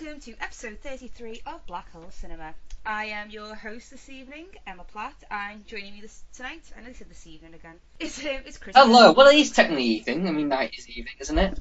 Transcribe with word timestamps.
Welcome 0.00 0.20
to 0.20 0.34
episode 0.40 0.78
33 0.80 1.40
of 1.46 1.66
Black 1.66 1.90
Hole 1.90 2.10
Cinema. 2.10 2.54
I 2.86 3.06
am 3.06 3.30
your 3.30 3.54
host 3.54 3.90
this 3.90 4.08
evening, 4.08 4.46
Emma 4.64 4.84
Platt, 4.84 5.14
and 5.28 5.66
joining 5.66 5.94
me 5.94 6.00
this 6.00 6.22
tonight, 6.32 6.62
I 6.76 6.82
know 6.82 6.90
I 6.90 6.92
said 6.92 7.10
this 7.10 7.26
evening 7.26 7.54
again, 7.54 7.76
is, 7.98 8.18
um, 8.20 8.42
is 8.46 8.58
Chris. 8.58 8.76
Hello. 8.76 9.12
Well, 9.12 9.26
it 9.28 9.36
is 9.36 9.50
technically 9.50 9.84
evening. 9.84 10.28
I 10.28 10.30
mean, 10.30 10.48
night 10.48 10.74
is 10.78 10.88
evening, 10.88 11.14
isn't 11.18 11.38
it? 11.38 11.60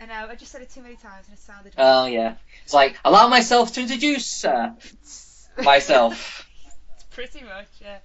I 0.00 0.06
know, 0.06 0.28
I 0.30 0.36
just 0.36 0.52
said 0.52 0.62
it 0.62 0.70
too 0.70 0.82
many 0.82 0.94
times 0.94 1.26
and 1.26 1.36
it 1.36 1.40
sounded. 1.40 1.72
Oh 1.78 2.06
yeah. 2.06 2.36
It's 2.64 2.74
like 2.74 2.96
allow 3.04 3.26
myself 3.28 3.72
to 3.72 3.80
introduce 3.80 4.44
uh, 4.44 4.74
myself. 5.62 6.46
It's 6.94 7.04
pretty 7.10 7.42
much, 7.42 7.68
yeah. 7.80 7.98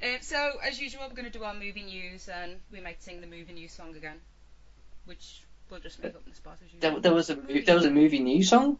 Um, 0.00 0.18
so, 0.20 0.52
as 0.62 0.80
usual, 0.80 1.02
we're 1.08 1.16
going 1.16 1.30
to 1.30 1.36
do 1.36 1.44
our 1.44 1.54
movie 1.54 1.82
news 1.82 2.28
and 2.28 2.56
we 2.70 2.80
might 2.80 3.02
sing 3.02 3.20
the 3.20 3.26
movie 3.26 3.54
news 3.54 3.72
song 3.72 3.96
again, 3.96 4.18
which 5.06 5.42
we'll 5.70 5.80
just 5.80 6.02
make 6.02 6.14
up 6.14 6.24
the 6.24 6.34
spot 6.34 6.56
as 6.64 6.72
usual. 6.72 6.90
there, 6.92 7.00
there 7.00 7.14
was 7.14 7.30
a 7.30 7.36
mo- 7.36 7.62
there 7.64 7.74
was 7.74 7.84
a 7.84 7.90
movie 7.90 8.18
news 8.20 8.48
song. 8.48 8.78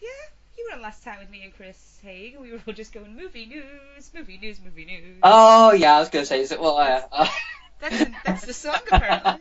Yeah, 0.00 0.08
you 0.56 0.68
were 0.68 0.76
on 0.76 0.82
last 0.82 1.04
time 1.04 1.18
with 1.20 1.30
me 1.30 1.42
and 1.44 1.54
Chris 1.54 1.98
Haig, 2.02 2.34
and 2.34 2.42
we 2.42 2.52
were 2.52 2.60
all 2.66 2.74
just 2.74 2.92
going 2.92 3.14
movie 3.16 3.46
news, 3.46 4.10
movie 4.14 4.38
news, 4.38 4.60
movie 4.64 4.84
news. 4.84 5.18
Oh 5.22 5.72
yeah, 5.72 5.96
I 5.96 6.00
was 6.00 6.08
gonna 6.08 6.26
say. 6.26 6.40
Is 6.40 6.52
it 6.52 6.60
well? 6.60 6.78
Uh, 6.78 7.02
uh, 7.12 7.28
That's, 7.80 8.04
that's 8.24 8.46
the 8.46 8.54
song, 8.54 8.78
apparently. 8.90 9.40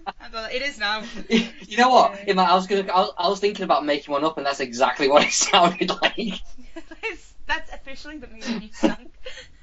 It 0.51 0.61
is 0.63 0.77
now. 0.77 1.03
you 1.29 1.77
know 1.77 1.89
what? 1.89 2.27
In 2.27 2.35
my, 2.35 2.43
I 2.43 2.55
was 2.55 2.67
gonna. 2.67 2.91
I 2.91 2.99
was, 2.99 3.13
I 3.17 3.29
was 3.29 3.39
thinking 3.39 3.63
about 3.63 3.85
making 3.85 4.11
one 4.11 4.25
up, 4.25 4.37
and 4.37 4.45
that's 4.45 4.59
exactly 4.59 5.07
what 5.07 5.23
it 5.23 5.31
sounded 5.31 5.89
like. 6.01 6.41
That's 7.45 7.71
officially 7.73 8.17
the 8.17 8.27
movie 8.27 8.59
news 8.59 8.77
song. 8.77 9.07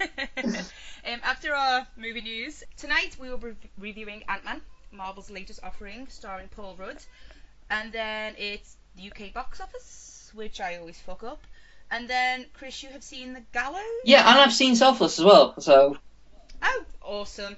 um, 0.00 1.20
after 1.24 1.54
our 1.54 1.86
movie 1.96 2.20
news, 2.20 2.62
tonight 2.76 3.16
we 3.18 3.30
will 3.30 3.38
be 3.38 3.52
reviewing 3.78 4.22
Ant-Man, 4.28 4.60
Marvel's 4.92 5.30
latest 5.30 5.60
offering, 5.62 6.06
starring 6.08 6.48
Paul 6.48 6.76
Rudd. 6.78 6.98
And 7.70 7.92
then 7.92 8.34
it's 8.38 8.76
the 8.96 9.10
UK 9.10 9.32
box 9.32 9.60
office, 9.60 10.30
which 10.34 10.60
I 10.60 10.76
always 10.78 10.98
fuck 11.00 11.22
up. 11.22 11.40
And 11.90 12.08
then, 12.08 12.46
Chris, 12.54 12.82
you 12.82 12.88
have 12.90 13.02
seen 13.02 13.32
The 13.32 13.42
Gallows? 13.52 13.82
Yeah, 14.04 14.20
and 14.28 14.38
I've 14.38 14.52
seen 14.52 14.76
Selfless 14.76 15.18
as 15.18 15.24
well. 15.24 15.60
So 15.60 15.96
Oh, 16.62 16.84
awesome. 17.02 17.56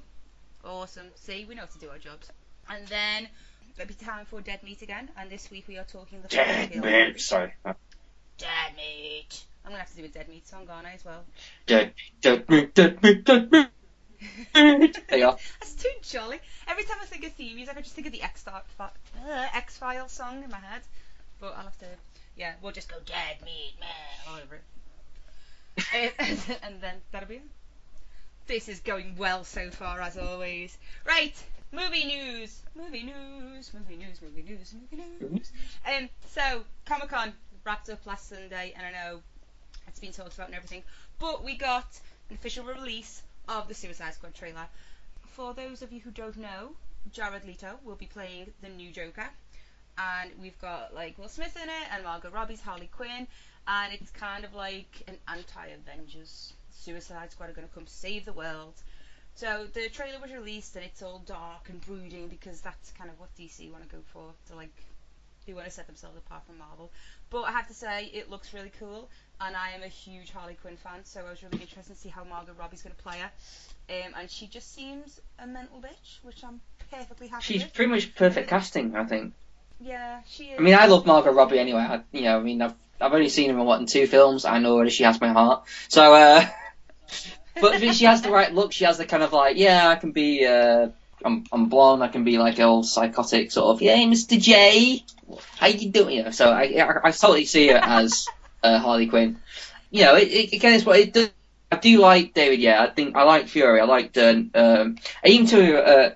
Awesome. 0.65 1.07
See, 1.17 1.45
we 1.45 1.55
know 1.55 1.63
how 1.63 1.67
to 1.67 1.79
do 1.79 1.89
our 1.91 1.99
jobs. 1.99 2.31
And 2.71 2.87
then 2.89 3.29
it'll 3.77 3.89
be 3.89 3.95
time 3.95 4.27
for 4.27 4.41
Dead 4.41 4.63
Meat 4.63 4.83
again. 4.83 5.09
And 5.17 5.29
this 5.29 5.51
week 5.51 5.65
we 5.69 5.77
are 5.79 5.85
talking 5.85 6.23
the 6.23 6.29
dead 6.29 6.71
Kill. 6.71 6.83
meat. 6.85 7.21
Sorry. 7.21 7.53
Dead 7.65 8.77
Meat. 8.77 9.45
I'm 9.65 9.71
going 9.71 9.77
to 9.81 9.85
have 9.87 9.91
to 9.91 9.97
do 9.97 10.05
a 10.05 10.09
Dead 10.09 10.29
Meat 10.29 10.47
song, 10.49 10.67
aren't 10.71 10.87
I, 10.87 10.93
as 10.93 11.05
well? 11.05 11.25
Dead, 11.67 11.87
Meat, 11.97 12.21
dead 12.21 12.49
meat, 12.49 12.75
dead 12.75 13.03
meat, 13.03 13.25
dead 13.25 13.51
meat. 13.53 13.67
There 14.55 15.19
you 15.19 15.27
are. 15.27 15.37
That's 15.61 15.75
too 15.75 15.91
jolly. 16.03 16.39
Every 16.69 16.85
time 16.85 16.99
I 17.01 17.07
think 17.07 17.25
of 17.25 17.33
theme 17.33 17.57
music, 17.57 17.77
I 17.77 17.81
just 17.81 17.95
think 17.95 18.07
of 18.07 18.13
the 18.13 18.23
X 18.23 18.45
uh, 18.49 18.89
X 19.55 19.77
Files 19.77 20.13
song 20.13 20.43
in 20.43 20.51
my 20.51 20.59
head. 20.59 20.83
But 21.41 21.55
I'll 21.57 21.65
have 21.65 21.79
to, 21.79 21.87
yeah, 22.37 22.55
we'll 22.63 22.73
just 22.73 22.89
go 22.89 22.97
dead 23.05 23.45
meat, 23.45 23.75
man, 23.81 23.89
all 24.29 24.39
over 24.43 24.57
it. 24.57 26.13
and, 26.19 26.59
and 26.63 26.81
then 26.81 26.95
that'll 27.11 27.29
be 27.29 27.37
it. 27.37 27.43
This 28.47 28.69
is 28.69 28.81
going 28.81 29.17
well 29.17 29.45
so 29.45 29.71
far, 29.71 30.01
as 30.01 30.19
always. 30.19 30.77
Right, 31.07 31.35
movie 31.73 32.05
news, 32.05 32.61
movie 32.75 33.03
news, 33.03 33.73
movie 33.73 33.97
news, 33.97 34.21
movie 34.21 34.43
news, 34.43 34.75
movie 34.91 35.05
news. 35.21 35.53
Um, 35.87 36.09
so 36.29 36.63
Comic 36.85 37.09
Con 37.09 37.33
wrapped 37.65 37.89
up 37.89 38.05
last 38.07 38.29
Sunday, 38.29 38.75
and 38.77 38.85
I 38.85 38.91
know 38.93 39.21
it's 39.89 40.01
been 40.01 40.13
talked 40.13 40.35
about 40.35 40.49
and 40.49 40.57
everything, 40.57 40.83
but 41.19 41.45
we 41.45 41.57
got 41.57 41.87
an 42.31 42.37
official 42.37 42.65
release 42.65 43.23
of 43.49 43.69
the 43.69 43.75
Suicide 43.75 44.15
Squad 44.15 44.35
trailer. 44.35 44.67
For 45.33 45.55
those 45.55 45.83
of 45.83 45.93
you 45.93 46.01
who 46.01 46.11
don't 46.11 46.37
know, 46.37 46.73
Jared 47.13 47.45
Leto 47.45 47.79
will 47.85 47.97
be 47.97 48.07
playing 48.07 48.53
the 48.63 48.69
new 48.69 48.91
Joker, 48.91 49.29
and 49.99 50.31
we've 50.41 50.59
got 50.61 50.95
like 50.95 51.19
Will 51.19 51.29
Smith 51.29 51.57
in 51.57 51.69
it 51.69 51.89
and 51.93 52.05
Margot 52.05 52.31
Robbie's 52.31 52.61
Harley 52.61 52.89
Quinn, 52.89 53.27
and 53.67 53.93
it's 53.93 54.11
kind 54.11 54.45
of 54.45 54.55
like 54.55 55.03
an 55.09 55.17
anti-Avengers. 55.29 56.53
Suicide 56.71 57.31
Squad 57.31 57.51
are 57.51 57.53
going 57.53 57.69
to 57.69 57.75
come 57.75 57.87
save 57.87 58.25
the 58.25 58.33
world. 58.33 58.75
So 59.35 59.67
the 59.73 59.89
trailer 59.89 60.21
was 60.21 60.33
released, 60.33 60.77
and 60.77 60.85
it's 60.85 61.03
all 61.03 61.23
dark 61.25 61.69
and 61.69 61.81
brooding 61.87 62.29
because 62.29 62.61
that's 62.61 62.91
kind 62.93 63.11
of 63.11 63.19
what 63.19 63.35
DC 63.37 63.71
want 63.71 63.89
to 63.89 63.97
go 63.97 64.03
for. 64.13 64.33
To 64.49 64.57
like, 64.57 64.75
they 65.47 65.55
want 65.55 65.67
to 65.67 65.73
set 65.73 65.87
themselves 65.87 66.17
apart 66.19 66.45
from 66.47 66.59
Marvel. 66.59 66.91
But 67.31 67.43
I 67.43 67.53
have 67.53 67.69
to 67.69 67.75
say, 67.75 68.11
it 68.13 68.31
looks 68.31 68.53
really 68.53 68.73
cool, 68.79 69.09
and 69.47 69.57
I 69.57 69.71
am 69.71 69.83
a 69.83 69.89
huge 69.89 70.31
Harley 70.31 70.55
Quinn 70.61 70.77
fan, 70.77 71.05
so 71.05 71.21
I 71.27 71.31
was 71.31 71.43
really 71.43 71.61
interested 71.63 71.95
to 71.95 71.99
see 71.99 72.09
how 72.09 72.25
Margot 72.25 72.53
Robbie's 72.59 72.83
going 72.83 72.95
to 72.95 73.03
play 73.03 73.19
her. 73.19 73.31
Um, 73.91 74.15
and 74.21 74.31
she 74.31 74.47
just 74.47 74.75
seems 74.75 75.21
a 75.39 75.47
mental 75.47 75.79
bitch, 75.81 76.19
which 76.23 76.45
I'm 76.45 76.61
perfectly 76.91 77.27
happy 77.29 77.43
She's 77.43 77.63
with. 77.63 77.75
pretty 77.75 77.91
much 77.91 78.15
perfect 78.15 78.49
casting, 78.49 78.95
I 78.95 79.05
think. 79.05 79.35
Yeah, 79.81 80.21
she 80.29 80.45
is. 80.45 80.59
I 80.59 80.63
mean, 80.63 80.75
I 80.75 80.87
love 80.87 81.07
Margot 81.07 81.33
Robbie 81.33 81.59
anyway. 81.59 81.81
I, 81.81 82.01
you 82.13 82.23
know, 82.23 82.39
I 82.39 82.43
mean, 82.43 82.63
I've 82.63 82.75
I've 83.01 83.13
only 83.13 83.29
seen 83.29 83.51
her 83.51 83.59
in 83.59 83.67
what 83.67 83.81
in 83.81 83.87
two 83.87 84.07
films. 84.07 84.45
I 84.45 84.59
know 84.61 84.75
already 84.75 84.91
she 84.91 85.03
has 85.03 85.21
my 85.21 85.33
heart. 85.33 85.65
So, 85.89 86.15
uh, 86.15 86.47
but 87.61 87.81
she 87.81 88.05
has 88.05 88.23
the 88.23 88.31
right 88.31 88.55
look. 88.55 88.73
She 88.73 88.85
has 88.85 88.99
the 88.99 89.05
kind 89.05 89.25
of 89.25 89.33
like, 89.33 89.57
yeah, 89.57 89.89
I 89.89 89.97
can 89.97 90.13
be. 90.13 90.47
Uh, 90.47 90.89
I'm 91.25 91.45
I'm 91.53 91.69
blonde. 91.69 92.03
I 92.03 92.09
can 92.09 92.23
be 92.23 92.39
like 92.39 92.61
old 92.61 92.87
psychotic 92.87 93.51
sort 93.51 93.75
of. 93.75 93.83
Yeah, 93.83 93.97
Mr. 93.97 94.41
J, 94.41 95.05
how 95.59 95.67
you 95.67 95.91
doing? 95.91 96.17
You 96.17 96.23
know, 96.25 96.31
so 96.31 96.49
I 96.49 96.63
I, 96.63 97.09
I 97.09 97.11
totally 97.11 97.45
see 97.45 97.69
her 97.69 97.81
as 97.83 98.27
uh, 98.63 98.79
Harley 98.79 99.07
Quinn. 99.07 99.39
You 99.91 100.05
know, 100.05 100.17
it, 100.17 100.29
it, 100.29 100.53
again, 100.55 100.75
it's 100.75 100.87
what 100.87 100.99
it 100.99 101.13
does. 101.13 101.31
I 101.71 101.77
do 101.77 101.99
like 102.01 102.35
David. 102.35 102.61
Yeah, 102.61 102.83
I 102.83 102.89
think 102.89 103.17
I 103.17 103.23
like 103.23 103.49
Fury. 103.49 103.81
I 103.81 103.85
like 103.85 104.17
uh, 104.17 104.43
um, 104.55 104.99
even 105.25 105.47
to 105.47 105.83
uh, 105.83 106.15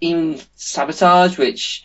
even 0.00 0.40
Sabotage, 0.56 1.38
which 1.38 1.84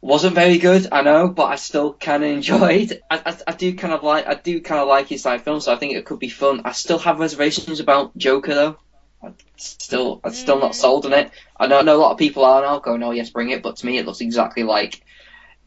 wasn't 0.00 0.34
very 0.34 0.58
good, 0.58 0.88
I 0.90 1.02
know, 1.02 1.28
but 1.28 1.44
I 1.44 1.54
still 1.54 1.94
kind 1.94 2.24
of 2.24 2.30
enjoyed. 2.38 3.00
I, 3.10 3.22
I, 3.24 3.36
I 3.46 3.52
do 3.52 3.74
kind 3.74 3.94
of 3.94 4.02
like 4.02 4.26
I 4.26 4.34
do 4.34 4.60
kind 4.60 4.80
of 4.80 4.88
like 4.88 5.06
his 5.06 5.22
side 5.22 5.42
films, 5.42 5.64
so 5.64 5.72
I 5.72 5.76
think 5.76 5.94
it 5.94 6.04
could 6.04 6.18
be 6.18 6.28
fun. 6.28 6.62
I 6.64 6.72
still 6.72 6.98
have 6.98 7.20
reservations 7.20 7.80
about 7.80 8.16
Joker 8.16 8.54
though. 8.54 8.76
I'm 9.22 9.36
still 9.56 10.20
I'm 10.24 10.32
still 10.32 10.58
not 10.58 10.74
sold 10.74 11.06
on 11.06 11.12
it. 11.12 11.30
I 11.56 11.68
know, 11.68 11.78
I 11.78 11.82
know 11.82 11.96
a 11.96 12.02
lot 12.02 12.12
of 12.12 12.18
people 12.18 12.44
are 12.44 12.60
now 12.60 12.80
going, 12.80 13.02
oh 13.04 13.12
yes, 13.12 13.30
bring 13.30 13.50
it, 13.50 13.62
but 13.62 13.76
to 13.76 13.86
me 13.86 13.98
it 13.98 14.04
looks 14.04 14.20
exactly 14.20 14.64
like 14.64 15.00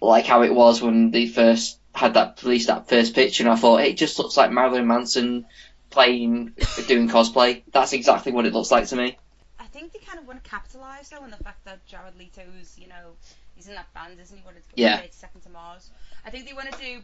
like 0.01 0.25
how 0.25 0.44
it 0.44 0.54
was 0.54 0.81
when 0.81 1.12
the 1.12 1.28
first 1.28 1.80
had 1.95 2.13
that 2.15 2.44
released 2.44 2.68
that 2.68 2.89
first 2.89 3.15
picture, 3.15 3.44
and 3.44 3.51
I 3.51 3.56
thought 3.56 3.81
it 3.81 3.97
just 3.97 4.19
looks 4.19 4.36
like 4.38 4.51
Marilyn 4.51 4.86
Manson 4.86 5.45
playing 5.89 6.51
doing 6.88 7.07
cosplay. 7.09 7.63
That's 7.71 7.94
exactly 7.94 8.31
what 8.31 8.45
it 8.45 8.53
looks 8.53 8.69
like 8.71 8.88
to 8.88 8.95
me. 8.95 9.18
I 9.59 9.65
think 9.65 9.94
they 9.94 10.00
kind 10.00 10.19
of 10.19 10.27
want 10.27 10.44
to 10.44 10.50
capitalise 10.50 11.09
though 11.09 11.21
on 11.21 11.31
the 11.31 11.38
fact 11.38 11.63
that 11.65 11.86
Jared 11.86 12.18
Leto's, 12.18 12.77
you 12.77 12.88
know, 12.88 13.15
he's 13.56 13.68
in 13.68 13.75
that 13.75 13.92
band, 13.94 14.19
isn't 14.21 14.38
he? 14.38 14.44
Wanted 14.44 14.63
to 14.63 14.75
go 14.75 14.81
Yeah. 14.81 15.01
Second 15.12 15.42
to 15.42 15.50
Mars. 15.50 15.89
I 16.25 16.30
think 16.30 16.45
they 16.45 16.53
want 16.53 16.71
to 16.71 16.77
do 16.80 17.01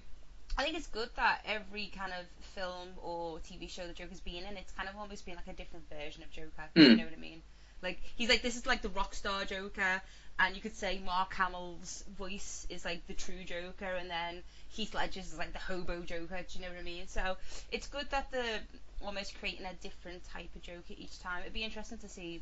I 0.57 0.63
think 0.63 0.75
it's 0.75 0.88
good 0.88 1.09
that 1.15 1.41
every 1.45 1.87
kind 1.95 2.11
of 2.11 2.25
film 2.55 2.89
or 3.01 3.39
TV 3.39 3.69
show 3.69 3.87
that 3.87 3.95
Joker's 3.95 4.19
been 4.19 4.44
in, 4.44 4.57
it's 4.57 4.73
kind 4.73 4.89
of 4.89 4.97
almost 4.97 5.25
been 5.25 5.35
like 5.35 5.47
a 5.47 5.53
different 5.53 5.85
version 5.89 6.23
of 6.23 6.31
Joker. 6.31 6.63
You 6.75 6.89
Mm. 6.89 6.97
know 6.97 7.03
what 7.05 7.13
I 7.13 7.21
mean? 7.21 7.41
Like 7.81 7.99
he's 8.17 8.27
like 8.29 8.41
this 8.41 8.57
is 8.57 8.65
like 8.65 8.81
the 8.81 8.89
rock 8.89 9.15
star 9.15 9.45
Joker, 9.45 10.01
and 10.39 10.56
you 10.56 10.62
could 10.62 10.75
say 10.75 11.00
Mark 11.06 11.33
Hamill's 11.33 12.04
voice 12.18 12.66
is 12.69 12.86
like 12.86 13.06
the 13.07 13.13
true 13.13 13.44
Joker, 13.45 13.94
and 14.00 14.10
then 14.10 14.44
Heath 14.69 14.94
Ledger's 14.94 15.31
is 15.31 15.38
like 15.38 15.54
the 15.54 15.60
hobo 15.60 16.01
Joker. 16.01 16.38
Do 16.38 16.60
you 16.60 16.62
know 16.66 16.72
what 16.72 16.80
I 16.80 16.83
mean? 16.83 17.07
So 17.07 17.38
it's 17.72 17.88
good 17.88 18.10
that 18.12 18.31
they're 18.31 18.62
almost 19.01 19.38
creating 19.39 19.66
a 19.66 19.74
different 19.81 20.24
type 20.25 20.50
of 20.56 20.62
Joker 20.62 20.94
each 20.98 21.19
time. 21.19 21.42
It'd 21.42 21.54
be 21.54 21.63
interesting 21.63 21.98
to 22.00 22.10
see 22.10 22.42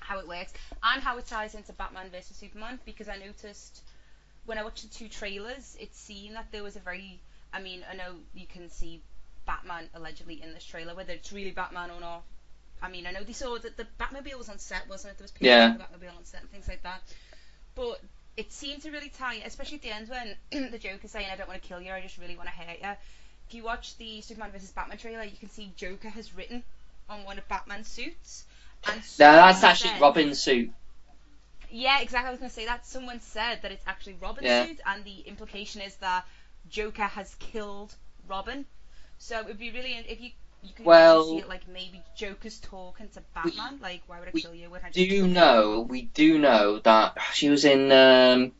how 0.00 0.18
it 0.18 0.28
works 0.28 0.52
and 0.82 1.02
how 1.02 1.18
it 1.18 1.26
ties 1.26 1.54
into 1.54 1.72
Batman 1.72 2.10
versus 2.10 2.36
Superman 2.36 2.78
because 2.84 3.08
I 3.08 3.16
noticed 3.16 3.82
when 4.44 4.58
I 4.58 4.62
watched 4.62 4.82
the 4.82 4.94
two 4.96 5.08
trailers, 5.08 5.76
it 5.80 5.94
seemed 5.94 6.36
that 6.36 6.46
there 6.52 6.62
was 6.62 6.76
a 6.76 6.80
very. 6.80 7.20
I 7.52 7.60
mean, 7.60 7.84
I 7.90 7.96
know 7.96 8.14
you 8.34 8.46
can 8.46 8.70
see 8.70 9.00
Batman 9.46 9.88
allegedly 9.94 10.42
in 10.42 10.52
this 10.52 10.64
trailer, 10.64 10.94
whether 10.94 11.12
it's 11.12 11.32
really 11.32 11.50
Batman 11.50 11.90
or 11.90 12.00
not. 12.00 12.22
I 12.82 12.88
mean, 12.90 13.06
I 13.06 13.10
know 13.12 13.22
they 13.22 13.32
saw 13.32 13.58
that 13.58 13.76
the 13.76 13.86
Batmobile 13.98 14.36
was 14.38 14.48
on 14.48 14.58
set, 14.58 14.88
wasn't 14.88 15.12
it? 15.14 15.18
There 15.18 15.24
was 15.24 15.30
pictures 15.32 15.46
Yeah. 15.48 15.68
the 15.72 15.78
Batmobile 15.84 16.16
on 16.16 16.24
set 16.24 16.42
and 16.42 16.50
things 16.50 16.68
like 16.68 16.82
that. 16.82 17.00
But 17.74 18.00
it 18.36 18.52
seemed 18.52 18.82
to 18.82 18.90
really 18.90 19.08
tie, 19.08 19.36
especially 19.44 19.76
at 19.76 19.82
the 19.82 19.90
end 19.90 20.08
when 20.08 20.70
the 20.70 20.78
Joker's 20.78 21.10
saying, 21.10 21.26
"I 21.32 21.36
don't 21.36 21.48
want 21.48 21.62
to 21.62 21.66
kill 21.68 21.80
you, 21.80 21.92
I 21.92 22.00
just 22.00 22.18
really 22.18 22.36
want 22.36 22.48
to 22.48 22.54
hurt 22.54 22.78
you." 22.82 22.88
If 23.48 23.54
you 23.54 23.62
watch 23.62 23.96
the 23.96 24.20
Superman 24.22 24.50
vs 24.50 24.70
Batman 24.72 24.98
trailer, 24.98 25.22
you 25.22 25.36
can 25.38 25.48
see 25.50 25.72
Joker 25.76 26.08
has 26.08 26.34
written 26.34 26.62
on 27.08 27.24
one 27.24 27.38
of 27.38 27.46
Batman's 27.48 27.88
suits. 27.88 28.44
And 28.86 28.96
No, 29.18 29.32
that's 29.32 29.62
actually 29.62 29.90
said- 29.90 30.00
Robin's 30.00 30.40
suit. 30.42 30.70
yeah, 31.70 32.00
exactly. 32.00 32.28
I 32.28 32.30
was 32.30 32.40
going 32.40 32.50
to 32.50 32.54
say 32.54 32.66
that. 32.66 32.86
Someone 32.86 33.20
said 33.20 33.62
that 33.62 33.72
it's 33.72 33.84
actually 33.86 34.14
Robin's 34.20 34.46
Yeah. 34.46 34.66
suit, 34.66 34.80
and 34.84 35.04
the 35.04 35.20
implication 35.20 35.80
is 35.80 35.94
that 35.96 36.24
Joker 36.68 37.04
has 37.06 37.34
killed 37.36 37.94
Robin. 38.28 38.66
So 39.18 39.38
it 39.40 39.46
would 39.46 39.58
be 39.58 39.70
really 39.70 39.92
if 39.94 40.20
you 40.20 40.30
you 40.62 40.70
could 40.74 40.86
Well- 40.86 41.24
see 41.30 41.38
it 41.38 41.48
like 41.48 41.68
maybe 41.68 42.02
Joker's 42.16 42.58
talking 42.58 43.08
to 43.14 43.22
Batman, 43.34 43.78
like 43.82 44.02
why 44.06 44.18
would 44.20 44.28
I 44.28 44.32
kill 44.32 44.54
you 44.54 44.70
when 44.70 44.80
I 44.84 44.90
Do 44.90 45.06
killed 45.06 45.10
you?" 45.12 45.26
know 45.28 45.86
we 45.88 46.02
do 46.02 46.38
know 46.38 46.78
that 46.80 47.16
she 47.34 47.48
was 47.50 47.64
in 47.64 47.92
um, 47.92 48.52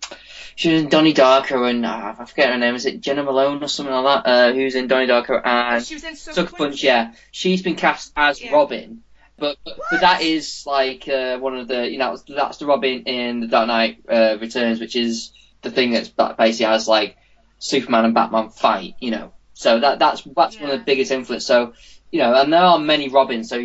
she 0.55 0.73
was 0.73 0.83
in 0.83 0.89
Donnie 0.89 1.15
Darko 1.15 1.69
and 1.69 1.85
uh, 1.85 2.15
I 2.19 2.25
forget 2.25 2.51
her 2.51 2.59
name. 2.59 2.75
Is 2.75 2.87
it 2.87 3.01
Jena 3.01 3.23
Malone 3.23 3.63
or 3.63 3.69
something 3.69 3.95
like 3.95 4.25
that? 4.25 4.31
Uh, 4.31 4.53
who's 4.53 4.75
in 4.75 4.87
Donnie 4.89 5.07
Darko 5.07 5.41
and 5.45 5.85
She 5.85 5.95
was 5.95 6.05
in 6.05 6.17
Sucker, 6.17 6.35
Sucker 6.47 6.57
Punch? 6.57 6.83
Yeah, 6.83 7.13
she's 7.31 7.63
been 7.63 7.77
cast 7.77 8.13
as 8.17 8.41
Yeah. 8.43 8.53
Robin. 8.53 9.03
But, 9.39 9.59
but 9.67 9.79
but 9.91 10.01
that 10.01 10.23
is 10.23 10.65
like 10.67 11.07
uh, 11.09 11.39
one 11.39 11.57
of 11.59 11.69
the 11.69 11.91
you 11.91 11.99
know 11.99 12.17
that's 12.29 12.57
the 12.59 12.67
Robin 12.67 13.03
in 13.03 13.41
the 13.41 13.47
Dark 13.49 13.67
Knight 13.69 13.99
uh, 14.09 14.39
Returns, 14.41 14.81
which 14.81 14.97
is 14.97 15.33
the 15.63 15.71
thing 15.71 15.91
that's 15.91 16.09
that 16.11 16.37
basically 16.39 16.67
has 16.73 16.89
like 16.89 17.17
Superman 17.59 18.07
and 18.07 18.15
Batman 18.15 18.49
fight, 18.51 18.95
you 19.01 19.11
know. 19.11 19.33
So 19.57 19.81
that 19.81 19.99
that's 19.99 20.23
that's 20.37 20.61
one 20.61 20.71
of 20.71 20.79
the 20.79 20.85
biggest 20.85 21.11
influence. 21.11 21.47
So 21.47 21.73
you 22.13 22.19
know, 22.21 22.35
and 22.35 22.53
there 22.53 22.61
are 22.61 22.79
many 22.79 23.09
Robins. 23.09 23.49
So 23.49 23.57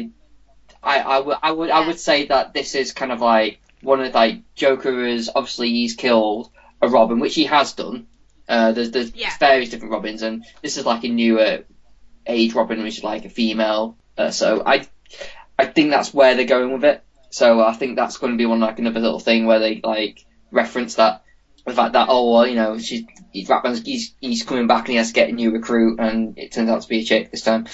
I 0.81 0.99
I 0.99 1.19
would 1.19 1.37
I 1.43 1.51
would 1.51 1.69
I 1.69 1.85
would 1.85 1.99
say 1.99 2.27
that 2.27 2.53
this 2.53 2.75
is 2.75 2.93
kind 2.93 3.11
of 3.11 3.19
like 3.19 3.59
one 3.81 3.99
of 3.99 4.13
like 4.13 4.41
Joker 4.55 5.05
is 5.05 5.29
obviously 5.35 5.69
he's 5.69 5.95
killed 5.95 6.49
a 6.81 6.87
Robin, 6.87 7.19
which 7.19 7.35
he 7.35 7.43
has 7.43 7.73
done. 7.73 8.07
Uh, 8.47 8.71
there's 8.71 8.91
there's 8.91 9.13
Yeah. 9.13 9.31
various 9.37 9.69
different 9.69 9.91
Robins, 9.91 10.21
and 10.21 10.45
this 10.61 10.77
is 10.77 10.85
like 10.85 11.03
a 11.03 11.09
newer 11.09 11.65
age 12.25 12.53
Robin, 12.53 12.81
which 12.83 12.99
is 12.99 13.03
like 13.03 13.25
a 13.25 13.29
female. 13.29 13.97
Uh, 14.17 14.31
so 14.31 14.63
I 14.65 14.87
I 15.59 15.65
think 15.65 15.91
that's 15.91 16.13
where 16.13 16.35
they're 16.35 16.45
going 16.45 16.71
with 16.71 16.85
it. 16.85 17.03
So 17.31 17.61
I 17.61 17.73
think 17.73 17.97
that's 17.97 18.17
going 18.17 18.31
to 18.31 18.37
be 18.37 18.45
one 18.45 18.61
like 18.61 18.79
another 18.79 19.01
little 19.01 19.19
thing 19.19 19.45
where 19.45 19.59
they 19.59 19.81
like 19.83 20.25
reference 20.51 20.95
that 20.95 21.23
the 21.65 21.73
fact 21.73 21.93
that 21.93 22.07
oh 22.09 22.31
well 22.31 22.47
you 22.47 22.55
know 22.55 22.79
she's 22.79 23.03
he's 23.31 23.49
he's 23.83 24.15
he's 24.19 24.43
coming 24.43 24.67
back 24.67 24.85
and 24.85 24.89
he 24.89 24.95
has 24.95 25.09
to 25.09 25.13
get 25.13 25.29
a 25.29 25.33
new 25.33 25.51
recruit 25.51 25.99
and 25.99 26.37
it 26.37 26.51
turns 26.51 26.69
out 26.69 26.81
to 26.81 26.87
be 26.87 26.99
a 26.99 27.03
chick 27.03 27.31
this 27.31 27.43
time. 27.43 27.67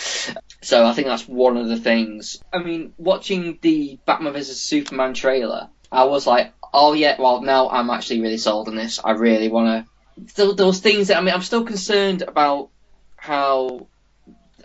So 0.62 0.86
I 0.86 0.94
think 0.94 1.08
that's 1.08 1.28
one 1.28 1.58
of 1.58 1.68
the 1.68 1.78
things. 1.78 2.42
I 2.52 2.60
mean, 2.60 2.94
watching 2.98 3.60
the 3.62 4.00
Batman 4.06 4.34
vs 4.34 4.60
Superman 4.60 5.14
trailer, 5.14 5.70
I 5.92 6.06
was 6.06 6.28
like, 6.28 6.54
oh 6.74 6.94
yeah, 6.94 7.16
well 7.20 7.42
now 7.42 7.70
I'm 7.70 7.90
actually 7.90 8.22
really 8.22 8.38
sold 8.38 8.68
on 8.68 8.76
this. 8.76 9.00
I 9.04 9.12
really 9.12 9.50
want 9.50 9.86
to. 9.86 10.32
Still, 10.32 10.56
those 10.56 10.80
things 10.80 11.08
that 11.08 11.18
I 11.18 11.22
mean, 11.22 11.34
I'm 11.34 11.42
still 11.42 11.64
concerned 11.64 12.24
about 12.24 12.70
how. 13.16 13.88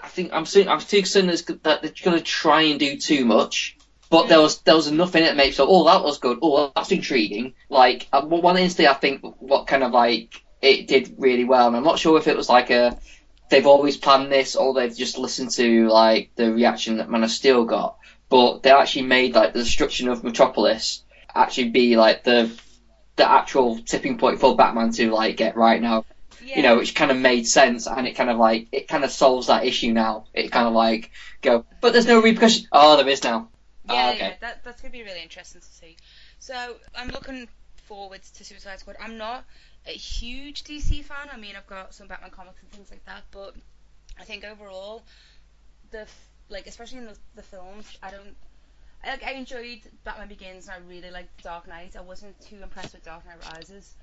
I 0.03 0.09
think 0.09 0.33
I'm 0.33 0.47
still, 0.47 0.69
I'm 0.69 0.81
still 0.81 1.01
concerned 1.01 1.29
that 1.29 1.63
they're 1.63 1.93
going 2.03 2.19
to 2.19 2.25
try 2.25 2.63
and 2.63 2.81
do 2.81 2.97
too 2.97 3.25
much. 3.25 3.77
But 4.13 4.29
there 4.29 4.41
was 4.41 4.61
there 4.63 4.77
was 4.77 4.89
enough 4.89 5.17
in 5.17 5.23
it 5.25 5.37
makes 5.37 5.57
so 5.57 5.67
oh 5.69 5.85
that 5.87 6.05
was 6.05 6.19
good 6.19 6.39
oh 6.43 6.71
that's 6.77 6.93
intriguing 6.93 7.55
like 7.71 8.07
uh, 8.13 8.23
one 8.23 8.59
instance 8.59 8.89
I 8.89 8.95
think 8.95 9.23
what 9.41 9.67
kind 9.67 9.83
of 9.83 9.93
like 9.93 10.43
it 10.61 10.87
did 10.87 11.15
really 11.19 11.45
well 11.45 11.67
and 11.69 11.77
I'm 11.77 11.83
not 11.91 11.99
sure 11.99 12.19
if 12.19 12.29
it 12.29 12.37
was 12.37 12.49
like 12.49 12.71
a 12.71 12.99
they've 13.51 13.67
always 13.67 13.97
planned 13.97 14.31
this 14.31 14.55
or 14.55 14.75
they've 14.75 14.97
just 15.05 15.19
listened 15.19 15.51
to 15.53 15.89
like 15.89 16.31
the 16.37 16.53
reaction 16.53 16.99
that 16.99 17.09
Man 17.11 17.25
of 17.25 17.31
Steel 17.31 17.65
got 17.65 17.97
but 18.29 18.63
they 18.63 18.71
actually 18.71 19.07
made 19.07 19.35
like 19.35 19.55
the 19.55 19.61
destruction 19.65 20.09
of 20.09 20.23
Metropolis 20.25 21.05
actually 21.35 21.71
be 21.71 21.97
like 21.97 22.23
the 22.25 22.51
the 23.17 23.31
actual 23.31 23.79
tipping 23.79 24.19
point 24.19 24.41
for 24.41 24.57
Batman 24.57 24.93
to 24.93 25.11
like 25.11 25.37
get 25.39 25.57
right 25.57 25.81
now 25.81 26.05
Yeah. 26.45 26.57
you 26.57 26.63
know, 26.65 26.77
which 26.79 26.95
kind 26.95 27.11
of 27.11 27.19
made 27.19 27.47
sense, 27.47 27.87
and 27.87 28.07
it 28.09 28.15
kind 28.17 28.31
of 28.31 28.37
like 28.39 28.69
it 28.73 28.89
kind 28.89 29.05
of 29.05 29.11
solves 29.13 29.47
that 29.47 29.65
issue 29.65 29.93
now. 29.93 30.27
It 30.35 30.51
kind 30.53 30.67
of 30.69 30.75
like 30.75 31.11
go, 31.41 31.65
but 31.81 31.93
there's 31.93 32.07
no 32.07 32.21
repercussion. 32.21 32.67
Oh, 32.73 32.97
there 32.97 33.09
is 33.09 33.23
now. 33.25 33.49
Yeah, 33.85 34.09
Ah, 34.09 34.11
okay. 34.11 34.19
yeah, 34.19 34.35
that, 34.41 34.65
that's 34.65 34.81
going 34.81 34.93
to 34.93 34.99
be 34.99 35.05
really 35.05 35.23
interesting 35.23 35.61
to 35.61 35.67
see. 35.67 35.97
So 36.39 36.77
I'm 36.95 37.11
looking 37.11 37.49
forward 37.77 38.23
to 38.23 38.45
Suicide 38.45 38.79
Squad. 38.81 38.97
I'm 39.01 39.19
not 39.19 39.45
a 39.87 39.91
huge 39.93 40.65
DC 40.65 41.05
fan. 41.05 41.29
I 41.33 41.37
mean, 41.37 41.57
I've 41.57 41.67
got 41.67 41.95
some 41.95 42.07
Batman 42.07 42.31
comics 42.31 42.63
and 42.63 42.71
things 42.71 42.91
like 42.91 43.05
that, 43.07 43.25
but 43.33 43.55
I 44.19 44.25
think 44.25 44.45
overall, 44.45 45.03
the 45.91 46.07
like 46.49 46.67
especially 46.67 46.99
in 46.99 47.07
the, 47.07 47.17
the 47.35 47.43
films, 47.43 47.97
I 48.03 48.11
don't. 48.11 48.37
I, 49.05 49.11
like, 49.11 49.25
I 49.25 49.33
enjoyed 49.33 49.81
Batman 50.05 50.29
Begins 50.29 50.69
and 50.69 50.77
I 50.77 50.89
really 50.89 51.11
liked 51.11 51.43
Dark 51.43 51.67
Knight. 51.67 51.97
I 51.97 52.03
wasn't 52.03 52.41
too 52.41 52.63
impressed 52.63 52.95
with 52.95 53.05
Dark 53.05 53.27
Knight 53.27 53.39
Rises, 53.53 53.95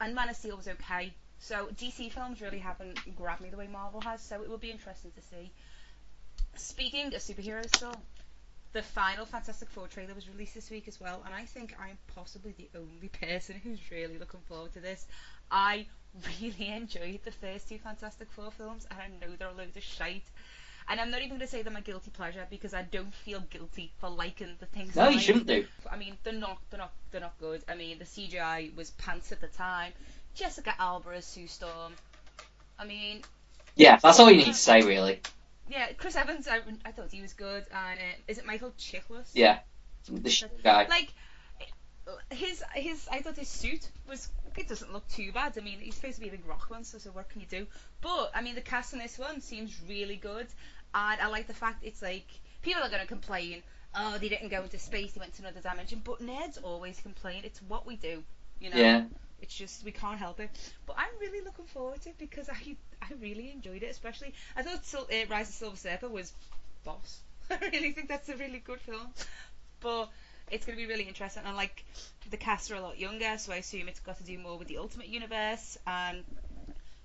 and 0.00 0.14
Man 0.14 0.28
of 0.28 0.36
Steel 0.36 0.56
was 0.56 0.68
okay. 0.68 1.14
So 1.38 1.68
DC 1.76 2.12
films 2.12 2.40
really 2.40 2.58
haven't 2.58 3.16
grabbed 3.16 3.40
me 3.40 3.50
the 3.50 3.56
way 3.56 3.66
Marvel 3.66 4.00
has. 4.02 4.20
So 4.20 4.42
it 4.42 4.48
will 4.48 4.58
be 4.58 4.70
interesting 4.70 5.10
to 5.12 5.22
see. 5.22 5.50
Speaking 6.54 7.06
of 7.06 7.20
superheroes, 7.22 7.74
still, 7.74 7.94
the 8.72 8.82
final 8.82 9.26
Fantastic 9.26 9.68
Four 9.70 9.86
trailer 9.88 10.14
was 10.14 10.28
released 10.28 10.54
this 10.54 10.70
week 10.70 10.88
as 10.88 11.00
well, 11.00 11.22
and 11.26 11.34
I 11.34 11.44
think 11.44 11.74
I'm 11.80 11.98
possibly 12.14 12.54
the 12.56 12.68
only 12.78 13.08
person 13.08 13.56
who's 13.62 13.78
really 13.90 14.18
looking 14.18 14.40
forward 14.48 14.72
to 14.74 14.80
this. 14.80 15.06
I 15.50 15.86
really 16.40 16.68
enjoyed 16.68 17.20
the 17.24 17.32
first 17.32 17.68
two 17.68 17.78
Fantastic 17.78 18.30
Four 18.32 18.50
films, 18.50 18.86
and 18.90 19.00
I 19.00 19.08
know 19.08 19.34
they're 19.38 19.48
a 19.48 19.52
load 19.52 19.76
of 19.76 19.82
shite. 19.82 20.24
And 20.88 21.00
I'm 21.00 21.10
not 21.10 21.18
even 21.20 21.30
going 21.30 21.40
to 21.40 21.46
say 21.46 21.62
they're 21.62 21.72
my 21.72 21.80
guilty 21.80 22.10
pleasure 22.10 22.46
because 22.50 22.74
I 22.74 22.82
don't 22.82 23.14
feel 23.14 23.40
guilty 23.50 23.92
for 23.98 24.08
liking 24.10 24.56
the 24.58 24.66
things. 24.66 24.96
No, 24.96 25.04
I 25.04 25.10
you 25.10 25.14
like. 25.16 25.24
shouldn't 25.24 25.46
do. 25.46 25.66
I 25.90 25.96
mean, 25.96 26.16
they're 26.24 26.32
not, 26.32 26.58
they're 26.70 26.78
not, 26.80 26.92
they're 27.12 27.20
not 27.20 27.38
good. 27.38 27.62
I 27.68 27.74
mean, 27.76 27.98
the 27.98 28.04
CGI 28.04 28.74
was 28.74 28.90
pants 28.90 29.30
at 29.32 29.40
the 29.40 29.46
time. 29.48 29.92
Jessica 30.34 30.74
Alba 30.78 31.10
as 31.10 31.24
Sue 31.26 31.46
Storm. 31.46 31.94
I 32.78 32.84
mean, 32.84 33.22
Yeah, 33.76 33.98
that's 34.02 34.18
all 34.18 34.30
you 34.30 34.38
need 34.38 34.46
to 34.46 34.54
say, 34.54 34.82
really. 34.82 35.20
Yeah, 35.68 35.92
Chris 35.96 36.16
Evans. 36.16 36.48
I, 36.48 36.60
I 36.84 36.92
thought 36.92 37.10
he 37.10 37.22
was 37.22 37.32
good. 37.32 37.64
And 37.72 37.98
uh, 37.98 38.14
is 38.28 38.38
it 38.38 38.46
Michael 38.46 38.72
Chiklis? 38.78 39.30
Yeah, 39.34 39.60
the 40.08 40.30
sh- 40.30 40.44
guy. 40.62 40.86
Like 40.88 41.12
his 42.30 42.62
his 42.74 43.08
I 43.10 43.20
thought 43.20 43.36
his 43.36 43.48
suit 43.48 43.88
was 44.08 44.28
it 44.56 44.68
doesn't 44.68 44.92
look 44.92 45.08
too 45.08 45.32
bad. 45.32 45.56
I 45.56 45.60
mean 45.60 45.78
he's 45.80 45.94
supposed 45.94 46.16
to 46.16 46.20
be 46.20 46.28
a 46.28 46.32
big 46.32 46.46
rock 46.46 46.68
monster, 46.70 46.98
so 46.98 47.10
what 47.10 47.28
can 47.28 47.40
you 47.40 47.46
do? 47.48 47.66
But 48.00 48.32
I 48.34 48.42
mean 48.42 48.54
the 48.54 48.60
cast 48.60 48.92
in 48.92 48.98
this 48.98 49.18
one 49.18 49.40
seems 49.40 49.78
really 49.88 50.16
good, 50.16 50.46
and 50.94 51.20
I 51.20 51.26
like 51.28 51.46
the 51.46 51.54
fact 51.54 51.84
it's 51.84 52.02
like 52.02 52.26
people 52.62 52.82
are 52.82 52.90
gonna 52.90 53.06
complain. 53.06 53.62
Oh, 53.94 54.16
they 54.18 54.28
didn't 54.28 54.48
go 54.48 54.62
into 54.62 54.78
space; 54.78 55.12
they 55.12 55.20
went 55.20 55.34
to 55.34 55.42
another 55.42 55.60
dimension. 55.60 56.00
But 56.04 56.20
nerds 56.20 56.58
always 56.62 57.00
complain. 57.00 57.42
It's 57.44 57.60
what 57.62 57.86
we 57.86 57.96
do, 57.96 58.22
you 58.60 58.70
know. 58.70 58.76
Yeah. 58.76 59.04
It's 59.42 59.54
just 59.54 59.84
we 59.84 59.92
can't 59.92 60.18
help 60.18 60.40
it. 60.40 60.50
But 60.86 60.96
I'm 60.98 61.20
really 61.20 61.44
looking 61.44 61.66
forward 61.66 62.00
to 62.02 62.10
it 62.10 62.18
because 62.18 62.48
I 62.48 62.76
I 63.02 63.08
really 63.20 63.50
enjoyed 63.52 63.82
it. 63.82 63.90
Especially 63.90 64.32
I 64.56 64.62
thought 64.62 64.86
Sil- 64.86 65.10
uh, 65.10 65.26
Rise 65.28 65.48
of 65.48 65.54
Silver 65.54 65.76
Surfer 65.76 66.08
was 66.08 66.32
boss. 66.84 67.20
I 67.50 67.68
really 67.72 67.92
think 67.92 68.08
that's 68.08 68.28
a 68.28 68.36
really 68.36 68.60
good 68.60 68.80
film. 68.80 69.08
But 69.80 70.08
it's 70.50 70.66
going 70.66 70.78
to 70.78 70.84
be 70.84 70.88
really 70.88 71.04
interesting. 71.04 71.42
And 71.44 71.56
like 71.56 71.84
the 72.30 72.36
cast 72.36 72.70
are 72.70 72.76
a 72.76 72.80
lot 72.80 72.98
younger, 72.98 73.36
so 73.38 73.52
I 73.52 73.56
assume 73.56 73.88
it's 73.88 74.00
got 74.00 74.18
to 74.18 74.24
do 74.24 74.38
more 74.38 74.56
with 74.58 74.68
the 74.68 74.78
Ultimate 74.78 75.08
Universe. 75.08 75.78
And 75.86 76.24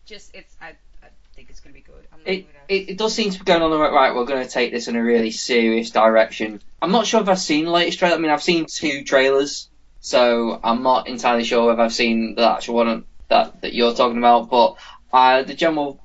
just 0.06 0.34
it's 0.36 0.56
I, 0.62 0.70
I 1.03 1.08
think 1.36 1.50
it's 1.50 1.60
going 1.60 1.74
to 1.74 1.79
be 1.79 1.86
good. 1.86 2.08
It, 2.25 2.48
it, 2.67 2.89
it 2.91 2.98
does 2.98 3.13
seem 3.13 3.32
to 3.32 3.39
be 3.39 3.46
going 3.46 3.62
on 3.62 3.72
the 3.72 3.77
right. 3.77 3.91
Right, 3.91 4.15
we're 4.15 4.25
going 4.25 4.46
to 4.46 4.50
take 4.50 4.72
this 4.72 4.88
in 4.88 4.96
a 4.96 5.03
really 5.03 5.32
serious 5.32 5.91
direction. 5.91 6.62
I'm 6.82 6.91
not 6.91 7.08
sure 7.08 7.22
if 7.22 7.29
I've 7.29 7.39
seen 7.39 7.65
the 7.65 7.72
latest 7.72 8.00
trailer. 8.00 8.15
I 8.15 8.20
mean, 8.20 8.32
I've 8.32 8.44
seen 8.44 8.65
two 8.65 9.03
trailers, 9.03 9.70
so 10.08 10.58
I'm 10.64 10.84
not 10.84 11.08
entirely 11.10 11.44
sure 11.44 11.74
if 11.74 11.80
I've 11.80 11.94
seen 11.94 12.36
the 12.36 12.50
actual 12.50 12.76
one 12.76 13.04
that 13.28 13.60
that 13.62 13.74
you're 13.74 13.94
talking 13.94 14.18
about. 14.18 14.50
But 14.50 14.78
uh, 15.12 15.44
the 15.44 15.54
general, 15.54 16.00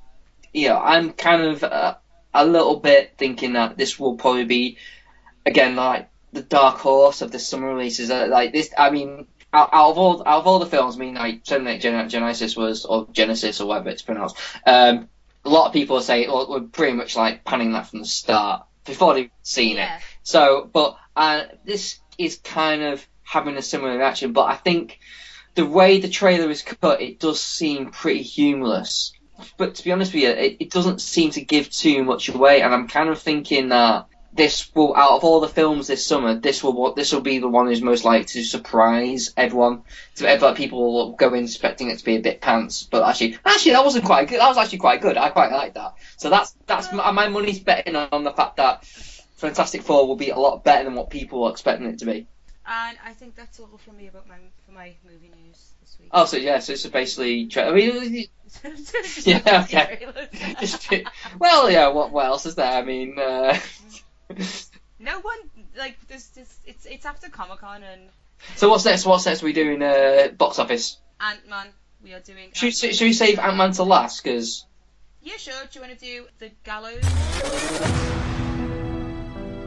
you 0.52 0.68
know, 0.68 0.78
I'm 0.80 1.12
kind 1.12 1.42
of 1.42 1.62
uh, 1.62 1.94
a 2.34 2.44
little 2.44 2.80
bit 2.80 3.14
thinking 3.16 3.52
that 3.52 3.76
this 3.78 4.00
will 4.00 4.16
probably 4.16 4.44
be 4.44 4.78
again 5.46 5.76
like 5.76 6.08
the 6.32 6.42
dark 6.42 6.78
horse 6.78 7.22
of 7.22 7.30
the 7.30 7.38
summer 7.38 7.72
releases. 7.74 8.10
Uh, 8.10 8.26
like 8.28 8.52
this, 8.52 8.70
I 8.76 8.90
mean. 8.90 9.26
Out, 9.54 9.68
out 9.70 9.90
of 9.90 9.98
all, 9.98 10.22
out 10.26 10.40
of 10.40 10.46
all 10.46 10.60
the 10.60 10.64
films, 10.74 10.96
I 10.96 10.98
mean, 10.98 11.14
like 11.14 11.44
Terminator 11.44 11.82
Gen- 11.82 12.08
Genesis 12.08 12.56
was, 12.56 12.86
or 12.86 13.06
Genesis, 13.12 13.60
or 13.60 13.68
whatever 13.68 13.90
it's 13.90 14.00
pronounced, 14.00 14.38
um, 14.66 15.10
a 15.44 15.48
lot 15.50 15.66
of 15.66 15.74
people 15.74 16.00
saying, 16.00 16.28
well, 16.28 16.48
we're 16.48 16.60
pretty 16.60 16.94
much 16.94 17.16
like 17.16 17.44
panning 17.44 17.72
that 17.72 17.88
from 17.88 17.98
the 17.98 18.06
start 18.06 18.64
before 18.86 19.12
they've 19.12 19.30
seen 19.42 19.76
Yeah. 19.76 19.96
it. 19.98 20.02
So, 20.22 20.70
but 20.72 20.96
uh, 21.14 21.42
this 21.66 22.00
is 22.16 22.38
kind 22.38 22.80
of 22.82 23.06
having 23.32 23.56
a 23.56 23.62
similar 23.62 23.96
reaction, 23.96 24.32
but 24.32 24.44
I 24.44 24.56
think 24.56 25.00
the 25.54 25.64
way 25.64 25.98
the 25.98 26.08
trailer 26.08 26.50
is 26.50 26.62
cut, 26.62 27.00
it 27.00 27.18
does 27.18 27.40
seem 27.40 27.90
pretty 27.90 28.22
humorless. 28.22 29.12
But 29.56 29.76
to 29.76 29.84
be 29.84 29.90
honest 29.90 30.12
with 30.12 30.22
you, 30.22 30.28
it, 30.28 30.56
it 30.60 30.70
doesn't 30.70 31.00
seem 31.00 31.30
to 31.32 31.40
give 31.40 31.70
too 31.70 32.04
much 32.04 32.28
away, 32.28 32.60
and 32.60 32.74
I'm 32.74 32.88
kind 32.88 33.08
of 33.08 33.20
thinking 33.20 33.70
that 33.70 34.06
this 34.34 34.70
will, 34.74 34.94
out 34.94 35.12
of 35.12 35.24
all 35.24 35.40
the 35.40 35.48
films 35.48 35.86
this 35.86 36.06
summer, 36.06 36.34
this 36.34 36.62
will 36.62 36.74
what 36.74 36.94
this 36.94 37.12
will 37.12 37.22
be 37.22 37.38
the 37.38 37.48
one 37.48 37.66
who's 37.66 37.82
most 37.82 38.04
likely 38.04 38.24
to 38.24 38.44
surprise 38.44 39.32
everyone. 39.36 39.82
To 40.16 40.28
ever 40.28 40.54
people 40.54 40.92
will 40.92 41.12
go 41.12 41.32
in 41.34 41.44
expecting 41.44 41.88
it 41.88 41.98
to 41.98 42.04
be 42.04 42.16
a 42.16 42.20
bit 42.20 42.40
pants, 42.40 42.82
but 42.82 43.02
actually, 43.02 43.38
actually 43.44 43.72
that 43.72 43.84
wasn't 43.84 44.04
quite 44.04 44.28
good. 44.28 44.40
That 44.40 44.48
was 44.48 44.58
actually 44.58 44.78
quite 44.78 45.00
good. 45.00 45.16
I 45.16 45.30
quite 45.30 45.52
like 45.52 45.74
that. 45.74 45.94
So 46.18 46.28
that's 46.28 46.54
that's 46.66 46.92
my 46.92 47.28
money's 47.28 47.60
betting 47.60 47.96
on 47.96 48.24
the 48.24 48.32
fact 48.32 48.56
that 48.56 48.84
Fantastic 49.36 49.82
Four 49.82 50.06
will 50.06 50.16
be 50.16 50.30
a 50.30 50.38
lot 50.38 50.64
better 50.64 50.84
than 50.84 50.94
what 50.94 51.10
people 51.10 51.44
are 51.44 51.50
expecting 51.50 51.88
it 51.88 51.98
to 51.98 52.06
be. 52.06 52.26
And 52.64 52.96
I 53.04 53.12
think 53.12 53.34
that's 53.34 53.58
all 53.58 53.76
from 53.84 53.96
me 53.96 54.06
about 54.06 54.28
my 54.28 54.36
for 54.64 54.72
my 54.72 54.94
movie 55.04 55.30
news 55.44 55.72
this 55.80 55.96
week. 55.98 56.10
Oh, 56.12 56.26
so 56.26 56.36
yeah, 56.36 56.60
so 56.60 56.74
it's 56.74 56.86
basically. 56.86 57.46
Tra- 57.46 57.68
I 57.68 57.72
mean, 57.72 58.28
Yeah, 59.24 59.64
okay. 59.64 60.06
just 60.60 60.88
well, 61.40 61.68
yeah. 61.70 61.88
What, 61.88 62.12
what 62.12 62.26
else 62.26 62.46
is 62.46 62.54
there? 62.54 62.70
I 62.72 62.82
mean, 62.82 63.18
uh, 63.18 63.58
no 65.00 65.18
one 65.20 65.38
like 65.76 65.96
there's 66.06 66.28
this. 66.28 66.56
It's 66.64 66.86
it's 66.86 67.04
after 67.04 67.28
Comic 67.28 67.58
Con 67.58 67.82
and 67.82 68.02
so 68.56 68.68
what's 68.68 68.84
next? 68.84 69.06
What's 69.06 69.26
next? 69.26 69.42
we 69.42 69.52
doing 69.52 69.82
uh, 69.82 70.28
box 70.38 70.58
office. 70.60 70.98
Ant 71.20 71.48
Man. 71.48 71.66
We 72.04 72.12
are 72.14 72.20
doing. 72.20 72.50
Should, 72.52 72.62
we- 72.66 72.68
Ant-Man. 72.68 72.92
should 72.94 73.04
we 73.04 73.12
save 73.12 73.38
Ant 73.38 73.56
Man 73.56 73.72
to 73.72 73.82
last? 73.84 74.22
Because 74.22 74.66
Yeah, 75.22 75.36
sure. 75.36 75.54
Do 75.72 75.78
you 75.80 75.86
want 75.86 75.98
to 75.98 76.04
do 76.04 76.26
the 76.38 76.50
gallows? 76.64 77.02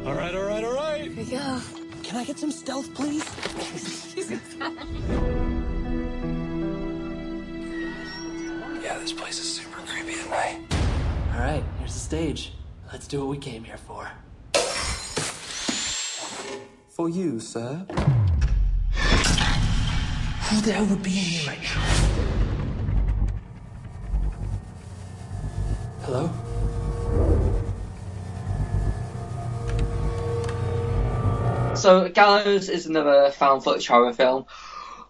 All 0.05 0.13
right, 0.13 0.35
all 0.35 0.43
right, 0.43 0.63
all 0.63 0.73
right. 0.75 1.01
Here 1.01 1.11
we 1.15 1.23
go. 1.25 1.61
Can 2.05 2.17
I 2.17 2.23
get 2.23 2.37
some 2.37 2.51
stealth, 2.51 2.93
please? 2.93 3.25
yeah, 8.79 8.99
this 8.99 9.11
place 9.11 9.39
is 9.39 9.55
super 9.55 9.81
creepy 9.87 10.19
at 10.19 10.29
night. 10.29 10.61
All 11.33 11.39
right, 11.39 11.63
here's 11.79 11.93
the 11.93 11.99
stage. 11.99 12.53
Let's 12.91 13.07
do 13.07 13.21
what 13.21 13.29
we 13.29 13.39
came 13.39 13.63
here 13.63 13.77
for. 13.77 14.07
For 16.89 17.09
you, 17.09 17.39
sir. 17.39 17.87
Who 20.49 20.61
the 20.61 20.73
hell 20.73 20.85
would 20.85 21.01
be 21.01 21.09
in 21.09 21.15
here 21.15 21.47
right 21.47 21.63
now? 21.63 21.81
Hello? 26.03 26.44
So 31.85 32.09
Gallows 32.09 32.67
is 32.69 32.87
another 32.87 33.29
found 33.29 33.63
footage 33.63 33.85
horror 33.87 34.11
film. 34.11 34.45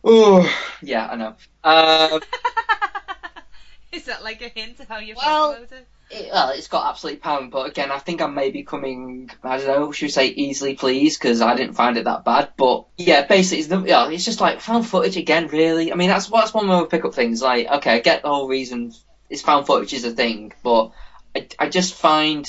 Oh, 0.03 0.45
yeah, 0.81 1.07
I 1.07 1.15
know. 1.15 1.35
Um, 1.63 2.21
Is 3.93 4.05
that 4.05 4.25
like 4.25 4.41
a 4.41 4.49
hint 4.49 4.81
of 4.81 4.89
how 4.89 4.97
you 4.97 5.15
Well- 5.15 5.53
feel 5.53 5.63
it? 5.63 5.87
it, 6.11 6.29
well, 6.33 6.49
it's 6.49 6.67
got 6.67 6.89
absolute 6.89 7.21
pound, 7.21 7.49
but 7.49 7.67
again, 7.69 7.91
I 7.91 7.97
think 7.99 8.21
I 8.21 8.27
may 8.27 8.51
be 8.51 8.63
coming. 8.63 9.29
I 9.41 9.57
don't 9.57 9.67
know. 9.67 9.91
Should 9.93 10.05
we 10.07 10.09
say 10.09 10.27
easily 10.27 10.75
pleased 10.75 11.17
because 11.19 11.41
I 11.41 11.55
didn't 11.55 11.75
find 11.75 11.97
it 11.97 12.03
that 12.03 12.25
bad. 12.25 12.49
But 12.57 12.87
yeah, 12.97 13.25
basically, 13.25 13.59
it's, 13.59 13.67
the, 13.69 13.81
yeah, 13.81 14.09
it's 14.09 14.25
just 14.25 14.41
like 14.41 14.59
found 14.59 14.85
footage 14.85 15.15
again. 15.15 15.47
Really, 15.47 15.93
I 15.93 15.95
mean, 15.95 16.09
that's 16.09 16.27
that's 16.27 16.53
one 16.53 16.67
way 16.67 16.79
to 16.79 16.85
pick 16.87 17.05
up 17.05 17.13
things. 17.15 17.41
Like, 17.41 17.67
okay, 17.67 17.93
I 17.93 17.99
get 18.01 18.21
the 18.21 18.27
whole 18.27 18.49
reason. 18.49 18.93
It's 19.29 19.41
found 19.41 19.65
footage 19.65 19.93
is 19.93 20.03
a 20.03 20.11
thing, 20.11 20.53
but 20.61 20.91
I, 21.33 21.47
I 21.57 21.69
just 21.69 21.95
find 21.95 22.45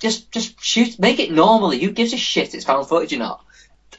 just 0.00 0.32
just 0.32 0.60
shoot, 0.62 0.98
make 0.98 1.20
it 1.20 1.30
normally. 1.30 1.78
Who 1.80 1.92
gives 1.92 2.12
a 2.12 2.18
shit? 2.18 2.52
It's 2.54 2.64
found 2.64 2.88
footage 2.88 3.12
or 3.12 3.18
not? 3.18 3.44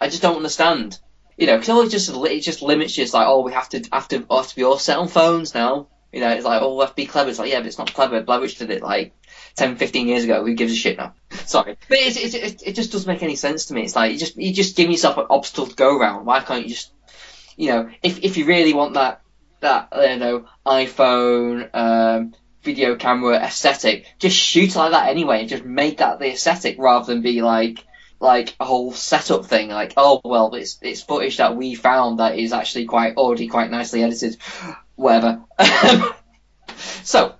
I 0.02 0.10
just 0.10 0.24
don't 0.24 0.38
understand. 0.38 1.00
You 1.38 1.48
know, 1.48 1.58
because 1.58 1.88
it 1.88 1.92
just 1.92 2.10
it 2.10 2.42
just 2.42 2.62
limits 2.62 2.98
you. 2.98 3.04
It's 3.04 3.14
like, 3.14 3.28
oh, 3.28 3.42
we 3.42 3.54
have 3.54 3.70
to 3.70 3.84
have 3.94 4.08
to 4.10 4.26
have 4.30 4.48
to 4.50 4.56
be 4.56 4.64
all 4.64 4.78
set 4.78 4.98
on 4.98 5.08
phones 5.08 5.54
now. 5.54 5.88
You 6.12 6.20
know, 6.20 6.30
it's 6.30 6.44
like, 6.44 6.62
oh, 6.62 6.76
we 6.76 6.82
have 6.82 6.90
to 6.90 6.96
be 6.96 7.06
clever. 7.06 7.30
It's 7.30 7.40
like, 7.40 7.50
yeah, 7.50 7.60
but 7.60 7.68
it's 7.68 7.78
not 7.78 7.94
clever. 7.94 8.22
Blair 8.22 8.42
Witch 8.42 8.58
did 8.58 8.70
it 8.70 8.84
like 8.84 9.14
10, 9.56 9.78
15 9.78 10.08
years 10.08 10.26
ago. 10.26 10.44
Who 10.44 10.54
gives 10.56 10.74
a 10.74 10.76
shit 10.76 10.98
now? 10.98 11.14
Sorry, 11.32 11.78
but 11.88 11.98
it's, 11.98 12.18
it's, 12.18 12.34
it, 12.34 12.68
it 12.68 12.76
just 12.76 12.92
doesn't 12.92 13.08
make 13.08 13.24
any 13.24 13.38
sense 13.38 13.66
to 13.66 13.74
me. 13.74 13.84
It's 13.84 13.96
like 13.96 14.12
you 14.12 14.18
just 14.18 14.36
you 14.38 14.54
just 14.54 14.76
giving 14.76 14.92
yourself 14.92 15.18
an 15.18 15.28
obstacle 15.30 15.68
to 15.68 15.76
go 15.76 15.98
around. 15.98 16.26
Why 16.26 16.42
can't 16.42 16.64
you 16.64 16.70
just, 16.70 16.92
you 17.56 17.70
know, 17.70 17.90
if 18.04 18.24
if 18.24 18.38
you 18.38 18.46
really 18.46 18.74
want 18.74 18.96
that 18.96 19.22
that 19.62 19.90
you 19.96 20.18
know 20.18 20.46
iPhone 20.66 21.70
um, 21.74 22.34
video 22.64 22.96
camera 22.96 23.38
aesthetic, 23.38 24.06
just 24.20 24.36
shoot 24.36 24.76
like 24.76 24.92
that 24.92 25.10
anyway, 25.10 25.42
and 25.42 25.50
just 25.50 25.64
make 25.64 26.00
that 26.00 26.20
the 26.20 26.34
aesthetic 26.34 26.76
rather 26.78 27.14
than 27.14 27.22
be 27.22 27.42
like 27.42 27.86
like 28.22 28.56
a 28.60 28.66
whole 28.66 28.92
setup 28.92 29.46
thing. 29.46 29.70
Like, 29.70 29.94
oh 29.98 30.22
well, 30.24 30.54
it's 30.56 30.78
it's 30.82 31.02
footage 31.02 31.38
that 31.38 31.56
we 31.56 31.76
found 31.76 32.20
that 32.20 32.38
is 32.38 32.54
actually 32.54 32.86
quite 32.86 33.18
already 33.18 33.48
quite 33.48 33.72
nicely 33.72 34.04
edited, 34.04 34.38
whatever. 34.96 35.42
so. 37.04 37.36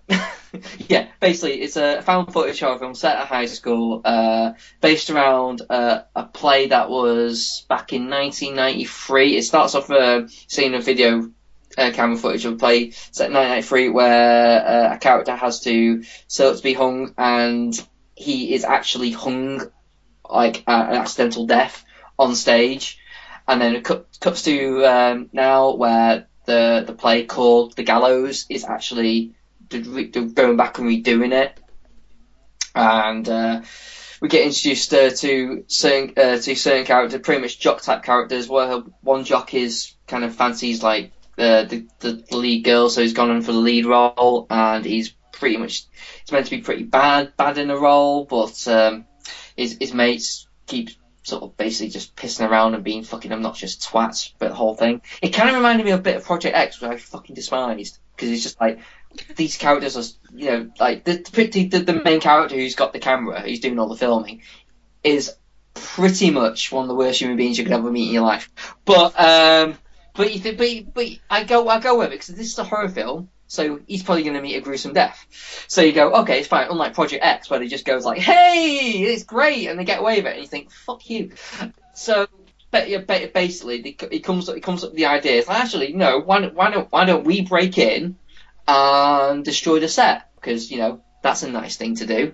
yeah, 0.90 1.08
basically, 1.22 1.62
it's 1.62 1.78
a 1.78 2.02
found 2.02 2.34
footage 2.34 2.60
horror 2.60 2.78
film 2.78 2.94
set 2.94 3.16
at 3.16 3.28
high 3.28 3.46
school, 3.46 4.02
uh, 4.04 4.52
based 4.82 5.10
around 5.10 5.62
uh, 5.70 6.02
a 6.14 6.26
play 6.26 6.68
that 6.68 6.90
was 6.90 7.66
back 7.70 7.94
in 7.94 8.10
1993. 8.10 9.38
It 9.38 9.44
starts 9.44 9.76
off 9.76 9.90
uh, 9.90 10.28
seeing 10.48 10.74
a 10.74 10.82
video 10.82 11.32
uh, 11.78 11.92
camera 11.92 12.18
footage 12.18 12.44
of 12.44 12.54
a 12.54 12.58
play 12.58 12.92
set 12.92 13.28
in 13.28 13.34
1993 13.34 13.90
where 13.90 14.66
uh, 14.66 14.96
a 14.96 14.98
character 14.98 15.36
has 15.36 15.62
to 15.62 16.04
so 16.28 16.54
to 16.54 16.62
be 16.62 16.74
hung, 16.74 17.14
and 17.18 17.74
he 18.16 18.54
is 18.54 18.66
actually 18.66 19.12
hung 19.12 19.72
like 20.32 20.64
an 20.68 20.96
accidental 20.96 21.46
death 21.46 21.84
on 22.18 22.36
stage, 22.36 23.00
and 23.48 23.62
then 23.62 23.76
it 23.76 23.84
cut, 23.84 24.08
cuts 24.20 24.44
to 24.44 24.86
um, 24.86 25.30
now 25.34 25.76
where 25.76 26.28
the 26.46 26.84
the 26.86 26.94
play 26.94 27.26
called 27.26 27.76
The 27.76 27.84
Gallows 27.84 28.46
is 28.50 28.64
actually 28.64 29.34
going 29.70 30.58
back 30.58 30.78
and 30.78 30.88
redoing 30.88 31.34
it, 31.34 31.60
and 32.76 33.28
uh, 33.28 33.62
we 34.22 34.28
get 34.28 34.46
introduced 34.46 34.94
uh, 34.94 35.10
to 35.10 35.66
certain 35.68 36.14
uh, 36.18 36.38
to 36.38 36.56
certain 36.56 36.86
characters, 36.86 37.22
pretty 37.22 37.42
much 37.42 37.60
jock 37.60 37.82
type 37.82 38.04
characters. 38.04 38.48
Where 38.48 38.80
one 39.02 39.26
jock 39.26 39.54
is 39.54 39.94
kind 40.08 40.24
of 40.24 40.36
fancies 40.36 40.84
like 40.84 41.12
uh, 41.38 41.64
the 41.64 41.88
the 42.00 42.24
lead 42.32 42.64
girl, 42.64 42.90
so 42.90 43.02
he's 43.02 43.14
gone 43.14 43.32
in 43.32 43.42
for 43.42 43.52
the 43.52 43.58
lead 43.58 43.86
role, 43.86 44.48
and 44.50 44.86
he's 44.86 45.14
pretty 45.32 45.58
much 45.58 45.86
he's 46.22 46.32
meant 46.32 46.46
to 46.46 46.52
be 46.52 46.62
pretty 46.62 46.84
bad 46.84 47.36
bad 47.36 47.58
in 47.58 47.68
the 47.68 47.78
role, 47.78 48.26
but 48.26 48.68
um, 48.68 49.06
his 49.56 49.78
his 49.80 49.94
mates 49.94 50.48
keep 50.68 50.90
sort 51.24 51.44
of 51.44 51.56
basically 51.58 51.90
just 51.90 52.16
pissing 52.16 52.50
around 52.50 52.74
and 52.74 52.84
being 52.84 53.04
fucking 53.04 53.32
obnoxious 53.32 53.78
twats 53.78 54.34
for 54.40 54.48
the 54.48 54.56
whole 54.56 54.76
thing. 54.76 55.02
It 55.22 55.30
kind 55.30 55.50
of 55.50 55.56
reminded 55.56 55.86
me 55.86 55.92
a 55.92 55.98
bit 55.98 56.16
of 56.16 56.26
Project 56.26 56.56
X, 56.56 56.82
which 56.82 56.92
I 56.92 56.98
fucking 56.98 57.36
despised 57.36 58.00
because 58.16 58.30
it's 58.30 58.44
just 58.44 58.60
like 58.60 58.80
these 59.36 59.58
characters 59.58 59.98
are, 59.98 60.36
you 60.36 60.46
know, 60.46 60.72
like 60.80 61.04
the 61.04 61.14
the, 61.34 61.68
the 61.68 61.80
the 61.80 62.02
main 62.04 62.20
character 62.20 62.56
who's 62.56 62.76
got 62.76 62.94
the 62.94 63.00
camera, 63.00 63.42
who's 63.42 63.60
doing 63.60 63.80
all 63.80 63.90
the 63.90 63.96
filming, 63.96 64.42
is 65.04 65.36
pretty 65.74 66.32
much 66.32 66.72
one 66.72 66.84
of 66.84 66.90
the 66.90 66.96
worst 66.96 67.20
human 67.20 67.38
beings 67.38 67.58
you 67.58 67.64
could 67.64 67.74
ever 67.74 67.92
meet 67.92 68.08
in 68.08 68.14
your 68.14 68.24
life. 68.24 68.50
But 68.86 69.20
um, 69.20 69.76
but 70.16 70.34
you 70.34 70.40
think, 70.40 70.58
but, 70.58 70.94
but 70.94 71.08
I 71.30 71.44
go 71.44 71.68
I 71.68 71.80
go 71.80 71.98
with 71.98 72.08
it 72.08 72.12
because 72.12 72.28
this 72.28 72.52
is 72.52 72.60
a 72.60 72.64
horror 72.64 72.90
film. 72.90 73.30
So 73.52 73.82
he's 73.86 74.02
probably 74.02 74.24
going 74.24 74.38
to 74.38 74.42
meet 74.42 74.56
a 74.56 74.62
gruesome 74.62 74.94
death. 74.94 75.66
So 75.68 75.82
you 75.82 75.92
go, 75.92 76.14
okay, 76.22 76.40
it's 76.40 76.48
fine. 76.48 76.68
Unlike 76.70 76.94
Project 76.94 77.22
X, 77.22 77.50
where 77.50 77.60
they 77.60 77.68
just 77.68 77.84
goes 77.84 78.06
like, 78.06 78.18
"Hey, 78.18 79.04
it's 79.04 79.24
great," 79.24 79.68
and 79.68 79.78
they 79.78 79.84
get 79.84 80.00
away 80.00 80.16
with 80.22 80.28
it, 80.28 80.36
and 80.36 80.42
you 80.42 80.48
think, 80.48 80.72
"Fuck 80.72 81.10
you." 81.10 81.34
So, 81.94 82.28
basically, 82.72 83.98
it 84.10 84.24
comes 84.24 84.48
it 84.48 84.62
comes 84.64 84.86
up 84.86 84.92
with 84.92 84.98
the 84.98 85.08
idea. 85.08 85.44
Like, 85.46 85.60
actually, 85.60 85.92
no, 85.92 86.22
why 86.22 86.48
why 86.48 86.72
don't 86.72 86.90
why 86.94 87.04
don't 87.04 87.26
we 87.26 87.42
break 87.42 87.78
in 87.78 88.16
and 88.70 89.44
destroy 89.44 89.82
the 89.82 89.90
set? 89.90 90.30
Because 90.36 90.72
you 90.72 90.78
know 90.78 91.02
that's 91.22 91.44
a 91.44 91.52
nice 91.52 91.76
thing 91.76 91.96
to 91.96 92.06
do. 92.06 92.34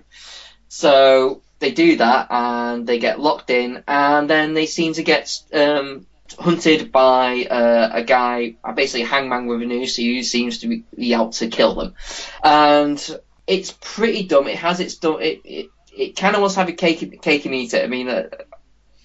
So 0.68 1.42
they 1.58 1.72
do 1.72 1.96
that, 1.96 2.28
and 2.30 2.86
they 2.86 3.00
get 3.00 3.18
locked 3.18 3.50
in, 3.50 3.82
and 3.88 4.30
then 4.30 4.54
they 4.54 4.66
seem 4.66 4.92
to 4.92 5.02
get 5.02 5.36
um, 5.52 6.06
hunted 6.38 6.92
by 6.92 7.44
uh, 7.44 7.90
a 7.92 8.02
guy, 8.02 8.56
uh, 8.64 8.72
basically 8.72 9.04
hangman 9.04 9.46
with 9.46 9.62
a 9.62 9.66
noose, 9.66 9.96
who 9.96 10.22
seems 10.22 10.58
to 10.58 10.82
be 10.96 11.14
out 11.14 11.32
to 11.32 11.48
kill 11.48 11.74
them. 11.74 11.94
And 12.42 13.20
it's 13.46 13.76
pretty 13.80 14.24
dumb. 14.24 14.46
It 14.48 14.56
has 14.56 14.80
its 14.80 14.96
dumb. 14.96 15.20
It 15.20 15.40
it, 15.44 15.70
it 15.90 16.22
wants 16.22 16.54
to 16.54 16.60
have 16.60 16.68
a 16.68 16.72
cake 16.72 17.20
cake 17.22 17.44
and 17.44 17.54
eat 17.54 17.74
it. 17.74 17.84
I 17.84 17.88
mean, 17.88 18.08
uh, 18.08 18.28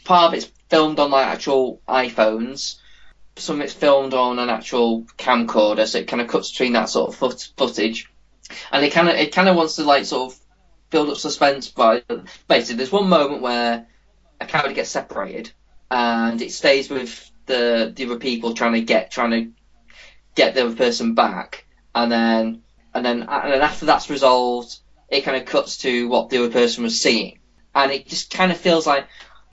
part 0.04 0.30
of 0.30 0.34
it's 0.34 0.52
filmed 0.70 1.00
on 1.00 1.12
like 1.12 1.28
actual 1.28 1.82
iPhones. 1.88 2.78
Some 3.36 3.58
of 3.58 3.66
it's 3.66 3.74
filmed 3.74 4.14
on 4.14 4.38
an 4.38 4.50
actual 4.50 5.04
camcorder, 5.18 5.88
so 5.88 6.00
it 6.00 6.08
kind 6.08 6.22
of 6.22 6.28
cuts 6.28 6.52
between 6.52 6.74
that 6.74 6.90
sort 6.90 7.10
of 7.10 7.16
foot, 7.16 7.50
footage. 7.58 8.12
And 8.72 8.86
it 8.86 8.92
kind 8.92 9.10
of 9.10 9.16
it 9.16 9.34
kind 9.34 9.50
of 9.50 9.56
wants 9.56 9.78
to 9.78 9.84
like 9.84 10.06
sort 10.06 10.32
of 10.32 10.40
build 10.92 11.10
up 11.10 11.18
suspense. 11.18 11.70
By 11.70 12.04
basically, 12.48 12.76
there's 12.76 12.92
one 12.92 13.10
moment 13.10 13.42
where 13.42 13.88
a 14.40 14.46
character 14.46 14.74
gets 14.74 14.92
separated, 14.92 15.52
and 15.94 16.42
it 16.42 16.52
stays 16.52 16.90
with 16.90 17.32
the 17.46 17.94
the 17.96 18.06
other 18.06 18.18
people 18.18 18.56
trying 18.56 18.74
to 18.74 18.82
get 18.82 19.12
trying 19.12 19.32
to 19.32 19.52
get 20.34 20.56
the 20.56 20.66
other 20.66 20.76
person 20.76 21.14
back, 21.14 21.68
and 21.94 22.12
then 22.12 22.64
and 22.96 23.06
then 23.06 23.22
and 23.22 23.54
then 23.54 23.62
after 23.62 23.86
that's 23.86 24.10
resolved, 24.10 24.76
it 25.08 25.22
kind 25.22 25.38
of 25.38 25.46
cuts 25.46 25.78
to 25.78 26.08
what 26.10 26.30
the 26.30 26.40
other 26.40 26.52
person 26.52 26.84
was 26.84 27.00
seeing, 27.00 27.38
and 27.76 27.92
it 27.92 28.08
just 28.08 28.32
kind 28.32 28.52
of 28.52 28.58
feels 28.58 28.88
like 28.88 29.06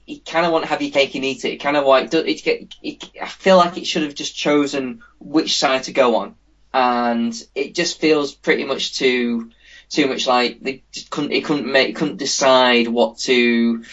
you 0.06 0.18
kind 0.20 0.46
of 0.46 0.52
want 0.52 0.64
to 0.64 0.70
have 0.70 0.80
your 0.80 0.90
cake 0.90 1.14
and 1.14 1.26
eat 1.26 1.44
it. 1.44 1.52
It 1.52 1.56
kind 1.58 1.76
of 1.76 1.84
like 1.84 2.12
it, 2.14 2.46
it, 2.46 2.74
it, 2.82 3.10
I 3.20 3.26
feel 3.26 3.58
like 3.58 3.76
it 3.76 3.86
should 3.86 4.02
have 4.02 4.14
just 4.14 4.34
chosen 4.34 5.02
which 5.18 5.58
side 5.58 5.82
to 5.84 5.92
go 5.92 6.16
on, 6.16 6.36
and 6.72 7.34
it 7.54 7.74
just 7.74 8.00
feels 8.00 8.34
pretty 8.34 8.64
much 8.64 8.96
too 8.96 9.50
too 9.90 10.06
much 10.06 10.26
like 10.26 10.60
they 10.62 10.84
couldn't 11.10 11.32
it 11.32 11.44
couldn't 11.44 11.70
make 11.70 11.90
it 11.90 11.96
couldn't 11.96 12.16
decide 12.16 12.88
what 12.88 13.18
to. 13.18 13.84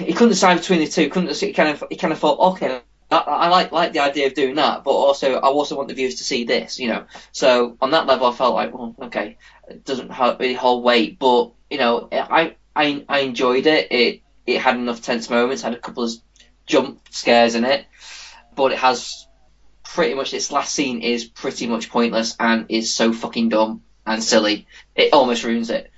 It 0.00 0.14
couldn't 0.14 0.30
decide 0.30 0.58
between 0.58 0.80
the 0.80 0.86
two. 0.86 1.08
Couldn't 1.08 1.42
it 1.42 1.52
kind 1.52 1.68
of 1.68 1.84
it 1.90 1.96
kind 1.96 2.12
of 2.12 2.18
thought 2.18 2.52
okay. 2.52 2.80
I, 3.10 3.18
I 3.18 3.48
like 3.48 3.72
like 3.72 3.92
the 3.92 4.00
idea 4.00 4.26
of 4.26 4.34
doing 4.34 4.56
that, 4.56 4.84
but 4.84 4.90
also 4.90 5.34
I 5.34 5.46
also 5.46 5.76
want 5.76 5.88
the 5.88 5.94
viewers 5.94 6.16
to 6.16 6.24
see 6.24 6.44
this, 6.44 6.78
you 6.78 6.88
know. 6.88 7.04
So 7.32 7.76
on 7.80 7.90
that 7.90 8.06
level, 8.06 8.26
I 8.26 8.32
felt 8.34 8.54
like, 8.54 8.74
well, 8.74 8.94
okay, 9.02 9.36
it 9.68 9.84
doesn't 9.84 10.10
really 10.40 10.54
hold 10.54 10.84
weight, 10.84 11.18
but 11.18 11.52
you 11.70 11.78
know, 11.78 12.08
I 12.10 12.56
I 12.74 13.04
I 13.08 13.18
enjoyed 13.20 13.66
it. 13.66 13.92
It 13.92 14.22
it 14.46 14.60
had 14.60 14.76
enough 14.76 15.02
tense 15.02 15.30
moments, 15.30 15.62
had 15.62 15.74
a 15.74 15.78
couple 15.78 16.04
of 16.04 16.12
jump 16.66 17.00
scares 17.10 17.54
in 17.54 17.64
it, 17.64 17.86
but 18.54 18.72
it 18.72 18.78
has 18.78 19.26
pretty 19.84 20.14
much 20.14 20.34
its 20.34 20.50
last 20.50 20.74
scene 20.74 21.02
is 21.02 21.24
pretty 21.24 21.66
much 21.66 21.90
pointless 21.90 22.34
and 22.40 22.66
is 22.68 22.92
so 22.92 23.12
fucking 23.12 23.50
dumb 23.50 23.82
and 24.06 24.22
silly. 24.22 24.66
It 24.96 25.12
almost 25.12 25.44
ruins 25.44 25.70
it. 25.70 25.90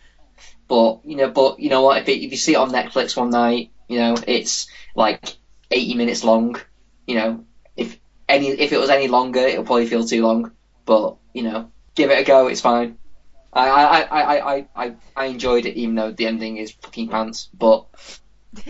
But 0.69 1.01
you 1.05 1.17
know, 1.17 1.31
but 1.31 1.61
you 1.61 1.71
know 1.71 1.83
what? 1.83 2.03
If, 2.03 2.09
it, 2.09 2.23
if 2.25 2.31
you 2.31 2.37
see 2.37 2.55
it 2.55 2.59
on 2.59 2.71
Netflix 2.71 3.17
one 3.17 3.31
night, 3.31 3.71
you 3.89 3.99
know 3.99 4.17
it's 4.27 4.69
like 4.95 5.37
80 5.71 5.95
minutes 5.95 6.25
long. 6.25 6.57
You 7.07 7.17
know, 7.17 7.45
if 7.77 7.99
any 8.29 8.49
if 8.49 8.73
it 8.73 8.79
was 8.79 8.91
any 8.91 9.09
longer, 9.09 9.41
it'll 9.41 9.65
probably 9.65 9.87
feel 9.87 10.05
too 10.05 10.23
long. 10.23 10.53
But 10.85 11.17
you 11.33 11.43
know, 11.43 11.71
give 11.95 12.11
it 12.11 12.21
a 12.21 12.25
go. 12.25 12.49
It's 12.49 12.61
fine. 12.61 12.99
I 13.53 13.69
I, 13.69 14.01
I, 14.01 14.37
I, 14.37 14.67
I, 14.77 14.95
I 15.17 15.25
enjoyed 15.27 15.67
it 15.67 15.77
even 15.77 15.95
though 15.95 16.13
the 16.13 16.27
ending 16.27 16.59
is 16.59 16.73
fucking 16.73 17.09
pants. 17.09 17.49
But 17.55 17.87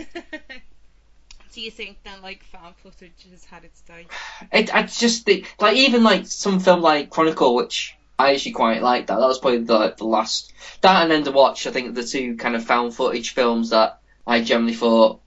Do 1.57 1.63
you 1.63 1.71
think 1.71 1.97
then 2.03 2.21
like 2.21 2.43
found 2.43 2.75
footage 2.75 3.25
has 3.31 3.43
had 3.45 3.63
its 3.63 3.81
day? 3.81 4.05
it, 4.51 4.75
I 4.75 4.83
just 4.83 5.25
think, 5.25 5.55
like 5.59 5.75
even 5.75 6.03
like 6.03 6.27
some 6.27 6.59
film 6.59 6.81
like 6.81 7.09
Chronicle, 7.09 7.55
which 7.55 7.97
I 8.19 8.33
actually 8.33 8.51
quite 8.51 8.83
like 8.83 9.07
that. 9.07 9.17
That 9.17 9.27
was 9.27 9.39
probably 9.39 9.63
the 9.63 9.95
the 9.97 10.05
last 10.05 10.53
that 10.81 11.01
and 11.01 11.11
End 11.11 11.27
of 11.27 11.33
Watch. 11.33 11.65
I 11.65 11.71
think 11.71 11.95
the 11.95 12.03
two 12.03 12.37
kind 12.37 12.55
of 12.55 12.63
found 12.63 12.93
footage 12.93 13.33
films 13.33 13.71
that 13.71 14.01
I 14.27 14.41
generally 14.41 14.73
thought 14.73 15.21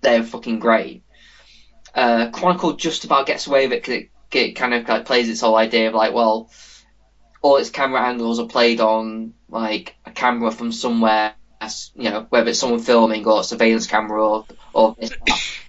they're 0.00 0.22
fucking 0.22 0.60
great. 0.60 1.02
Uh, 1.94 2.30
Chronicle 2.30 2.74
just 2.74 3.04
about 3.04 3.26
gets 3.26 3.46
away 3.46 3.66
with 3.66 3.72
it 3.74 3.82
because 3.82 3.94
it, 3.94 4.10
it 4.32 4.52
kind 4.52 4.72
of 4.72 4.88
like 4.88 5.04
plays 5.04 5.28
its 5.28 5.40
whole 5.40 5.56
idea 5.56 5.88
of 5.88 5.94
like, 5.94 6.14
well, 6.14 6.50
all 7.42 7.56
its 7.56 7.70
camera 7.70 8.00
angles 8.00 8.38
are 8.38 8.46
played 8.46 8.80
on 8.80 9.34
like 9.48 9.96
a 10.06 10.10
camera 10.10 10.50
from 10.50 10.72
somewhere 10.72 11.34
you 11.94 12.10
know, 12.10 12.26
whether 12.28 12.50
it's 12.50 12.58
someone 12.58 12.80
filming 12.80 13.26
or 13.26 13.40
a 13.40 13.44
surveillance 13.44 13.86
camera 13.86 14.22
or, 14.22 14.46
or 14.72 14.96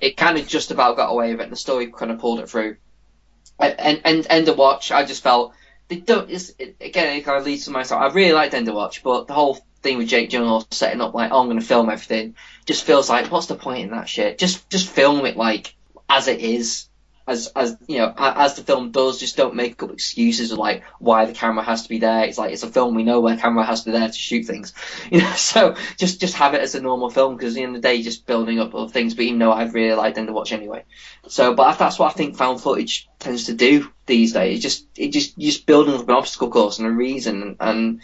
it 0.01 0.17
kind 0.17 0.37
of 0.37 0.47
just 0.47 0.71
about 0.71 0.97
got 0.97 1.11
away 1.11 1.31
with 1.31 1.41
it. 1.41 1.43
And 1.43 1.51
the 1.51 1.57
story 1.57 1.91
kind 1.91 2.11
of 2.11 2.19
pulled 2.19 2.39
it 2.39 2.49
through. 2.49 2.77
And, 3.59 4.01
and 4.03 4.27
End 4.29 4.49
of 4.49 4.57
Watch, 4.57 4.91
I 4.91 5.05
just 5.05 5.23
felt 5.23 5.53
they 5.87 5.97
don't. 5.97 6.29
It's, 6.29 6.51
it, 6.59 6.75
again, 6.81 7.15
it 7.17 7.21
kind 7.21 7.37
of 7.37 7.45
leads 7.45 7.65
to 7.65 7.71
myself. 7.71 8.01
I 8.01 8.13
really 8.13 8.33
liked 8.33 8.53
End 8.53 8.67
of 8.67 8.75
Watch, 8.75 9.03
but 9.03 9.27
the 9.27 9.33
whole 9.33 9.59
thing 9.85 9.97
with 9.99 10.07
Jake 10.07 10.31
Gyllenhaal 10.31 10.73
setting 10.73 10.99
up 10.99 11.13
like, 11.13 11.31
oh, 11.31 11.39
I'm 11.39 11.47
going 11.47 11.59
to 11.59 11.65
film 11.65 11.89
everything, 11.89 12.35
just 12.65 12.83
feels 12.83 13.07
like, 13.07 13.31
what's 13.31 13.45
the 13.45 13.55
point 13.55 13.83
in 13.83 13.91
that 13.91 14.09
shit? 14.09 14.39
Just 14.39 14.69
just 14.69 14.89
film 14.89 15.25
it 15.25 15.37
like 15.37 15.75
as 16.09 16.27
it 16.27 16.41
is. 16.41 16.89
As 17.27 17.51
as 17.55 17.75
you 17.87 17.97
know 17.97 18.13
as 18.15 18.53
the 18.53 18.61
film 18.61 18.91
does 18.91 19.19
just 19.19 19.35
don't 19.35 19.55
make 19.55 19.81
up 19.81 19.91
excuses 19.91 20.51
of 20.51 20.59
like 20.59 20.83
why 20.99 21.25
the 21.25 21.33
camera 21.33 21.63
has 21.63 21.81
to 21.81 21.89
be 21.89 21.97
there. 21.97 22.23
It's 22.25 22.37
like 22.37 22.51
it's 22.51 22.61
a 22.61 22.67
film 22.67 22.93
we 22.93 23.03
know 23.03 23.19
where 23.19 23.35
camera 23.35 23.65
has 23.65 23.81
to 23.81 23.85
be 23.87 23.97
there 23.97 24.07
to 24.07 24.13
shoot 24.13 24.45
things. 24.45 24.73
You 25.11 25.21
know 25.21 25.33
so 25.33 25.75
just 25.97 26.19
just 26.19 26.35
have 26.35 26.53
it 26.53 26.61
as 26.61 26.75
a 26.75 26.81
normal 26.81 27.09
film 27.09 27.35
because 27.35 27.53
at 27.53 27.55
the 27.55 27.63
end 27.63 27.75
of 27.75 27.81
the 27.81 27.87
day 27.87 28.03
just 28.03 28.27
building 28.27 28.59
up 28.59 28.75
other 28.75 28.91
things 28.91 29.15
but 29.15 29.23
even 29.23 29.39
though 29.39 29.51
I'd 29.51 29.73
really 29.73 29.95
liked 29.95 30.17
them 30.17 30.27
to 30.27 30.33
watch 30.33 30.51
anyway. 30.51 30.83
So 31.27 31.55
but 31.55 31.79
that's 31.79 31.97
what 31.97 32.11
I 32.11 32.13
think 32.13 32.37
found 32.37 32.61
footage 32.61 33.09
tends 33.17 33.45
to 33.45 33.55
do 33.55 33.91
these 34.05 34.33
days 34.33 34.59
it 34.59 34.61
just 34.61 34.85
it 34.95 35.11
just 35.11 35.35
just 35.35 35.65
building 35.65 35.95
up 35.95 36.07
an 36.07 36.13
obstacle 36.13 36.51
course 36.51 36.77
and 36.77 36.87
a 36.87 36.91
reason 36.91 37.55
and 37.59 38.01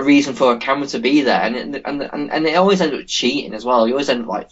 a 0.00 0.04
reason 0.04 0.34
for 0.34 0.52
a 0.52 0.58
camera 0.58 0.86
to 0.86 0.98
be 0.98 1.22
there 1.22 1.40
and 1.40 1.56
and 1.56 2.02
and, 2.02 2.30
and 2.30 2.46
it 2.46 2.56
always 2.56 2.80
end 2.80 2.94
up 2.94 3.06
cheating 3.06 3.54
as 3.54 3.64
well 3.64 3.86
you 3.86 3.94
always 3.94 4.08
end 4.08 4.22
up 4.22 4.28
like 4.28 4.48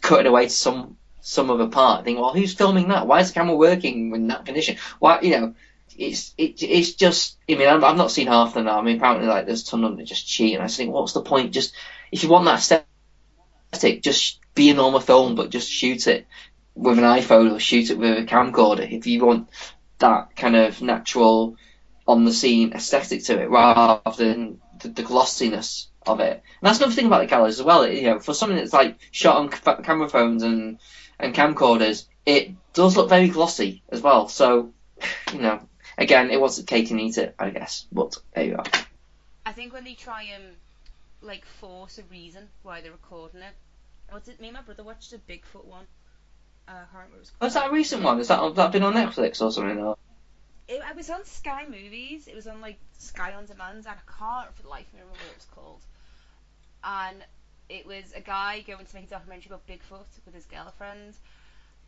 cutting 0.00 0.26
away 0.26 0.44
to 0.44 0.50
some 0.50 0.96
some 1.22 1.50
other 1.50 1.68
part. 1.68 2.04
Think, 2.04 2.18
well, 2.18 2.34
who's 2.34 2.52
filming 2.52 2.88
that? 2.88 3.06
Why 3.06 3.20
is 3.20 3.28
the 3.28 3.34
camera 3.34 3.56
working 3.56 4.14
in 4.14 4.26
that 4.26 4.44
condition? 4.44 4.76
Why, 4.98 5.20
you 5.22 5.30
know, 5.30 5.54
it's 5.96 6.34
it, 6.36 6.62
it's 6.62 6.92
just. 6.92 7.38
I 7.48 7.54
mean, 7.54 7.68
I've, 7.68 7.82
I've 7.82 7.96
not 7.96 8.10
seen 8.10 8.26
half 8.26 8.48
of 8.48 8.54
them 8.54 8.64
now. 8.64 8.78
I 8.78 8.82
mean, 8.82 8.96
apparently, 8.96 9.28
like 9.28 9.46
there's 9.46 9.62
a 9.62 9.66
ton 9.66 9.84
of 9.84 9.96
them 9.96 10.04
just 10.04 10.26
cheat, 10.26 10.54
and 10.54 10.62
I 10.62 10.66
just 10.66 10.76
think, 10.76 10.92
what's 10.92 11.12
the 11.12 11.22
point? 11.22 11.52
Just 11.52 11.74
if 12.10 12.22
you 12.22 12.28
want 12.28 12.44
that 12.44 12.86
aesthetic, 13.72 14.02
just 14.02 14.40
be 14.54 14.70
a 14.70 14.74
normal 14.74 15.00
film, 15.00 15.34
but 15.34 15.50
just 15.50 15.70
shoot 15.70 16.06
it 16.06 16.26
with 16.74 16.98
an 16.98 17.04
iPhone 17.04 17.52
or 17.52 17.60
shoot 17.60 17.90
it 17.90 17.98
with 17.98 18.18
a 18.18 18.24
camcorder. 18.24 18.90
If 18.90 19.06
you 19.06 19.24
want 19.24 19.48
that 19.98 20.34
kind 20.34 20.56
of 20.56 20.82
natural 20.82 21.56
on 22.08 22.24
the 22.24 22.32
scene 22.32 22.72
aesthetic 22.72 23.22
to 23.24 23.40
it, 23.40 23.48
rather 23.48 24.00
than 24.16 24.60
the, 24.82 24.88
the 24.88 25.02
glossiness 25.02 25.88
of 26.06 26.20
it. 26.20 26.32
And 26.32 26.42
that's 26.62 26.78
another 26.78 26.94
thing 26.94 27.06
about 27.06 27.20
the 27.20 27.26
gallows 27.26 27.58
as 27.58 27.64
well. 27.64 27.86
You 27.86 28.02
know, 28.02 28.18
for 28.18 28.34
something 28.34 28.56
that's 28.56 28.72
like 28.72 28.98
shot 29.10 29.36
on 29.36 29.48
camera 29.82 30.08
phones 30.08 30.42
and 30.42 30.78
and 31.18 31.34
camcorders, 31.34 32.06
it 32.26 32.52
does 32.72 32.96
look 32.96 33.08
very 33.08 33.28
glossy 33.28 33.82
as 33.90 34.00
well. 34.00 34.28
So, 34.28 34.72
you 35.32 35.40
know, 35.40 35.60
again, 35.96 36.30
it 36.30 36.40
wasn't 36.40 36.68
cake 36.68 36.90
and 36.90 37.00
eat 37.00 37.18
it, 37.18 37.34
I 37.38 37.50
guess. 37.50 37.86
But 37.92 38.16
there 38.34 38.44
you 38.44 38.56
are. 38.56 38.64
I 39.46 39.52
think 39.52 39.72
when 39.72 39.84
they 39.84 39.94
try 39.94 40.22
and 40.34 40.56
like 41.22 41.44
force 41.44 41.98
a 41.98 42.02
reason 42.10 42.48
why 42.62 42.80
they're 42.80 42.92
recording 42.92 43.40
it. 43.40 43.54
What's 44.10 44.28
it? 44.28 44.40
Me 44.40 44.48
and 44.48 44.56
my 44.56 44.62
brother 44.62 44.82
watched 44.82 45.12
a 45.12 45.18
Bigfoot 45.18 45.64
one. 45.64 45.86
Uh, 46.68 46.72
I 46.72 46.74
can't 46.74 46.88
remember 46.92 47.10
what 47.10 47.16
it 47.16 47.20
was 47.20 47.30
called. 47.30 47.46
Was 47.46 47.54
that 47.54 47.68
a 47.68 47.72
recent 47.72 48.02
one? 48.02 48.20
Is 48.20 48.28
that 48.28 48.40
has 48.40 48.54
that 48.54 48.72
been 48.72 48.82
on 48.82 48.94
Netflix 48.94 49.40
or 49.40 49.50
something? 49.50 49.78
Or? 49.78 49.96
It, 50.72 50.82
it 50.88 50.96
was 50.96 51.10
on 51.10 51.24
Sky 51.24 51.66
Movies. 51.66 52.28
It 52.28 52.34
was 52.36 52.46
on 52.48 52.60
like 52.60 52.78
Sky 52.98 53.34
on 53.34 53.46
Demand, 53.46 53.86
and 53.86 53.98
I 53.98 54.12
can't 54.18 54.54
for 54.54 54.62
the 54.62 54.68
life 54.68 54.88
of 54.88 54.94
me 54.94 55.00
remember 55.00 55.20
what 55.24 55.32
it 55.32 55.36
was 55.36 55.46
called. 55.46 55.86
And 56.84 57.24
it 57.68 57.86
was 57.86 58.12
a 58.12 58.20
guy 58.20 58.60
going 58.60 58.86
to 58.86 58.94
make 58.96 59.06
a 59.06 59.08
documentary 59.08 59.48
about 59.50 59.66
Bigfoot 59.66 60.06
with 60.26 60.34
his 60.34 60.46
girlfriend, 60.46 61.18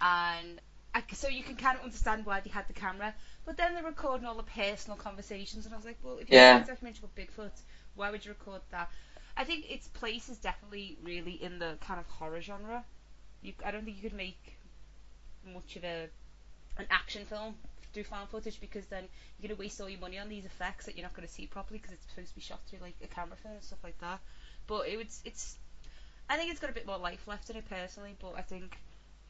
and 0.01 0.61
I, 0.95 1.03
so 1.13 1.29
you 1.29 1.45
can 1.45 1.57
kind 1.57 1.77
of 1.77 1.85
understand 1.85 2.27
why 2.27 2.41
they 2.41 2.51
had 2.51 2.69
the 2.69 2.75
camera. 2.75 3.15
But 3.45 3.57
then 3.57 3.75
they're 3.75 3.85
recording 3.85 4.27
all 4.27 4.37
the 4.37 4.45
personal 4.45 4.97
conversations, 4.97 5.67
and 5.67 5.75
I 5.75 5.79
was 5.79 5.87
like, 5.87 5.99
well, 6.03 6.19
if 6.19 6.31
you're 6.31 6.39
Yeah. 6.39 6.55
making 6.55 6.63
a 6.63 6.65
documentary 6.65 7.01
about 7.05 7.17
Bigfoot, 7.17 7.63
why 7.95 8.11
would 8.11 8.25
you 8.25 8.31
record 8.33 8.63
that? 8.71 8.89
I 9.37 9.45
think 9.45 9.67
its 9.71 9.89
place 9.89 10.29
is 10.29 10.39
definitely 10.39 10.97
really 11.03 11.35
in 11.43 11.59
the 11.59 11.79
kind 11.81 12.01
of 12.01 12.09
horror 12.09 12.41
genre. 12.43 12.85
You, 13.43 13.55
I 13.65 13.73
don't 13.73 13.85
think 13.85 13.97
you 13.97 14.03
could 14.03 14.15
make 14.17 14.59
much 15.45 15.77
of 15.77 15.85
a 15.85 16.09
an 16.79 16.87
action 16.91 17.25
film 17.27 17.57
through 17.95 18.05
found 18.05 18.29
footage 18.29 18.61
because 18.61 18.85
then 18.87 19.05
you're 19.41 19.49
gonna 19.49 19.59
waste 19.59 19.81
all 19.81 19.89
your 19.89 20.01
money 20.01 20.19
on 20.19 20.29
these 20.29 20.45
effects 20.45 20.87
that 20.87 20.97
you're 20.97 21.05
not 21.05 21.15
gonna 21.15 21.29
see 21.29 21.47
properly 21.47 21.79
because 21.79 21.95
it's 21.95 22.07
supposed 22.11 22.29
to 22.29 22.35
be 22.35 22.41
shot 22.41 22.61
through 22.67 22.81
like 22.81 22.97
a 23.03 23.07
camera 23.07 23.37
phone 23.43 23.53
and 23.53 23.63
stuff 23.63 23.79
like 23.83 23.99
that. 24.01 24.21
But 24.67 24.89
it 24.89 24.99
was 24.99 25.21
it's 25.25 25.57
I 26.29 26.37
think 26.37 26.51
it's 26.51 26.61
got 26.61 26.71
a 26.71 26.75
bit 26.75 26.87
more 26.87 26.99
life 26.99 27.27
left 27.27 27.51
in 27.51 27.57
it 27.57 27.69
personally, 27.69 28.17
but 28.21 28.35
I 28.37 28.43
think 28.43 28.77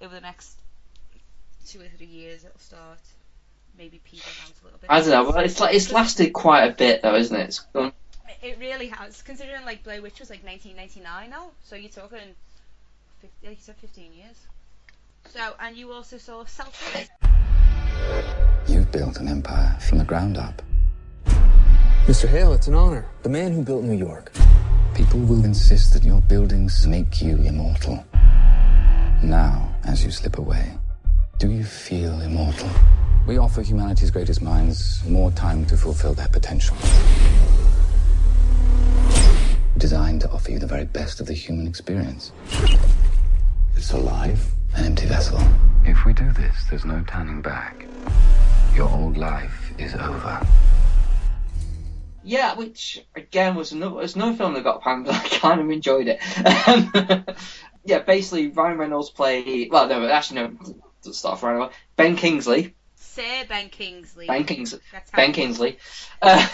over 0.01 0.15
the 0.15 0.21
next 0.21 0.59
two 1.67 1.81
or 1.81 1.89
three 1.97 2.07
years 2.07 2.45
it'll 2.45 2.59
start 2.59 2.99
maybe 3.77 4.01
peeling 4.05 4.25
out 4.45 4.53
a 4.63 4.65
little 4.65 4.79
bit. 4.79 4.91
I 4.91 5.01
don't 5.01 5.11
know. 5.11 5.31
Well, 5.31 5.45
it's 5.45 5.61
like 5.61 5.75
it's 5.75 5.93
lasted 5.93 6.33
quite 6.33 6.65
a 6.65 6.73
bit 6.73 7.03
though, 7.03 7.15
isn't 7.15 7.37
it? 7.37 7.45
It's 7.45 7.59
gone. 7.61 7.93
It 8.43 8.59
really 8.59 8.89
has, 8.89 9.23
considering 9.23 9.65
like 9.65 9.85
Blair 9.85 10.01
Witch 10.01 10.21
was 10.21 10.31
like 10.31 10.45
1999 10.45 11.31
now, 11.31 11.51
so 11.63 11.77
you're 11.77 11.91
talking, 11.91 12.19
50, 13.21 13.47
like 13.47 13.57
you 13.57 13.63
said, 13.63 13.77
15 13.77 14.13
years. 14.13 14.37
So, 15.31 15.55
and 15.61 15.77
you 15.77 15.93
also 15.93 16.19
saw 16.19 16.45
Selfie. 16.45 17.09
You've 18.67 18.91
built 18.91 19.19
an 19.19 19.29
empire 19.29 19.77
from 19.81 19.99
the 19.99 20.05
ground 20.05 20.37
up. 20.37 20.63
Mr. 22.07 22.29
Hale, 22.29 22.53
it's 22.53 22.67
an 22.67 22.75
honor. 22.75 23.07
The 23.23 23.29
man 23.29 23.53
who 23.53 23.63
built 23.63 23.83
New 23.85 23.97
York. 23.97 24.33
People 24.95 25.21
will 25.21 25.45
insist 25.45 25.93
that 25.95 26.05
your 26.05 26.21
buildings 26.23 26.87
make 26.87 27.21
you 27.21 27.37
immortal. 27.39 28.05
Now, 29.23 29.75
as 29.85 30.05
you 30.05 30.11
slip 30.11 30.39
away, 30.39 30.77
do 31.39 31.51
you 31.51 31.65
feel 31.65 32.21
immortal? 32.21 32.69
We 33.27 33.39
offer 33.39 33.63
humanity's 33.63 34.11
greatest 34.11 34.43
minds 34.43 35.03
more 35.07 35.31
time 35.31 35.65
to 35.67 35.77
fulfill 35.77 36.13
their 36.15 36.29
potential. 36.29 36.77
Designed 39.79 40.21
to 40.21 40.31
offer 40.31 40.53
you 40.53 40.59
the 40.59 40.67
very 40.67 40.85
best 40.85 41.21
of 41.21 41.27
the 41.27 41.33
human 41.33 41.67
experience. 41.67 42.33
It's 43.77 43.93
alive, 43.93 44.45
an 44.75 44.85
empty 44.87 45.07
vessel. 45.07 45.41
If 45.85 46.05
we 46.05 46.13
do 46.13 46.31
this, 46.33 46.65
there's 46.69 46.85
no 46.85 47.05
turning 47.07 47.43
back. 47.43 47.87
Your 48.75 48.89
old 48.89 49.17
life 49.17 49.73
is 49.79 49.95
over. 49.95 50.47
Yeah, 52.23 52.55
which 52.55 53.05
again 53.15 53.55
was 53.55 53.73
another 53.73 53.97
was 53.97 54.17
another 54.17 54.37
film 54.37 54.55
that 54.55 54.65
got 54.65 54.83
panned, 54.83 55.05
but 55.07 55.15
I 55.15 55.29
kind 55.29 55.61
of 55.61 55.71
enjoyed 55.71 56.09
it. 56.09 56.69
Um, 56.69 57.25
yeah, 57.85 57.99
basically 58.01 58.49
Ryan 58.49 58.79
Reynolds 58.79 59.11
played. 59.11 59.71
Well, 59.71 59.89
no, 59.89 60.09
actually 60.09 60.41
no. 60.41 60.57
Let's 61.05 61.19
start 61.19 61.35
off 61.35 61.43
Ryan. 61.43 61.57
Reynolds. 61.57 61.77
Ben 61.97 62.17
Kingsley 62.17 62.75
Sir 63.15 63.45
Ben 63.49 63.69
Kingsley. 63.69 64.27
Ben 64.27 64.45
Kingsley. 64.45 64.81
Ben 65.15 65.33
Kingsley. 65.33 65.79
Uh, 66.23 66.47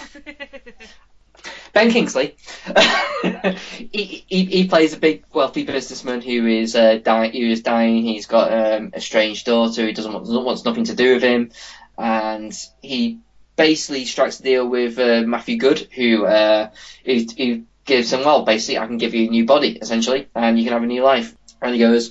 Ben 1.72 1.90
Kingsley. 1.90 2.37
he, 3.92 4.24
he 4.26 4.44
he 4.44 4.68
plays 4.68 4.92
a 4.92 4.98
big 4.98 5.24
wealthy 5.33 5.64
businessman 5.64 6.20
who 6.20 6.46
is 6.46 6.74
uh, 6.74 6.98
dying. 7.03 7.33
Who 7.33 7.46
is 7.48 7.62
dying. 7.62 8.03
He's 8.03 8.26
got 8.26 8.53
um, 8.53 8.90
a 8.92 9.00
strange 9.00 9.44
daughter 9.44 9.85
who 9.85 9.92
doesn't 9.92 10.12
want 10.12 10.26
wants 10.44 10.64
nothing 10.64 10.85
to 10.85 10.94
do 10.94 11.14
with 11.14 11.22
him, 11.22 11.50
and 11.96 12.53
he 12.83 13.20
basically 13.57 14.05
strikes 14.07 14.40
a 14.40 14.42
deal 14.42 14.66
with 14.66 14.98
uh, 14.98 15.22
Matthew 15.26 15.59
Goode, 15.59 15.87
who, 15.94 16.24
uh, 16.24 16.70
who 17.05 17.24
who 17.37 17.62
gives 17.85 18.12
him 18.12 18.20
well, 18.20 18.44
basically, 18.44 18.79
I 18.79 18.87
can 18.87 18.98
give 18.98 19.14
you 19.14 19.26
a 19.26 19.31
new 19.31 19.44
body 19.44 19.79
essentially, 19.81 20.29
and 20.35 20.59
you 20.59 20.64
can 20.64 20.72
have 20.72 20.83
a 20.83 20.87
new 20.87 21.03
life. 21.03 21.37
And 21.61 21.74
he 21.74 21.81
goes, 21.81 22.09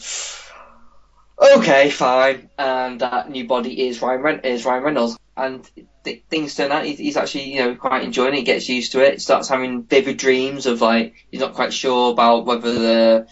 okay, 1.41 1.89
fine. 1.89 2.49
And 2.57 3.01
that 3.01 3.29
new 3.29 3.47
body 3.47 3.87
is 3.87 4.01
Ryan 4.01 4.21
Ren- 4.21 4.39
is 4.41 4.65
Ryan 4.65 4.83
Reynolds, 4.83 5.17
and 5.35 5.69
th- 6.03 6.23
things 6.29 6.55
turn 6.55 6.71
out 6.71 6.85
he's, 6.85 6.97
he's 6.97 7.17
actually 7.17 7.53
you 7.53 7.59
know 7.59 7.75
quite 7.75 8.03
enjoying 8.03 8.33
it. 8.33 8.39
He 8.39 8.43
gets 8.43 8.69
used 8.69 8.93
to 8.93 9.01
it. 9.01 9.21
Starts 9.21 9.49
having 9.49 9.83
vivid 9.83 10.17
dreams 10.17 10.65
of 10.65 10.81
like 10.81 11.27
he's 11.31 11.41
not 11.41 11.53
quite 11.53 11.73
sure 11.73 12.11
about 12.11 12.45
whether 12.45 12.73
the 12.73 13.27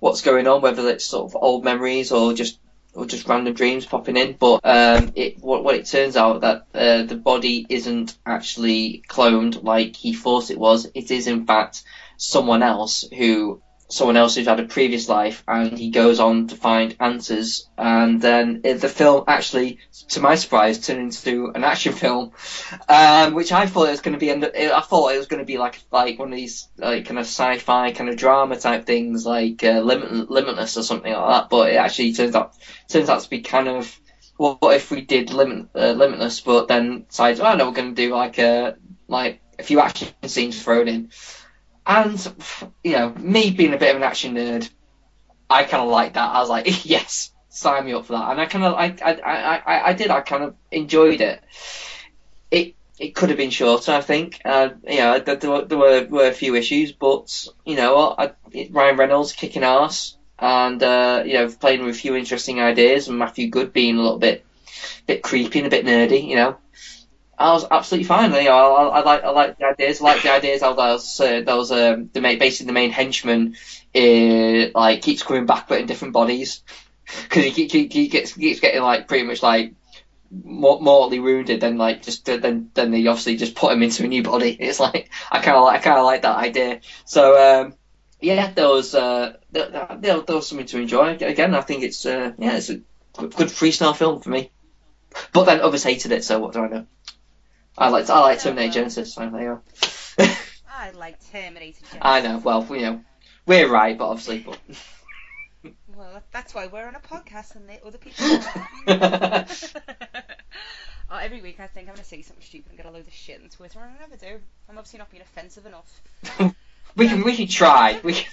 what's 0.00 0.22
going 0.22 0.46
on, 0.46 0.62
whether 0.62 0.88
it's 0.88 1.04
sort 1.04 1.30
of 1.30 1.36
old 1.40 1.64
memories 1.64 2.12
or 2.12 2.32
just 2.32 2.58
or 2.94 3.06
just 3.06 3.28
random 3.28 3.54
dreams 3.54 3.86
popping 3.86 4.16
in. 4.16 4.36
But 4.38 4.60
um, 4.64 5.12
it 5.14 5.38
what, 5.38 5.64
what 5.64 5.74
it 5.74 5.86
turns 5.86 6.16
out 6.16 6.40
that 6.42 6.66
uh, 6.74 7.02
the 7.04 7.16
body 7.16 7.66
isn't 7.68 8.16
actually 8.24 9.02
cloned 9.08 9.62
like 9.62 9.96
he 9.96 10.14
thought 10.14 10.50
it 10.50 10.58
was. 10.58 10.86
It 10.94 11.10
is 11.10 11.26
in 11.26 11.46
fact 11.46 11.82
someone 12.16 12.62
else 12.62 13.04
who 13.16 13.62
someone 13.90 14.16
else 14.16 14.34
who's 14.34 14.46
had 14.46 14.60
a 14.60 14.64
previous 14.64 15.08
life, 15.08 15.42
and 15.48 15.78
he 15.78 15.90
goes 15.90 16.20
on 16.20 16.46
to 16.48 16.56
find 16.56 16.94
answers. 17.00 17.68
And 17.76 18.20
then 18.20 18.60
uh, 18.64 18.74
the 18.74 18.88
film 18.88 19.24
actually, 19.26 19.78
to 20.10 20.20
my 20.20 20.34
surprise, 20.34 20.78
turned 20.78 21.00
into 21.00 21.50
an 21.54 21.64
action 21.64 21.92
film, 22.04 22.32
um, 22.88 23.34
which 23.34 23.52
I 23.52 23.66
thought 23.66 23.88
it 23.88 23.92
was 23.92 24.00
going 24.00 24.18
to 24.18 24.20
be. 24.20 24.30
I 24.30 24.80
thought 24.80 25.12
it 25.12 25.18
was 25.18 25.26
going 25.26 25.40
to 25.40 25.46
be 25.46 25.58
like 25.58 25.82
like 25.90 26.18
one 26.18 26.32
of 26.32 26.36
these 26.36 26.68
like 26.76 27.06
kind 27.06 27.18
of 27.18 27.26
sci-fi 27.26 27.92
kind 27.92 28.10
of 28.10 28.16
drama 28.16 28.58
type 28.58 28.84
things, 28.84 29.24
like 29.24 29.64
uh, 29.64 29.80
Limit- 29.80 30.30
Limitless 30.30 30.76
or 30.76 30.82
something 30.82 31.12
like 31.12 31.28
that. 31.28 31.50
But 31.50 31.72
it 31.72 31.76
actually 31.76 32.12
turns 32.12 32.34
out 32.34 32.54
turns 32.88 33.08
out 33.08 33.22
to 33.22 33.30
be 33.30 33.40
kind 33.40 33.68
of 33.68 33.98
what 34.36 34.76
if 34.76 34.90
we 34.90 35.00
did 35.00 35.30
Limit, 35.30 35.68
uh, 35.74 35.92
Limitless, 35.92 36.40
but 36.40 36.68
then 36.68 37.04
decided, 37.08 37.40
oh 37.40 37.56
no, 37.56 37.66
we're 37.66 37.74
going 37.74 37.94
to 37.94 38.02
do 38.02 38.14
like 38.14 38.38
a 38.38 38.76
like 39.08 39.40
a 39.58 39.62
few 39.62 39.80
action 39.80 40.08
scenes 40.26 40.62
thrown 40.62 40.88
in. 40.88 41.10
And 41.88 42.64
you 42.84 42.92
know, 42.92 43.10
me 43.14 43.50
being 43.50 43.72
a 43.72 43.78
bit 43.78 43.90
of 43.90 43.96
an 43.96 44.02
action 44.02 44.34
nerd, 44.34 44.68
I 45.48 45.64
kind 45.64 45.82
of 45.82 45.88
like 45.88 46.14
that. 46.14 46.34
I 46.34 46.40
was 46.40 46.50
like, 46.50 46.84
yes, 46.84 47.32
sign 47.48 47.86
me 47.86 47.94
up 47.94 48.06
for 48.06 48.12
that. 48.12 48.30
And 48.30 48.40
I 48.40 48.46
kind 48.46 48.64
of, 48.64 48.74
I, 48.74 48.94
I, 49.02 49.12
I, 49.56 49.88
I, 49.88 49.92
did. 49.94 50.10
I 50.10 50.20
kind 50.20 50.44
of 50.44 50.54
enjoyed 50.70 51.22
it. 51.22 51.42
It, 52.50 52.74
it 52.98 53.14
could 53.14 53.30
have 53.30 53.38
been 53.38 53.50
shorter, 53.50 53.92
I 53.92 54.02
think. 54.02 54.40
Uh, 54.44 54.70
you 54.86 54.98
know, 54.98 55.18
there, 55.18 55.36
there, 55.36 55.50
were, 55.50 55.64
there 55.64 56.06
were, 56.08 56.28
a 56.28 56.32
few 56.32 56.54
issues, 56.54 56.92
but 56.92 57.48
you 57.64 57.76
know 57.76 58.16
Ryan 58.70 58.96
Reynolds 58.96 59.32
kicking 59.32 59.64
ass, 59.64 60.16
and 60.38 60.82
uh, 60.82 61.22
you 61.24 61.34
know, 61.34 61.48
playing 61.48 61.84
with 61.84 61.94
a 61.94 61.98
few 61.98 62.14
interesting 62.16 62.60
ideas, 62.60 63.08
and 63.08 63.18
Matthew 63.18 63.48
Goode 63.48 63.72
being 63.72 63.96
a 63.96 64.02
little 64.02 64.18
bit, 64.18 64.44
bit 65.06 65.22
creepy 65.22 65.60
and 65.60 65.68
a 65.68 65.70
bit 65.70 65.86
nerdy. 65.86 66.26
You 66.28 66.36
know, 66.36 66.56
I 67.38 67.52
was 67.52 67.64
absolutely 67.70 68.06
fine. 68.06 68.32
You 68.32 68.44
know, 68.44 68.74
I, 68.74 68.88
I, 68.88 69.00
I 69.00 69.02
like 69.02 69.24
I 69.24 69.30
like 69.30 69.58
the 69.58 69.66
ideas. 69.66 70.00
I 70.00 70.04
like 70.04 70.22
the 70.22 70.32
ideas 70.32 70.62
how 70.62 70.74
those 70.74 71.20
uh, 71.20 71.42
those 71.42 71.70
um, 71.70 72.10
the 72.12 72.20
main 72.20 72.38
basically 72.38 72.66
the 72.66 72.72
main 72.72 72.90
henchman 72.90 73.56
uh, 73.94 74.78
like 74.78 75.02
keeps 75.02 75.22
coming 75.22 75.46
back 75.46 75.68
but 75.68 75.80
in 75.80 75.86
different 75.86 76.14
bodies 76.14 76.62
because 77.22 77.44
he, 77.44 77.68
he, 77.68 77.86
he 77.86 78.08
gets 78.08 78.32
keeps 78.32 78.60
getting 78.60 78.82
like 78.82 79.06
pretty 79.06 79.24
much 79.24 79.42
like 79.42 79.74
mor- 80.30 80.80
mortally 80.80 81.20
wounded. 81.20 81.60
Then 81.60 81.78
like 81.78 82.02
just 82.02 82.24
then 82.24 82.70
then 82.74 82.90
they 82.90 83.06
obviously 83.06 83.36
just 83.36 83.54
put 83.54 83.72
him 83.72 83.84
into 83.84 84.04
a 84.04 84.08
new 84.08 84.24
body. 84.24 84.56
It's 84.60 84.80
like 84.80 85.08
I 85.30 85.40
kind 85.40 85.56
of 85.56 85.64
like 85.64 85.80
I 85.80 85.84
kind 85.84 85.98
of 85.98 86.04
like 86.06 86.22
that 86.22 86.36
idea. 86.36 86.80
So 87.04 87.62
um, 87.62 87.74
yeah, 88.20 88.50
there 88.52 88.68
was 88.68 88.96
uh, 88.96 89.36
there, 89.52 89.86
there, 90.00 90.22
was 90.26 90.48
something 90.48 90.66
to 90.66 90.80
enjoy. 90.80 91.16
Again, 91.20 91.54
I 91.54 91.60
think 91.60 91.84
it's 91.84 92.04
uh, 92.04 92.32
yeah 92.36 92.56
it's 92.56 92.70
a 92.70 92.80
good 93.16 93.48
freestyle 93.48 93.96
film 93.96 94.20
for 94.20 94.30
me. 94.30 94.50
But 95.32 95.44
then 95.44 95.60
others 95.60 95.84
hated 95.84 96.12
it, 96.12 96.24
so 96.24 96.38
what 96.38 96.52
do 96.52 96.60
I 96.60 96.68
know? 96.68 96.86
I 97.78 97.90
like 97.90 98.10
I 98.10 98.18
like 98.20 98.40
Terminator 98.40 98.82
Genisys. 98.82 99.06
So 99.06 99.30
there 99.30 99.40
you 99.40 99.62
go. 100.18 100.26
I 100.68 100.90
like 100.90 101.16
Terminator. 101.30 101.78
Genisys. 101.92 101.98
I 102.02 102.20
know. 102.20 102.38
Well, 102.38 102.66
you 102.70 102.80
know, 102.80 103.04
we're 103.46 103.68
right, 103.68 103.96
but 103.96 104.08
obviously, 104.08 104.40
but 104.40 104.58
Well, 105.96 106.22
that's 106.32 106.54
why 106.54 106.66
we're 106.66 106.86
on 106.86 106.96
a 106.96 107.00
podcast 107.00 107.56
and 107.56 107.66
the 107.68 107.84
other 107.84 107.98
people. 107.98 108.24
oh, 111.10 111.16
every 111.16 111.40
week 111.40 111.60
I 111.60 111.68
think 111.68 111.88
I'm 111.88 111.94
gonna 111.94 112.04
say 112.04 112.22
something 112.22 112.44
stupid 112.44 112.70
and 112.70 112.76
get 112.76 112.86
a 112.86 112.90
load 112.90 113.06
of 113.06 113.12
shit 113.12 113.40
on 113.42 113.48
Twitter, 113.48 113.78
and 113.80 113.92
I 113.96 114.00
never 114.00 114.16
do. 114.16 114.40
I'm 114.68 114.76
obviously 114.76 114.98
not 114.98 115.10
being 115.10 115.22
offensive 115.22 115.66
enough. 115.66 116.00
we 116.96 117.08
can 117.08 117.22
we 117.22 117.36
can 117.36 117.46
try. 117.46 118.00
We 118.02 118.14
can... 118.14 118.26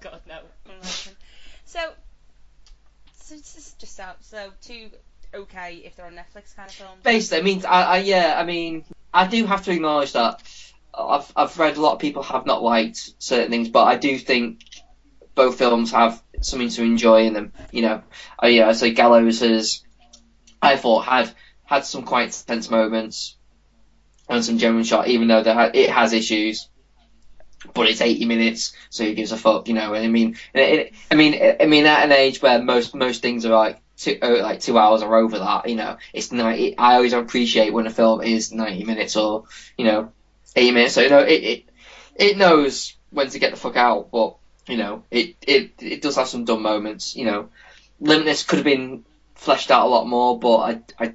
God 0.00 0.20
no. 0.28 0.40
So, 0.82 1.12
so 3.14 3.34
this 3.34 3.56
is 3.56 3.74
just 3.78 4.00
out. 4.00 4.24
So 4.24 4.50
two 4.62 4.90
okay 5.34 5.82
if 5.84 5.96
they're 5.96 6.06
on 6.06 6.14
Netflix 6.14 6.54
kind 6.56 6.68
of 6.68 6.74
films. 6.74 7.02
Basically, 7.02 7.38
I 7.38 7.42
mean, 7.42 7.64
I, 7.66 7.82
I 7.82 7.96
yeah, 7.98 8.34
I 8.38 8.44
mean, 8.44 8.84
I 9.12 9.26
do 9.26 9.44
have 9.46 9.64
to 9.64 9.72
acknowledge 9.72 10.12
that 10.12 10.42
I've 10.94 11.32
I've 11.36 11.58
read 11.58 11.76
a 11.76 11.80
lot 11.80 11.94
of 11.94 11.98
people 12.00 12.22
have 12.22 12.46
not 12.46 12.62
liked 12.62 13.14
certain 13.18 13.50
things, 13.50 13.68
but 13.68 13.84
I 13.84 13.96
do 13.96 14.18
think 14.18 14.62
both 15.34 15.58
films 15.58 15.92
have 15.92 16.22
something 16.40 16.68
to 16.70 16.82
enjoy 16.82 17.26
in 17.26 17.34
them. 17.34 17.52
You 17.72 17.82
know, 17.82 18.02
uh, 18.42 18.48
yeah, 18.48 18.72
so 18.72 18.90
Gallows 18.90 19.40
has, 19.40 19.84
I 20.60 20.76
thought 20.76 21.04
had 21.04 21.30
had 21.64 21.84
some 21.84 22.04
quite 22.04 22.36
tense 22.46 22.70
moments 22.70 23.36
and 24.28 24.44
some 24.44 24.58
genuine 24.58 24.84
shot, 24.84 25.08
even 25.08 25.28
though 25.28 25.42
ha- 25.42 25.70
it 25.72 25.90
has 25.90 26.12
issues. 26.12 26.68
But 27.74 27.88
it's 27.88 28.00
80 28.00 28.24
minutes, 28.24 28.72
so 28.88 29.04
who 29.04 29.12
gives 29.12 29.32
a 29.32 29.36
fuck, 29.36 29.68
you 29.68 29.74
know? 29.74 29.92
And 29.92 30.02
I 30.02 30.08
mean, 30.08 30.36
it, 30.54 30.60
it, 30.60 30.94
I 31.10 31.14
mean, 31.14 31.56
I 31.60 31.66
mean, 31.66 31.84
at 31.84 32.04
an 32.04 32.12
age 32.12 32.40
where 32.40 32.62
most 32.62 32.94
most 32.94 33.20
things 33.20 33.44
are 33.44 33.54
like 33.54 33.78
two, 34.00 34.18
uh, 34.22 34.42
like 34.42 34.60
two 34.60 34.78
hours 34.78 35.02
or 35.02 35.14
over 35.16 35.38
that, 35.38 35.68
you 35.68 35.76
know, 35.76 35.98
it's 36.12 36.32
ninety. 36.32 36.76
I 36.76 36.94
always 36.96 37.12
appreciate 37.12 37.72
when 37.72 37.86
a 37.86 37.90
film 37.90 38.22
is 38.22 38.52
90 38.52 38.84
minutes 38.84 39.16
or 39.16 39.44
you 39.76 39.84
know, 39.84 40.12
80 40.56 40.70
minutes. 40.72 40.94
So 40.94 41.02
you 41.02 41.10
know, 41.10 41.20
it 41.20 41.42
it, 41.44 41.64
it 42.16 42.36
knows 42.36 42.96
when 43.10 43.28
to 43.28 43.38
get 43.38 43.50
the 43.50 43.56
fuck 43.58 43.76
out, 43.76 44.10
but 44.10 44.36
you 44.66 44.76
know, 44.76 45.04
it 45.10 45.36
it 45.46 45.72
it 45.80 46.02
does 46.02 46.16
have 46.16 46.28
some 46.28 46.44
dumb 46.44 46.62
moments. 46.62 47.14
You 47.16 47.26
know, 47.26 47.48
Limitless 48.00 48.44
could 48.44 48.58
have 48.58 48.64
been 48.64 49.04
fleshed 49.34 49.70
out 49.70 49.86
a 49.86 49.90
lot 49.90 50.06
more, 50.06 50.38
but 50.38 50.56
I 50.58 50.82
I 50.98 51.14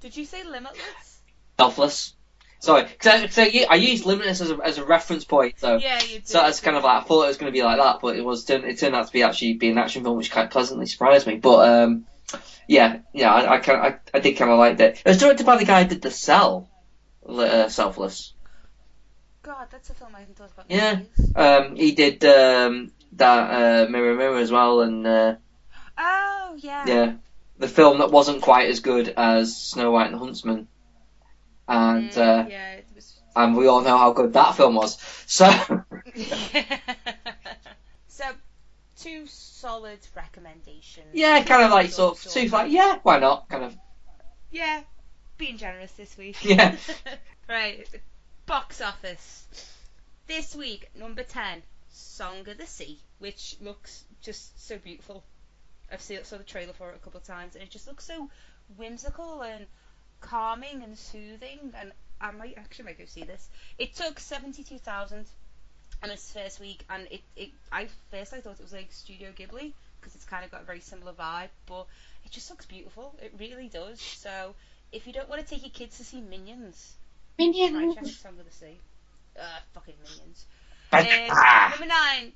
Did 0.00 0.16
you 0.16 0.24
say 0.24 0.42
Limitless? 0.44 1.20
selfless. 1.58 2.14
Sorry, 2.60 2.84
because 2.84 3.38
I, 3.38 3.42
I, 3.42 3.66
I 3.70 3.74
used 3.74 4.06
Limitless 4.06 4.40
as 4.40 4.52
a, 4.52 4.58
as 4.64 4.78
a 4.78 4.84
reference 4.84 5.24
point, 5.24 5.58
so 5.58 5.78
Yeah, 5.78 6.00
you 6.02 6.20
did. 6.20 6.28
so 6.28 6.38
that's 6.38 6.60
kind 6.60 6.76
of 6.76 6.84
like 6.84 7.02
I 7.02 7.04
thought 7.04 7.24
it 7.24 7.28
was 7.28 7.36
going 7.36 7.52
to 7.52 7.56
be 7.56 7.64
like 7.64 7.78
that, 7.78 7.98
but 8.00 8.16
it 8.16 8.24
was 8.24 8.48
it 8.48 8.78
turned 8.78 8.94
out 8.94 9.08
to 9.08 9.12
be 9.12 9.24
actually 9.24 9.54
be 9.54 9.70
an 9.70 9.78
action 9.78 10.04
film, 10.04 10.16
which 10.16 10.30
quite 10.30 10.52
pleasantly 10.52 10.86
surprised 10.86 11.26
me. 11.26 11.36
But 11.36 11.68
um, 11.68 12.04
yeah, 12.68 12.98
yeah, 13.12 13.32
I 13.32 13.54
I, 13.54 13.58
kind 13.58 13.80
I, 13.80 14.16
I 14.16 14.20
did 14.20 14.36
kind 14.36 14.50
of 14.50 14.58
like 14.58 14.78
that. 14.78 14.98
It 14.98 15.04
was 15.06 15.18
directed 15.18 15.46
by 15.46 15.56
the 15.56 15.64
guy 15.64 15.82
who 15.82 15.88
did 15.88 16.02
The 16.02 16.10
Cell, 16.10 16.68
uh, 17.28 17.68
Selfless. 17.68 18.34
God, 19.42 19.66
that's 19.70 19.90
a 19.90 19.94
film 19.94 20.14
I 20.14 20.20
haven't 20.20 20.36
thought 20.36 20.52
about. 20.52 20.66
Yeah. 20.68 21.00
Um, 21.34 21.76
he 21.76 21.92
did 21.92 22.24
um 22.24 22.92
that 23.12 23.50
uh, 23.50 23.90
Mirror 23.90 24.14
Mirror 24.14 24.38
as 24.38 24.52
well, 24.52 24.80
and 24.82 25.06
uh, 25.06 25.34
Oh 25.98 26.56
yeah. 26.58 26.86
yeah, 26.86 27.12
the 27.58 27.68
film 27.68 27.98
that 27.98 28.10
wasn't 28.10 28.42
quite 28.42 28.68
as 28.70 28.80
good 28.80 29.08
as 29.16 29.56
Snow 29.56 29.90
White 29.90 30.06
and 30.06 30.14
the 30.14 30.18
Huntsman, 30.18 30.68
and 31.68 32.10
Mm, 32.10 32.16
uh, 32.16 32.46
yeah, 32.48 32.72
it 32.74 32.86
was. 32.94 33.20
and 33.36 33.56
we 33.56 33.66
all 33.66 33.82
know 33.82 33.98
how 33.98 34.12
good 34.12 34.32
that 34.34 34.54
film 34.56 34.74
was. 34.76 34.98
So. 35.26 35.46
so, 38.08 38.24
two 39.02 39.26
solid 39.26 39.98
recommendations. 40.14 41.06
Yeah, 41.12 41.42
kind 41.42 41.62
of 41.62 41.70
like 41.70 41.90
Sort 41.90 42.24
of 42.24 42.32
two 42.32 42.48
like 42.48 42.70
yeah, 42.70 42.98
why 43.02 43.18
not? 43.18 43.48
Kind 43.48 43.64
of 43.64 43.76
Yeah, 44.50 44.82
being 45.38 45.56
generous 45.58 45.92
this 45.92 46.16
week. 46.16 46.36
Yeah. 46.44 46.76
right, 47.48 47.88
box 48.46 48.80
office. 48.80 49.46
This 50.28 50.54
week, 50.54 50.88
number 50.94 51.24
10, 51.24 51.62
Song 51.90 52.48
of 52.48 52.56
the 52.56 52.66
Sea, 52.66 52.98
which 53.18 53.56
looks 53.60 54.04
just 54.20 54.66
so 54.66 54.78
beautiful. 54.78 55.24
I've 55.90 56.00
seen 56.00 56.24
saw 56.24 56.38
the 56.38 56.44
trailer 56.44 56.72
for 56.72 56.90
it 56.90 56.96
a 56.96 56.98
couple 56.98 57.18
of 57.18 57.24
times, 57.26 57.54
and 57.54 57.62
it 57.62 57.70
just 57.70 57.86
looks 57.86 58.04
so 58.04 58.30
whimsical 58.76 59.42
and 59.42 59.66
calming 60.20 60.82
and 60.82 60.96
soothing. 60.96 61.74
And 61.78 61.92
I 62.20 62.30
might 62.30 62.56
actually 62.56 62.86
might 62.86 62.98
go 62.98 63.04
see 63.04 63.24
this. 63.24 63.48
It 63.78 63.94
took 63.94 64.18
seventy-two 64.18 64.78
thousand 64.78 65.26
on 66.02 66.10
its 66.10 66.32
first 66.32 66.60
week, 66.60 66.84
and 66.90 67.06
it, 67.10 67.20
it 67.36 67.50
I 67.70 67.88
first 68.10 68.32
I 68.32 68.40
thought 68.40 68.58
it 68.58 68.62
was 68.62 68.72
like 68.72 68.92
Studio 68.92 69.30
Ghibli 69.30 69.72
because 70.00 70.14
it's 70.14 70.24
kind 70.24 70.44
of 70.44 70.50
got 70.50 70.62
a 70.62 70.64
very 70.64 70.80
similar 70.80 71.12
vibe, 71.12 71.48
but 71.66 71.86
it 72.24 72.30
just 72.32 72.50
looks 72.50 72.66
beautiful. 72.66 73.14
It 73.22 73.32
really 73.38 73.68
does. 73.68 74.00
So 74.00 74.54
if 74.92 75.06
you 75.06 75.12
don't 75.12 75.28
want 75.28 75.40
to 75.40 75.46
take 75.46 75.62
your 75.62 75.70
kids 75.70 75.98
to 75.98 76.04
see 76.04 76.20
Minions, 76.20 76.94
try 77.70 77.82
and 77.82 77.94
check 77.94 78.06
Song 78.06 78.38
of 78.38 78.44
the 78.44 78.52
Sea. 78.52 78.78
Uh, 79.38 79.60
fucking 79.74 79.94
Minions. 80.02 80.46
Um, 80.92 81.70
number 81.70 81.86
nine. 81.86 82.32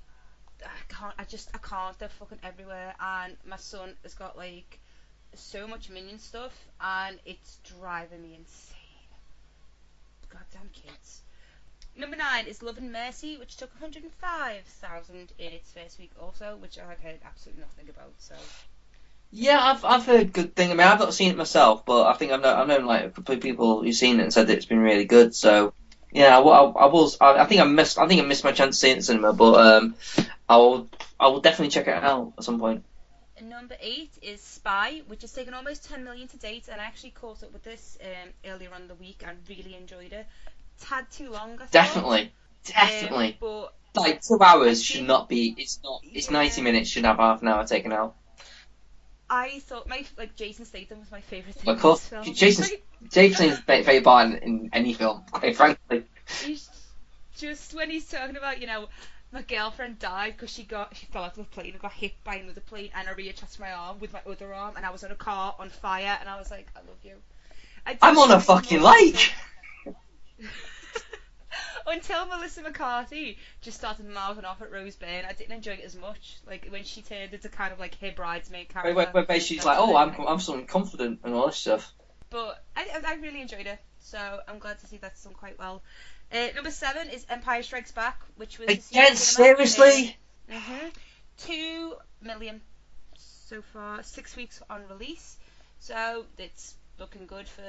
I 0.64 0.68
can't. 0.88 1.14
I 1.18 1.24
just. 1.24 1.50
I 1.54 1.58
can't. 1.58 1.98
They're 1.98 2.08
fucking 2.08 2.38
everywhere. 2.42 2.94
And 3.00 3.36
my 3.44 3.56
son 3.56 3.94
has 4.02 4.14
got 4.14 4.38
like 4.38 4.78
so 5.34 5.66
much 5.66 5.90
Minion 5.90 6.18
stuff, 6.18 6.54
and 6.80 7.18
it's 7.26 7.58
driving 7.78 8.22
me 8.22 8.36
insane. 8.38 8.76
Goddamn 10.30 10.70
kids. 10.72 11.22
Number 11.98 12.16
nine 12.16 12.46
is 12.46 12.62
Love 12.62 12.76
and 12.76 12.92
Mercy, 12.92 13.38
which 13.38 13.56
took 13.56 13.70
105,000 13.80 15.32
in 15.38 15.52
its 15.52 15.72
first 15.72 15.98
week, 15.98 16.10
also, 16.20 16.56
which 16.60 16.78
I've 16.78 17.00
heard 17.00 17.18
absolutely 17.24 17.62
nothing 17.62 17.88
about. 17.88 18.12
So 18.18 18.34
Yeah, 19.32 19.58
I've 19.62 19.84
I've 19.84 20.04
heard 20.04 20.32
good 20.32 20.54
things. 20.54 20.70
I 20.70 20.74
mean, 20.74 20.86
I've 20.86 20.98
not 20.98 21.14
seen 21.14 21.30
it 21.30 21.36
myself, 21.36 21.86
but 21.86 22.06
I 22.06 22.12
think 22.14 22.32
I've 22.32 22.42
known, 22.42 22.56
I've 22.58 22.68
known 22.68 22.86
like 22.86 23.04
a 23.04 23.10
couple 23.10 23.34
of 23.34 23.40
people 23.40 23.82
who've 23.82 23.94
seen 23.94 24.20
it 24.20 24.24
and 24.24 24.32
said 24.32 24.48
that 24.48 24.56
it's 24.56 24.66
been 24.66 24.80
really 24.80 25.06
good. 25.06 25.34
So 25.34 25.72
yeah, 26.12 26.38
I, 26.38 26.40
I, 26.40 26.62
I 26.64 26.86
was 26.86 27.16
I, 27.20 27.42
I 27.42 27.44
think 27.46 27.60
I 27.60 27.64
missed 27.64 27.98
I 27.98 28.06
think 28.06 28.22
I 28.22 28.26
missed 28.26 28.44
my 28.44 28.52
chance 28.52 28.76
to 28.76 28.80
see 28.80 28.90
it 28.90 28.96
in 28.96 29.02
cinema, 29.02 29.32
but 29.32 29.54
um, 29.54 29.94
I 30.48 30.56
will 30.56 30.88
I 31.18 31.28
will 31.28 31.40
definitely 31.40 31.70
check 31.70 31.88
it 31.88 31.94
out 31.94 32.34
at 32.36 32.44
some 32.44 32.58
point. 32.58 32.84
Number 33.42 33.76
eight 33.80 34.12
is 34.22 34.40
Spy, 34.40 35.02
which 35.08 35.20
has 35.20 35.32
taken 35.32 35.52
almost 35.52 35.84
10 35.90 36.02
million 36.04 36.26
to 36.28 36.38
date, 36.38 36.68
and 36.72 36.80
I 36.80 36.84
actually 36.84 37.10
caught 37.10 37.42
up 37.42 37.52
with 37.52 37.62
this 37.64 37.98
um, 38.02 38.30
earlier 38.46 38.70
on 38.74 38.88
the 38.88 38.94
week 38.94 39.22
and 39.26 39.36
really 39.46 39.76
enjoyed 39.76 40.12
it. 40.14 40.26
Tad 40.80 41.10
too 41.10 41.30
long, 41.30 41.54
I 41.60 41.66
thought. 41.66 41.70
Definitely, 41.72 42.22
Um, 42.22 42.30
definitely. 42.64 43.36
but 43.40 43.74
Like 43.94 44.20
two 44.22 44.38
hours 44.42 44.80
I 44.80 44.82
should 44.82 45.04
not 45.04 45.28
be. 45.28 45.54
It's 45.56 45.80
not. 45.82 46.00
It's 46.04 46.26
Yeah. 46.26 46.32
ninety 46.34 46.60
minutes. 46.62 46.90
Should 46.90 47.04
have 47.04 47.16
half 47.16 47.42
an 47.42 47.48
hour 47.48 47.66
taken 47.66 47.92
out. 47.92 48.14
I 49.28 49.58
thought 49.60 49.88
my 49.88 50.04
like 50.16 50.36
Jason 50.36 50.64
Statham 50.64 51.00
was 51.00 51.10
my 51.10 51.20
favorite 51.20 51.56
thing 51.56 51.68
Of 51.70 51.80
course, 51.80 52.04
in 52.12 52.22
film. 52.22 52.34
Jason's 53.10 53.58
favorite 53.58 54.04
part 54.04 54.26
in, 54.26 54.36
in 54.38 54.70
any 54.72 54.92
film, 54.94 55.24
quite 55.30 55.56
frankly. 55.56 56.04
He's 56.44 56.68
just 57.36 57.74
when 57.74 57.90
he's 57.90 58.08
talking 58.08 58.36
about, 58.36 58.60
you 58.60 58.66
know, 58.66 58.88
my 59.32 59.42
girlfriend 59.42 59.98
died 59.98 60.34
because 60.36 60.50
she 60.50 60.62
got 60.62 60.94
she 60.96 61.06
fell 61.06 61.24
out 61.24 61.32
of 61.32 61.38
a 61.40 61.44
plane 61.44 61.72
and 61.72 61.80
got 61.80 61.92
hit 61.92 62.12
by 62.24 62.36
another 62.36 62.60
plane, 62.60 62.90
and 62.94 63.08
I 63.08 63.12
reattached 63.14 63.58
my 63.58 63.72
arm 63.72 63.98
with 63.98 64.12
my 64.12 64.20
other 64.30 64.54
arm, 64.54 64.74
and 64.76 64.86
I 64.86 64.90
was 64.90 65.02
on 65.04 65.10
a 65.10 65.16
car 65.16 65.54
on 65.58 65.70
fire, 65.70 66.16
and 66.20 66.28
I 66.28 66.38
was 66.38 66.50
like, 66.50 66.68
I 66.76 66.80
love 66.80 66.98
you. 67.02 67.16
I 67.84 67.98
I'm 68.02 68.18
on 68.18 68.30
a 68.30 68.40
fucking 68.40 68.80
lake. 68.80 69.32
Until 71.86 72.26
Melissa 72.26 72.62
McCarthy 72.62 73.38
just 73.60 73.78
started 73.78 74.06
mouthing 74.06 74.44
off 74.44 74.60
at 74.60 74.72
Rose 74.72 74.96
Byrne, 74.96 75.24
I 75.24 75.32
didn't 75.32 75.52
enjoy 75.54 75.72
it 75.72 75.84
as 75.84 75.94
much. 75.94 76.36
Like 76.46 76.66
when 76.70 76.82
she 76.84 77.02
turned 77.02 77.32
into 77.32 77.48
kind 77.48 77.72
of 77.72 77.78
like 77.78 77.96
her 78.00 78.10
bridesmaid 78.10 78.68
character. 78.68 78.94
Where, 78.94 79.06
where, 79.06 79.24
where 79.24 79.40
she's 79.40 79.64
like, 79.64 79.78
oh, 79.78 79.96
I'm 79.96 80.14
I'm 80.26 80.40
someone 80.40 80.66
confident 80.66 81.20
and 81.22 81.34
all 81.34 81.46
this 81.46 81.56
stuff. 81.56 81.92
But 82.30 82.62
I, 82.76 82.88
I 83.06 83.14
really 83.14 83.40
enjoyed 83.40 83.66
it, 83.66 83.78
so 84.00 84.40
I'm 84.48 84.58
glad 84.58 84.80
to 84.80 84.86
see 84.86 84.96
that's 84.96 85.22
done 85.22 85.34
quite 85.34 85.58
well. 85.58 85.82
Uh, 86.32 86.48
number 86.56 86.72
seven 86.72 87.08
is 87.08 87.24
Empire 87.28 87.62
Strikes 87.62 87.92
Back, 87.92 88.20
which 88.36 88.58
was 88.58 88.68
Again, 88.90 89.14
seriously. 89.14 90.16
hmm 90.50 90.88
Two 91.38 91.94
million 92.20 92.60
so 93.16 93.62
far, 93.72 94.02
six 94.02 94.34
weeks 94.34 94.60
on 94.68 94.82
release, 94.88 95.36
so 95.78 96.24
it's 96.38 96.74
looking 96.98 97.26
good 97.26 97.48
for 97.48 97.62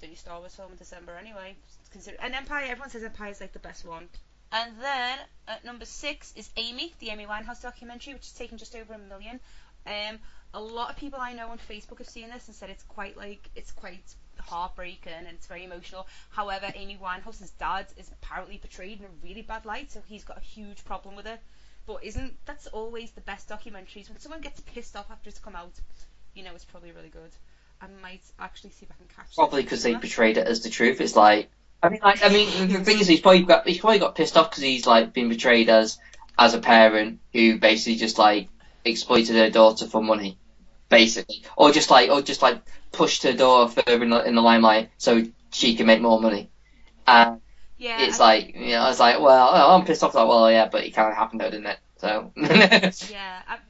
the 0.00 0.06
new 0.06 0.16
Star 0.16 0.38
Wars 0.40 0.54
film 0.54 0.72
in 0.72 0.78
December 0.78 1.16
anyway. 1.16 1.54
Consider 1.90 2.16
and 2.20 2.34
Empire, 2.34 2.64
everyone 2.68 2.90
says 2.90 3.04
Empire 3.04 3.30
is 3.30 3.40
like 3.40 3.52
the 3.52 3.58
best 3.58 3.84
one. 3.84 4.08
And 4.52 4.72
then 4.80 5.18
at 5.48 5.64
number 5.64 5.84
six 5.84 6.32
is 6.36 6.50
Amy, 6.56 6.92
the 6.98 7.10
Amy 7.10 7.26
Winehouse 7.26 7.62
documentary, 7.62 8.12
which 8.12 8.24
has 8.24 8.32
taken 8.32 8.58
just 8.58 8.76
over 8.76 8.94
a 8.94 8.98
million. 8.98 9.40
Um, 9.86 10.18
a 10.54 10.60
lot 10.60 10.90
of 10.90 10.96
people 10.96 11.18
I 11.20 11.32
know 11.32 11.48
on 11.48 11.58
Facebook 11.58 11.98
have 11.98 12.08
seen 12.08 12.28
this 12.28 12.46
and 12.46 12.54
said 12.54 12.68
it's 12.68 12.82
quite 12.82 13.16
like 13.16 13.48
it's 13.56 13.72
quite 13.72 14.14
heartbreaking 14.38 15.12
and 15.12 15.26
it's 15.28 15.46
very 15.46 15.64
emotional. 15.64 16.06
However, 16.30 16.70
Amy 16.74 16.98
Winehouse's 17.02 17.50
dad 17.52 17.86
is 17.96 18.10
apparently 18.10 18.58
portrayed 18.58 18.98
in 18.98 19.06
a 19.06 19.08
really 19.22 19.42
bad 19.42 19.64
light, 19.64 19.90
so 19.90 20.02
he's 20.06 20.24
got 20.24 20.36
a 20.36 20.44
huge 20.44 20.84
problem 20.84 21.16
with 21.16 21.26
it. 21.26 21.40
But 21.86 22.04
isn't 22.04 22.36
that's 22.44 22.66
always 22.68 23.10
the 23.12 23.22
best 23.22 23.48
documentaries 23.48 24.08
when 24.08 24.18
someone 24.18 24.40
gets 24.40 24.60
pissed 24.60 24.96
off 24.96 25.10
after 25.10 25.30
it's 25.30 25.38
come 25.38 25.56
out? 25.56 25.72
You 26.34 26.44
know, 26.44 26.54
it's 26.54 26.64
probably 26.64 26.92
really 26.92 27.08
good. 27.08 27.30
I 27.82 27.86
might 28.00 28.22
actually 28.38 28.70
see 28.70 28.86
if 28.86 28.92
I 28.92 28.94
can 28.94 29.06
catch. 29.14 29.34
Probably 29.34 29.62
because 29.62 29.82
they 29.82 29.94
portrayed 29.94 30.36
it 30.38 30.46
as 30.46 30.62
the 30.62 30.70
truth. 30.70 31.00
It's 31.00 31.16
like, 31.16 31.50
I 31.82 31.88
mean, 31.88 32.00
like, 32.02 32.24
I 32.24 32.28
mean, 32.28 32.68
the 32.68 32.84
thing 32.84 33.00
is, 33.00 33.08
he's 33.08 33.20
probably 33.20 33.42
got 33.42 33.66
he's 33.66 33.78
probably 33.78 33.98
got 33.98 34.14
pissed 34.14 34.36
off 34.36 34.50
because 34.50 34.62
he's 34.62 34.86
like 34.86 35.12
been 35.12 35.28
portrayed 35.28 35.68
as 35.68 35.98
as 36.38 36.54
a 36.54 36.60
parent 36.60 37.18
who 37.32 37.58
basically 37.58 37.96
just 37.96 38.18
like 38.18 38.48
exploited 38.84 39.34
her 39.36 39.50
daughter 39.50 39.86
for 39.86 40.00
money, 40.02 40.38
basically, 40.88 41.42
or 41.56 41.72
just 41.72 41.90
like 41.90 42.08
or 42.10 42.22
just 42.22 42.40
like 42.40 42.62
pushed 42.92 43.24
her 43.24 43.32
daughter 43.32 43.82
further 43.84 44.02
in 44.04 44.10
the, 44.10 44.24
in 44.24 44.34
the 44.36 44.42
limelight 44.42 44.90
so 44.98 45.24
she 45.50 45.74
can 45.74 45.86
make 45.86 46.00
more 46.00 46.20
money. 46.20 46.50
And 47.06 47.40
Yeah, 47.78 48.02
it's 48.02 48.20
I- 48.20 48.24
like, 48.24 48.54
you 48.54 48.68
know, 48.74 48.80
I 48.82 48.88
was 48.88 49.00
like, 49.00 49.20
well, 49.20 49.48
I'm 49.74 49.84
pissed 49.84 50.04
off. 50.04 50.14
Like, 50.14 50.28
well, 50.28 50.50
yeah, 50.52 50.68
but 50.70 50.84
it 50.84 50.90
kind 50.94 51.10
of 51.10 51.16
happened 51.16 51.40
though, 51.40 51.50
didn't 51.50 51.66
it? 51.66 51.78
So. 51.96 52.32
Yeah, 53.12 53.42
I've, 53.48 53.60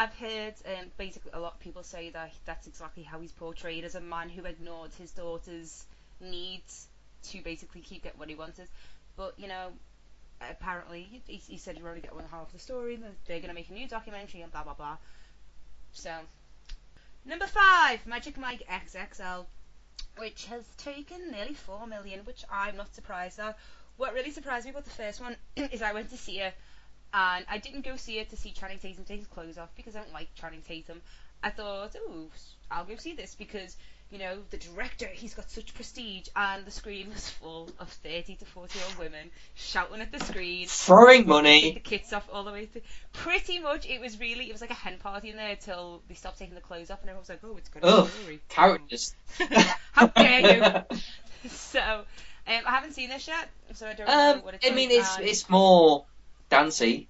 I've 0.00 0.14
heard 0.14 0.54
um, 0.64 0.86
basically 0.96 1.30
a 1.34 1.38
lot 1.38 1.52
of 1.52 1.60
people 1.60 1.82
say 1.82 2.08
that 2.08 2.32
that's 2.46 2.66
exactly 2.66 3.02
how 3.02 3.20
he's 3.20 3.32
portrayed 3.32 3.84
as 3.84 3.96
a 3.96 4.00
man 4.00 4.30
who 4.30 4.46
ignored 4.46 4.92
his 4.98 5.10
daughter's 5.10 5.84
needs 6.22 6.86
to 7.24 7.42
basically 7.42 7.82
keep 7.82 8.04
getting 8.04 8.18
what 8.18 8.30
he 8.30 8.34
wanted. 8.34 8.66
But 9.18 9.34
you 9.38 9.46
know, 9.46 9.72
apparently 10.40 11.20
he, 11.26 11.36
he 11.36 11.58
said 11.58 11.76
you 11.76 11.84
already 11.84 12.00
get 12.00 12.14
one 12.14 12.24
half 12.30 12.50
the 12.50 12.58
story, 12.58 12.98
they're 13.26 13.40
gonna 13.40 13.52
make 13.52 13.68
a 13.68 13.74
new 13.74 13.86
documentary 13.86 14.40
and 14.40 14.50
blah 14.50 14.62
blah 14.62 14.72
blah. 14.72 14.96
So, 15.92 16.12
number 17.26 17.46
five, 17.46 18.06
Magic 18.06 18.38
Mike 18.38 18.66
XXL, 18.70 19.44
which 20.16 20.46
has 20.46 20.64
taken 20.78 21.30
nearly 21.30 21.52
four 21.52 21.86
million, 21.86 22.20
which 22.20 22.42
I'm 22.50 22.78
not 22.78 22.94
surprised 22.94 23.38
at. 23.38 23.58
What 23.98 24.14
really 24.14 24.30
surprised 24.30 24.64
me 24.64 24.70
about 24.70 24.84
the 24.84 24.90
first 24.92 25.20
one 25.20 25.36
is 25.56 25.82
I 25.82 25.92
went 25.92 26.08
to 26.08 26.16
see 26.16 26.40
it 26.40 26.54
and 27.12 27.44
I 27.48 27.58
didn't 27.58 27.84
go 27.84 27.96
see 27.96 28.18
it 28.18 28.30
to 28.30 28.36
see 28.36 28.50
Channing 28.52 28.78
Tatum 28.78 29.04
take 29.04 29.18
his 29.18 29.26
clothes 29.28 29.58
off 29.58 29.70
because 29.76 29.96
I 29.96 30.00
don't 30.00 30.12
like 30.12 30.28
Channing 30.34 30.62
Tatum. 30.66 31.00
I 31.42 31.50
thought, 31.50 31.96
oh, 32.08 32.26
I'll 32.70 32.84
go 32.84 32.96
see 32.96 33.14
this 33.14 33.34
because 33.34 33.76
you 34.10 34.18
know 34.18 34.38
the 34.50 34.56
director, 34.56 35.06
he's 35.06 35.34
got 35.34 35.48
such 35.50 35.72
prestige, 35.74 36.26
and 36.34 36.66
the 36.66 36.70
screen 36.72 37.08
was 37.10 37.30
full 37.30 37.70
of 37.78 37.88
30 37.88 38.34
to 38.36 38.44
40 38.44 38.76
year 38.78 38.86
old 38.88 38.98
women 38.98 39.30
shouting 39.54 40.00
at 40.00 40.10
the 40.12 40.18
screen, 40.24 40.66
Throwing 40.66 41.18
take 41.18 41.26
the 41.26 41.32
money. 41.32 41.80
kits 41.84 42.12
off 42.12 42.28
all 42.32 42.42
the 42.42 42.50
way 42.50 42.66
through. 42.66 42.82
Pretty 43.12 43.60
much, 43.60 43.86
it 43.88 44.00
was 44.00 44.18
really, 44.18 44.48
it 44.48 44.52
was 44.52 44.60
like 44.60 44.70
a 44.70 44.74
hen 44.74 44.98
party 44.98 45.30
in 45.30 45.36
there 45.36 45.54
till 45.56 46.02
they 46.08 46.14
stopped 46.14 46.38
taking 46.40 46.56
the 46.56 46.60
clothes 46.60 46.90
off, 46.90 47.00
and 47.02 47.08
everyone 47.10 47.20
was 47.22 47.28
like, 47.28 47.40
oh, 47.44 47.56
it's 47.56 47.68
good 47.68 47.84
Ugh, 47.84 48.10
characters. 48.48 49.14
How 49.92 50.08
dare 50.08 50.84
you? 50.90 50.98
So, 51.48 51.80
um, 51.80 52.04
I 52.46 52.70
haven't 52.70 52.92
seen 52.92 53.08
this 53.08 53.26
yet, 53.26 53.48
so 53.72 53.86
I 53.86 53.94
don't 53.94 54.06
know 54.08 54.32
Um, 54.34 54.42
what 54.42 54.54
it's 54.54 54.66
I 54.70 54.74
mean, 54.74 54.90
it's 54.90 55.16
and- 55.16 55.26
it's 55.26 55.48
more 55.48 56.04
dancey. 56.50 57.08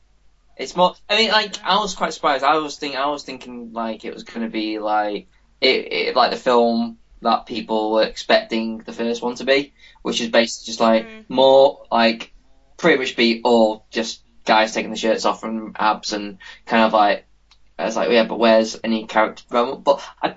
It's 0.56 0.76
more. 0.76 0.94
I 1.08 1.16
mean, 1.16 1.30
like 1.30 1.56
I 1.64 1.76
was 1.76 1.94
quite 1.94 2.12
surprised. 2.12 2.44
I 2.44 2.58
was 2.58 2.76
think 2.76 2.94
I 2.94 3.06
was 3.06 3.24
thinking 3.24 3.72
like 3.72 4.04
it 4.04 4.12
was 4.12 4.24
going 4.24 4.42
to 4.42 4.50
be 4.50 4.78
like 4.78 5.28
it, 5.60 5.92
it 5.92 6.16
like 6.16 6.30
the 6.30 6.36
film 6.36 6.98
that 7.22 7.46
people 7.46 7.92
were 7.92 8.02
expecting 8.02 8.78
the 8.78 8.92
first 8.92 9.22
one 9.22 9.34
to 9.36 9.44
be, 9.44 9.72
which 10.02 10.20
is 10.20 10.28
basically 10.28 10.66
just 10.66 10.80
like 10.80 11.06
Mm. 11.06 11.24
more 11.28 11.86
like 11.90 12.32
pretty 12.76 12.98
much 12.98 13.16
be 13.16 13.40
all 13.42 13.84
just 13.90 14.22
guys 14.44 14.72
taking 14.72 14.90
the 14.90 14.96
shirts 14.96 15.24
off 15.24 15.40
from 15.40 15.74
abs 15.78 16.12
and 16.12 16.38
kind 16.66 16.84
of 16.84 16.92
like 16.92 17.26
I 17.78 17.84
was 17.84 17.96
like 17.96 18.10
yeah, 18.10 18.24
but 18.24 18.38
where's 18.38 18.78
any 18.84 19.06
character 19.06 19.42
development? 19.48 19.84
But 19.84 20.02
I 20.22 20.34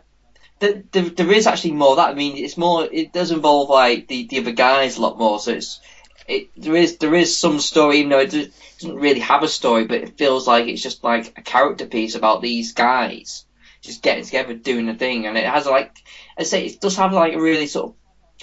there, 0.59 0.83
there, 0.91 1.09
there 1.09 1.31
is 1.33 1.47
actually 1.47 1.73
more 1.73 1.97
that. 1.97 2.11
I 2.11 2.13
mean, 2.13 2.37
it's 2.37 2.55
more. 2.55 2.87
It 2.89 3.11
does 3.11 3.31
involve 3.31 3.69
like 3.69 4.07
the, 4.07 4.27
the 4.27 4.39
other 4.39 4.51
guys 4.53 4.95
a 4.95 5.01
lot 5.01 5.17
more. 5.17 5.39
So 5.39 5.51
it's 5.51 5.81
it 6.27 6.49
there 6.55 6.75
is 6.75 6.97
there 6.97 7.15
is 7.15 7.37
some 7.37 7.59
story, 7.59 7.99
even 7.99 8.09
though 8.09 8.19
it 8.19 8.31
does- 8.31 8.49
doesn't 8.79 8.95
really 8.95 9.19
have 9.19 9.43
a 9.43 9.47
story, 9.47 9.85
but 9.85 10.01
it 10.01 10.17
feels 10.17 10.47
like 10.47 10.67
it's 10.67 10.81
just 10.81 11.03
like 11.03 11.33
a 11.37 11.41
character 11.41 11.85
piece 11.85 12.15
about 12.15 12.41
these 12.41 12.73
guys 12.73 13.45
just 13.81 14.01
getting 14.01 14.23
together, 14.23 14.53
doing 14.53 14.85
the 14.85 14.93
thing, 14.93 15.27
and 15.27 15.37
it 15.37 15.45
has 15.45 15.65
like 15.65 15.91
I 16.37 16.43
say, 16.43 16.65
it 16.65 16.81
does 16.81 16.95
have 16.97 17.13
like 17.13 17.33
a 17.33 17.41
really 17.41 17.67
sort 17.67 17.91
of 17.91 17.95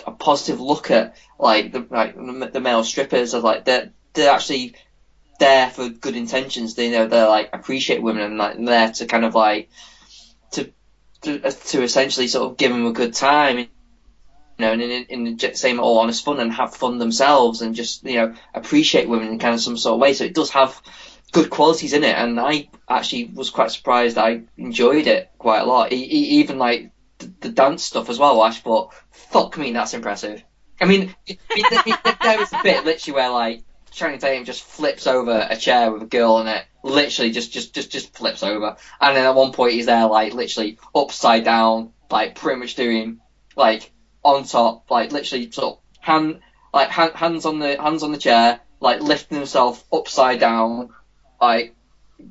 a 0.07 0.13
positive 0.13 0.61
look 0.61 0.91
at 0.91 1.17
like 1.39 1.73
the 1.73 1.87
like 1.91 2.15
the 2.53 2.61
male 2.61 2.85
strippers 2.85 3.35
like 3.35 3.65
they're 3.65 3.91
they're 4.13 4.31
actually 4.33 4.75
there 5.39 5.71
for 5.71 5.89
good 5.89 6.17
intentions. 6.17 6.75
They 6.75 6.91
know 6.91 7.07
they're 7.07 7.29
like 7.29 7.51
appreciate 7.53 8.03
women 8.03 8.23
and 8.23 8.39
like 8.39 8.65
there 8.65 8.93
to 8.93 9.07
kind 9.07 9.25
of 9.25 9.35
like 9.35 9.71
to 10.53 10.71
to, 11.23 11.39
to 11.51 11.83
essentially 11.83 12.29
sort 12.29 12.51
of 12.51 12.57
give 12.57 12.71
them 12.71 12.87
a 12.87 12.93
good 12.93 13.15
time. 13.15 13.67
Know, 14.61 14.73
and 14.73 14.83
in, 14.83 15.05
in 15.05 15.37
the 15.37 15.55
same 15.55 15.81
all 15.81 15.99
honest 15.99 16.25
fun 16.25 16.41
and 16.41 16.53
have 16.53 16.77
fun 16.77 16.99
themselves 16.99 17.63
and 17.63 17.75
just 17.75 18.05
you 18.05 18.17
know 18.17 18.35
appreciate 18.55 19.09
women 19.09 19.29
in 19.29 19.39
kind 19.39 19.55
of 19.55 19.61
some 19.61 19.77
sort 19.77 19.95
of 19.95 20.01
way. 20.01 20.13
So 20.13 20.25
it 20.25 20.35
does 20.35 20.51
have 20.51 20.81
good 21.33 21.51
qualities 21.51 21.93
in 21.93 22.05
it, 22.05 22.17
and 22.17 22.39
I 22.41 22.69
actually 22.89 23.25
was 23.27 23.51
quite 23.51 23.71
surprised. 23.71 24.19
I 24.19 24.43
enjoyed 24.57 25.07
it 25.07 25.31
quite 25.39 25.61
a 25.61 25.67
lot, 25.67 25.93
e- 25.93 26.41
even 26.41 26.59
like 26.59 26.91
the, 27.19 27.33
the 27.41 27.49
dance 27.51 27.85
stuff 27.85 28.11
as 28.11 28.19
well. 28.19 28.41
I 28.41 28.51
thought, 28.51 28.95
fuck 29.11 29.57
me, 29.57 29.73
that's 29.73 29.95
impressive. 29.95 30.43
I 30.81 30.87
mean, 30.87 31.15
it, 31.27 31.39
it, 31.51 31.87
it, 31.87 32.17
there 32.23 32.39
was 32.39 32.53
a 32.53 32.61
bit 32.63 32.85
literally 32.85 33.15
where 33.15 33.31
like 33.31 33.63
Channing 33.91 34.19
Tatum 34.19 34.45
just 34.45 34.63
flips 34.63 35.07
over 35.07 35.47
a 35.49 35.57
chair 35.57 35.93
with 35.93 36.03
a 36.03 36.07
girl 36.07 36.41
in 36.41 36.47
it, 36.47 36.65
literally 36.83 37.31
just 37.31 37.53
just 37.53 37.75
just 37.75 37.91
just 37.91 38.17
flips 38.17 38.43
over, 38.43 38.77
and 39.01 39.17
then 39.17 39.25
at 39.25 39.35
one 39.35 39.53
point 39.53 39.75
he's 39.75 39.87
there 39.87 40.07
like 40.07 40.33
literally 40.33 40.79
upside 40.95 41.45
down, 41.45 41.93
like 42.11 42.35
pretty 42.35 42.61
much 42.61 42.75
doing 42.75 43.21
like 43.57 43.91
on 44.23 44.45
top, 44.45 44.91
like 44.91 45.13
literally 45.13 45.51
sort 45.51 45.77
of 45.77 45.79
hand 46.01 46.41
like 46.73 46.89
hand, 46.89 47.13
hands 47.15 47.47
on 47.47 47.59
the 47.59 47.81
hands 47.81 48.03
on 48.03 48.13
the 48.13 48.19
chair, 48.19 48.61
like 48.81 49.01
lifting 49.01 49.39
himself 49.39 49.85
upside 49.93 50.41
down, 50.41 50.91
like 51.41 51.75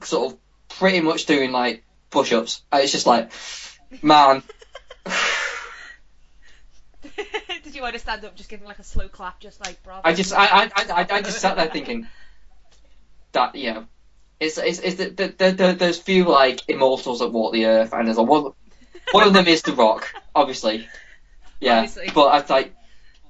sort 0.04 0.34
of 0.34 0.40
pretty 0.70 1.02
much 1.02 1.26
doing 1.26 1.52
like 1.52 1.84
push 2.10 2.32
ups. 2.32 2.62
It's 2.72 2.92
just 2.92 3.08
like 3.08 3.32
man. 4.02 4.44
Did 7.64 7.76
you 7.76 7.82
want 7.82 7.94
to 7.94 8.00
stand 8.00 8.26
up, 8.26 8.36
just 8.36 8.50
giving 8.50 8.68
like 8.68 8.80
a 8.80 8.84
slow 8.84 9.08
clap, 9.08 9.40
just 9.40 9.64
like 9.64 9.82
bravo? 9.84 10.02
I 10.04 10.14
just, 10.14 10.34
I, 10.34 10.46
I, 10.46 10.72
I, 10.76 11.08
I 11.10 11.22
just 11.22 11.40
sat 11.40 11.56
there 11.56 11.68
thinking 11.68 12.08
that, 13.32 13.56
you 13.56 13.74
know, 13.74 13.86
it's, 14.40 14.58
it's, 14.58 14.80
it's 14.80 14.96
the, 14.96 15.10
the, 15.10 15.28
the, 15.28 15.52
the, 15.52 15.74
there's 15.74 16.00
few 16.00 16.26
like 16.26 16.62
immortals 16.68 17.20
that 17.20 17.30
walk 17.30 17.54
the 17.54 17.66
earth, 17.66 17.94
and 17.94 18.08
there's 18.08 18.18
a 18.18 18.24
one, 18.24 18.52
one 19.12 19.28
of 19.28 19.34
them 19.34 19.48
is 19.48 19.62
the 19.62 19.74
Rock, 19.74 20.14
obviously. 20.34 20.88
Yeah, 21.60 21.88
but 22.14 22.28
I 22.28 22.54
like 22.54 22.76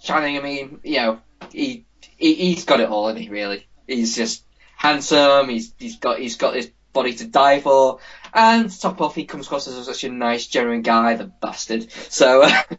Channing. 0.02 0.38
I 0.38 0.42
mean, 0.42 0.80
you 0.84 0.98
know, 0.98 1.20
he, 1.52 1.86
he 2.18 2.36
he's 2.36 2.66
got 2.66 2.80
it 2.80 2.90
all, 2.90 3.10
isn't 3.10 3.22
he? 3.22 3.30
Really, 3.30 3.68
he's 3.88 4.16
just 4.16 4.44
handsome. 4.76 5.50
He's 5.50 5.74
he's 5.78 5.98
got 5.98 6.20
he's 6.20 6.38
got 6.38 6.54
this 6.54 6.70
body 6.94 7.14
to 7.14 7.28
die 7.28 7.60
for, 7.60 8.00
and 8.34 8.70
to 8.70 8.80
top 8.80 9.02
off, 9.02 9.16
he 9.16 9.26
comes 9.26 9.46
across 9.46 9.68
as 9.68 9.86
such 9.86 10.04
a 10.04 10.10
nice, 10.10 10.48
genuine 10.48 10.82
guy, 10.82 11.16
the 11.16 11.26
bastard. 11.26 11.92
So 11.92 12.44
I 12.44 12.70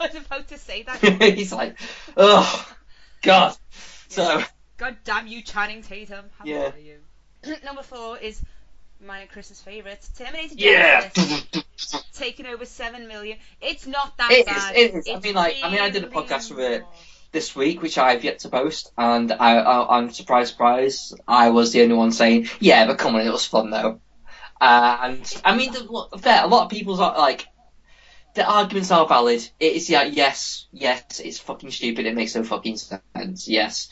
was 0.00 0.14
about 0.14 0.48
to 0.48 0.58
say 0.58 0.82
that. 0.82 0.98
he's 1.34 1.52
like, 1.52 1.78
oh 2.16 2.74
god. 3.22 3.56
So 4.08 4.42
God 4.76 4.96
damn 5.04 5.26
you, 5.26 5.42
Channing 5.42 5.82
Tatum. 5.82 6.26
How 6.38 6.44
Yeah. 6.44 6.72
Number 7.64 7.82
four 7.82 8.18
is 8.18 8.40
mine 9.00 9.22
and 9.22 9.30
Chris's 9.30 9.60
favourite, 9.60 10.06
Terminator 10.16 10.54
yeah. 10.56 11.08
Genisys, 11.08 12.12
taking 12.14 12.46
over 12.46 12.64
seven 12.64 13.08
million. 13.08 13.38
It's 13.60 13.86
not 13.86 14.16
that 14.18 14.30
It 14.30 14.38
is, 14.40 14.44
bad. 14.46 14.76
it 14.76 14.94
is. 14.94 15.08
I 15.08 15.20
mean, 15.20 15.34
like, 15.34 15.56
I 15.62 15.70
mean, 15.70 15.80
I 15.80 15.90
did 15.90 16.04
a 16.04 16.08
podcast 16.08 16.50
with 16.50 16.60
it 16.60 16.84
this 17.32 17.54
week, 17.54 17.82
which 17.82 17.98
I've 17.98 18.24
yet 18.24 18.40
to 18.40 18.48
post, 18.48 18.92
and 18.96 19.32
I, 19.32 19.58
I, 19.58 19.98
I'm 19.98 20.10
surprised, 20.10 20.52
surprised, 20.52 21.20
I 21.28 21.50
was 21.50 21.72
the 21.72 21.82
only 21.82 21.94
one 21.94 22.12
saying, 22.12 22.48
yeah, 22.60 22.86
but 22.86 22.98
come 22.98 23.14
on, 23.14 23.20
it 23.20 23.30
was 23.30 23.44
fun 23.44 23.70
though. 23.70 24.00
Uh, 24.60 24.98
and 25.02 25.42
I 25.44 25.56
mean, 25.56 25.72
the, 25.72 26.18
fair, 26.18 26.44
a 26.44 26.46
lot 26.46 26.64
of 26.64 26.70
people's 26.70 27.00
are 27.00 27.16
like, 27.18 27.46
the 28.34 28.46
arguments 28.46 28.90
are 28.90 29.06
valid. 29.06 29.48
It 29.58 29.74
is, 29.74 29.90
yeah, 29.90 30.04
yes, 30.04 30.66
yes, 30.72 31.20
it's 31.20 31.38
fucking 31.38 31.70
stupid. 31.70 32.06
It 32.06 32.14
makes 32.14 32.34
no 32.34 32.42
fucking 32.42 32.76
sense. 32.76 33.48
Yes, 33.48 33.88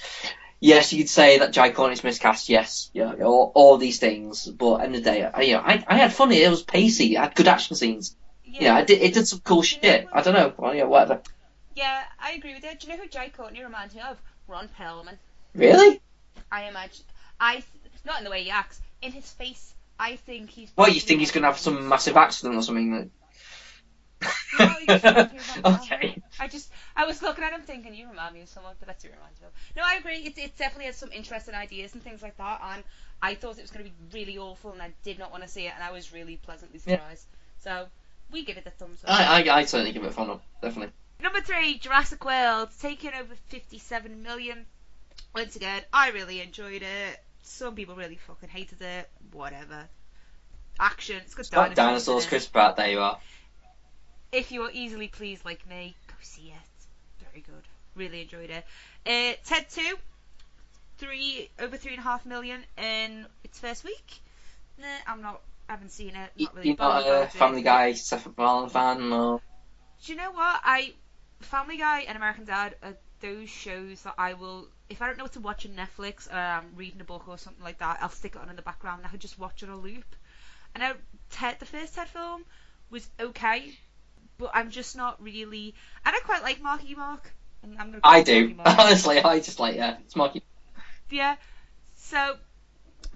yes, 0.64 0.92
you 0.92 0.98
could 0.98 1.11
say 1.11 1.38
that 1.38 1.53
Jai 1.53 1.70
Courtney's 1.70 2.03
miscast. 2.03 2.48
Yes, 2.48 2.90
yeah, 2.94 3.14
all, 3.22 3.53
all 3.55 3.77
these 3.77 3.98
things. 3.98 4.46
But 4.46 4.77
end 4.77 4.96
of 4.96 5.05
the 5.05 5.11
day, 5.11 5.22
I, 5.22 5.42
you 5.42 5.55
know, 5.55 5.61
I, 5.61 5.85
I 5.87 5.98
had 5.98 6.12
fun. 6.12 6.33
It 6.33 6.48
was 6.48 6.62
pacey. 6.62 7.14
It 7.14 7.18
had 7.18 7.35
good 7.35 7.48
action 7.48 7.77
scenes. 7.77 8.16
Yeah, 8.44 8.79
it 8.79 8.87
did, 8.87 9.03
it 9.03 9.14
did 9.14 9.29
some 9.29 9.40
cool 9.40 9.62
shit. 9.62 10.09
I 10.12 10.22
don't 10.22 10.35
know. 10.35 10.53
Well, 10.57 10.74
yeah, 10.74 10.85
whatever. 10.85 11.20
Yeah, 11.74 12.03
I 12.20 12.33
agree 12.33 12.55
with 12.55 12.64
you. 12.64 12.70
Do 12.79 12.87
you 12.87 12.92
know 12.92 13.03
who 13.03 13.09
Jai 13.09 13.29
Courtney 13.29 13.62
reminds 13.62 13.94
me 13.94 14.00
of? 14.00 14.16
Ron 14.46 14.68
Perlman. 14.79 15.18
Really? 15.55 16.00
I 16.50 16.64
imagine. 16.64 17.05
I 17.40 17.62
not 18.05 18.18
in 18.18 18.24
the 18.24 18.31
way 18.31 18.44
he 18.44 18.50
acts, 18.50 18.81
in 19.03 19.12
his 19.12 19.31
face. 19.31 19.74
I 19.98 20.16
think 20.16 20.50
he's. 20.50 20.70
What, 20.74 20.94
you 20.94 21.00
think 21.00 21.20
he's 21.20 21.33
going 21.33 21.42
to 21.42 21.48
have 21.48 21.59
some 21.59 21.88
massive 21.88 22.16
accident 22.16 22.57
or 22.57 22.62
something? 22.62 22.92
Like... 22.92 23.09
No, 24.52 24.78
you 24.78 24.88
just 24.88 25.04
remind 25.04 25.30
me 25.32 25.38
of 25.38 25.48
Ron 25.48 25.64
okay. 25.82 26.22
I 26.38 26.48
just, 26.48 26.70
I 26.96 27.04
was 27.06 27.22
looking 27.22 27.44
at 27.44 27.52
him 27.52 27.62
thinking, 27.62 27.94
you 27.94 28.08
remind 28.08 28.34
me 28.34 28.42
of 28.42 28.48
someone, 28.48 28.74
but 28.78 28.87
that's 28.88 29.02
who 29.04 29.10
reminds 29.10 29.40
me 29.40 29.46
of. 29.46 29.52
No, 29.76 29.82
I 29.84 29.96
agree. 29.96 30.16
It, 30.18 30.38
it 30.38 30.56
definitely 30.56 30.87
has 30.87 30.96
some 30.96 31.10
interesting 31.12 31.54
ideas 31.54 31.94
and 31.94 32.02
things 32.02 32.22
like 32.22 32.37
that, 32.38 32.60
and 32.74 32.82
I 33.22 33.34
thought 33.34 33.58
it 33.58 33.62
was 33.62 33.70
going 33.70 33.84
to 33.84 33.90
be 33.90 33.96
really 34.18 34.38
awful, 34.38 34.72
and 34.72 34.82
I 34.82 34.92
did 35.02 35.18
not 35.18 35.30
want 35.30 35.42
to 35.42 35.48
see 35.48 35.66
it, 35.66 35.72
and 35.74 35.82
I 35.82 35.90
was 35.90 36.12
really 36.12 36.37
pleasantly 36.37 36.80
Yeah. 36.87 36.96
surprised. 36.96 37.26
So, 37.62 37.87
we 38.30 38.44
give 38.44 38.56
it 38.56 38.66
a 38.66 38.70
thumbs 38.70 39.04
up. 39.04 39.10
I, 39.10 39.42
I, 39.42 39.58
I 39.58 39.64
certainly 39.64 39.92
give 39.92 40.04
it 40.04 40.08
a 40.08 40.12
fun 40.12 40.30
up, 40.30 40.42
definitely. 40.60 40.92
Number 41.20 41.40
three, 41.40 41.78
Jurassic 41.78 42.24
World, 42.24 42.68
taking 42.80 43.14
over 43.14 43.34
57 43.48 44.22
million. 44.22 44.66
Once 45.34 45.56
again, 45.56 45.82
I 45.92 46.10
really 46.10 46.40
enjoyed 46.40 46.82
it. 46.82 47.20
Some 47.42 47.74
people 47.74 47.94
really 47.94 48.16
fucking 48.16 48.48
hated 48.48 48.80
it. 48.82 49.08
Whatever. 49.32 49.88
Action. 50.78 51.16
It's 51.24 51.34
got 51.34 51.40
It's 51.40 51.50
got 51.50 51.74
dinosaurs. 51.74 51.74
dinosaurs. 51.74 52.26
Chris 52.26 52.46
Pratt, 52.46 52.76
there 52.76 52.90
you 52.90 53.00
are. 53.00 53.18
If 54.35 54.51
you 54.51 54.62
are 54.62 54.70
easily 54.73 55.07
pleased 55.07 55.44
like 55.44 55.64
me, 55.68 55.94
go 56.09 56.14
see 56.20 56.53
it. 56.53 57.25
Very 57.31 57.40
good. 57.42 57.62
Really 57.94 58.23
enjoyed 58.23 58.51
it. 58.51 58.64
Uh, 59.07 59.37
Ted 59.44 59.70
2, 59.70 59.97
three 60.99 61.51
over 61.61 61.77
three 61.77 61.92
and 61.92 62.01
a 62.01 62.03
half 62.03 62.27
million 62.27 62.64
in 62.77 63.27
its 63.44 63.61
first 63.61 63.85
week. 63.85 64.20
Nah, 64.77 64.87
I'm 65.07 65.23
not. 65.23 65.40
I 65.68 65.73
haven't 65.73 65.92
seen 65.92 66.16
it. 66.16 66.31
Not 66.37 66.55
really 66.57 66.68
You're 66.68 66.77
not 66.77 67.07
a. 67.07 67.29
Family 67.29 67.62
Guy, 67.62 67.92
Seth 67.92 68.27
MacFarlane 68.27 68.70
fan, 68.70 69.12
or... 69.12 69.40
Do 70.05 70.12
you 70.12 70.18
know 70.18 70.33
what? 70.33 70.61
I 70.64 70.94
Family 71.40 71.77
Guy 71.77 72.01
and 72.01 72.16
American 72.16 72.44
Dad 72.44 72.75
are 72.83 72.97
those 73.20 73.49
shows 73.49 74.03
that 74.03 74.14
I 74.18 74.35
will. 74.35 74.66
If 74.88 75.01
I 75.01 75.07
don't 75.07 75.16
know 75.16 75.25
what 75.25 75.35
to 75.35 75.40
watch 75.40 75.64
on 75.64 75.73
Netflix, 75.77 76.29
or 76.29 76.37
I'm 76.37 76.75
reading 76.75 77.01
a 77.01 77.05
book 77.05 77.29
or 77.29 77.38
something 77.38 77.62
like 77.62 77.79
that, 77.79 77.99
I'll 78.01 78.09
stick 78.09 78.35
it 78.35 78.42
on 78.42 78.51
in 78.51 78.57
the 78.57 78.62
background 78.62 78.99
and 78.99 79.07
I 79.07 79.11
could 79.11 79.20
just 79.20 79.38
watch 79.38 79.62
it 79.62 79.68
on 79.68 79.77
a 79.77 79.81
loop. 79.81 80.16
And 80.75 80.83
I, 80.83 80.94
Ted, 81.31 81.61
the 81.61 81.66
first 81.66 81.94
Ted 81.94 82.09
film 82.09 82.44
was 82.90 83.09
okay, 83.20 83.79
but 84.44 84.50
I'm 84.54 84.70
just 84.70 84.94
not 84.94 85.22
really. 85.22 85.74
And 86.04 86.14
I 86.14 86.20
quite 86.20 86.42
like 86.42 86.61
Marky 86.61 86.94
Mark. 86.94 87.33
And 87.62 87.78
I'm 87.78 87.87
gonna 87.87 88.00
I 88.04 88.22
do. 88.22 88.54
Honestly, 88.66 89.18
I 89.18 89.40
just 89.40 89.59
like, 89.59 89.74
yeah, 89.74 89.96
it's 90.04 90.14
Marky. 90.14 90.42
yeah. 91.11 91.37
So, 91.96 92.37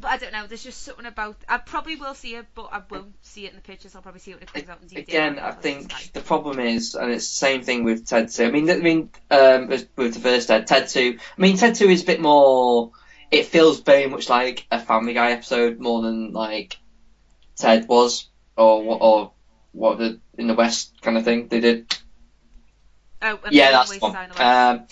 but 0.01 0.09
I 0.09 0.17
don't 0.17 0.33
know. 0.33 0.47
There's 0.47 0.65
just 0.65 0.81
something 0.81 1.05
about. 1.05 1.37
I 1.47 1.59
probably 1.59 1.97
will 1.97 2.15
see 2.15 2.35
it, 2.35 2.47
but 2.55 2.71
I 2.73 2.81
won't 2.89 3.13
see 3.21 3.45
it 3.45 3.51
in 3.51 3.57
the 3.57 3.63
pictures. 3.63 3.95
I'll 3.95 4.01
probably 4.01 4.21
see 4.21 4.31
it 4.31 4.37
when 4.37 4.45
it 4.45 4.53
comes 4.55 4.71
out 4.71 4.79
in 4.81 4.89
DVD. 4.89 5.03
Again, 5.03 5.39
I 5.39 5.51
think 5.51 6.13
the 6.15 6.23
problem 6.23 6.61
is, 6.61 6.95
and 6.95 7.13
it's 7.13 7.29
the 7.29 7.37
same 7.37 7.63
thing 7.63 7.85
with 7.85 8.07
Ted 8.07 8.31
2. 8.31 8.45
I 8.45 8.51
mean, 8.51 8.71
I 8.71 8.77
mean, 8.79 9.11
um, 9.31 9.69
with 9.69 10.15
the 10.15 10.21
first 10.21 10.49
Ted, 10.49 10.67
Ted 10.67 10.89
2. 10.89 11.19
I 11.21 11.41
mean, 11.41 11.59
Ted 11.59 11.75
2 11.75 11.91
is 11.91 12.05
a 12.05 12.07
bit 12.07 12.23
more. 12.23 12.93
It 13.31 13.45
feels 13.45 13.81
very 13.81 14.07
much 14.07 14.31
like 14.31 14.67
a 14.71 14.79
Family 14.81 15.13
Guy 15.13 15.33
episode 15.33 15.79
more 15.79 16.01
than 16.01 16.33
like 16.33 16.79
Ted 17.57 17.87
was, 17.87 18.29
or 18.57 18.83
or 18.83 19.33
what 19.79 19.99
the 19.99 20.21
in 20.37 20.47
the 20.49 20.55
West 20.55 21.01
kind 21.01 21.17
of 21.17 21.25
thing 21.25 21.49
they 21.49 21.61
did. 21.61 21.97
Oh, 23.23 23.39
Yeah, 23.51 23.71
that's 23.71 23.91
the 23.91 23.99
one. 23.99 24.13
Die 24.13 24.25
in 24.25 24.31
the 24.31 24.35
West. 24.35 24.43
Um, 24.43 24.87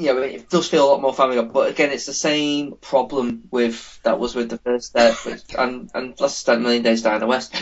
yeah, 0.00 0.16
it 0.18 0.48
does 0.48 0.68
feel 0.68 0.86
a 0.86 0.90
lot 0.90 1.02
more 1.02 1.12
Family 1.12 1.42
But 1.42 1.70
again, 1.70 1.90
it's 1.90 2.06
the 2.06 2.14
same 2.14 2.72
problem 2.80 3.42
with 3.50 4.00
that 4.02 4.18
was 4.18 4.34
with 4.34 4.48
the 4.48 4.58
first 4.58 4.86
step 4.86 5.14
and 5.58 5.90
and 5.94 6.18
let's 6.18 6.46
Million 6.46 6.82
Days 6.82 7.02
down 7.02 7.14
in 7.14 7.20
the 7.20 7.26
West. 7.26 7.54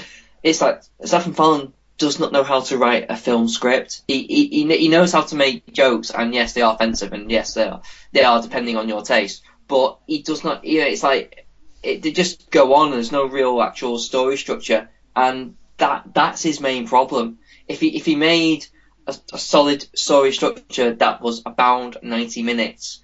It's 0.42 0.61
like 0.61 0.83
Seth 1.05 1.27
MacFarlane 1.27 1.73
does 1.99 2.21
not 2.21 2.31
know 2.31 2.44
how 2.44 2.61
to 2.61 2.79
write 2.79 3.07
a 3.09 3.16
film 3.16 3.49
script. 3.49 4.03
He, 4.07 4.23
he 4.23 4.47
he 4.49 4.79
he 4.79 4.88
knows 4.88 5.12
how 5.12 5.23
to 5.23 5.35
make 5.35 5.73
jokes, 5.73 6.11
and 6.11 6.33
yes, 6.33 6.53
they 6.53 6.62
are 6.62 6.75
offensive, 6.75 7.12
and 7.12 7.31
yes, 7.31 7.55
they 7.55 7.64
are 7.64 7.83
they 8.12 8.23
are 8.23 8.40
depending 8.40 8.77
on 8.77 8.88
your 8.88 9.03
taste. 9.03 9.42
But 9.66 9.99
he 10.07 10.23
does 10.23 10.44
not. 10.44 10.64
You 10.64 10.81
know, 10.81 10.87
it's 10.87 11.03
like 11.03 11.47
it, 11.83 12.03
they 12.03 12.12
just 12.12 12.51
go 12.51 12.75
on. 12.75 12.87
and 12.87 12.94
There's 12.94 13.12
no 13.12 13.27
real 13.27 13.61
actual 13.61 13.99
story 13.99 14.37
structure, 14.37 14.88
and 15.16 15.57
that 15.79 16.05
that's 16.14 16.43
his 16.43 16.61
main 16.61 16.87
problem. 16.87 17.38
If 17.67 17.81
he 17.81 17.97
if 17.97 18.05
he 18.05 18.17
made 18.17 18.67
a, 19.07 19.17
a 19.33 19.38
solid 19.38 19.87
story 19.99 20.33
structure 20.33 20.95
that 20.95 21.21
was 21.21 21.43
about 21.47 22.03
90 22.03 22.43
minutes, 22.43 23.01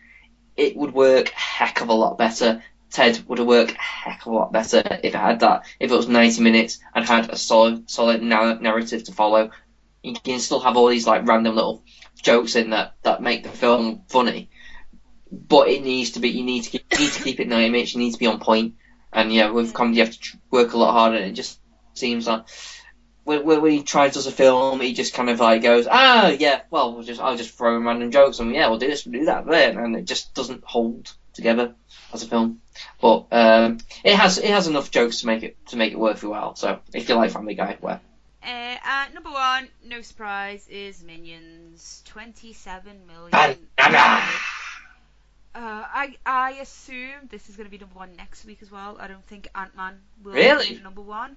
it 0.57 0.77
would 0.77 0.93
work 0.93 1.29
heck 1.31 1.81
of 1.81 1.89
a 1.89 1.95
lot 1.95 2.19
better. 2.19 2.63
Ted 2.91 3.25
would 3.27 3.39
have 3.39 3.49
worked 3.49 3.73
heck 3.73 4.25
of 4.25 4.33
a 4.33 4.37
lot 4.37 4.53
better 4.53 4.79
if 4.79 5.15
it 5.15 5.15
had 5.15 5.41
that. 5.41 5.65
If 5.81 5.91
it 5.91 5.97
was 5.97 6.07
90 6.07 6.43
minutes 6.43 6.79
and 6.95 7.05
had 7.05 7.31
a 7.31 7.37
solid, 7.37 7.91
solid 7.91 8.23
narr- 8.23 8.61
narrative 8.61 9.05
to 9.05 9.13
follow. 9.13 9.51
You 10.03 10.15
can 10.15 10.39
still 10.39 10.61
have 10.61 10.77
all 10.77 10.89
these 10.89 11.07
like 11.07 11.27
random 11.27 11.57
little 11.57 11.83
jokes 12.23 12.55
in 12.55 12.71
that 12.71 12.95
that 13.03 13.23
make 13.23 13.43
the 13.43 13.49
film 13.49 14.03
funny, 14.09 14.51
but 15.33 15.69
it 15.69 15.83
needs 15.83 16.13
to 16.13 16.21
be. 16.21 16.29
You 16.29 16.45
need 16.45 16.65
to 16.65 16.71
keep, 16.71 16.85
you 16.93 16.99
need 16.99 17.13
to 17.13 17.23
keep 17.23 17.41
it 17.41 17.49
90 17.49 17.71
minutes. 17.71 17.95
You 17.95 18.01
need 18.01 18.13
to 18.13 18.19
be 18.19 18.27
on 18.27 18.39
point. 18.39 18.75
And 19.13 19.33
yeah, 19.33 19.51
with 19.51 19.75
comedy, 19.75 19.99
you 19.99 20.05
have 20.05 20.15
to 20.19 20.39
work 20.51 20.73
a 20.73 20.79
lot 20.79 20.93
harder. 20.93 21.17
And 21.17 21.27
it 21.27 21.33
just 21.33 21.59
seems 21.95 22.27
like 22.27 22.45
when, 23.25 23.45
when 23.45 23.63
when 23.63 23.73
he 23.73 23.83
tries 23.83 24.15
does 24.15 24.27
a 24.27 24.33
film, 24.33 24.81
he 24.81 24.93
just 24.93 25.15
kind 25.15 25.31
of 25.31 25.41
like 25.41 25.63
goes, 25.63 25.87
ah, 25.91 26.29
yeah, 26.29 26.63
well, 26.71 26.93
we'll 26.95 27.03
just 27.03 27.21
I'll 27.21 27.37
just 27.37 27.57
throw 27.57 27.77
in 27.77 27.85
random 27.85 28.11
jokes 28.11 28.39
and 28.39 28.53
yeah, 28.53 28.69
we'll 28.69 28.79
do 28.79 28.89
this, 28.89 29.07
we'll 29.07 29.19
do 29.21 29.27
that, 29.27 29.47
then, 29.47 29.79
and 29.79 29.97
it 29.97 30.05
just 30.05 30.35
doesn't 30.35 30.65
hold 30.65 31.13
together 31.33 31.75
as 32.13 32.23
a 32.23 32.27
film. 32.27 32.61
But 33.01 33.27
um, 33.33 33.79
it 34.05 34.15
has 34.15 34.39
it 34.39 34.51
has 34.51 34.67
enough 34.67 34.91
jokes 34.91 35.21
to 35.21 35.27
make 35.27 35.43
it 35.43 35.57
to 35.69 35.77
make 35.77 35.93
it 35.93 35.99
worth 35.99 36.23
your 36.23 36.33
while. 36.33 36.55
So 36.57 36.81
if 36.93 37.09
you 37.09 37.15
like 37.15 37.31
Family 37.31 37.55
Guy, 37.55 37.79
well, 37.81 38.01
Uh, 38.43 38.77
uh, 38.85 39.07
number 39.15 39.31
one, 39.31 39.69
no 39.85 40.03
surprise, 40.03 40.67
is 40.69 41.03
Minions. 41.03 42.03
27 42.07 43.07
million. 43.07 43.31
Banana! 43.77 44.23
Uh, 45.55 45.85
I 45.87 46.17
I 46.27 46.51
assume 46.61 47.29
this 47.31 47.49
is 47.49 47.57
going 47.57 47.67
to 47.67 47.71
be 47.71 47.79
number 47.79 47.95
one 47.99 48.17
next 48.17 48.45
week 48.45 48.59
as 48.61 48.71
well. 48.73 48.97
I 48.99 49.07
don't 49.07 49.25
think 49.27 49.49
Ant 49.55 49.75
Man 49.77 50.01
will 50.23 50.33
Really? 50.33 50.75
be 50.75 50.83
number 50.83 51.01
one. 51.01 51.37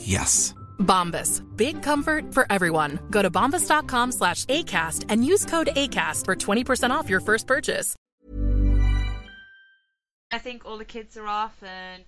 Yes. 0.00 0.54
Bombas. 0.78 1.44
Big 1.56 1.82
comfort 1.82 2.34
for 2.34 2.46
everyone. 2.50 2.98
Go 3.10 3.22
to 3.22 3.30
bombas.com 3.30 4.12
slash 4.12 4.44
ACAST 4.46 5.04
and 5.08 5.24
use 5.24 5.44
code 5.44 5.68
ACAST 5.74 6.24
for 6.24 6.34
20% 6.34 6.90
off 6.90 7.08
your 7.08 7.20
first 7.20 7.46
purchase. 7.46 7.94
I 10.30 10.38
think 10.38 10.66
all 10.66 10.76
the 10.76 10.84
kids 10.84 11.16
are 11.16 11.26
off 11.26 11.62
and, 11.62 12.04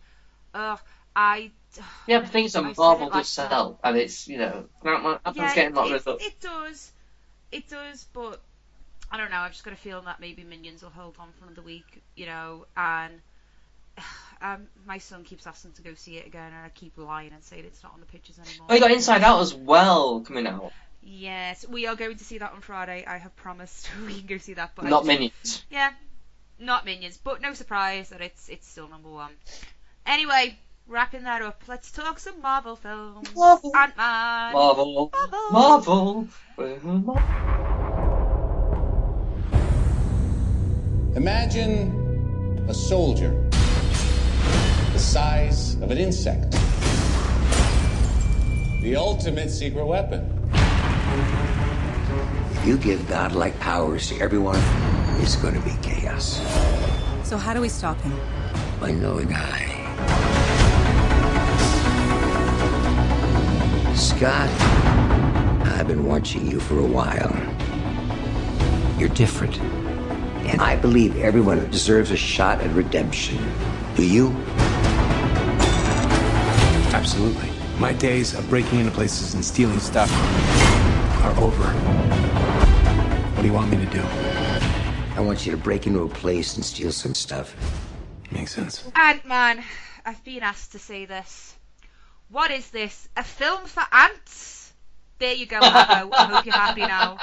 ugh, 0.52 0.78
I. 1.16 1.50
Yeah, 2.06 2.20
but 2.20 2.28
things 2.30 2.54
on 2.56 2.74
Marvel 2.76 3.08
does 3.08 3.28
sell, 3.28 3.78
and 3.82 3.96
it's, 3.96 4.28
you 4.28 4.38
know, 4.38 4.66
Grant 4.80 5.20
yeah, 5.34 5.54
getting 5.54 5.72
a 5.72 5.76
lot 5.76 5.90
it, 5.90 6.06
of 6.06 6.20
it 6.20 6.40
does. 6.40 6.92
It 7.52 7.68
does, 7.68 8.06
but 8.12 8.42
I 9.10 9.16
don't 9.16 9.30
know. 9.30 9.38
I've 9.38 9.52
just 9.52 9.64
got 9.64 9.72
a 9.72 9.76
feeling 9.76 10.04
that 10.04 10.20
maybe 10.20 10.44
Minions 10.44 10.82
will 10.82 10.90
hold 10.90 11.16
on 11.18 11.28
for 11.38 11.46
another 11.46 11.62
week, 11.62 12.02
you 12.16 12.26
know. 12.26 12.66
And 12.76 13.20
um, 14.42 14.66
my 14.86 14.98
son 14.98 15.24
keeps 15.24 15.46
asking 15.46 15.72
to 15.72 15.82
go 15.82 15.94
see 15.94 16.16
it 16.16 16.26
again, 16.26 16.52
and 16.52 16.64
I 16.64 16.70
keep 16.70 16.96
lying 16.96 17.32
and 17.32 17.44
saying 17.44 17.64
it's 17.66 17.82
not 17.82 17.92
on 17.92 18.00
the 18.00 18.06
pictures 18.06 18.38
anymore. 18.38 18.66
Oh, 18.70 18.74
you 18.74 18.80
got 18.80 18.90
Inside 18.90 19.22
Out 19.22 19.40
as 19.40 19.54
well 19.54 20.20
coming 20.20 20.46
out. 20.46 20.72
Yes, 21.02 21.66
we 21.68 21.86
are 21.86 21.96
going 21.96 22.16
to 22.16 22.24
see 22.24 22.38
that 22.38 22.52
on 22.52 22.60
Friday. 22.60 23.04
I 23.06 23.18
have 23.18 23.34
promised 23.36 23.88
we 24.06 24.14
can 24.18 24.26
go 24.26 24.38
see 24.38 24.54
that, 24.54 24.72
but 24.74 24.86
not 24.86 25.00
just, 25.00 25.06
Minions. 25.06 25.64
Yeah, 25.70 25.92
not 26.58 26.84
Minions, 26.84 27.18
but 27.22 27.40
no 27.40 27.54
surprise 27.54 28.10
that 28.10 28.20
it's 28.20 28.48
it's 28.48 28.66
still 28.68 28.88
number 28.88 29.08
one. 29.10 29.32
Anyway, 30.06 30.58
wrapping 30.86 31.24
that 31.24 31.42
up, 31.42 31.62
let's 31.68 31.90
talk 31.90 32.18
some 32.18 32.40
Marvel 32.40 32.76
films. 32.76 33.34
Marvel. 33.34 33.72
Ant-Man. 33.76 34.52
Marvel. 34.52 35.12
Marvel. 35.52 36.28
Marvel. 36.56 37.18
Imagine 41.16 42.66
a 42.68 42.74
soldier 42.74 43.50
the 43.50 43.59
size 45.00 45.74
of 45.76 45.90
an 45.90 45.98
insect. 45.98 46.52
The 48.82 48.96
ultimate 48.96 49.50
secret 49.50 49.86
weapon. 49.86 50.30
If 52.52 52.66
you 52.66 52.76
give 52.76 53.08
godlike 53.08 53.58
powers 53.60 54.08
to 54.08 54.20
everyone, 54.20 54.60
it's 55.20 55.36
going 55.36 55.54
to 55.54 55.60
be 55.60 55.74
chaos. 55.82 56.40
So 57.24 57.36
how 57.36 57.54
do 57.54 57.60
we 57.60 57.68
stop 57.68 58.00
him? 58.02 58.12
I 58.82 58.92
know 58.92 59.18
a 59.18 59.24
guy. 59.24 59.66
Scott, 63.94 64.50
I've 65.66 65.88
been 65.88 66.04
watching 66.04 66.50
you 66.50 66.60
for 66.60 66.78
a 66.78 66.86
while. 66.86 67.34
You're 68.98 69.08
different. 69.10 69.58
And 70.50 70.60
I 70.60 70.76
believe 70.76 71.16
everyone 71.18 71.70
deserves 71.70 72.10
a 72.10 72.16
shot 72.16 72.60
at 72.60 72.70
redemption. 72.74 73.38
Do 73.94 74.04
you? 74.06 74.34
Absolutely. 77.00 77.48
My 77.78 77.94
days 77.94 78.34
of 78.34 78.46
breaking 78.50 78.80
into 78.80 78.92
places 78.92 79.32
and 79.32 79.42
stealing 79.42 79.80
stuff 79.80 80.12
are 81.22 81.34
over. 81.40 81.72
What 83.32 83.40
do 83.40 83.48
you 83.48 83.54
want 83.54 83.70
me 83.70 83.78
to 83.78 83.86
do? 83.86 84.02
I 85.16 85.20
want 85.20 85.46
you 85.46 85.52
to 85.52 85.56
break 85.56 85.86
into 85.86 86.02
a 86.02 86.08
place 86.10 86.56
and 86.56 86.64
steal 86.64 86.92
some 86.92 87.14
stuff. 87.14 87.56
Makes 88.30 88.54
sense. 88.54 88.86
Ant-Man. 88.94 89.64
I've 90.04 90.22
been 90.24 90.42
asked 90.42 90.72
to 90.72 90.78
say 90.78 91.06
this. 91.06 91.56
What 92.28 92.50
is 92.50 92.68
this? 92.68 93.08
A 93.16 93.24
film 93.24 93.64
for 93.64 93.82
ants? 93.90 94.74
There 95.18 95.32
you 95.32 95.46
go, 95.46 95.58
Abbo. 95.62 96.10
I 96.12 96.26
hope 96.26 96.44
you're 96.44 96.54
happy 96.54 96.82
now. 96.82 97.16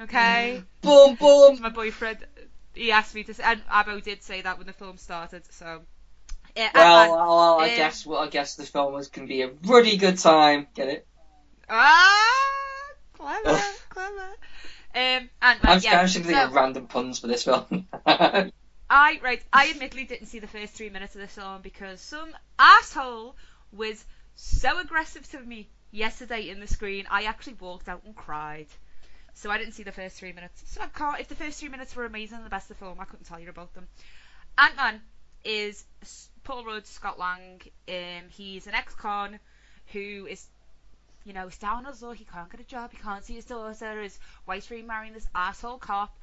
Okay. 0.00 0.62
Boom, 0.80 1.14
boom. 1.16 1.60
My 1.60 1.68
boyfriend, 1.68 2.26
he 2.72 2.90
asked 2.90 3.14
me 3.14 3.22
to 3.24 3.34
say, 3.34 3.42
and 3.44 3.62
Abbo 3.66 4.02
did 4.02 4.22
say 4.22 4.40
that 4.40 4.56
when 4.56 4.66
the 4.66 4.72
film 4.72 4.96
started. 4.96 5.42
So. 5.52 5.82
Yeah, 6.58 6.70
Well, 6.74 6.96
Ant-Man, 7.02 7.18
well, 7.18 7.60
I 7.60 7.68
guess 7.68 8.04
well, 8.04 8.18
I 8.18 8.26
guess 8.26 8.56
the 8.56 8.64
film 8.64 8.92
was 8.92 9.06
can 9.06 9.26
be 9.26 9.42
a 9.42 9.50
really 9.64 9.96
good 9.96 10.18
time. 10.18 10.66
Get 10.74 10.88
it? 10.88 11.06
Ah, 11.70 12.90
clever, 13.12 13.62
clever. 13.90 14.28
Um, 14.92 15.30
Ant-Man. 15.40 15.58
I'm, 15.62 15.80
yeah. 15.80 16.02
Just 16.02 16.14
thinking 16.14 16.32
so- 16.32 16.46
of 16.46 16.54
random 16.54 16.88
puns 16.88 17.20
for 17.20 17.28
this 17.28 17.44
film. 17.44 17.86
I 18.06 19.20
right. 19.22 19.40
I 19.52 19.70
admittedly 19.70 20.04
didn't 20.04 20.26
see 20.26 20.40
the 20.40 20.48
first 20.48 20.72
three 20.74 20.90
minutes 20.90 21.14
of 21.14 21.20
this 21.20 21.32
film 21.32 21.62
because 21.62 22.00
some 22.00 22.30
asshole 22.58 23.36
was 23.70 24.04
so 24.34 24.80
aggressive 24.80 25.30
to 25.30 25.38
me 25.38 25.68
yesterday 25.92 26.48
in 26.48 26.58
the 26.58 26.66
screen. 26.66 27.06
I 27.08 27.24
actually 27.24 27.54
walked 27.60 27.88
out 27.88 28.02
and 28.04 28.16
cried. 28.16 28.66
So 29.34 29.48
I 29.48 29.58
didn't 29.58 29.74
see 29.74 29.84
the 29.84 29.92
first 29.92 30.16
three 30.16 30.32
minutes. 30.32 30.60
So 30.66 30.80
I 30.80 30.86
can't. 30.86 31.20
If 31.20 31.28
the 31.28 31.36
first 31.36 31.60
three 31.60 31.68
minutes 31.68 31.94
were 31.94 32.04
amazing, 32.04 32.38
and 32.38 32.46
the 32.46 32.50
best 32.50 32.68
of 32.68 32.76
the 32.76 32.84
film, 32.84 32.98
I 32.98 33.04
couldn't 33.04 33.26
tell 33.26 33.38
you 33.38 33.48
about 33.48 33.72
them. 33.74 33.86
Ant 34.58 34.74
Man 34.74 35.00
is 35.44 35.84
Paul 36.48 36.64
Rudd, 36.64 36.86
Scott 36.86 37.18
Lang. 37.18 37.60
Um, 37.90 38.22
he's 38.30 38.66
an 38.66 38.72
ex-con 38.72 39.38
who 39.92 40.26
is 40.30 40.46
you 41.26 41.34
know, 41.34 41.44
he's 41.44 41.58
down 41.58 41.84
as 41.84 42.00
though 42.00 42.12
he 42.12 42.24
can't 42.24 42.50
get 42.50 42.58
a 42.58 42.64
job, 42.64 42.90
he 42.90 42.96
can't 42.96 43.22
see 43.22 43.34
his 43.34 43.44
daughter, 43.44 44.00
his 44.00 44.18
wife's 44.46 44.70
remarrying 44.70 45.12
this 45.12 45.28
asshole 45.34 45.76
cop. 45.76 46.16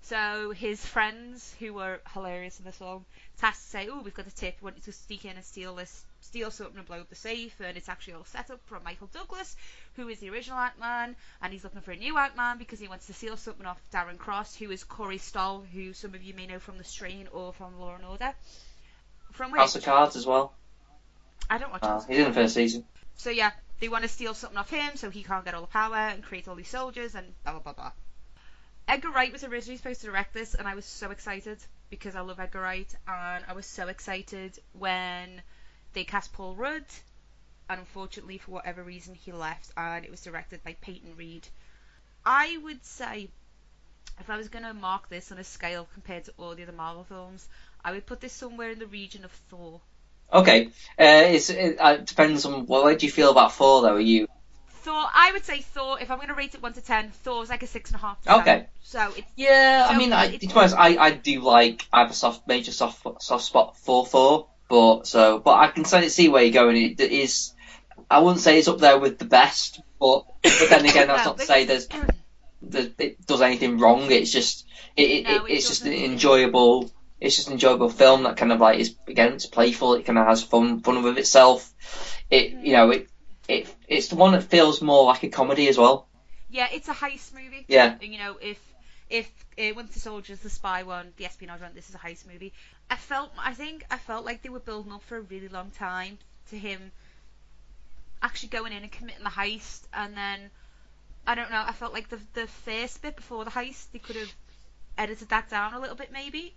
So 0.00 0.50
his 0.50 0.84
friends, 0.84 1.54
who 1.60 1.74
were 1.74 2.00
hilarious 2.12 2.58
in 2.58 2.64
this 2.64 2.78
film, 2.78 3.04
tasked 3.38 3.62
to 3.62 3.70
say, 3.70 3.88
"Oh, 3.88 4.00
we've 4.00 4.12
got 4.12 4.26
a 4.26 4.34
tip. 4.34 4.56
We 4.60 4.64
want 4.64 4.78
you 4.78 4.82
to 4.82 4.92
sneak 4.92 5.26
in 5.26 5.36
and 5.36 5.44
steal 5.44 5.76
this, 5.76 6.04
steal 6.20 6.50
something 6.50 6.78
and 6.78 6.86
blow 6.88 6.98
up 6.98 7.08
the 7.08 7.14
safe." 7.14 7.60
And 7.60 7.76
it's 7.76 7.88
actually 7.88 8.14
all 8.14 8.24
set 8.24 8.50
up 8.50 8.66
from 8.66 8.82
Michael 8.82 9.10
Douglas, 9.12 9.56
who 9.94 10.08
is 10.08 10.18
the 10.18 10.30
original 10.30 10.58
Ant-Man, 10.58 11.14
and 11.40 11.52
he's 11.52 11.62
looking 11.62 11.82
for 11.82 11.92
a 11.92 11.96
new 11.96 12.18
Ant-Man 12.18 12.58
because 12.58 12.80
he 12.80 12.88
wants 12.88 13.06
to 13.06 13.12
steal 13.12 13.36
something 13.36 13.66
off 13.66 13.80
Darren 13.92 14.18
Cross, 14.18 14.56
who 14.56 14.72
is 14.72 14.82
Corey 14.82 15.18
Stoll, 15.18 15.60
who 15.72 15.92
some 15.92 16.16
of 16.16 16.22
you 16.24 16.34
may 16.34 16.48
know 16.48 16.58
from 16.58 16.78
The 16.78 16.84
Strain 16.84 17.28
or 17.30 17.52
from 17.52 17.78
Law 17.78 17.94
and 17.94 18.04
Order. 18.04 18.34
From 19.32 19.50
which 19.50 19.60
House 19.60 19.76
of 19.76 19.84
Cards 19.84 20.16
as 20.16 20.26
well. 20.26 20.52
I 21.50 21.58
don't 21.58 21.72
watch 21.72 21.82
Uh, 21.82 22.00
he's 22.00 22.18
in 22.18 22.24
the 22.24 22.32
first 22.32 22.54
season. 22.54 22.84
So 23.16 23.30
yeah, 23.30 23.50
they 23.80 23.88
want 23.88 24.04
to 24.04 24.08
steal 24.08 24.34
something 24.34 24.58
off 24.58 24.70
him 24.70 24.96
so 24.96 25.10
he 25.10 25.22
can't 25.22 25.44
get 25.44 25.54
all 25.54 25.60
the 25.60 25.66
power 25.66 25.96
and 25.96 26.22
create 26.22 26.48
all 26.48 26.54
these 26.54 26.68
soldiers 26.68 27.14
and 27.14 27.34
blah 27.44 27.52
blah 27.52 27.60
blah 27.60 27.72
blah. 27.72 27.92
Edgar 28.88 29.10
Wright 29.10 29.32
was 29.32 29.44
originally 29.44 29.76
supposed 29.76 30.00
to 30.00 30.06
direct 30.08 30.34
this, 30.34 30.54
and 30.54 30.66
I 30.66 30.74
was 30.74 30.84
so 30.84 31.10
excited 31.10 31.58
because 31.88 32.16
I 32.16 32.20
love 32.20 32.40
Edgar 32.40 32.60
Wright, 32.60 32.94
and 33.06 33.44
I 33.46 33.52
was 33.52 33.66
so 33.66 33.88
excited 33.88 34.58
when 34.72 35.42
they 35.92 36.04
cast 36.04 36.32
Paul 36.32 36.56
Rudd, 36.56 36.84
and 37.70 37.80
unfortunately 37.80 38.38
for 38.38 38.50
whatever 38.50 38.82
reason 38.82 39.14
he 39.14 39.32
left, 39.32 39.70
and 39.76 40.04
it 40.04 40.10
was 40.10 40.22
directed 40.22 40.64
by 40.64 40.74
Peyton 40.80 41.16
Reed. 41.16 41.46
I 42.24 42.58
would 42.62 42.84
say, 42.84 43.28
if 44.18 44.30
I 44.30 44.36
was 44.36 44.48
going 44.48 44.64
to 44.64 44.74
mark 44.74 45.08
this 45.08 45.32
on 45.32 45.38
a 45.38 45.44
scale 45.44 45.88
compared 45.94 46.24
to 46.24 46.32
all 46.38 46.54
the 46.54 46.62
other 46.62 46.72
Marvel 46.72 47.04
films, 47.04 47.48
I 47.84 47.92
would 47.92 48.06
put 48.06 48.20
this 48.20 48.32
somewhere 48.32 48.70
in 48.70 48.78
the 48.78 48.86
region 48.86 49.24
of 49.24 49.30
Thor. 49.50 49.80
Okay, 50.32 50.66
uh, 50.66 51.28
it's, 51.28 51.50
it 51.50 51.76
uh, 51.78 51.96
depends 51.98 52.46
on 52.46 52.66
what, 52.66 52.84
what 52.84 52.98
do 52.98 53.06
you 53.06 53.12
feel 53.12 53.30
about 53.30 53.52
Thor 53.52 53.82
though? 53.82 53.96
Are 53.96 54.00
you 54.00 54.28
Thor, 54.82 55.04
I 55.14 55.30
would 55.32 55.44
say 55.44 55.60
Thor. 55.60 56.00
If 56.00 56.10
I'm 56.10 56.16
going 56.16 56.28
to 56.28 56.34
rate 56.34 56.54
it 56.54 56.62
one 56.62 56.72
to 56.72 56.80
ten, 56.80 57.10
Thor's 57.10 57.50
like 57.50 57.62
a 57.62 57.66
six 57.66 57.90
and 57.90 58.00
a 58.00 58.02
half. 58.02 58.18
Okay. 58.26 58.66
So 58.82 59.12
it's 59.16 59.28
Yeah, 59.36 59.86
I 59.88 59.92
so 59.92 59.98
mean, 59.98 60.12
I, 60.12 60.36
to 60.36 60.46
be 60.46 60.52
honest, 60.54 60.74
I, 60.76 60.96
I 60.96 61.10
do 61.12 61.40
like 61.40 61.86
I 61.92 62.00
have 62.00 62.10
a 62.10 62.14
soft 62.14 62.48
major 62.48 62.72
soft 62.72 63.06
soft 63.22 63.44
spot 63.44 63.76
for 63.78 64.04
Thor, 64.06 64.48
but 64.68 65.06
so 65.06 65.38
but 65.38 65.54
I 65.54 65.68
can 65.68 65.84
certainly 65.84 66.08
see 66.08 66.28
where 66.28 66.42
you're 66.42 66.52
going. 66.52 66.76
It, 66.76 67.00
it 67.00 67.12
is 67.12 67.52
I 68.10 68.18
wouldn't 68.18 68.40
say 68.40 68.58
it's 68.58 68.68
up 68.68 68.78
there 68.78 68.98
with 68.98 69.18
the 69.18 69.24
best, 69.24 69.80
but 69.98 70.24
but 70.42 70.66
then 70.68 70.84
again, 70.84 71.08
that's 71.08 71.24
not 71.26 71.38
to 71.38 71.46
say 71.46 71.64
there's, 71.64 71.88
there's 72.60 72.88
it 72.98 73.26
does 73.26 73.40
anything 73.40 73.78
wrong. 73.78 74.10
It's 74.10 74.30
just 74.30 74.66
it, 74.96 75.10
it, 75.10 75.24
No, 75.24 75.44
it 75.46 75.50
it 75.50 75.54
it's 75.54 75.68
just 75.68 75.86
an 75.86 75.92
enjoyable. 75.92 76.90
It's 77.22 77.36
just 77.36 77.46
an 77.46 77.54
enjoyable 77.54 77.88
film 77.88 78.24
that 78.24 78.36
kind 78.36 78.50
of 78.50 78.60
like 78.60 78.80
is 78.80 78.96
again 79.06 79.34
it's 79.34 79.46
playful. 79.46 79.94
It 79.94 80.04
kind 80.04 80.18
of 80.18 80.26
has 80.26 80.42
fun 80.42 80.80
fun 80.80 81.02
with 81.02 81.18
itself. 81.18 81.72
It 82.30 82.50
you 82.50 82.72
know 82.72 82.90
it 82.90 83.08
it 83.48 83.72
it's 83.86 84.08
the 84.08 84.16
one 84.16 84.32
that 84.32 84.42
feels 84.42 84.82
more 84.82 85.04
like 85.04 85.22
a 85.22 85.28
comedy 85.28 85.68
as 85.68 85.78
well. 85.78 86.08
Yeah, 86.50 86.66
it's 86.72 86.88
a 86.88 86.94
heist 86.94 87.32
movie. 87.32 87.64
Yeah. 87.68 87.96
You 88.00 88.18
know, 88.18 88.36
if 88.40 88.58
if 89.08 89.30
uh, 89.58 89.72
Winter 89.76 90.00
Soldier's 90.00 90.40
the 90.40 90.50
spy 90.50 90.82
one, 90.82 91.12
the 91.16 91.24
espionage 91.26 91.60
one, 91.60 91.72
this 91.74 91.88
is 91.88 91.94
a 91.94 91.98
heist 91.98 92.26
movie. 92.26 92.52
I 92.90 92.96
felt, 92.96 93.30
I 93.38 93.54
think, 93.54 93.84
I 93.90 93.98
felt 93.98 94.24
like 94.24 94.42
they 94.42 94.48
were 94.48 94.60
building 94.60 94.92
up 94.92 95.02
for 95.02 95.18
a 95.18 95.20
really 95.20 95.48
long 95.48 95.70
time 95.70 96.18
to 96.50 96.58
him 96.58 96.90
actually 98.20 98.48
going 98.48 98.72
in 98.72 98.82
and 98.82 98.90
committing 98.90 99.22
the 99.22 99.30
heist, 99.30 99.82
and 99.92 100.16
then 100.16 100.50
I 101.26 101.34
don't 101.34 101.50
know. 101.50 101.62
I 101.64 101.72
felt 101.72 101.92
like 101.92 102.08
the 102.08 102.18
the 102.34 102.46
first 102.46 103.00
bit 103.00 103.14
before 103.14 103.44
the 103.44 103.50
heist, 103.50 103.92
they 103.92 103.98
could 103.98 104.16
have 104.16 104.32
edited 104.98 105.28
that 105.28 105.48
down 105.50 105.74
a 105.74 105.80
little 105.80 105.96
bit, 105.96 106.10
maybe. 106.12 106.54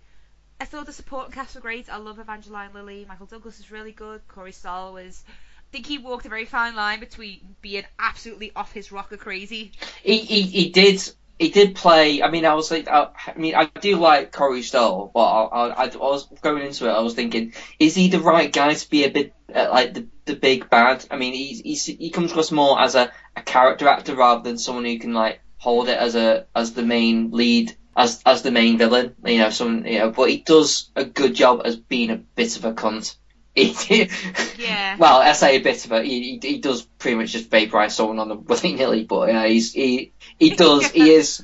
I 0.60 0.64
thought 0.64 0.86
the 0.86 0.92
supporting 0.92 1.32
cast 1.32 1.54
were 1.54 1.60
great. 1.60 1.92
I 1.92 1.98
love 1.98 2.18
Evangeline 2.18 2.70
Lilly. 2.72 3.04
Michael 3.08 3.26
Douglas 3.26 3.60
is 3.60 3.70
really 3.70 3.92
good. 3.92 4.26
Corey 4.28 4.52
Stoll 4.52 4.94
was. 4.94 5.24
I 5.28 5.70
think 5.72 5.86
he 5.86 5.98
walked 5.98 6.26
a 6.26 6.28
very 6.28 6.44
fine 6.44 6.76
line 6.76 7.00
between 7.00 7.56
being 7.60 7.84
absolutely 7.98 8.52
off 8.54 8.72
his 8.72 8.92
rocker 8.92 9.16
crazy. 9.16 9.72
He, 10.02 10.18
he, 10.18 10.42
he 10.42 10.70
did 10.70 11.02
he 11.38 11.50
did 11.50 11.74
play. 11.74 12.22
I 12.22 12.30
mean, 12.30 12.46
I 12.46 12.54
was 12.54 12.70
like, 12.70 12.88
I, 12.88 13.08
I 13.26 13.36
mean, 13.36 13.54
I 13.54 13.66
do 13.80 13.96
like 13.96 14.32
Corey 14.32 14.62
Stoll, 14.62 15.10
but 15.12 15.20
I, 15.20 15.66
I, 15.68 15.84
I 15.84 15.96
was 15.96 16.26
going 16.40 16.64
into 16.64 16.88
it. 16.88 16.92
I 16.92 17.00
was 17.00 17.14
thinking, 17.14 17.52
is 17.78 17.94
he 17.94 18.08
the 18.08 18.20
right 18.20 18.50
guy 18.50 18.72
to 18.72 18.90
be 18.90 19.04
a 19.04 19.10
bit 19.10 19.34
uh, 19.54 19.68
like 19.70 19.92
the 19.92 20.06
the 20.24 20.34
big 20.34 20.70
bad? 20.70 21.04
I 21.10 21.16
mean, 21.16 21.34
he's, 21.34 21.60
he's 21.60 21.84
he 21.84 22.10
comes 22.10 22.30
across 22.30 22.50
more 22.50 22.80
as 22.80 22.94
a, 22.94 23.12
a 23.36 23.42
character 23.42 23.88
actor 23.88 24.14
rather 24.14 24.42
than 24.42 24.56
someone 24.56 24.86
who 24.86 24.98
can 24.98 25.12
like 25.12 25.40
hold 25.58 25.88
it 25.88 25.98
as 25.98 26.14
a 26.14 26.46
as 26.54 26.72
the 26.72 26.82
main 26.82 27.30
lead 27.32 27.76
as 27.96 28.22
as 28.26 28.42
the 28.42 28.50
main 28.50 28.78
villain. 28.78 29.14
You 29.24 29.38
know, 29.38 29.50
someone 29.50 29.86
you 29.86 29.98
know, 29.98 30.10
but 30.10 30.30
he 30.30 30.38
does 30.38 30.90
a 30.94 31.04
good 31.04 31.34
job 31.34 31.62
as 31.64 31.76
being 31.76 32.10
a 32.10 32.16
bit 32.16 32.56
of 32.56 32.64
a 32.64 32.72
cunt. 32.72 33.16
He, 33.56 34.10
yeah. 34.58 34.98
Well, 34.98 35.16
I 35.16 35.32
say 35.32 35.56
a 35.56 35.62
bit 35.62 35.82
of 35.86 35.92
it. 35.92 36.04
He, 36.04 36.38
he, 36.42 36.46
he 36.46 36.58
does 36.58 36.82
pretty 36.82 37.16
much 37.16 37.32
just 37.32 37.48
vaporize 37.48 37.96
someone 37.96 38.18
on 38.18 38.28
the 38.28 38.34
willy 38.34 38.74
nilly, 38.74 39.04
but 39.04 39.30
yeah, 39.30 39.46
he's 39.46 39.72
he 39.72 40.12
he 40.38 40.50
does 40.56 40.90
he 40.90 41.10
is 41.10 41.42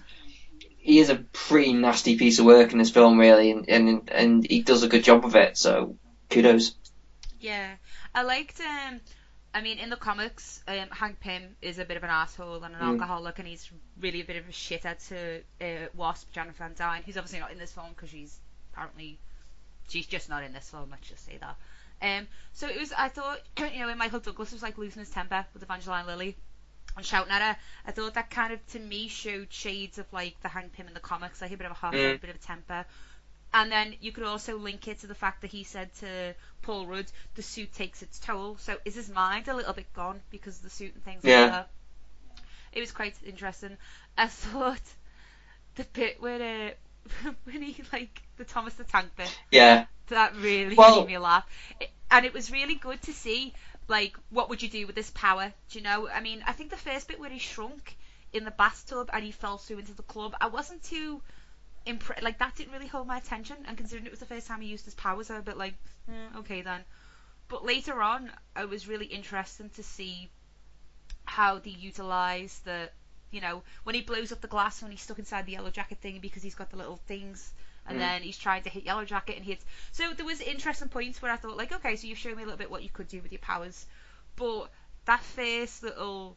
he 0.77 0.99
is 0.99 1.09
a 1.09 1.17
pretty 1.33 1.73
nasty 1.73 2.19
piece 2.19 2.39
of 2.39 2.45
work 2.45 2.73
in 2.73 2.79
this 2.79 2.91
film, 2.91 3.19
really, 3.19 3.51
and 3.51 3.67
and 3.71 4.11
and 4.11 4.47
he 4.47 4.61
does 4.63 4.83
a 4.83 4.89
good 4.89 5.05
job 5.05 5.25
of 5.25 5.37
it. 5.37 5.57
So 5.57 5.97
kudos. 6.29 6.75
Yeah, 7.41 7.77
I 8.15 8.25
liked. 8.25 8.61
Um, 8.61 9.01
I 9.55 9.61
mean, 9.61 9.79
in 9.79 9.91
the 9.91 9.97
comics, 9.97 10.63
um, 10.67 10.89
Hank 10.91 11.21
Pym 11.21 11.57
is 11.61 11.79
a 11.79 11.85
bit 11.85 11.97
of 11.99 12.05
an 12.05 12.11
asshole 12.11 12.65
and 12.65 12.75
an 12.75 12.81
Mm. 12.81 12.85
alcoholic, 12.93 13.39
and 13.39 13.47
he's 13.47 13.71
really 14.01 14.21
a 14.23 14.25
bit 14.25 14.37
of 14.37 14.49
a 14.49 14.53
shithead 14.53 15.07
to 15.09 15.43
uh, 15.61 15.89
Wasp, 15.95 16.33
Janet 16.33 16.57
Van 16.57 16.73
Dyne, 16.75 17.03
who's 17.05 17.17
obviously 17.19 17.41
not 17.41 17.53
in 17.53 17.59
this 17.59 17.73
film 17.73 17.91
because 17.91 18.09
she's 18.11 18.39
apparently 18.73 19.19
she's 19.89 20.07
just 20.07 20.31
not 20.31 20.43
in 20.43 20.53
this 20.55 20.71
film. 20.71 20.89
Let's 20.91 21.07
just 21.09 21.27
say 21.27 21.39
that. 21.39 21.57
Um, 22.01 22.27
so 22.55 22.67
it 22.69 22.79
was. 22.79 22.93
I 22.93 23.09
thought, 23.09 23.41
you 23.59 23.81
know, 23.81 23.87
when 23.89 23.99
Michael 23.99 24.21
Douglas 24.21 24.53
was 24.53 24.63
like 24.63 24.79
losing 24.79 25.01
his 25.01 25.11
temper 25.11 25.45
with 25.53 25.63
Evangeline 25.63 26.07
Lilly 26.07 26.35
and 26.97 27.05
shouting 27.05 27.31
at 27.33 27.43
her, 27.43 27.57
I 27.87 27.91
thought 27.93 28.15
that 28.15 28.31
kind 28.31 28.53
of 28.55 28.67
to 28.69 28.79
me 28.79 29.09
showed 29.09 29.53
shades 29.53 29.99
of 29.99 30.11
like 30.13 30.41
the 30.41 30.49
Hank 30.49 30.73
Pym 30.73 30.89
in 30.89 30.95
the 30.95 31.01
comics, 31.01 31.43
like 31.43 31.53
a 31.53 31.57
bit 31.59 31.67
of 31.67 31.73
a 31.73 31.75
hot, 31.75 31.93
Mm. 31.93 32.15
a 32.15 32.19
bit 32.19 32.31
of 32.31 32.37
a 32.37 32.39
temper. 32.39 32.87
And 33.55 33.71
then 33.71 33.95
you 34.01 34.13
could 34.13 34.25
also 34.25 34.57
link 34.57 34.89
it 34.89 35.01
to 35.01 35.07
the 35.07 35.15
fact 35.15 35.43
that 35.43 35.51
he 35.51 35.65
said 35.65 35.93
to 35.97 36.35
Paul 36.63 36.87
Rudd, 36.87 37.07
the 37.35 37.43
suit 37.43 37.73
takes 37.75 38.03
its 38.03 38.19
toll. 38.19 38.57
So 38.59 38.79
is 38.85 38.95
his 38.95 39.11
mind 39.11 39.49
a 39.49 39.55
little 39.55 39.75
bit 39.75 39.93
gone 39.95 40.21
because 40.31 40.57
of 40.57 40.63
the 40.63 40.71
suit 40.71 40.95
and 40.95 41.05
things 41.05 41.23
Yeah. 41.25 41.41
like 41.43 41.51
that? 41.53 41.71
It 42.73 42.81
was 42.81 42.93
quite 42.93 43.15
interesting. 43.27 43.77
I 44.17 44.27
thought 44.29 44.81
the 45.75 45.85
bit 45.93 46.21
where 46.21 46.75
uh, 47.27 47.31
when 47.45 47.63
he 47.63 47.83
like 47.93 48.23
the 48.39 48.45
Thomas 48.45 48.75
the 48.75 48.85
Tank 48.85 49.11
bit, 49.17 49.39
Yeah. 49.51 49.85
that 50.09 50.35
really 50.37 50.75
Well- 50.75 51.01
made 51.01 51.09
me 51.09 51.19
laugh. 51.19 51.45
It, 51.81 51.91
and 52.11 52.25
it 52.27 52.33
was 52.35 52.51
really 52.51 52.75
good 52.75 53.01
to 53.03 53.13
see, 53.13 53.55
like, 53.89 54.15
what 54.31 54.49
would 54.51 54.63
you 54.63 54.69
do 54.69 54.87
with 54.87 54.95
this 54.95 55.11
power? 55.15 55.53
Do 55.71 55.79
you 55.79 55.83
know? 55.85 56.09
I 56.09 56.21
mean, 56.21 56.43
I 56.47 56.53
think 56.53 56.71
the 56.71 56.77
first 56.77 57.09
bit 57.09 57.19
where 57.19 57.31
he 57.31 57.39
shrunk 57.39 57.97
in 58.35 58.45
the 58.45 58.51
bathtub 58.51 59.09
and 59.13 59.25
he 59.25 59.31
fell 59.33 59.57
through 59.59 59.79
into 59.79 59.95
the 59.95 60.03
club, 60.03 60.35
I 60.41 60.49
wasn't 60.49 60.83
too 60.83 61.23
impressed. 61.87 62.23
Like, 62.23 62.39
that 62.39 62.55
didn't 62.57 62.73
really 62.73 62.87
hold 62.87 63.07
my 63.07 63.19
attention. 63.19 63.57
And 63.67 63.77
considering 63.77 64.07
it 64.07 64.11
was 64.11 64.21
the 64.21 64.27
first 64.27 64.47
time 64.47 64.61
he 64.61 64.69
used 64.69 64.85
his 64.85 64.95
powers, 64.95 65.31
I 65.31 65.35
was 65.35 65.41
a 65.43 65.45
bit 65.45 65.57
like, 65.57 65.75
eh, 66.09 66.39
okay 66.39 66.63
then. 66.63 66.81
But 67.49 67.65
later 67.65 68.01
on, 68.03 68.31
it 68.57 68.69
was 68.69 68.89
really 68.89 69.07
interesting 69.07 69.71
to 69.71 69.83
see 69.83 70.31
how 71.25 71.59
they 71.59 71.71
utilise 71.71 72.59
the, 72.61 72.91
you 73.31 73.41
know, 73.41 73.63
when 73.85 73.95
he 73.95 74.03
blows 74.03 74.33
up 74.33 74.41
the 74.41 74.49
glass 74.49 74.83
when 74.83 74.91
he's 74.91 75.03
stuck 75.03 75.19
inside 75.19 75.47
the 75.47 75.53
yellow 75.53 75.71
jacket 75.71 75.99
thing 76.01 76.19
because 76.21 76.43
he's 76.43 76.55
got 76.55 76.71
the 76.71 76.77
little 76.77 76.97
things, 77.07 77.53
and 77.87 77.97
Mm. 77.97 78.01
then 78.01 78.23
he's 78.23 78.39
trying 78.39 78.63
to 78.63 78.71
hit 78.71 78.85
yellow 78.85 79.05
jacket 79.05 79.37
and 79.37 79.45
hits. 79.45 79.65
So 79.93 80.13
there 80.15 80.27
was 80.27 80.41
interesting 80.41 80.89
points 80.89 81.21
where 81.23 81.33
I 81.33 81.37
thought 81.37 81.57
like, 81.57 81.73
okay, 81.73 81.97
so 81.97 82.07
you've 82.07 82.19
shown 82.19 82.37
me 82.37 82.43
a 82.43 82.47
little 82.47 82.59
bit 82.59 82.71
what 82.71 82.83
you 82.83 82.91
could 82.91 83.09
do 83.09 83.21
with 83.23 83.33
your 83.33 83.41
powers, 83.41 83.87
but 84.37 84.71
that 85.05 85.21
first 85.21 85.83
little 85.83 86.37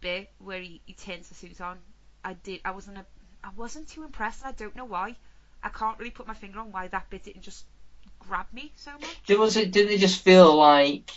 bit 0.00 0.30
where 0.38 0.60
he, 0.60 0.80
he 0.84 0.94
turns 0.94 1.28
the 1.28 1.34
suit 1.34 1.60
on, 1.60 1.78
I 2.24 2.34
did, 2.34 2.60
I 2.64 2.72
wasn't 2.72 2.98
a, 2.98 3.06
I 3.44 3.50
wasn't 3.56 3.88
too 3.88 4.04
impressed. 4.04 4.44
I 4.44 4.52
don't 4.52 4.76
know 4.76 4.84
why. 4.84 5.16
I 5.62 5.68
can't 5.68 5.98
really 5.98 6.10
put 6.10 6.26
my 6.26 6.34
finger 6.34 6.60
on 6.60 6.72
why 6.72 6.88
that 6.88 7.10
bit 7.10 7.24
didn't 7.24 7.42
just 7.42 7.64
grab 8.18 8.46
me 8.52 8.72
so 8.76 8.92
much. 8.92 9.22
Did, 9.26 9.38
was 9.38 9.56
it, 9.56 9.72
didn't 9.72 9.92
it 9.92 9.98
just 10.00 10.22
feel 10.22 10.54
like 10.56 11.10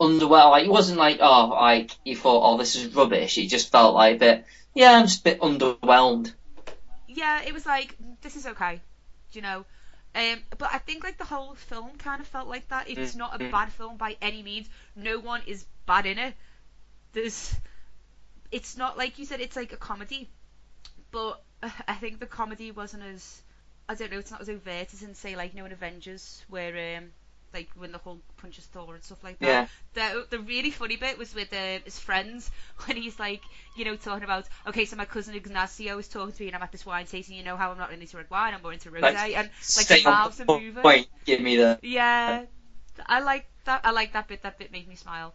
underwhelmed? 0.00 0.50
Like 0.50 0.64
it 0.64 0.70
wasn't 0.70 0.98
like 0.98 1.18
oh, 1.20 1.48
like 1.48 1.90
you 2.04 2.16
thought 2.16 2.42
oh 2.54 2.58
this 2.58 2.76
is 2.76 2.94
rubbish. 2.94 3.38
It 3.38 3.48
just 3.48 3.70
felt 3.72 3.94
like 3.94 4.16
a 4.16 4.18
bit 4.18 4.44
yeah, 4.74 4.92
I'm 4.92 5.06
just 5.06 5.20
a 5.20 5.24
bit 5.24 5.40
underwhelmed. 5.40 6.32
yeah, 7.08 7.42
it 7.42 7.52
was 7.54 7.66
like 7.66 7.96
this 8.22 8.36
is 8.36 8.46
okay, 8.46 8.80
do 9.32 9.38
you 9.38 9.42
know. 9.42 9.64
Um, 10.14 10.38
but 10.58 10.70
I 10.72 10.78
think 10.78 11.02
like 11.04 11.18
the 11.18 11.24
whole 11.24 11.54
film 11.54 11.96
kind 11.98 12.20
of 12.20 12.26
felt 12.28 12.48
like 12.48 12.68
that. 12.68 12.88
It's 12.88 13.14
Mm, 13.14 13.16
not 13.16 13.34
a 13.34 13.38
mm. 13.38 13.50
bad 13.50 13.72
film 13.72 13.96
by 13.96 14.16
any 14.22 14.42
means. 14.42 14.68
No 14.94 15.18
one 15.18 15.42
is 15.46 15.66
bad 15.86 16.06
in 16.06 16.18
it. 16.18 16.34
There's, 17.12 17.54
it's 18.50 18.76
not 18.76 18.96
like 18.96 19.18
you 19.18 19.24
said. 19.26 19.40
It's 19.40 19.56
like 19.56 19.72
a 19.72 19.76
comedy, 19.76 20.28
but 21.14 21.40
I 21.88 21.94
think 21.96 22.20
the 22.20 22.26
comedy 22.26 22.72
wasn't 22.72 23.04
as, 23.04 23.42
I 23.88 23.94
don't 23.94 24.12
know. 24.12 24.18
It's 24.20 24.32
not 24.32 24.42
as 24.42 24.50
overt 24.50 24.94
as 24.94 25.02
in 25.02 25.14
say 25.14 25.36
like 25.36 25.54
you 25.54 25.60
know 25.60 25.66
in 25.66 25.72
Avengers 25.72 26.44
where 26.48 26.98
um 26.98 27.12
like 27.54 27.70
when 27.76 27.92
the 27.92 27.98
Hulk 27.98 28.20
punches 28.36 28.66
Thor 28.66 28.94
and 28.94 29.04
stuff 29.04 29.24
like 29.24 29.40
that. 29.40 29.62
Yeah. 29.62 29.66
The 29.94 30.26
the 30.30 30.40
really 30.40 30.70
funny 30.70 30.96
bit 30.96 31.18
was 31.18 31.34
with 31.34 31.52
uh, 31.52 31.80
his 31.84 31.98
friends 31.98 32.50
when 32.86 32.96
he's 32.96 33.18
like, 33.20 33.48
you 33.74 33.84
know, 33.84 33.96
talking 33.96 34.24
about, 34.24 34.46
okay, 34.66 34.84
so 34.86 34.96
my 34.96 35.06
cousin 35.06 35.34
Ignacio 35.34 35.98
is 35.98 36.08
talking 36.08 36.32
to 36.32 36.42
me 36.42 36.48
and 36.48 36.56
I'm 36.56 36.62
at 36.62 36.72
this 36.72 36.86
wine 36.86 37.06
tasting. 37.06 37.36
You 37.36 37.44
know 37.44 37.56
how 37.56 37.70
I'm 37.72 37.78
not 37.78 37.92
into 37.92 38.16
red 38.16 38.30
wine, 38.30 38.54
I'm 38.54 38.62
more 38.62 38.72
into 38.72 38.90
rosé, 38.90 39.02
Like, 39.02 39.36
and 39.36 39.50
like 39.76 39.88
the 39.88 39.96
mouths 39.98 40.40
are 40.40 40.46
moving. 40.46 40.82
point. 40.82 41.08
Give 41.24 41.40
me 41.40 41.56
the 41.56 41.80
Yeah, 41.82 42.46
I 43.06 43.20
like 43.20 43.44
that. 43.64 43.80
I 43.84 43.90
like 43.90 44.12
that 44.12 44.26
bit. 44.28 44.42
That 44.42 44.58
bit 44.58 44.70
made 44.72 44.88
me 44.88 44.94
smile. 44.96 45.34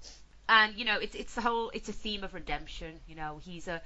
And 0.50 0.76
you 0.76 0.86
know, 0.86 0.98
it's 1.00 1.16
it's 1.16 1.36
the 1.36 1.42
whole 1.42 1.70
it's 1.74 1.90
a 1.90 1.94
theme 1.94 2.24
of 2.24 2.34
redemption. 2.34 3.02
You 3.08 3.16
know, 3.16 3.38
he's 3.38 3.68
a 3.68 3.82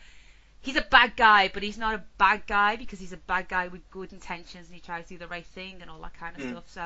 he's 0.63 0.75
a 0.77 0.81
bad 0.81 1.15
guy, 1.15 1.49
but 1.53 1.61
he's 1.61 1.77
not 1.77 1.93
a 1.93 2.03
bad 2.17 2.47
guy 2.47 2.75
because 2.77 2.99
he's 2.99 3.13
a 3.13 3.17
bad 3.17 3.47
guy 3.47 3.67
with 3.67 3.87
good 3.91 4.11
intentions 4.11 4.65
and 4.67 4.73
he 4.75 4.81
tries 4.81 5.03
to 5.05 5.09
do 5.13 5.17
the 5.19 5.27
right 5.27 5.45
thing 5.45 5.77
and 5.81 5.91
all 5.91 5.99
that 6.01 6.15
kind 6.15 6.35
of 6.35 6.41
Mm. 6.41 6.49
stuff. 6.49 6.63
So, 6.69 6.81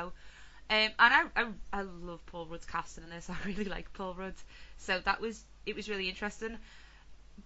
um, 0.70 0.90
and 0.90 0.92
I, 0.98 1.22
I 1.36 1.46
I 1.72 1.82
love 1.82 2.24
Paul 2.26 2.46
Rudd's 2.46 2.66
casting 2.66 3.04
in 3.04 3.10
this. 3.10 3.30
I 3.30 3.36
really 3.46 3.64
like 3.64 3.92
Paul 3.94 4.14
Rudd. 4.14 4.34
So 4.76 5.00
that 5.06 5.20
was 5.20 5.42
it 5.64 5.74
was 5.74 5.88
really 5.88 6.08
interesting. 6.10 6.58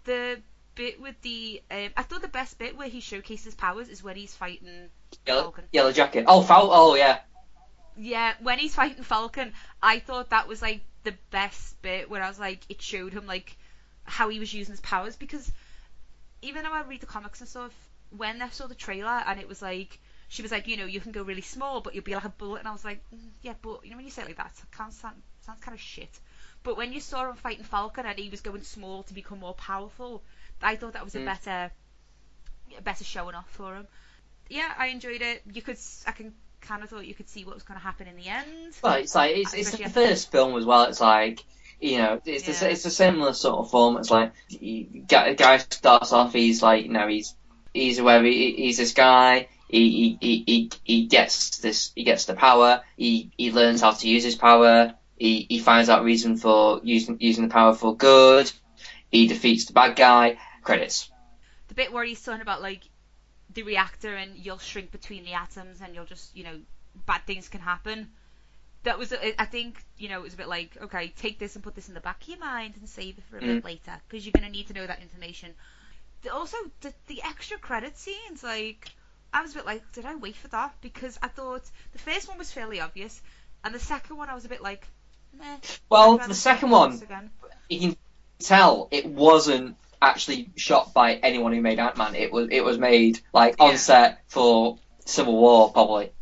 The 0.04 0.40
bit 0.74 1.00
with 1.00 1.20
the 1.22 1.62
um, 1.70 1.90
I 1.96 2.02
thought 2.02 2.22
the 2.22 2.28
best 2.28 2.58
bit 2.58 2.76
where 2.76 2.88
he 2.88 3.00
showcases 3.00 3.54
powers 3.54 3.88
is 3.88 4.02
when 4.02 4.16
he's 4.16 4.34
fighting 4.34 4.88
yellow, 5.26 5.42
Falcon. 5.42 5.64
yellow 5.72 5.92
jacket. 5.92 6.24
Oh. 6.26 6.44
Oh 6.48 6.94
yeah. 6.94 7.18
Yeah, 7.96 8.32
when 8.40 8.58
he's 8.58 8.74
fighting 8.74 9.04
Falcon, 9.04 9.52
I 9.82 9.98
thought 9.98 10.30
that 10.30 10.48
was 10.48 10.62
like 10.62 10.80
the 11.04 11.14
best 11.30 11.80
bit 11.82 12.08
where 12.08 12.22
I 12.22 12.28
was 12.28 12.40
like, 12.40 12.60
it 12.70 12.80
showed 12.80 13.12
him 13.12 13.26
like 13.26 13.56
how 14.04 14.30
he 14.30 14.38
was 14.40 14.52
using 14.52 14.72
his 14.72 14.80
powers 14.80 15.14
because 15.14 15.52
even 16.42 16.64
though 16.64 16.72
I 16.72 16.82
read 16.82 17.00
the 17.00 17.06
comics 17.06 17.40
and 17.40 17.48
stuff, 17.48 17.72
when 18.10 18.42
I 18.42 18.48
saw 18.50 18.66
the 18.66 18.74
trailer 18.74 19.22
and 19.26 19.40
it 19.40 19.48
was 19.48 19.62
like 19.62 19.98
she 20.28 20.42
was 20.42 20.50
like, 20.50 20.66
you 20.66 20.76
know, 20.76 20.86
you 20.86 21.00
can 21.00 21.12
go 21.12 21.22
really 21.22 21.42
small, 21.42 21.80
but 21.80 21.94
you'll 21.94 22.04
be 22.04 22.14
like 22.14 22.24
a 22.24 22.30
bullet, 22.30 22.60
and 22.60 22.68
I 22.68 22.72
was 22.72 22.84
like, 22.84 23.00
mm, 23.14 23.18
yeah, 23.42 23.52
but 23.60 23.80
you 23.84 23.90
know 23.90 23.96
when 23.96 24.04
you 24.06 24.10
say 24.10 24.22
it 24.22 24.28
like 24.28 24.36
that, 24.36 24.52
it 24.62 24.76
sound, 24.76 25.22
sounds 25.42 25.60
kind 25.60 25.74
of 25.74 25.80
shit. 25.80 26.20
But 26.62 26.76
when 26.76 26.92
you 26.92 27.00
saw 27.00 27.28
him 27.28 27.36
fighting 27.36 27.64
Falcon 27.64 28.06
and 28.06 28.18
he 28.18 28.28
was 28.30 28.40
going 28.40 28.62
small 28.62 29.02
to 29.04 29.14
become 29.14 29.40
more 29.40 29.54
powerful, 29.54 30.22
I 30.62 30.76
thought 30.76 30.94
that 30.94 31.04
was 31.04 31.14
a 31.14 31.18
Mm. 31.18 31.24
better, 31.26 31.70
a 32.78 32.82
better 32.82 33.04
showing 33.04 33.34
off 33.34 33.50
for 33.50 33.74
him. 33.76 33.86
Yeah, 34.48 34.72
I 34.76 34.86
enjoyed 34.86 35.22
it. 35.22 35.42
You 35.52 35.62
could, 35.62 35.78
I 36.06 36.12
can 36.12 36.32
kind 36.60 36.82
of 36.82 36.90
thought 36.90 37.06
you 37.06 37.14
could 37.14 37.28
see 37.28 37.44
what 37.44 37.54
was 37.54 37.62
going 37.64 37.78
to 37.78 37.84
happen 37.84 38.06
in 38.06 38.16
the 38.16 38.28
end. 38.28 38.74
Well, 38.82 38.94
it's 38.94 39.14
like 39.14 39.36
it's, 39.36 39.54
it's 39.54 39.70
the 39.72 39.88
first 39.88 40.30
film 40.30 40.56
as 40.56 40.64
well. 40.64 40.84
It's 40.84 41.00
like 41.00 41.44
you 41.82 41.98
know, 41.98 42.20
it's 42.24 42.46
Yeah. 42.48 42.54
the, 42.54 42.70
it's 42.70 42.84
a 42.86 42.90
similar 42.90 43.32
sort 43.34 43.58
of 43.58 43.70
form. 43.70 43.96
It's 43.98 44.10
like 44.10 44.32
you, 44.48 45.04
guy, 45.06 45.34
guy 45.34 45.58
starts 45.58 46.12
off, 46.12 46.32
he's 46.32 46.62
like 46.62 46.84
you 46.84 46.90
know, 46.92 47.08
he's 47.08 47.34
he's 47.74 48.00
where 48.00 48.22
he, 48.22 48.54
he's 48.56 48.78
this 48.78 48.92
guy. 48.92 49.48
He, 49.68 49.90
he, 49.90 50.18
he, 50.20 50.44
he, 50.46 50.70
he 50.84 51.06
gets 51.06 51.58
this 51.58 51.92
he 51.94 52.04
gets 52.04 52.26
the 52.26 52.34
power. 52.34 52.82
He 52.96 53.32
he 53.36 53.52
learns 53.52 53.80
how 53.80 53.92
to 53.92 54.08
use 54.08 54.24
his 54.24 54.36
power. 54.36 54.94
He 55.16 55.46
he 55.48 55.58
finds 55.58 55.88
out 55.88 56.04
reason 56.04 56.36
for 56.36 56.80
using 56.84 57.18
using 57.20 57.48
the 57.48 57.52
power 57.52 57.74
for 57.74 57.96
good. 57.96 58.50
He 59.10 59.26
defeats 59.26 59.66
the 59.66 59.72
bad 59.72 59.96
guy. 59.96 60.38
Credits. 60.62 61.10
the 61.68 61.74
bit 61.74 61.92
where 61.92 62.04
he's 62.04 62.22
talking 62.22 62.42
about 62.42 62.62
like 62.62 62.82
the 63.54 63.62
reactor 63.64 64.14
and 64.14 64.36
you'll 64.36 64.58
shrink 64.58 64.92
between 64.92 65.24
the 65.24 65.32
atoms 65.32 65.80
and 65.82 65.94
you'll 65.94 66.04
just 66.04 66.36
you 66.36 66.44
know 66.44 66.60
bad 67.06 67.22
things 67.26 67.48
can 67.48 67.60
happen. 67.60 68.08
That 68.84 68.98
was 68.98 69.12
I 69.38 69.44
think 69.44 69.82
you 69.96 70.08
know 70.08 70.18
it 70.18 70.22
was 70.22 70.34
a 70.34 70.36
bit 70.36 70.48
like 70.48 70.76
okay 70.82 71.12
take 71.16 71.38
this 71.38 71.54
and 71.54 71.62
put 71.62 71.74
this 71.74 71.88
in 71.88 71.94
the 71.94 72.00
back 72.00 72.22
of 72.22 72.28
your 72.28 72.38
mind 72.38 72.74
and 72.78 72.88
save 72.88 73.16
it 73.18 73.24
for 73.30 73.38
a 73.38 73.40
bit 73.40 73.62
Mm. 73.62 73.64
later 73.64 73.92
because 74.08 74.26
you're 74.26 74.32
gonna 74.32 74.50
need 74.50 74.66
to 74.68 74.72
know 74.74 74.86
that 74.86 75.00
information. 75.00 75.54
also 76.32 76.56
the 76.80 76.92
the 77.06 77.22
extra 77.22 77.58
credit 77.58 77.96
scenes, 77.98 78.42
like 78.42 78.90
I 79.32 79.40
was 79.42 79.52
a 79.52 79.54
bit 79.54 79.66
like, 79.66 79.82
did 79.92 80.04
I 80.04 80.14
wait 80.16 80.36
for 80.36 80.48
that? 80.48 80.74
Because 80.80 81.18
I 81.22 81.28
thought 81.28 81.62
the 81.92 81.98
first 81.98 82.28
one 82.28 82.38
was 82.38 82.50
fairly 82.52 82.80
obvious, 82.80 83.22
and 83.64 83.74
the 83.74 83.78
second 83.78 84.16
one 84.16 84.28
I 84.28 84.34
was 84.34 84.44
a 84.44 84.48
bit 84.48 84.62
like, 84.62 84.86
meh. 85.38 85.56
Well, 85.88 86.18
the 86.18 86.34
second 86.34 86.70
one, 86.70 86.92
again. 86.94 87.30
you 87.70 87.80
can 87.80 87.96
tell 88.40 88.88
it 88.90 89.06
wasn't 89.06 89.76
actually 90.02 90.50
shot 90.56 90.92
by 90.92 91.14
anyone 91.14 91.52
who 91.52 91.60
made 91.62 91.78
Ant 91.78 91.96
Man. 91.96 92.14
It 92.14 92.30
was 92.32 92.48
it 92.50 92.62
was 92.62 92.78
made 92.78 93.20
like 93.32 93.56
on 93.58 93.78
set 93.78 94.20
for 94.28 94.78
Civil 95.06 95.34
War 95.36 95.72
probably, 95.72 96.12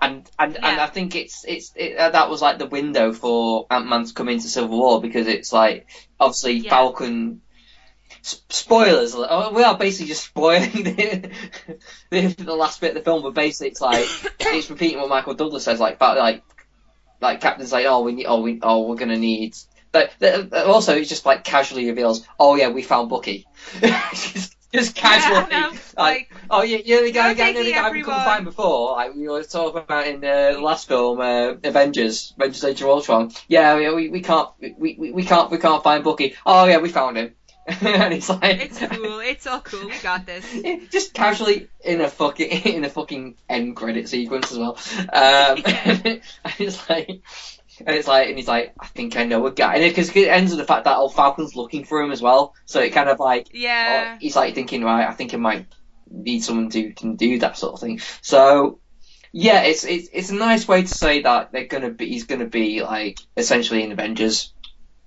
and 0.00 0.28
and, 0.38 0.56
and 0.56 0.80
I 0.80 0.86
think 0.86 1.14
it's 1.14 1.44
it's 1.46 1.72
it, 1.74 1.96
uh, 1.96 2.10
that 2.10 2.28
was 2.30 2.42
like 2.42 2.58
the 2.58 2.66
window 2.66 3.12
for 3.12 3.66
Ant 3.70 3.86
Man 3.86 4.04
to 4.04 4.12
come 4.12 4.28
into 4.28 4.48
Civil 4.48 4.78
War 4.78 5.00
because 5.00 5.26
it's 5.26 5.52
like 5.52 5.86
obviously 6.20 6.52
Yeah. 6.54 6.70
Falcon. 6.70 7.40
s- 8.24 8.42
Spoilers! 8.48 9.14
oh, 9.16 9.52
We 9.52 9.62
are 9.62 9.76
basically 9.76 10.08
just 10.08 10.24
spoiling 10.30 10.70
the, 10.70 11.30
the, 12.10 12.26
the 12.38 12.54
last 12.56 12.80
bit 12.80 12.90
of 12.90 12.94
the 12.96 13.00
film, 13.02 13.22
but 13.22 13.34
basically 13.34 13.68
it's 13.68 13.80
like 13.80 14.06
it's 14.40 14.70
repeating 14.70 14.98
what 14.98 15.08
Michael 15.08 15.34
Douglas 15.34 15.64
says, 15.64 15.80
like 15.80 16.00
like 16.00 16.42
like 17.20 17.40
Captain's 17.40 17.72
like, 17.72 17.86
oh, 17.86 18.02
we 18.02 18.12
need, 18.12 18.26
oh, 18.26 18.42
we, 18.42 18.58
oh, 18.62 18.86
we're 18.86 18.96
gonna 18.96 19.16
need. 19.16 19.56
But, 19.92 20.10
but 20.20 20.52
also, 20.66 20.94
it 20.94 21.04
just 21.04 21.24
like 21.24 21.42
casually 21.44 21.86
reveals, 21.88 22.26
oh 22.38 22.54
yeah, 22.56 22.68
we 22.68 22.82
found 22.82 23.08
Bucky. 23.08 23.46
just, 24.72 24.94
casually, 24.94 25.46
Yeah, 25.50 25.60
know, 25.70 25.78
like, 25.96 26.32
oh 26.50 26.62
yeah, 26.62 26.78
you're 26.84 27.02
the 27.02 27.12
guy, 27.12 27.34
guy, 27.34 27.50
you're 27.50 27.64
the 27.64 27.72
guy 27.72 27.90
we 27.90 28.02
couldn't 28.02 28.24
find 28.24 28.44
before. 28.44 28.92
Like 28.92 29.14
we 29.14 29.28
were 29.28 29.42
talking 29.42 29.82
about 29.82 30.06
in 30.06 30.24
uh, 30.24 30.52
the 30.52 30.60
last 30.60 30.88
film, 30.88 31.20
uh, 31.20 31.54
Avengers, 31.64 32.34
Avengers: 32.36 32.64
Age 32.64 32.82
of 32.82 32.88
Ultron. 32.88 33.32
Yeah, 33.48 33.76
we, 33.76 33.94
we, 33.94 34.08
we 34.08 34.20
can't, 34.20 34.50
we, 34.60 34.96
we, 34.98 35.10
we 35.12 35.24
can't, 35.24 35.50
we 35.50 35.58
can't 35.58 35.82
find 35.82 36.04
Bucky. 36.04 36.34
Oh 36.44 36.66
yeah, 36.66 36.78
we 36.78 36.88
found 36.88 37.16
him. 37.16 37.34
and 37.80 38.14
it's 38.14 38.28
like, 38.28 38.60
It's 38.60 38.78
cool. 38.78 39.18
It's 39.18 39.46
all 39.46 39.60
cool. 39.60 39.88
We 39.88 39.98
got 39.98 40.24
this. 40.24 40.46
just 40.90 41.12
casually 41.14 41.68
in 41.84 42.00
a 42.00 42.08
fucking 42.08 42.48
in 42.74 42.84
a 42.84 42.88
fucking 42.88 43.36
end 43.48 43.74
credit 43.74 44.08
sequence 44.08 44.52
as 44.52 44.58
well. 44.58 44.78
Um, 44.98 45.62
and 45.64 46.20
it's 46.58 46.88
like, 46.88 47.22
and 47.84 47.96
it's 47.96 48.08
like, 48.08 48.28
and 48.28 48.36
he's 48.36 48.48
like, 48.48 48.74
I 48.78 48.86
think 48.86 49.16
I 49.16 49.24
know 49.24 49.46
a 49.46 49.52
guy, 49.52 49.76
and 49.76 49.82
because 49.84 50.14
it, 50.14 50.28
ends 50.28 50.52
with 50.52 50.58
the 50.60 50.66
fact 50.66 50.84
that 50.84 50.96
old 50.96 51.14
Falcon's 51.14 51.56
looking 51.56 51.84
for 51.84 52.00
him 52.00 52.12
as 52.12 52.22
well. 52.22 52.54
So 52.64 52.80
it 52.80 52.90
kind 52.90 53.08
of 53.08 53.18
like, 53.20 53.48
Yeah. 53.52 54.14
oh, 54.14 54.18
he's 54.20 54.36
like 54.36 54.54
thinking, 54.54 54.84
right, 54.84 55.06
I 55.08 55.12
think 55.12 55.34
I 55.34 55.36
might 55.36 55.66
need 56.10 56.44
someone 56.44 56.70
who 56.70 56.92
can 56.92 57.16
do 57.16 57.38
that 57.40 57.56
sort 57.56 57.74
of 57.74 57.80
thing. 57.80 58.00
So. 58.22 58.80
Yeah, 59.32 59.62
it's 59.64 59.84
it's 59.84 60.08
it's 60.14 60.30
a 60.30 60.34
nice 60.34 60.66
way 60.66 60.82
to 60.82 60.88
say 60.88 61.20
that 61.22 61.52
they're 61.52 61.66
gonna 61.66 61.90
be 61.90 62.08
he's 62.08 62.24
gonna 62.24 62.46
be 62.46 62.82
like 62.82 63.18
essentially 63.36 63.82
in 63.82 63.92
Avengers, 63.92 64.54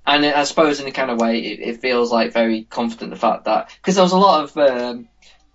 and 0.06 0.24
I 0.24 0.44
suppose 0.44 0.80
in 0.80 0.88
a 0.88 0.92
kind 0.92 1.10
of 1.10 1.20
way 1.20 1.40
it, 1.40 1.60
it 1.62 1.82
feels 1.82 2.12
like 2.12 2.32
very 2.32 2.64
confident 2.64 3.10
the 3.10 3.18
fact 3.18 3.46
that 3.46 3.72
because 3.78 3.96
there 3.96 4.04
was 4.04 4.12
a 4.12 4.20
lot 4.20 4.44
of 4.44 4.58
um, 4.58 5.08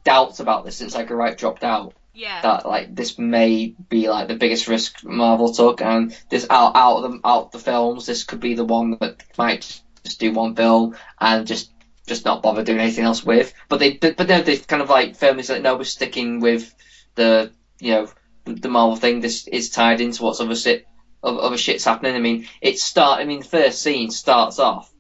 doubts 0.03 0.41
about 0.41 0.65
this 0.65 0.77
since 0.77 0.97
Edgar 0.97 1.15
Wright 1.15 1.39
dropped 1.39 1.62
out. 1.62 1.95
Yeah. 2.15 2.43
That 2.43 2.67
like 2.67 2.95
this 2.95 3.19
may 3.19 3.75
be 3.89 4.09
like 4.09 4.29
the 4.29 4.37
biggest 4.37 4.69
risk 4.69 5.03
Marvel 5.05 5.53
took, 5.53 5.83
and 5.83 6.17
this 6.31 6.47
out 6.49 6.77
out 6.77 7.03
of 7.03 7.12
the 7.12 7.21
out 7.25 7.53
the 7.53 7.59
films, 7.59 8.07
this 8.07 8.25
could 8.25 8.41
be 8.41 8.55
the 8.55 8.65
one 8.65 8.97
that 9.01 9.25
might 9.37 9.83
just 10.05 10.21
do 10.21 10.33
one 10.33 10.55
film 10.55 10.97
and 11.21 11.47
just 11.47 11.73
just 12.07 12.25
not 12.25 12.43
bother 12.43 12.62
doing 12.62 12.79
anything 12.79 13.05
else 13.05 13.25
with. 13.25 13.53
But 13.69 13.81
they 13.81 13.95
but, 13.95 14.17
but 14.17 14.29
then 14.29 14.45
they 14.45 14.59
kind 14.59 14.83
of 14.83 14.91
like 14.91 15.17
firmly 15.17 15.43
said 15.43 15.62
no, 15.62 15.77
we're 15.77 15.85
sticking 15.85 16.39
with 16.39 16.73
the 17.17 17.53
you 17.81 17.93
know 17.93 18.09
the, 18.45 18.69
Marvel 18.69 18.97
thing. 18.97 19.21
This 19.21 19.49
is 19.49 19.71
tied 19.71 20.01
into 20.01 20.23
what's 20.23 20.41
other 20.41 20.55
shit 20.55 20.87
other 21.25 21.57
shit's 21.57 21.85
happening. 21.85 22.15
I 22.15 22.21
mean, 22.21 22.47
it 22.61 22.79
start. 22.79 23.21
I 23.21 23.25
mean, 23.25 23.41
the 23.41 23.47
first 23.47 23.83
scene 23.83 24.11
starts 24.11 24.59
off 24.61 24.93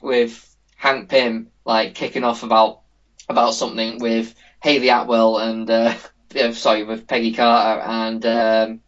with 0.00 0.56
Hank 0.76 1.10
Pym 1.10 1.50
like 1.64 1.94
kicking 1.94 2.24
off 2.24 2.42
about 2.42 2.80
about 3.28 3.54
something 3.54 3.98
with 3.98 4.34
Hayley 4.62 4.88
Atwell 4.88 5.38
and 5.38 5.68
uh, 5.68 5.94
yeah, 6.34 6.52
sorry 6.52 6.84
with 6.84 7.06
Peggy 7.06 7.32
Carter 7.32 7.80
and 7.82 8.26
um, 8.26 8.80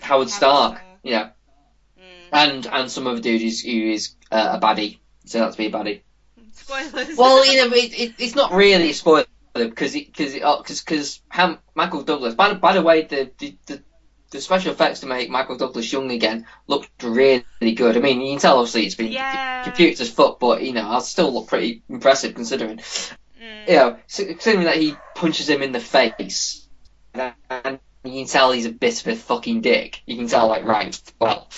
Howard 0.00 0.30
Stark. 0.30 0.80
Yeah, 1.02 1.30
and 2.32 2.66
and 2.66 2.90
some 2.90 3.06
other 3.06 3.20
dude 3.20 3.40
who's, 3.42 3.60
who 3.62 3.90
is 3.90 4.14
uh, 4.30 4.58
a 4.60 4.64
baddie. 4.64 4.98
So 5.24 5.38
that's 5.40 5.58
me, 5.58 5.66
a 5.66 5.70
baddie. 5.70 6.02
Spoilers. 6.52 7.16
Well, 7.16 7.44
you 7.46 7.58
know, 7.68 7.74
it, 7.74 7.98
it, 7.98 8.14
it's 8.18 8.34
not 8.34 8.52
really 8.52 8.90
a 8.90 8.94
spoiler 8.94 9.24
because 9.54 9.92
because 9.94 10.32
because 10.34 10.80
because 10.80 11.20
Michael 11.74 12.02
Douglas. 12.02 12.34
By, 12.34 12.50
the- 12.50 12.54
by 12.56 12.72
the 12.74 12.82
way, 12.82 13.02
the, 13.02 13.30
the 13.38 13.56
the 13.66 13.82
the 14.30 14.40
special 14.40 14.72
effects 14.72 15.00
to 15.00 15.06
make 15.06 15.28
Michael 15.28 15.56
Douglas 15.58 15.92
young 15.92 16.10
again 16.10 16.46
looked 16.66 16.90
really 17.02 17.44
good. 17.74 17.96
I 17.96 18.00
mean, 18.00 18.20
you 18.22 18.32
can 18.32 18.40
tell 18.40 18.58
obviously 18.58 18.86
it's 18.86 18.94
been 18.94 19.12
Yeah. 19.12 19.62
computers 19.64 20.00
as 20.00 20.10
fuck, 20.10 20.40
but 20.40 20.62
you 20.62 20.72
know, 20.72 20.88
I 20.88 21.00
still 21.00 21.32
look 21.34 21.48
pretty 21.48 21.82
impressive 21.88 22.34
considering. 22.34 22.80
You 23.68 23.74
know, 23.76 23.98
considering 24.08 24.64
that 24.64 24.76
he 24.76 24.94
punches 25.14 25.48
him 25.48 25.62
in 25.62 25.72
the 25.72 25.80
face, 25.80 26.61
and 27.14 27.78
you 28.04 28.10
can 28.10 28.26
tell 28.26 28.52
he's 28.52 28.66
a 28.66 28.72
bit 28.72 29.00
of 29.00 29.12
a 29.12 29.16
fucking 29.16 29.60
dick. 29.60 30.02
You 30.06 30.16
can 30.16 30.28
tell, 30.28 30.48
like, 30.48 30.64
right, 30.64 31.00
well, 31.20 31.48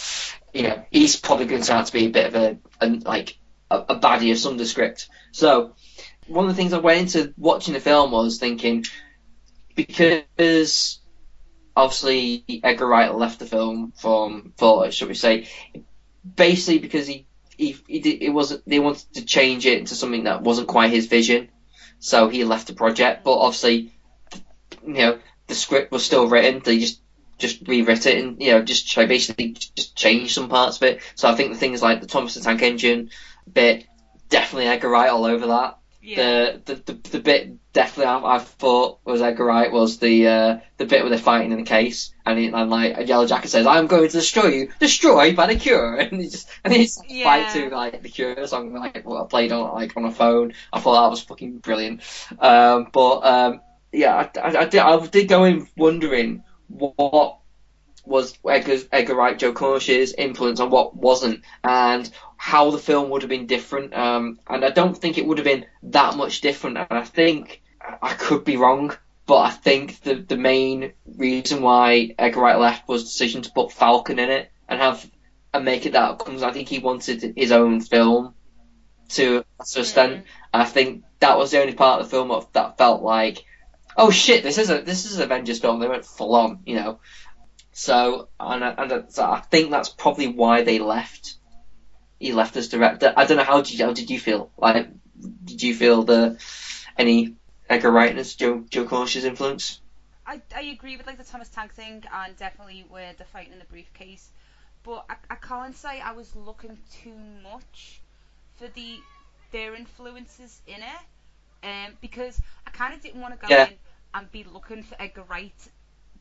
you 0.53 0.63
know, 0.63 0.85
he's 0.91 1.17
probably 1.17 1.47
going 1.47 1.63
to 1.63 1.67
turn 1.67 1.79
out 1.79 1.87
to 1.87 1.93
be 1.93 2.07
a 2.07 2.11
bit 2.11 2.27
of 2.27 2.35
a, 2.35 2.59
a 2.81 2.89
like 2.89 3.39
a, 3.71 3.79
a 3.79 4.01
baddie 4.01 4.33
of 4.33 4.39
some 4.39 4.57
descript. 4.57 5.09
So, 5.33 5.75
one 6.27 6.45
of 6.45 6.51
the 6.51 6.57
things 6.57 6.73
I 6.73 6.79
went 6.79 7.15
into 7.15 7.35
watching 7.37 7.75
the 7.75 7.81
film 7.81 8.13
was 8.13 8.39
thinking 8.39 8.85
because 9.75 11.01
obviously 11.77 12.45
Edgar 12.63 12.87
Wright 12.87 13.15
left 13.15 13.39
the 13.39 13.47
film 13.47 13.93
from 13.97 14.53
for 14.57 14.91
should 14.91 15.09
we 15.09 15.15
say 15.15 15.49
basically 16.37 16.79
because 16.79 17.07
he 17.07 17.27
he, 17.57 17.77
he 17.87 18.01
did, 18.01 18.23
it 18.23 18.31
wasn't 18.31 18.63
they 18.69 18.79
wanted 18.79 19.13
to 19.15 19.25
change 19.25 19.67
it 19.67 19.79
into 19.79 19.95
something 19.95 20.25
that 20.25 20.43
wasn't 20.43 20.69
quite 20.69 20.91
his 20.91 21.07
vision 21.07 21.49
so 21.99 22.29
he 22.29 22.45
left 22.45 22.67
the 22.67 22.73
project 22.75 23.25
but 23.25 23.37
obviously 23.37 23.93
you 24.87 24.95
know 24.95 25.19
the 25.49 25.55
script 25.55 25.93
was 25.93 26.05
still 26.05 26.29
written 26.29 26.61
they 26.65 26.79
just 26.79 27.01
just 27.39 27.65
rewrit 27.65 28.07
it 28.07 28.23
and 28.23 28.41
you 28.41 28.53
know 28.53 28.63
just 28.63 28.91
try 28.91 29.07
basically 29.07 29.53
just 29.77 29.97
change 29.97 30.33
some 30.35 30.49
parts 30.49 30.77
of 30.77 30.85
it. 30.85 31.01
So 31.17 31.29
I 31.29 31.35
think 31.35 31.53
the 31.53 31.59
things 31.59 31.83
like 31.83 32.01
the 32.01 32.07
Thomas 32.07 32.35
the 32.35 32.41
Tank 32.41 32.63
Engine 32.63 33.11
bit 33.53 33.87
definitely 34.31 34.67
Edgar 34.69 34.89
Wright 34.91 35.11
all 35.11 35.25
over 35.25 35.49
that. 35.49 35.79
The, 36.17 36.63
the 36.65 36.75
the 36.77 37.09
the 37.11 37.19
bit 37.19 37.73
definitely 37.73 38.05
I, 38.07 38.37
I 38.37 38.39
thought 38.39 39.01
was 39.05 39.21
Edgar 39.21 39.45
Wright 39.47 39.73
was 39.73 39.99
the 39.99 40.29
uh, 40.29 40.59
the 40.79 40.85
bit 40.87 41.01
where 41.03 41.11
they're 41.11 41.19
fighting 41.19 41.51
in 41.51 41.59
the 41.59 41.65
case 41.65 42.15
and, 42.25 42.39
he, 42.39 42.47
and 42.47 42.71
like 42.71 42.97
a 42.97 43.05
Yellow 43.05 43.27
Jacket 43.27 43.49
says 43.49 43.67
I'm 43.67 43.89
going 43.89 44.09
to 44.09 44.13
destroy 44.19 44.47
you 44.47 44.69
destroy 44.79 45.35
by 45.35 45.47
the 45.47 45.57
Cure. 45.59 45.97
And 45.99 46.21
he 46.21 46.29
just 46.29 46.49
and 46.63 46.73
he's 46.73 47.03
Yeah. 47.09 47.25
fight 47.25 47.49
to 47.51 47.69
like 47.71 48.01
the 48.03 48.09
Cure 48.11 48.47
song 48.47 48.73
like 48.75 49.05
what 49.05 49.25
I 49.25 49.27
played 49.27 49.51
on 49.51 49.75
like 49.75 49.97
on 49.97 50.05
a 50.05 50.13
phone. 50.13 50.53
I 50.73 50.79
thought 50.79 51.03
that 51.03 51.11
was 51.11 51.23
fucking 51.23 51.59
brilliant. 51.59 52.03
Um, 52.39 52.89
but 52.93 53.19
um, 53.21 53.61
yeah 53.95 54.29
I, 54.37 54.41
I, 54.41 54.57
I 54.61 54.65
did 54.67 54.81
I 54.81 55.07
did 55.07 55.29
go 55.29 55.45
in 55.45 55.69
wondering 55.77 56.43
what 56.69 57.39
was 58.07 58.39
Edgar, 58.47 58.79
Edgar 58.93 59.15
Wright, 59.15 59.39
Joe 59.39 59.53
Cornish's 59.53 60.13
influence 60.13 60.61
on 60.61 60.71
what 60.71 60.95
wasn't, 60.95 61.43
and 61.63 62.11
how 62.37 62.71
the 62.71 62.79
film 62.79 63.11
would 63.11 63.23
have 63.23 63.31
been 63.31 63.47
different. 63.47 63.95
Um, 63.95 64.39
and 64.47 64.65
I 64.65 64.71
don't 64.71 64.97
think 64.97 65.17
it 65.17 65.27
would 65.27 65.39
have 65.39 65.47
been 65.47 65.67
that 65.85 66.17
much 66.17 66.41
different. 66.41 66.77
And 66.77 66.87
I 66.91 67.03
think 67.03 67.63
I 68.03 68.13
could 68.13 68.45
be 68.45 68.57
wrong, 68.57 68.95
but 69.27 69.39
I 69.39 69.51
think 69.51 70.01
the 70.03 70.17
the 70.17 70.37
main 70.37 70.93
reason 71.17 71.63
why 71.63 72.15
Edgar 72.19 72.41
Wright 72.41 72.59
left 72.59 72.89
was 72.89 73.03
the 73.03 73.09
decision 73.09 73.43
to 73.43 73.53
put 73.53 73.73
Falcon 73.73 74.19
in 74.19 74.31
it 74.31 74.51
and 74.69 74.81
have 74.81 75.11
and 75.53 75.65
make 75.65 75.87
it 75.87 75.93
that 75.93 76.19
because 76.19 76.43
I 76.43 76.53
think 76.53 76.69
he 76.69 76.81
wanted 76.81 77.35
his 77.37 77.53
own 77.53 77.81
film 77.81 78.35
to 79.11 79.45
a 79.61 79.65
certain 79.65 79.83
extent. 79.83 80.25
And 80.53 80.63
I 80.63 80.67
think 80.67 81.05
that 81.21 81.39
was 81.39 81.51
the 81.51 81.61
only 81.61 81.75
part 81.75 82.01
of 82.01 82.07
the 82.07 82.11
film 82.11 82.45
that 82.53 82.79
felt 82.79 83.03
like, 83.03 83.45
oh 83.97 84.11
shit, 84.11 84.43
this 84.43 84.59
is 84.59 84.71
a 84.71 84.81
this 84.83 85.07
is 85.07 85.19
Avengers 85.19 85.61
film. 85.61 85.81
They 85.81 85.89
went 85.89 86.05
full 86.05 86.35
on, 86.35 86.61
you 86.67 86.77
know. 86.77 87.01
So, 87.73 88.29
and, 88.39 88.65
I- 88.65 88.75
and 88.79 88.93
I- 88.93 89.03
so 89.09 89.25
I 89.25 89.41
think 89.41 89.71
that's 89.71 89.89
probably 89.89 90.29
why 90.29 90.63
they 90.63 90.79
left. 90.79 91.37
He 92.21 92.33
left 92.33 92.57
as 92.57 92.69
director. 92.69 93.13
I 93.17 93.25
don't 93.25 93.37
know 93.37 93.45
how 93.45 93.61
did 93.61 93.79
you, 93.79 93.85
how 93.85 93.93
did 93.93 94.09
you 94.11 94.19
feel? 94.21 94.51
Like, 94.57 94.89
did 95.45 95.63
you 95.63 95.75
feel 95.75 96.05
the 96.05 96.39
any 96.97 97.35
Edgar 97.69 97.91
Wright 97.91 98.17
as 98.17 98.35
Joe 98.35 98.65
Joe 98.71 98.87
Cornish's 98.87 99.25
influence? 99.25 99.81
I, 100.27 100.41
I 100.57 100.63
agree 100.63 100.97
with 100.97 101.07
like 101.07 101.19
the 101.19 101.25
Thomas 101.25 101.49
Tank 101.51 101.75
thing 101.75 102.03
and 102.13 102.37
definitely 102.37 102.87
with 102.91 103.19
the 103.19 103.25
fighting 103.25 103.53
in 103.53 103.59
the 103.59 103.65
briefcase, 103.67 104.31
but 104.85 105.05
I, 105.11 105.17
I 105.29 105.35
can't 105.35 105.77
say 105.77 106.01
I 106.01 106.13
was 106.13 106.35
looking 106.35 106.79
too 107.03 107.15
much 107.43 108.01
for 108.57 108.69
the 108.69 108.97
their 109.53 109.75
influences 109.75 110.63
in 110.67 110.77
it, 110.77 111.03
um, 111.65 111.97
because 112.01 112.41
I 112.67 112.71
kind 112.71 112.95
of 112.95 113.01
didn't 113.03 113.21
want 113.21 113.35
to 113.35 113.41
go 113.41 113.49
Yeah. 113.51 113.65
in 113.65 113.79
and 114.15 114.31
be 114.33 114.45
looking 114.45 114.83
for 114.85 114.97
Edgar 115.01 115.25
Wright 115.25 115.69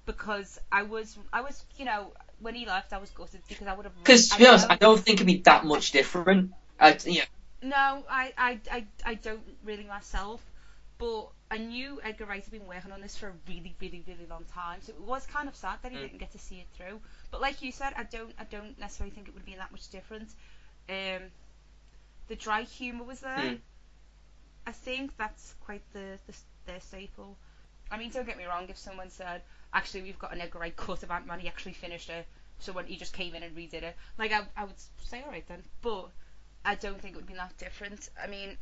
because 0.06 0.60
I 0.72 0.84
was 0.84 1.18
I 1.34 1.42
was 1.42 1.64
you 1.78 1.86
know 1.86 2.14
when 2.40 2.56
he 2.56 2.66
left 2.66 2.94
I 2.94 2.98
was 3.00 3.12
gutted 3.12 3.44
because 3.48 3.68
I 3.68 3.74
would 3.74 3.86
have 3.86 3.94
Because 4.04 4.30
to 4.30 4.38
be 4.38 4.48
honest, 4.48 4.68
I 4.70 4.76
don't 4.76 5.00
think 5.00 5.18
it'd 5.18 5.28
be 5.28 5.42
that 5.46 5.66
much 5.66 5.92
different. 5.92 6.52
I, 6.80 6.92
know, 6.92 7.22
No, 7.62 8.06
I, 8.10 8.34
I, 8.38 8.60
I, 8.72 8.86
I 9.06 9.14
don't 9.16 9.44
really 9.64 9.86
myself, 9.86 10.42
but 11.00 11.30
I 11.52 11.58
knew 11.58 12.00
Edgar 12.04 12.26
Wright 12.26 12.44
had 12.44 12.52
been 12.52 12.68
working 12.68 12.92
on 12.92 13.02
this 13.02 13.16
for 13.16 13.30
a 13.30 13.34
really, 13.48 13.76
really, 13.82 14.04
really 14.08 14.26
long 14.28 14.46
time, 14.46 14.82
so 14.82 14.94
it 14.94 15.00
was 15.02 15.26
kind 15.26 15.48
of 15.48 15.56
sad 15.56 15.80
that 15.84 15.92
he 15.92 15.98
Mm. 15.98 16.02
didn't 16.02 16.20
get 16.20 16.32
to 16.32 16.40
see 16.40 16.60
it 16.60 16.68
through. 16.74 17.02
But 17.32 17.42
like 17.42 17.62
you 17.62 17.72
said, 17.72 17.94
I 17.96 18.04
don't, 18.04 18.34
I 18.38 18.44
don't 18.46 18.78
necessarily 18.80 19.12
think 19.12 19.28
it 19.28 19.34
would 19.34 19.46
be 19.46 19.56
that 19.56 19.72
much 19.72 19.90
different. 19.90 20.30
Um, 20.90 21.32
the 22.28 22.36
dry 22.36 22.64
humour 22.64 23.04
was 23.06 23.22
there. 23.22 23.54
Mm. 23.54 23.60
I, 24.66 24.72
think 24.72 25.16
that's 25.18 25.56
quite 25.62 25.82
the, 25.94 26.18
the 26.28 26.34
their 26.66 26.80
staple. 26.80 27.38
I 27.92 27.98
mean, 27.98 28.10
don't 28.12 28.26
get 28.26 28.38
me 28.38 28.46
wrong. 28.46 28.68
If 28.70 28.78
someone 28.78 29.10
said, 29.10 29.42
actually, 29.74 30.04
we've 30.04 30.20
got 30.20 30.34
an 30.34 30.42
Edgar 30.42 30.60
Wright 30.60 30.76
cut 30.76 31.04
of 31.04 31.12
Ant 31.12 31.28
Man, 31.28 31.40
he 31.40 31.48
actually 31.48 31.74
finished 31.74 32.10
it. 32.10 32.26
So 32.60 32.72
when 32.72 32.86
he 32.86 32.96
just 32.96 33.14
came 33.14 33.36
in 33.36 33.44
and 33.44 33.56
redid 33.56 33.84
it, 33.84 33.96
like 34.18 34.32
I, 34.32 34.42
I 34.56 34.64
would 34.64 34.80
say, 35.04 35.22
all 35.26 35.32
right 35.32 35.46
then. 35.48 35.62
But 35.82 36.10
I 36.64 36.76
don't 36.76 37.00
think 37.02 37.14
it 37.16 37.18
would 37.18 37.28
be 37.28 37.34
that 37.34 37.58
different. 37.58 38.10
I 38.22 38.28
mean, 38.28 38.58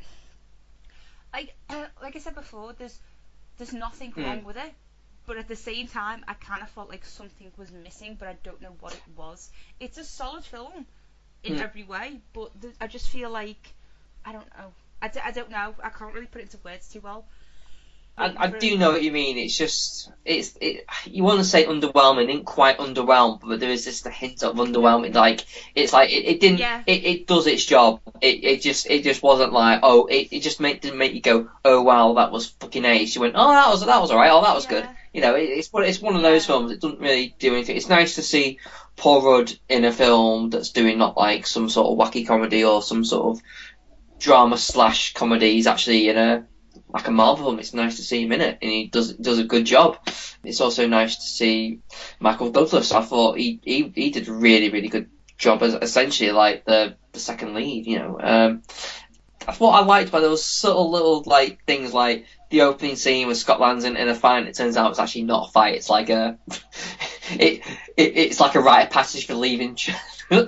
like 1.33 1.53
like 2.01 2.15
I 2.15 2.19
said 2.19 2.35
before, 2.35 2.73
there's 2.73 2.97
there's 3.57 3.73
nothing 3.73 4.11
Hmm. 4.11 4.23
wrong 4.23 4.43
with 4.43 4.57
it. 4.57 4.73
But 5.27 5.37
at 5.37 5.47
the 5.47 5.55
same 5.55 5.87
time, 5.87 6.25
I 6.27 6.33
kind 6.33 6.63
of 6.63 6.69
felt 6.69 6.89
like 6.89 7.05
something 7.05 7.51
was 7.57 7.71
missing, 7.71 8.15
but 8.19 8.27
I 8.27 8.37
don't 8.43 8.59
know 8.59 8.75
what 8.79 8.93
it 8.93 9.03
was. 9.15 9.51
It's 9.79 9.99
a 9.99 10.03
solid 10.03 10.43
film 10.43 10.85
in 11.43 11.55
Hmm. 11.55 11.61
every 11.61 11.83
way, 11.83 12.21
but 12.33 12.59
th- 12.59 12.73
I 12.81 12.87
just 12.87 13.07
feel 13.09 13.29
like 13.29 13.73
I 14.25 14.31
don't 14.31 14.49
know. 14.57 14.71
I, 15.01 15.07
d- 15.07 15.19
I 15.23 15.31
don't 15.31 15.49
know. 15.49 15.73
I 15.83 15.89
can't 15.89 16.13
really 16.13 16.27
put 16.27 16.41
it 16.41 16.45
into 16.45 16.57
words 16.63 16.87
too 16.87 17.01
well. 17.01 17.25
I, 18.17 18.33
I 18.37 18.47
do 18.47 18.77
know 18.77 18.91
what 18.91 19.03
you 19.03 19.11
mean. 19.11 19.37
It's 19.37 19.57
just 19.57 20.11
it's 20.25 20.57
it. 20.59 20.85
You 21.05 21.23
want 21.23 21.39
to 21.39 21.45
say 21.45 21.65
underwhelming, 21.65 22.27
didn't 22.27 22.45
quite 22.45 22.77
underwhelm, 22.77 23.39
but 23.41 23.59
there 23.59 23.69
is 23.69 23.85
just 23.85 24.05
a 24.05 24.09
hint 24.09 24.43
of 24.43 24.55
underwhelming. 24.57 25.13
Like 25.13 25.45
it's 25.75 25.93
like 25.93 26.11
it, 26.11 26.25
it 26.25 26.39
didn't. 26.39 26.59
Yeah. 26.59 26.83
It, 26.85 27.03
it 27.03 27.27
does 27.27 27.47
its 27.47 27.65
job. 27.65 28.01
It, 28.19 28.43
it 28.43 28.61
just 28.61 28.85
it 28.89 29.03
just 29.03 29.23
wasn't 29.23 29.53
like 29.53 29.79
oh 29.83 30.05
it, 30.05 30.27
it 30.31 30.41
just 30.41 30.59
make, 30.59 30.81
didn't 30.81 30.99
make 30.99 31.13
you 31.13 31.21
go 31.21 31.49
oh 31.63 31.81
wow 31.81 32.13
that 32.15 32.31
was 32.31 32.49
fucking 32.49 32.85
ace. 32.85 33.15
You 33.15 33.21
went 33.21 33.35
oh 33.37 33.51
that 33.51 33.69
was 33.69 33.85
that 33.85 34.01
was 34.01 34.11
alright. 34.11 34.31
Oh 34.31 34.43
that 34.43 34.55
was 34.55 34.67
good. 34.67 34.87
You 35.13 35.21
know 35.21 35.35
it, 35.35 35.43
it's 35.43 35.69
it's 35.73 36.01
one 36.01 36.15
of 36.15 36.21
those 36.21 36.45
films. 36.45 36.71
It 36.71 36.81
doesn't 36.81 36.99
really 36.99 37.33
do 37.39 37.53
anything. 37.53 37.77
It's 37.77 37.89
nice 37.89 38.15
to 38.15 38.21
see 38.21 38.59
Paul 38.97 39.21
Rudd 39.21 39.53
in 39.67 39.85
a 39.85 39.91
film 39.91 40.49
that's 40.49 40.69
doing 40.69 40.97
not 40.97 41.17
like 41.17 41.47
some 41.47 41.69
sort 41.69 41.87
of 41.87 41.97
wacky 41.97 42.27
comedy 42.27 42.63
or 42.63 42.83
some 42.83 43.03
sort 43.03 43.37
of 43.37 43.43
drama 44.21 44.57
slash 44.57 45.13
comedy. 45.13 45.53
He's 45.53 45.67
actually 45.67 46.07
in 46.09 46.17
a 46.17 46.47
like 46.93 47.07
a 47.07 47.11
Marvel 47.11 47.45
film. 47.45 47.59
It's 47.59 47.73
nice 47.73 47.97
to 47.97 48.03
see 48.03 48.23
him 48.23 48.31
in 48.31 48.41
it, 48.41 48.59
and 48.61 48.71
he 48.71 48.87
does 48.87 49.13
does 49.13 49.39
a 49.39 49.43
good 49.43 49.65
job. 49.65 49.97
It's 50.43 50.61
also 50.61 50.87
nice 50.87 51.15
to 51.15 51.21
see 51.21 51.79
Michael 52.19 52.51
Douglas. 52.51 52.91
I 52.91 53.01
thought 53.01 53.37
he 53.37 53.59
he, 53.63 53.91
he 53.93 54.09
did 54.11 54.27
a 54.27 54.33
really 54.33 54.69
really 54.69 54.87
good 54.87 55.09
job 55.37 55.63
as 55.63 55.73
essentially 55.73 56.31
like 56.31 56.65
the 56.65 56.95
the 57.11 57.19
second 57.19 57.55
lead. 57.55 57.87
You 57.87 57.99
know, 57.99 58.19
um, 58.21 58.61
that's 59.45 59.59
what 59.59 59.71
I 59.81 59.85
liked 59.85 60.09
about 60.09 60.21
those 60.21 60.45
subtle 60.45 60.91
little 60.91 61.23
like 61.25 61.65
things 61.65 61.93
like 61.93 62.25
the 62.49 62.61
opening 62.61 62.95
scene 62.95 63.27
with 63.27 63.37
Scott 63.37 63.59
lands 63.59 63.85
in, 63.85 63.97
in 63.97 64.07
a 64.07 64.15
fight. 64.15 64.39
And 64.39 64.47
it 64.47 64.55
turns 64.55 64.77
out 64.77 64.91
it's 64.91 64.99
actually 64.99 65.23
not 65.23 65.49
a 65.49 65.51
fight. 65.51 65.75
It's 65.75 65.89
like 65.89 66.09
a 66.09 66.37
it, 67.31 67.65
it 67.97 68.17
it's 68.17 68.39
like 68.39 68.55
a 68.55 68.61
rite 68.61 68.87
of 68.87 68.91
passage 68.91 69.25
for 69.25 69.35
leaving. 69.35 69.77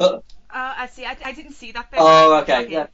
Oh, 0.00 0.22
I 0.50 0.86
see. 0.86 1.04
I, 1.04 1.16
I 1.24 1.32
didn't 1.32 1.52
see 1.52 1.72
that 1.72 1.90
bit. 1.90 2.00
Oh, 2.00 2.40
okay, 2.40 2.68
yeah. 2.68 2.86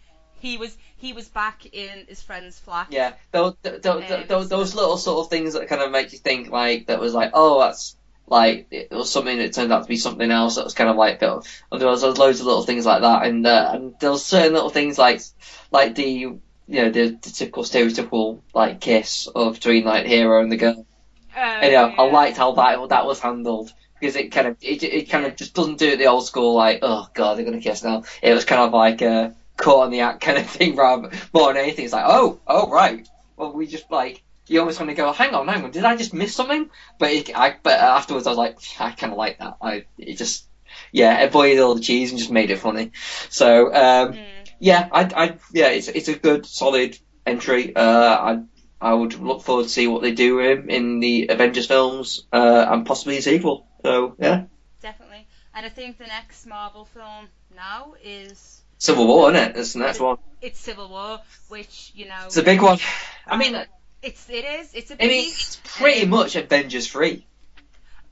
He 0.45 0.59
was 0.59 0.77
he 0.99 1.15
was 1.15 1.27
back 1.27 1.65
in 1.73 2.05
his 2.07 2.21
friend's 2.21 2.59
flat. 2.59 2.89
Yeah, 2.91 3.15
those, 3.33 3.55
those, 3.63 4.11
Um, 4.11 4.25
those, 4.29 4.49
those 4.51 4.75
little 4.75 4.99
sort 4.99 5.25
of 5.25 5.31
things 5.31 5.55
that 5.55 5.69
kind 5.69 5.81
of 5.81 5.91
make 5.91 6.13
you 6.13 6.19
think 6.19 6.51
like 6.51 6.89
that 6.89 7.01
was 7.01 7.15
like, 7.15 7.31
oh, 7.33 7.61
that's 7.61 7.97
like 8.27 8.67
it 8.71 8.91
was 8.91 9.11
something 9.11 9.39
that 9.39 9.55
turned 9.55 9.73
out 9.73 9.85
to 9.85 9.89
be 9.89 9.97
something 9.97 10.31
else. 10.31 10.57
That 10.57 10.65
was 10.65 10.75
kind 10.75 10.91
of 10.91 10.97
like, 10.97 11.19
there 11.21 11.41
was 11.71 12.03
loads 12.03 12.41
of 12.41 12.47
little 12.47 12.63
things 12.63 12.85
like 12.85 13.01
that, 13.01 13.25
and 13.25 13.47
uh, 13.47 13.71
and 13.73 13.95
there 14.01 14.11
was 14.11 14.23
certain 14.23 14.53
little 14.53 14.69
things 14.69 14.99
like 14.99 15.23
like 15.71 15.95
the 15.95 16.11
you 16.11 16.41
know 16.69 16.91
the, 16.91 17.09
the 17.09 17.31
typical 17.31 17.63
stereotypical 17.63 18.41
like 18.53 18.83
kiss 18.83 19.27
of 19.29 19.55
between 19.55 19.85
like 19.85 20.05
hero 20.05 20.43
and 20.43 20.53
the 20.53 20.57
girl. 20.57 20.87
Oh, 21.35 21.41
And, 21.41 21.73
you 21.73 21.79
know, 21.79 21.87
I 21.87 22.11
liked 22.11 22.37
how 22.37 22.53
that 22.53 22.89
that 22.91 23.07
was 23.07 23.19
handled 23.19 23.73
because 23.99 24.15
it 24.15 24.29
kind 24.29 24.49
of 24.49 24.59
it, 24.61 24.83
it 24.83 25.09
kind 25.09 25.25
of 25.25 25.37
just 25.37 25.55
doesn't 25.55 25.79
do 25.79 25.89
it 25.89 25.97
the 25.97 26.07
old 26.07 26.27
school 26.27 26.55
like 26.55 26.81
oh 26.83 27.09
god 27.15 27.39
they're 27.39 27.47
gonna 27.47 27.61
kiss 27.61 27.83
now. 27.83 28.05
It 28.23 28.35
was 28.35 28.45
kind 28.45 28.61
of 28.61 28.73
like 28.73 29.01
a 29.01 29.35
caught 29.57 29.85
on 29.85 29.91
the 29.91 30.01
act 30.01 30.21
kind 30.21 30.39
of 30.39 30.47
thing 30.51 30.77
rather 30.77 31.11
more 31.33 31.53
than 31.53 31.63
anything. 31.63 31.85
It's 31.85 31.95
like 31.95 32.05
oh 32.07 32.41
oh 32.47 32.71
right 32.71 33.09
well 33.37 33.53
we 33.53 33.67
just 33.67 33.91
like 33.91 34.23
you 34.47 34.61
almost 34.61 34.79
want 34.79 34.91
to 34.91 34.95
go 34.95 35.13
hang 35.13 35.35
on 35.35 35.49
hang 35.49 35.65
on 35.65 35.71
did 35.71 35.85
I 35.85 35.97
just 35.97 36.15
miss 36.15 36.35
something? 36.35 36.71
But 36.99 37.13
it, 37.13 37.37
I 37.37 37.57
but 37.63 37.79
afterwards 37.79 38.27
I 38.27 38.31
was 38.31 38.39
like 38.39 38.59
I 38.79 38.91
kind 38.93 39.13
of 39.13 39.19
like 39.19 39.39
that. 39.39 39.57
I 39.61 39.87
it 39.99 40.17
just 40.17 40.47
yeah 40.93 41.23
avoided 41.23 41.61
all 41.61 41.75
the 41.75 41.81
cheese 41.81 42.11
and 42.11 42.19
just 42.19 42.31
made 42.31 42.51
it 42.51 42.59
funny. 42.59 42.93
So 43.31 43.73
um, 43.75 44.19
yeah 44.59 44.89
I 44.91 45.03
I 45.03 45.37
yeah 45.53 45.69
it's 45.69 45.89
it's 45.89 46.09
a 46.09 46.15
good 46.15 46.47
solid 46.47 46.99
entry. 47.27 47.75
Uh, 47.75 47.81
I 47.81 48.43
I 48.81 48.93
would 48.93 49.15
look 49.15 49.43
forward 49.43 49.63
to 49.63 49.69
see 49.69 49.87
what 49.87 50.03
they 50.03 50.13
do 50.13 50.37
with 50.37 50.59
him 50.59 50.69
in 50.69 51.01
the 51.01 51.29
Avengers 51.29 51.67
films 51.67 52.27
uh, 52.33 52.67
and 52.69 52.85
possibly 52.85 53.17
a 53.17 53.23
sequel. 53.23 53.67
So 53.83 54.15
yeah, 54.19 54.45
Definitely. 54.85 55.27
And 55.55 55.65
I 55.65 55.71
think 55.71 55.97
the 55.97 56.07
next 56.07 56.45
Marvel 56.47 56.85
film 56.85 57.29
now 57.57 57.95
is 58.03 58.64
Civil 58.79 59.07
War, 59.07 59.31
isn't 59.33 59.43
it? 59.51 59.55
That's 59.55 59.73
the 59.73 59.79
next 59.81 60.01
one. 60.01 60.19
it's 60.43 60.59
Civil 60.59 60.89
War, 60.89 61.21
which 61.49 61.93
you 61.95 62.07
know 62.07 62.23
It's 62.27 62.37
a 62.37 62.43
big 62.43 62.61
one. 62.61 62.79
I 63.27 63.37
mean, 63.37 63.57
it's 64.03 64.29
it 64.29 64.45
is 64.45 64.75
it's 64.75 64.91
a 64.91 64.97
mean, 64.97 65.11
it's 65.29 65.61
pretty 65.65 66.07
much 66.07 66.37
Avengers 66.37 66.87
three. 66.89 67.27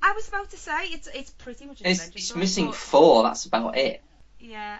I 0.02 0.12
was 0.12 0.28
about 0.28 0.50
to 0.50 0.56
say 0.56 0.86
it's 0.86 1.08
it's 1.14 1.30
pretty 1.30 1.66
much 1.66 1.80
It's, 1.82 2.00
Avengers 2.00 2.14
it's 2.16 2.28
film, 2.30 2.40
missing 2.40 2.66
but- 2.66 2.74
four. 2.76 3.22
That's 3.24 3.44
about 3.46 3.76
it. 3.76 4.00
Yeah, 4.40 4.78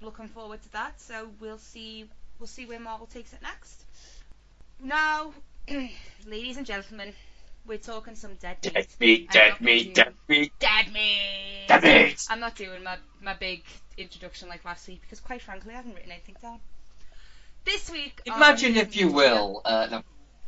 looking 0.00 0.28
forward 0.28 0.62
to 0.62 0.72
that. 0.72 1.00
So 1.00 1.28
we'll 1.40 1.58
see 1.58 2.08
we'll 2.38 2.46
see 2.48 2.66
where 2.66 2.80
Marvel 2.80 3.06
takes 3.06 3.32
it 3.32 3.42
next. 3.42 3.84
Now, 4.82 5.32
ladies 6.26 6.56
and 6.56 6.66
gentlemen, 6.66 7.12
we're 7.66 7.78
talking 7.78 8.16
some 8.16 8.34
dead 8.34 8.56
meat. 8.64 8.72
Dead 8.74 8.86
meat, 9.00 9.30
dead 9.30 9.50
not 9.50 9.60
meat, 9.60 9.94
dead 9.94 10.14
meat. 10.28 10.52
Dead 10.58 10.92
meat. 10.92 11.66
Dead 11.68 11.82
meat. 11.82 12.26
I'm 12.28 12.40
not 12.40 12.56
doing 12.56 12.82
my 12.82 12.96
my 13.22 13.34
big 13.34 13.62
introduction 13.96 14.48
like 14.48 14.64
last 14.64 14.86
week 14.88 15.00
because 15.02 15.20
quite 15.20 15.42
frankly 15.42 15.72
I 15.72 15.76
haven't 15.76 15.94
written 15.94 16.10
anything 16.10 16.36
down. 16.42 16.60
This 17.64 17.90
week, 17.90 18.20
Imagine 18.26 18.76
if 18.76 18.94
you 18.94 19.08
will. 19.08 19.62
Uh, 19.64 19.86
no. 19.90 20.02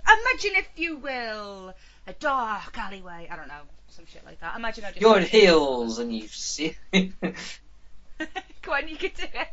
Imagine 0.06 0.56
if 0.56 0.68
you 0.76 0.96
will 0.96 1.74
a 2.06 2.12
dark 2.12 2.76
alleyway. 2.78 3.28
I 3.30 3.36
don't 3.36 3.48
know, 3.48 3.62
some 3.88 4.04
shit 4.06 4.24
like 4.24 4.40
that. 4.40 4.56
Imagine 4.56 4.84
I 4.84 4.88
just 4.90 5.00
You're 5.00 5.18
in 5.18 5.24
heels 5.24 5.98
and 5.98 6.14
you 6.14 6.28
see. 6.28 6.76
Go 6.92 8.72
on, 8.72 8.88
you 8.88 8.96
can 8.96 9.10
do 9.16 9.24
it. 9.24 9.48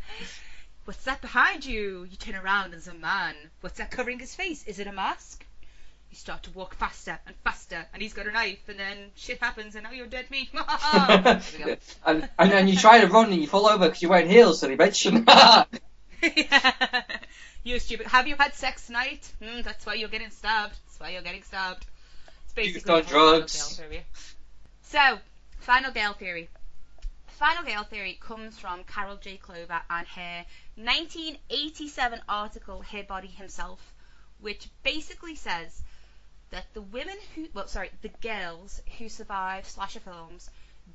What's 0.86 1.06
that 1.06 1.22
behind 1.22 1.66
you? 1.66 2.06
You 2.10 2.18
turn 2.18 2.36
around 2.36 2.66
and 2.66 2.74
there's 2.74 2.88
a 2.88 2.94
man. 2.94 3.36
What's 3.62 3.78
that 3.78 3.90
covering 3.90 4.20
his 4.20 4.36
face? 4.36 4.66
Is 4.68 4.80
it 4.80 4.88
a 4.88 4.92
mask? 4.92 5.46
You 6.14 6.18
start 6.18 6.44
to 6.44 6.52
walk 6.52 6.76
faster 6.76 7.18
and 7.26 7.36
faster, 7.44 7.88
and 7.92 8.00
he's 8.00 8.14
got 8.14 8.28
a 8.28 8.32
knife, 8.32 8.70
and 8.70 8.78
then 8.78 9.10
shit 9.16 9.40
happens, 9.40 9.74
and 9.74 9.84
now 9.84 9.90
you're 9.90 10.06
dead 10.06 10.30
meat. 10.30 10.48
There 10.54 11.42
we 11.58 11.66
go. 11.66 11.76
and, 12.06 12.30
and 12.38 12.54
and 12.54 12.70
you 12.70 12.78
try 12.78 13.02
to 13.02 13.08
run 13.08 13.32
and 13.32 13.42
you 13.42 13.48
fall 13.48 13.66
over 13.66 13.88
because 13.88 14.00
you're 14.00 14.12
wearing 14.12 14.30
heels. 14.30 14.60
So 14.60 14.68
they 14.68 14.76
mention. 14.76 15.26
you 17.64 17.80
stupid. 17.80 18.06
Have 18.06 18.28
you 18.28 18.36
had 18.36 18.54
sex 18.54 18.86
tonight? 18.86 19.28
Mm, 19.42 19.64
that's 19.64 19.88
why 19.88 19.96
you're 19.96 20.08
getting 20.08 20.30
stabbed. 20.30 20.76
That's 20.86 21.00
why 21.00 21.10
you're 21.10 21.24
getting 21.24 21.42
stabbed. 21.42 21.84
It's 22.44 22.54
basically 22.54 22.74
Used 22.76 22.90
on 22.92 23.02
the 23.02 23.10
drugs. 23.10 23.82
So, 24.84 25.18
Final 25.62 25.92
Girl 25.94 26.14
theory. 26.14 26.48
Final 27.26 27.64
Girl 27.64 27.86
theory 27.86 28.20
comes 28.22 28.60
from 28.60 28.84
Carol 28.84 29.18
J. 29.18 29.38
Clover 29.38 29.82
and 29.90 30.08
her 30.10 30.46
1987 30.76 32.22
article, 32.30 32.84
Her 32.84 33.02
Body 33.02 33.30
Himself, 33.30 33.96
which 34.40 34.70
basically 34.84 35.34
says 35.34 35.82
that 36.54 36.72
the 36.76 36.82
women 36.82 37.18
who, 37.34 37.48
well, 37.56 37.68
sorry, 37.68 37.90
the 38.04 38.12
girls 38.22 38.80
who 39.00 39.10
survive 39.10 39.68
slasher 39.68 40.00
films 40.00 40.52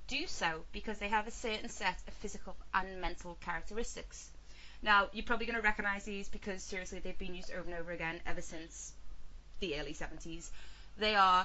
do 0.06 0.24
so 0.28 0.62
because 0.70 0.98
they 0.98 1.08
have 1.08 1.26
a 1.26 1.32
certain 1.32 1.68
set 1.68 2.00
of 2.06 2.14
physical 2.14 2.54
and 2.74 3.00
mental 3.00 3.36
characteristics. 3.40 4.30
Now, 4.82 5.08
you're 5.12 5.24
probably 5.24 5.46
going 5.46 5.56
to 5.56 5.62
recognize 5.62 6.04
these 6.04 6.28
because 6.28 6.62
seriously, 6.62 7.00
they've 7.00 7.18
been 7.18 7.34
used 7.34 7.50
over 7.50 7.68
and 7.68 7.74
over 7.74 7.90
again 7.90 8.20
ever 8.24 8.40
since 8.40 8.92
the 9.58 9.80
early 9.80 9.94
70s. 9.94 10.48
They 10.96 11.16
are, 11.16 11.44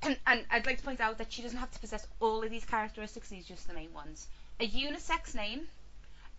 and, 0.00 0.16
and 0.26 0.46
I'd 0.50 0.64
like 0.64 0.78
to 0.78 0.82
point 0.82 1.02
out 1.02 1.18
that 1.18 1.30
she 1.30 1.42
doesn't 1.42 1.58
have 1.58 1.70
to 1.72 1.80
possess 1.80 2.06
all 2.18 2.42
of 2.42 2.50
these 2.50 2.64
characteristics, 2.64 3.28
these 3.28 3.44
are 3.44 3.48
just 3.48 3.68
the 3.68 3.74
main 3.74 3.92
ones. 3.92 4.26
A 4.58 4.66
unisex 4.66 5.34
name, 5.34 5.68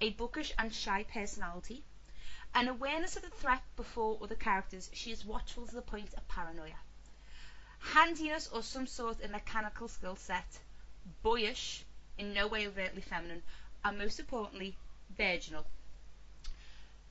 a 0.02 0.10
bookish 0.10 0.54
and 0.58 0.74
shy 0.74 1.06
personality, 1.14 1.84
an 2.56 2.68
awareness 2.68 3.16
of 3.16 3.22
the 3.22 3.30
threat 3.30 3.62
before 3.76 4.18
other 4.24 4.34
characters, 4.34 4.90
she 4.92 5.12
is 5.12 5.24
watchful 5.24 5.68
to 5.68 5.76
the 5.76 5.84
point 5.84 6.12
of 6.18 6.28
paranoia. 6.28 6.80
Handiness 7.82 8.48
or 8.48 8.64
some 8.64 8.88
sort 8.88 9.22
of 9.22 9.30
mechanical 9.32 9.88
skill 9.88 10.16
set, 10.16 10.60
boyish, 11.24 11.84
in 12.18 12.34
no 12.34 12.48
way 12.48 12.68
overtly 12.68 13.02
feminine, 13.02 13.44
and 13.84 13.98
most 13.98 14.20
importantly, 14.20 14.76
virginal. 15.18 15.66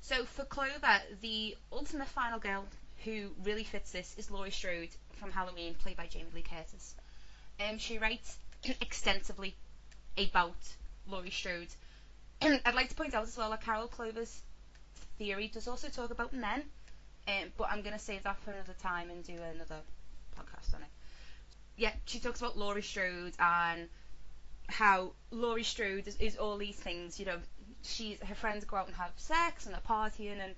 So 0.00 0.24
for 0.24 0.44
Clover, 0.44 1.00
the 1.20 1.56
ultimate 1.70 2.08
final 2.08 2.38
girl 2.38 2.66
who 3.04 3.34
really 3.42 3.64
fits 3.64 3.92
this 3.92 4.14
is 4.16 4.30
Laurie 4.30 4.50
Strode 4.50 4.88
from 5.12 5.30
Halloween, 5.30 5.74
played 5.74 5.96
by 5.96 6.06
Jamie 6.06 6.30
Lee 6.34 6.42
Curtis. 6.42 6.94
Um, 7.58 7.78
she 7.78 7.98
writes 7.98 8.38
extensively 8.80 9.54
about 10.16 10.56
Laurie 11.06 11.30
Strode. 11.30 11.68
I'd 12.42 12.74
like 12.74 12.88
to 12.88 12.94
point 12.94 13.14
out 13.14 13.24
as 13.24 13.36
well 13.36 13.50
that 13.50 13.60
Carol 13.60 13.88
Clover's 13.88 14.42
theory 15.18 15.48
does 15.48 15.68
also 15.68 15.88
talk 15.88 16.10
about 16.10 16.32
men, 16.32 16.64
um, 17.28 17.52
but 17.56 17.68
I'm 17.70 17.82
going 17.82 17.92
to 17.92 17.98
save 17.98 18.22
that 18.22 18.38
for 18.38 18.50
another 18.52 18.74
time 18.74 19.10
and 19.10 19.22
do 19.22 19.34
another 19.42 19.80
on 20.74 20.82
it. 20.82 20.88
Yeah, 21.76 21.92
she 22.04 22.18
talks 22.18 22.40
about 22.40 22.58
Laurie 22.58 22.82
Strode 22.82 23.32
and 23.38 23.88
how 24.68 25.12
Laurie 25.30 25.64
Strode 25.64 26.06
is, 26.06 26.16
is 26.16 26.36
all 26.36 26.56
these 26.56 26.76
things. 26.76 27.18
You 27.18 27.26
know, 27.26 27.38
she's 27.82 28.18
her 28.20 28.34
friends 28.34 28.64
go 28.64 28.76
out 28.76 28.86
and 28.86 28.96
have 28.96 29.12
sex 29.16 29.66
and 29.66 29.74
are 29.74 29.80
partying, 29.80 30.38
and 30.42 30.54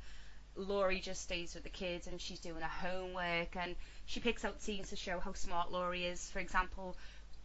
Laurie 0.57 1.01
just 1.01 1.23
stays 1.23 1.55
with 1.55 1.63
the 1.63 1.71
kids 1.71 2.07
and 2.07 2.21
she's 2.21 2.41
doing 2.41 2.61
her 2.61 2.89
homework 2.89 3.57
and 3.57 3.75
she 4.07 4.21
picks 4.21 4.45
out 4.45 4.61
scenes 4.61 4.91
to 4.91 4.97
show 4.97 5.19
how 5.19 5.33
smart 5.33 5.73
Laurie 5.73 6.05
is. 6.05 6.29
For 6.31 6.41
example, 6.41 6.97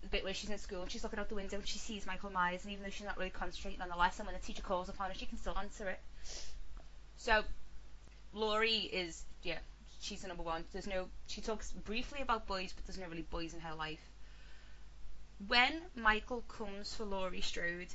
the 0.01 0.07
bit 0.07 0.23
where 0.23 0.33
she's 0.33 0.49
in 0.49 0.57
school 0.57 0.81
and 0.81 0.91
she's 0.91 1.03
looking 1.03 1.19
out 1.19 1.29
the 1.29 1.35
window 1.35 1.57
and 1.57 1.67
she 1.67 1.79
sees 1.79 2.05
Michael 2.05 2.31
Myers 2.31 2.63
and 2.63 2.73
even 2.73 2.83
though 2.83 2.89
she's 2.89 3.05
not 3.05 3.17
really 3.17 3.29
concentrating 3.29 3.81
on 3.81 3.89
the 3.89 3.95
lesson, 3.95 4.25
when 4.25 4.35
the 4.35 4.41
teacher 4.41 4.61
calls 4.61 4.89
upon 4.89 5.09
her, 5.09 5.15
she 5.15 5.25
can 5.25 5.37
still 5.37 5.57
answer 5.57 5.87
it. 5.89 5.99
So 7.17 7.43
Laurie 8.33 8.89
is 8.91 9.23
yeah, 9.41 9.59
she's 9.99 10.21
the 10.21 10.27
number 10.27 10.43
one. 10.43 10.63
There's 10.71 10.87
no 10.87 11.07
she 11.27 11.41
talks 11.41 11.71
briefly 11.71 12.21
about 12.21 12.47
boys, 12.47 12.73
but 12.73 12.85
there's 12.85 12.99
no 12.99 13.07
really 13.07 13.23
boys 13.23 13.53
in 13.53 13.59
her 13.61 13.75
life. 13.75 14.11
When 15.47 15.81
Michael 15.95 16.41
comes 16.47 16.93
for 16.93 17.05
Laurie 17.05 17.41
Strode, 17.41 17.93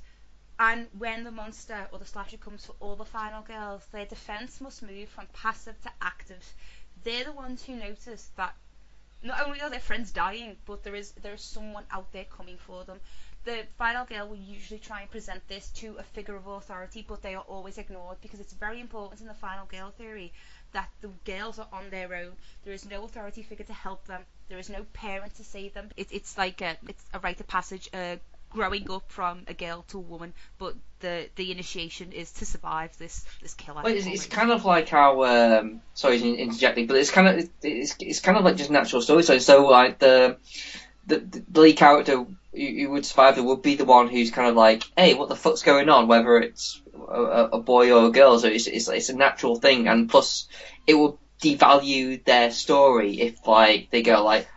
and 0.59 0.87
when 0.97 1.25
the 1.25 1.31
monster 1.31 1.89
or 1.93 1.99
the 1.99 2.05
slasher 2.05 2.37
comes 2.37 2.67
for 2.67 2.75
all 2.79 2.95
the 2.95 3.05
final 3.05 3.43
girls, 3.43 3.85
their 3.91 4.07
defense 4.07 4.61
must 4.61 4.83
move 4.83 5.09
from 5.09 5.27
passive 5.33 5.81
to 5.83 5.91
active. 6.01 6.55
They're 7.03 7.25
the 7.25 7.33
ones 7.33 7.65
who 7.65 7.75
notice 7.75 8.31
that 8.37 8.55
not 9.23 9.45
only 9.47 9.61
are 9.61 9.71
their 9.71 9.81
friends 9.81 10.11
dying, 10.13 10.57
but 10.67 10.83
there 10.85 10.95
is 10.95 11.13
there 11.23 11.35
is 11.35 11.43
someone 11.43 11.85
out 11.91 12.13
there 12.13 12.25
coming 12.25 12.59
for 12.59 12.85
them. 12.85 13.01
The 13.45 13.65
final 13.77 14.05
girl 14.05 14.29
will 14.29 14.37
usually 14.37 14.79
try 14.79 15.01
and 15.01 15.11
present 15.11 15.47
this 15.49 15.69
to 15.81 15.97
a 15.97 16.03
figure 16.05 16.37
of 16.37 16.47
authority, 16.47 17.05
but 17.09 17.23
they 17.23 17.35
are 17.35 17.45
always 17.49 17.79
ignored 17.79 18.19
because 18.21 18.39
it's 18.39 18.53
very 18.53 18.81
important 18.81 19.21
in 19.21 19.27
the 19.27 19.35
final 19.35 19.67
girl 19.67 19.91
theory 19.91 20.33
that 20.73 20.89
the 21.01 21.11
girls 21.25 21.59
are 21.59 21.69
on 21.73 21.91
their 21.91 22.15
own. 22.15 22.33
There 22.65 22.75
is 22.75 22.89
no 22.89 23.05
authority 23.05 23.43
figure 23.43 23.65
to 23.67 23.73
help 23.73 24.07
them. 24.07 24.23
There 24.49 24.59
is 24.59 24.71
no 24.71 24.85
parent 24.93 25.35
to 25.37 25.45
save 25.45 25.75
them. 25.75 25.91
It, 25.97 26.09
it's 26.11 26.37
like 26.37 26.61
a 26.61 26.77
it's 26.89 27.05
a 27.13 27.19
rite 27.19 27.41
of 27.41 27.47
passage. 27.47 27.89
Uh, 27.93 28.17
growing 28.53 28.91
up 28.91 29.11
from 29.11 29.43
a 29.47 29.55
girl 29.55 29.85
to 29.89 29.99
a 29.99 30.01
woman, 30.01 30.33
but 30.59 30.75
the 31.01 31.29
the 31.37 31.51
initiation 31.51 32.13
is 32.13 32.33
to 32.33 32.47
survive 32.47 32.97
this 32.99 33.25
this 33.41 33.55
killer. 33.55 33.83
Well, 33.83 33.95
it's, 33.95 34.07
it's 34.07 34.27
kind 34.27 34.51
of 34.51 34.65
like 34.65 34.89
how 34.89 35.25
um, 35.25 35.81
sorry 35.95 36.21
interjecting, 36.21 36.87
but 36.87 36.97
it's 36.97 37.11
kind 37.11 37.29
of 37.29 37.49
it's 37.63 37.97
it's 37.99 38.21
kind 38.21 38.37
of 38.37 38.45
like 38.45 38.57
just 38.57 38.71
natural 38.71 39.03
story. 39.03 39.23
So 39.23 39.39
so 39.39 39.67
like 39.67 39.99
the 39.99 40.37
the, 41.07 41.43
the 41.51 41.61
lead 41.61 41.77
character 41.77 42.27
who 42.55 42.91
would 42.91 43.07
survive 43.07 43.43
would 43.43 43.63
be 43.63 43.77
the 43.77 43.85
one 43.85 44.09
who's 44.09 44.31
kind 44.31 44.49
of 44.49 44.57
like, 44.57 44.85
hey, 44.97 45.15
what 45.15 45.29
the 45.29 45.37
fuck's 45.37 45.63
going 45.63 45.89
on? 45.89 46.09
Whether 46.09 46.39
it's 46.39 46.81
a, 46.95 47.49
a 47.53 47.61
boy 47.61 47.93
or 47.93 48.07
a 48.07 48.11
girl, 48.11 48.39
so 48.39 48.49
it's, 48.49 48.67
it's 48.67 48.89
it's 48.89 49.09
a 49.09 49.17
natural 49.17 49.57
thing, 49.57 49.89
and 49.89 50.11
plus 50.11 50.49
it 50.87 50.95
will 50.95 51.19
devalue 51.43 52.23
their 52.25 52.51
story 52.51 53.21
if 53.21 53.47
like 53.47 53.91
they 53.91 54.03
go 54.03 54.23
like, 54.25 54.49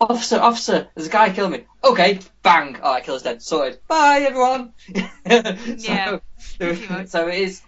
officer, 0.00 0.40
officer, 0.40 0.88
there's 0.94 1.08
a 1.08 1.10
guy 1.10 1.30
killing 1.30 1.52
me. 1.52 1.64
Okay, 1.84 2.18
bang, 2.42 2.76
all 2.80 2.94
right, 2.94 3.04
killer's 3.04 3.22
dead, 3.22 3.42
sorted. 3.42 3.80
Bye, 3.86 4.26
everyone. 4.28 4.72
yeah. 5.26 6.18
so, 6.38 6.74
so 7.06 7.28
it 7.28 7.38
is. 7.38 7.62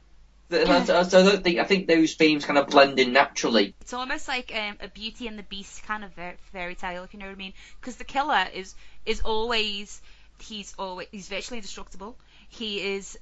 So 0.52 0.98
I 0.98 1.24
don't 1.24 1.42
think 1.42 1.58
I 1.58 1.64
think 1.64 1.88
those 1.88 2.14
themes 2.14 2.44
kind 2.44 2.58
of 2.58 2.68
blend 2.68 2.98
in 2.98 3.12
naturally. 3.12 3.74
It's 3.80 3.92
almost 3.92 4.28
like 4.28 4.52
um, 4.54 4.76
a 4.80 4.88
Beauty 4.88 5.26
and 5.26 5.38
the 5.38 5.42
Beast 5.42 5.82
kind 5.84 6.04
of 6.04 6.12
fairy 6.52 6.74
tale, 6.74 7.04
if 7.04 7.14
you 7.14 7.20
know 7.20 7.26
what 7.26 7.32
I 7.32 7.36
mean. 7.36 7.54
Because 7.80 7.96
the 7.96 8.04
killer 8.04 8.46
is 8.52 8.74
is 9.06 9.20
always 9.22 10.00
he's 10.40 10.74
always 10.78 11.08
he's 11.10 11.28
virtually 11.28 11.58
indestructible. 11.58 12.16
He 12.48 12.80
is 12.80 13.18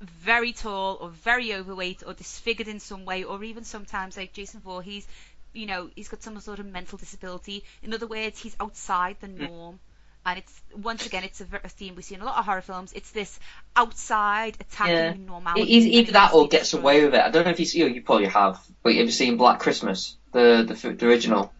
very 0.00 0.52
tall 0.52 0.98
or 1.00 1.08
very 1.08 1.54
overweight 1.54 2.02
or 2.06 2.14
disfigured 2.14 2.68
in 2.68 2.80
some 2.80 3.04
way, 3.04 3.24
or 3.24 3.42
even 3.44 3.64
sometimes 3.64 4.16
like 4.16 4.32
Jason 4.32 4.60
Voorhees, 4.60 5.06
you 5.52 5.66
know, 5.66 5.90
he's 5.94 6.08
got 6.08 6.22
some 6.22 6.38
sort 6.40 6.58
of 6.58 6.66
mental 6.66 6.98
disability. 6.98 7.64
In 7.82 7.94
other 7.94 8.06
words, 8.06 8.38
he's 8.40 8.56
outside 8.60 9.16
the 9.20 9.28
norm. 9.28 9.78
And 10.26 10.38
it's 10.38 10.62
once 10.74 11.04
again, 11.06 11.24
it's 11.24 11.40
a, 11.40 11.46
a 11.62 11.68
theme 11.68 11.94
we 11.96 12.02
see 12.02 12.14
in 12.14 12.22
a 12.22 12.24
lot 12.24 12.38
of 12.38 12.46
horror 12.46 12.62
films. 12.62 12.92
It's 12.94 13.10
this 13.10 13.38
outside 13.76 14.56
attacking 14.60 14.94
Yeah. 14.94 15.12
normality. 15.26 15.72
Either, 15.98 16.12
that 16.12 16.32
or 16.32 16.48
gets 16.48 16.72
away 16.72 17.04
with 17.04 17.14
it. 17.14 17.20
I 17.20 17.30
don't 17.30 17.44
know 17.44 17.50
if 17.50 17.60
you 17.60 17.66
see, 17.66 17.84
you 17.84 18.02
probably 18.02 18.26
have, 18.26 18.58
but 18.82 18.94
have 18.94 19.04
you 19.06 19.12
seen 19.12 19.36
Black 19.36 19.60
Christmas, 19.60 20.16
the 20.32 20.64
the, 20.66 20.92
the 20.92 21.06
original? 21.06 21.52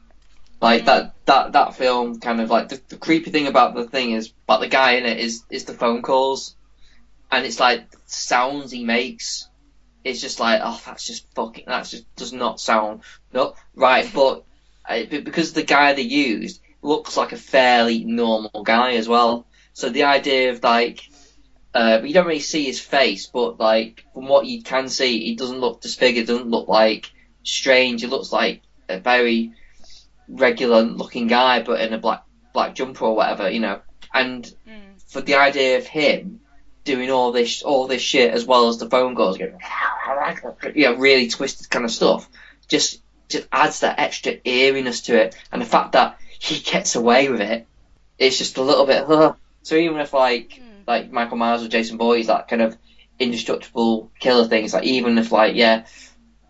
Like 0.63 0.87
that 0.87 1.15
that 1.27 1.53
that 1.53 1.75
film 1.77 2.21
kind 2.21 2.41
of 2.41 2.49
like 2.49 2.71
the, 2.71 2.81
the 2.89 2.97
creepy 2.97 3.31
thing 3.31 3.49
about 3.49 3.75
the 3.75 3.87
thing 3.87 4.13
is, 4.13 4.33
but 4.47 4.61
the 4.61 4.69
guy 4.69 4.93
in 4.93 5.05
it 5.05 5.19
is 5.19 5.45
is 5.51 5.65
the 5.65 5.75
phone 5.75 6.01
calls, 6.01 6.57
and 7.31 7.45
it's 7.45 7.61
like 7.61 7.85
sounds 8.07 8.71
he 8.71 8.83
makes. 8.85 9.49
It's 10.05 10.21
just 10.21 10.41
like, 10.41 10.61
oh, 10.63 10.81
that's 10.87 11.07
just 11.07 11.27
fucking, 11.35 11.65
that 11.67 11.87
just 11.87 12.05
does 12.17 12.33
not 12.33 12.61
sound 12.61 13.03
no 13.33 13.55
right. 13.75 14.11
But 14.15 14.45
because 15.11 15.53
the 15.53 15.63
guy 15.63 15.93
they 15.95 16.03
used 16.03 16.61
looks 16.85 17.17
like 17.17 17.33
a 17.33 17.37
fairly 17.37 18.05
normal 18.05 18.63
guy 18.63 18.95
as 18.95 19.09
well. 19.09 19.47
So 19.73 19.89
the 19.89 20.05
idea 20.05 20.51
of 20.51 20.63
like 20.63 21.09
uh, 21.75 22.01
you 22.05 22.15
don't 22.15 22.27
really 22.27 22.39
see 22.39 22.65
his 22.65 22.81
face, 22.81 23.27
but 23.27 23.59
like 23.59 24.05
from 24.15 24.29
what 24.29 24.47
you 24.47 24.63
can 24.63 24.89
see, 24.89 25.25
he 25.25 25.35
doesn't 25.35 25.61
look 25.61 25.81
disfigured. 25.81 26.27
Doesn't 26.27 26.49
look 26.49 26.69
like 26.69 27.11
strange. 27.43 28.03
He 28.03 28.07
looks 28.07 28.31
like 28.33 28.63
a 28.89 29.01
very 29.01 29.53
regular 30.29 30.83
looking 30.83 31.27
guy, 31.27 31.63
but 31.63 31.81
in 31.81 31.93
a 31.93 31.99
black 31.99 32.25
black 32.53 32.75
jumper 32.77 33.07
or 33.07 33.17
whatever, 33.17 33.51
you 33.51 33.61
know. 33.61 33.81
And 34.13 34.47
for 35.09 35.21
the 35.21 35.35
idea 35.35 35.79
of 35.79 35.87
him 35.87 36.41
doing 36.85 37.11
all 37.11 37.33
this 37.33 37.63
all 37.63 37.89
this 37.89 38.03
shit 38.03 38.31
as 38.31 38.45
well 38.45 38.69
as 38.69 38.79
the 38.79 38.89
phone 38.89 39.17
calls, 39.17 39.39
you 40.75 40.85
know, 40.85 40.95
really 40.95 41.29
twisted 41.29 41.69
kind 41.71 41.85
of 41.85 41.91
stuff, 41.91 42.29
just 42.69 43.03
just 43.29 43.49
adds 43.51 43.81
that 43.81 43.99
extra 43.99 44.35
eeriness 44.45 45.03
to 45.03 45.21
it. 45.21 45.35
And 45.51 45.61
the 45.61 45.67
fact 45.67 45.93
that 45.93 46.19
he 46.45 46.61
gets 46.61 46.95
away 46.95 47.31
with 47.31 47.41
it, 47.41 47.67
it's 48.19 48.37
just 48.37 48.59
a 48.59 48.63
little 48.63 48.85
bit. 48.85 49.05
Huh. 49.07 49.33
So 49.63 49.77
even 49.77 49.99
if 50.01 50.13
like 50.13 50.61
hmm. 50.61 50.83
like 50.87 51.11
Michael 51.11 51.39
Myers 51.39 51.63
or 51.63 51.69
Jason 51.69 51.97
Voorhees, 51.97 52.27
that 52.27 52.49
kind 52.49 52.61
of 52.61 52.77
indestructible 53.19 54.11
killer 54.21 54.47
things, 54.47 54.75
like 54.75 54.85
even 54.85 55.17
if 55.17 55.33
like 55.33 55.55
yeah, 55.57 55.87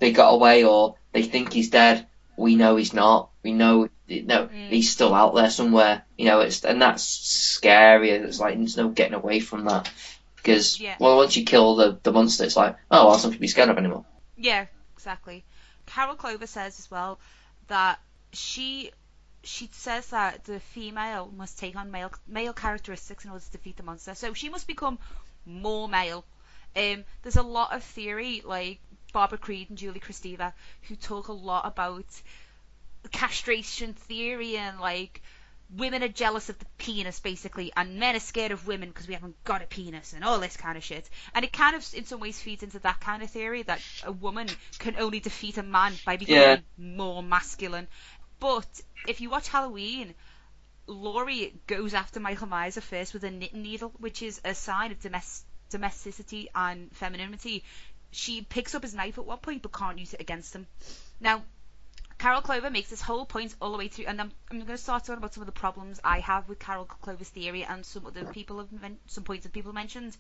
they 0.01 0.11
got 0.11 0.31
away 0.31 0.65
or 0.65 0.97
they 1.13 1.23
think 1.23 1.53
he's 1.53 1.71
dead, 1.71 2.07
we 2.37 2.57
know 2.57 2.75
he's 2.75 2.93
not. 2.93 3.31
We 3.45 3.53
know 3.53 3.89
no, 4.09 4.47
hmm. 4.47 4.67
he's 4.69 4.91
still 4.91 5.15
out 5.15 5.37
there 5.37 5.51
somewhere. 5.51 6.03
You 6.19 6.27
know, 6.27 6.41
it's 6.41 6.65
and 6.65 6.83
that's 6.83 7.05
scary. 7.05 8.11
It's 8.11 8.41
like 8.41 8.57
there's 8.57 8.77
no 8.77 8.89
getting 8.89 9.15
away 9.15 9.39
from 9.39 9.67
that 9.67 9.89
because 10.35 10.81
Yeah. 10.81 10.97
well, 10.99 11.17
once 11.17 11.37
you 11.37 11.45
kill 11.45 11.77
the 11.77 12.01
the 12.03 12.11
monster, 12.11 12.45
it's 12.45 12.57
like 12.57 12.77
oh, 12.91 13.07
well, 13.07 13.19
something 13.19 13.39
to 13.39 13.41
be 13.41 13.47
scared 13.47 13.69
of 13.69 13.79
anymore. 13.79 14.05
Yeah, 14.37 14.67
exactly. 14.97 15.45
Carol 15.87 16.17
Clover 16.17 16.49
says 16.49 16.81
as 16.81 16.91
well 16.91 17.21
that 17.69 18.01
she 18.33 18.91
she 19.45 19.69
says 19.73 20.09
that 20.09 20.45
the 20.45 20.61
female 20.61 21.31
must 21.37 21.59
take 21.59 21.77
on 21.77 21.91
male 21.91 22.13
male 22.27 22.53
characteristics 22.53 23.25
in 23.25 23.31
order 23.31 23.45
to 23.45 23.51
defeat 23.53 23.77
the 23.77 23.83
monster. 23.83 24.15
So 24.15 24.35
she 24.35 24.49
must 24.49 24.67
become 24.67 24.99
more 25.47 25.89
male. 25.89 26.25
Um, 26.77 27.05
there's 27.23 27.37
a 27.37 27.43
lot 27.43 27.73
of 27.75 27.83
theory 27.83 28.43
like 28.45 28.81
Barbara 29.13 29.39
Creed 29.39 29.69
and 29.71 29.79
Julie 29.79 30.01
Kristeva 30.01 30.53
who 30.89 30.97
talk 30.97 31.29
a 31.29 31.33
lot 31.33 31.67
about 31.67 32.05
castration 33.13 33.93
theory 33.93 34.57
and 34.57 34.81
like 34.81 35.21
women 35.77 36.03
are 36.03 36.09
jealous 36.09 36.49
of 36.49 36.59
the 36.59 36.65
penis 36.79 37.21
basically 37.21 37.73
and 37.77 37.99
men 37.99 38.17
are 38.17 38.21
scared 38.21 38.53
of 38.53 38.67
women 38.67 38.89
because 38.89 39.09
we 39.09 39.15
haven't 39.15 39.43
got 39.45 39.63
a 39.63 39.67
penis 39.67 40.13
and 40.13 40.25
all 40.25 40.39
this 40.39 40.57
kind 40.57 40.77
of 40.77 40.85
shit 40.85 41.09
and 41.35 41.45
it 41.45 41.53
kind 41.53 41.75
of 41.77 41.87
in 41.95 42.05
some 42.05 42.21
ways 42.21 42.39
feeds 42.41 42.63
into 42.63 42.79
that 42.81 43.01
kind 43.01 43.23
of 43.23 43.31
theory 43.31 43.63
that 43.63 43.81
a 44.05 44.13
woman 44.13 44.47
can 44.79 44.97
only 44.99 45.21
defeat 45.21 45.59
a 45.59 45.63
man 45.63 45.93
by 46.05 46.17
becoming 46.17 46.43
Yeah. 46.43 46.57
more 46.79 47.23
masculine 47.23 47.89
but 48.41 48.67
if 49.07 49.21
you 49.21 49.31
watch 49.31 49.49
Halloween 49.49 50.15
Laurie 50.87 51.55
goes 51.67 51.95
after 51.95 52.21
Michael 52.21 52.47
Myers 52.49 52.79
first 52.79 53.15
with 53.15 53.25
a 53.25 53.31
knitting 53.31 53.63
needle 53.63 53.93
which 53.99 54.23
is 54.23 54.41
a 54.45 54.55
sign 54.55 54.93
of 54.93 55.01
domestic 55.01 55.47
domesticity 55.71 56.49
and 56.55 56.93
femininity 56.93 57.65
she 58.11 58.43
picks 58.43 58.75
up 58.75 58.83
his 58.83 58.95
knife 58.95 59.19
at 59.19 59.25
one 59.25 59.39
point 59.39 59.63
but 59.63 59.73
can't 59.73 59.99
use 59.99 60.15
it 60.15 60.21
against 60.21 60.55
him 60.55 60.67
now 61.21 61.43
Carol 62.19 62.43
Clover 62.43 62.71
makes 62.71 62.91
this 62.91 63.01
whole 63.01 63.27
point 63.27 63.55
all 63.61 63.73
the 63.73 63.79
way 63.79 63.89
through, 63.89 64.07
and 64.07 64.21
I'm, 64.21 64.31
I'm 64.51 64.59
going 64.59 64.69
to 64.69 64.79
start 64.79 65.05
talking 65.05 65.19
about 65.19 65.35
some 65.35 65.43
of 65.43 65.47
the 65.47 65.53
problems 65.53 66.01
I 66.05 66.21
have 66.21 66.49
with 66.49 66.59
Carol 66.59 66.85
Clover's 66.85 67.29
theory 67.29 67.65
and 67.65 67.85
some 67.85 68.07
other 68.07 68.25
people 68.25 68.59
have 68.59 68.73
men- 68.73 68.99
some 69.07 69.25
points 69.25 69.43
that 69.43 69.53
people 69.53 69.73
mentioned. 69.73 70.17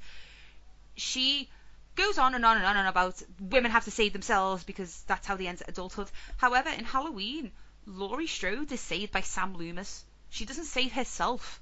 She 0.96 1.48
goes 1.94 2.18
on 2.18 2.34
and 2.34 2.44
on 2.44 2.56
and 2.56 2.66
on 2.66 2.76
and 2.76 2.88
about 2.88 3.22
women 3.40 3.70
have 3.70 3.84
to 3.84 3.90
save 3.90 4.12
themselves 4.12 4.64
because 4.64 5.02
that's 5.06 5.26
how 5.26 5.36
they 5.36 5.46
enter 5.46 5.64
adulthood. 5.68 6.10
However, 6.36 6.68
in 6.70 6.84
Halloween, 6.84 7.52
Laurie 7.86 8.26
Strode 8.26 8.72
is 8.72 8.80
saved 8.80 9.12
by 9.12 9.20
Sam 9.22 9.54
Loomis. 9.56 10.04
She 10.30 10.44
doesn't 10.44 10.64
save 10.64 10.92
herself. 10.92 11.60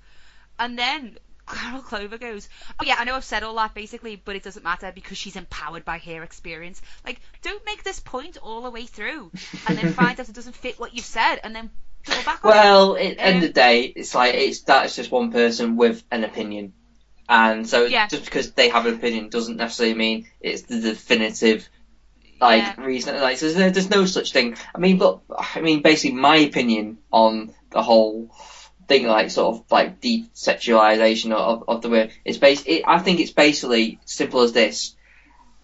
And 0.58 0.78
then 0.78 1.18
Carol 1.48 1.82
Clover 1.82 2.18
goes, 2.18 2.48
Oh 2.78 2.84
yeah, 2.84 2.96
I 2.98 3.04
know 3.04 3.16
I've 3.16 3.24
said 3.24 3.42
all 3.42 3.54
that 3.56 3.74
basically, 3.74 4.16
but 4.16 4.36
it 4.36 4.42
doesn't 4.42 4.62
matter 4.64 4.92
because 4.92 5.18
she's 5.18 5.36
empowered 5.36 5.84
by 5.84 5.98
her 5.98 6.22
experience. 6.22 6.80
Like, 7.04 7.20
don't 7.42 7.64
make 7.66 7.82
this 7.84 8.00
point 8.00 8.38
all 8.42 8.62
the 8.62 8.70
way 8.70 8.86
through 8.86 9.32
and 9.66 9.76
then 9.78 9.88
find 9.88 10.18
out 10.20 10.28
it 10.28 10.34
doesn't 10.34 10.56
fit 10.56 10.78
what 10.78 10.94
you've 10.94 11.04
said 11.04 11.36
and 11.42 11.54
then 11.54 11.70
double 12.04 12.22
back 12.22 12.44
on. 12.44 12.50
Well, 12.50 12.96
at 12.96 13.16
the 13.16 13.20
end 13.20 13.36
Um, 13.36 13.36
of 13.36 13.48
the 13.48 13.52
day, 13.52 13.82
it's 13.84 14.14
like 14.14 14.34
it's 14.34 14.60
that's 14.62 14.96
just 14.96 15.10
one 15.10 15.32
person 15.32 15.76
with 15.76 16.02
an 16.10 16.24
opinion, 16.24 16.74
and 17.28 17.68
so 17.68 17.86
Yeah. 17.86 18.06
just 18.08 18.24
because 18.24 18.52
they 18.52 18.68
have 18.68 18.86
an 18.86 18.94
opinion 18.94 19.28
doesn't 19.28 19.56
necessarily 19.56 19.94
mean 19.94 20.28
it's 20.40 20.62
the 20.62 20.80
definitive 20.80 21.68
like 22.42 22.62
Yeah. 22.62 22.84
reason. 22.84 23.20
Like 23.20 23.38
there's, 23.38 23.56
no- 23.56 23.70
there's 23.70 23.90
no 23.90 24.04
such 24.06 24.32
thing. 24.32 24.56
I 24.74 24.78
mean, 24.78 24.98
but 24.98 25.20
I 25.56 25.60
mean, 25.60 25.82
basically, 25.82 26.16
my 26.18 26.36
opinion 26.36 26.98
on 27.10 27.54
the 27.70 27.82
whole 27.82 28.30
thing, 28.88 29.06
like 29.06 29.30
sort 29.30 29.56
of 29.56 29.64
like 29.70 30.00
desexualization 30.00 31.32
of 31.32 31.64
of 31.68 31.82
the 31.82 31.88
word, 31.90 32.10
is 32.24 32.38
bas- 32.38 32.64
it, 32.66 32.82
I 32.86 32.98
think 32.98 33.20
it's 33.20 33.30
basically 33.32 33.98
simple 34.04 34.40
as 34.42 34.52
this. 34.52 34.94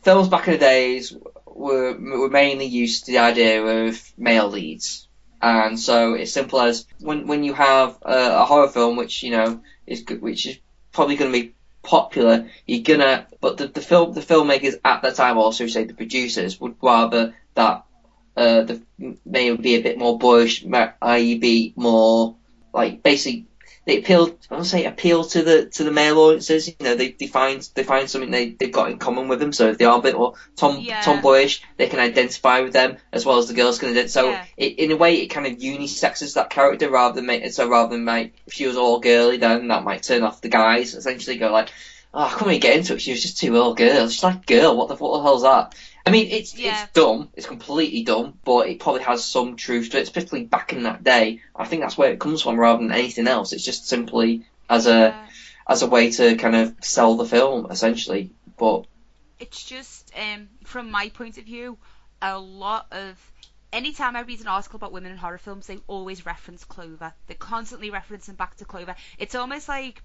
Films 0.03 0.29
back 0.29 0.47
in 0.47 0.53
the 0.55 0.59
days 0.59 1.15
we're 1.47 1.93
we're 1.99 2.29
mainly 2.31 2.67
used 2.67 3.07
to 3.07 3.13
the 3.13 3.19
idea 3.19 3.63
of 3.63 4.01
male 4.17 4.49
leads, 4.49 5.09
and 5.43 5.79
so 5.79 6.15
it's 6.15 6.33
simple 6.33 6.61
as 6.61 6.87
when 7.01 7.27
when 7.27 7.43
you 7.45 7.53
have 7.55 7.99
a, 8.03 8.43
a 8.43 8.45
horror 8.45 8.69
film, 8.69 8.97
which 8.97 9.23
you 9.25 9.33
know 9.33 9.61
is 9.87 10.05
which 10.21 10.47
is 10.47 10.59
probably 10.93 11.17
going 11.17 11.33
to 11.33 11.39
be 11.43 11.55
popular, 11.89 12.49
you're 12.67 12.83
gonna. 12.83 13.27
But 13.41 13.57
the, 13.57 13.67
the 13.67 13.81
film 13.81 14.13
the 14.13 14.21
filmmakers 14.21 14.75
at 14.85 15.03
the 15.03 15.13
time, 15.13 15.39
also 15.39 15.67
say 15.67 15.85
the 15.85 15.95
producers, 15.95 16.61
would 16.61 16.77
rather 16.83 17.35
that 17.55 17.85
uh, 18.37 18.63
the 18.63 18.83
may 19.25 19.57
be 19.57 19.75
a 19.75 19.83
bit 19.83 19.99
more 19.99 20.19
boyish, 20.19 20.65
i.e., 21.03 21.39
be 21.39 21.73
more 21.77 22.37
like 22.75 23.03
basically 23.03 23.48
they 23.89 23.97
appeal. 23.99 24.39
I 24.51 24.55
don't 24.57 24.65
say 24.65 24.85
appeal 24.85 25.25
to 25.25 25.43
the 25.43 25.65
to 25.71 25.83
the 25.83 25.91
male 25.91 26.19
audiences. 26.19 26.69
You 26.69 26.75
know, 26.79 26.95
they, 26.95 27.13
they 27.13 27.27
find 27.27 27.67
they 27.75 27.83
find 27.83 28.09
something 28.09 28.31
they 28.31 28.51
they've 28.51 28.71
got 28.71 28.91
in 28.91 28.99
common 28.99 29.29
with 29.29 29.41
them. 29.41 29.53
So 29.55 29.71
if 29.71 29.79
they 29.79 29.87
are 29.87 29.99
a 29.99 30.03
bit 30.03 30.15
more 30.15 30.35
tom 30.57 30.77
Yeah. 30.79 31.01
tomboyish, 31.01 31.63
they 31.79 31.89
can 31.89 31.99
identify 31.99 32.61
with 32.61 32.75
them 32.75 32.99
as 33.15 33.25
well 33.25 33.39
as 33.39 33.49
the 33.49 33.55
girls 33.55 33.79
can. 33.79 33.95
ident- 33.95 34.11
So 34.11 34.29
Yeah. 34.31 34.45
it, 34.59 34.79
in 34.79 34.93
a 34.93 34.97
way, 34.97 35.23
it 35.23 35.29
kind 35.29 35.47
of 35.47 35.55
unisexes 35.55 36.35
that 36.35 36.51
character 36.51 36.91
rather 36.91 37.15
than 37.15 37.25
make 37.27 37.51
so 37.51 37.67
rather 37.67 37.97
than 37.97 38.05
like 38.05 38.35
if 38.47 38.53
she 38.53 38.67
was 38.67 38.77
all 38.77 39.01
girly, 39.01 39.39
then 39.39 39.69
that 39.69 39.85
might 39.85 40.03
turn 40.03 40.23
off 40.23 40.43
the 40.43 40.49
guys. 40.51 40.95
Essentially, 40.95 41.39
go 41.39 41.51
like, 41.51 41.71
oh, 42.13 42.25
I 42.25 42.29
couldn't 42.31 42.49
really 42.49 42.59
get 42.61 42.77
into 42.77 42.93
it. 42.95 43.01
She 43.01 43.13
was 43.13 43.23
just 43.23 43.39
too 43.39 43.57
all 43.57 43.73
girl. 43.73 44.09
She's 44.09 44.23
like 44.23 44.45
girl. 44.45 44.77
What 44.77 44.89
the 44.89 44.97
what 44.97 45.17
the 45.17 45.23
hell's 45.23 45.43
that? 45.43 45.75
I 46.09 46.11
mean, 46.11 46.29
it's 46.31 46.57
Yeah. 46.57 46.83
it's 46.85 46.93
dumb. 46.93 47.31
It's 47.35 47.47
completely 47.47 48.03
dumb, 48.03 48.39
but 48.45 48.69
it 48.69 48.81
probably 48.81 49.03
has 49.03 49.25
some 49.25 49.57
truth 49.57 49.91
to 49.91 49.99
it, 49.99 50.03
especially 50.03 50.45
back 50.45 50.73
in 50.73 50.85
that 50.85 51.05
day. 51.05 51.41
I 51.55 51.67
think 51.67 51.83
that's 51.83 51.99
where 51.99 52.11
it 52.11 52.21
comes 52.21 52.43
from 52.43 52.59
rather 52.59 52.83
than 52.83 52.93
anything 52.93 53.29
else. 53.29 53.53
It's 53.53 53.65
just 53.65 53.87
simply 53.87 54.45
as 54.69 54.87
a 54.87 55.27
as 55.67 55.83
a 55.83 55.87
way 55.87 56.11
to 56.13 56.37
kind 56.37 56.57
of 56.57 56.75
sell 56.81 57.17
the 57.17 57.27
film, 57.27 57.71
essentially. 57.71 58.31
But 58.57 58.87
it's 59.39 59.63
just 59.65 60.11
um, 60.19 60.49
from 60.65 60.91
my 60.91 61.11
point 61.11 61.39
of 61.39 61.45
view, 61.45 61.79
a 62.23 62.39
lot 62.39 62.87
of 62.91 63.17
anytime 63.73 64.17
I 64.17 64.23
read 64.23 64.41
an 64.41 64.49
article 64.49 64.77
about 64.77 64.93
women 64.93 65.13
in 65.13 65.19
horror 65.19 65.39
films, 65.39 65.67
they 65.67 65.79
always 65.87 66.27
reference 66.27 66.65
Clover. 66.65 67.13
They're 67.27 67.37
constantly 67.37 67.91
referencing 67.91 68.37
back 68.37 68.57
to 68.57 68.65
Clover. 68.65 68.97
It's 69.19 69.35
almost 69.35 69.69
like 69.69 70.03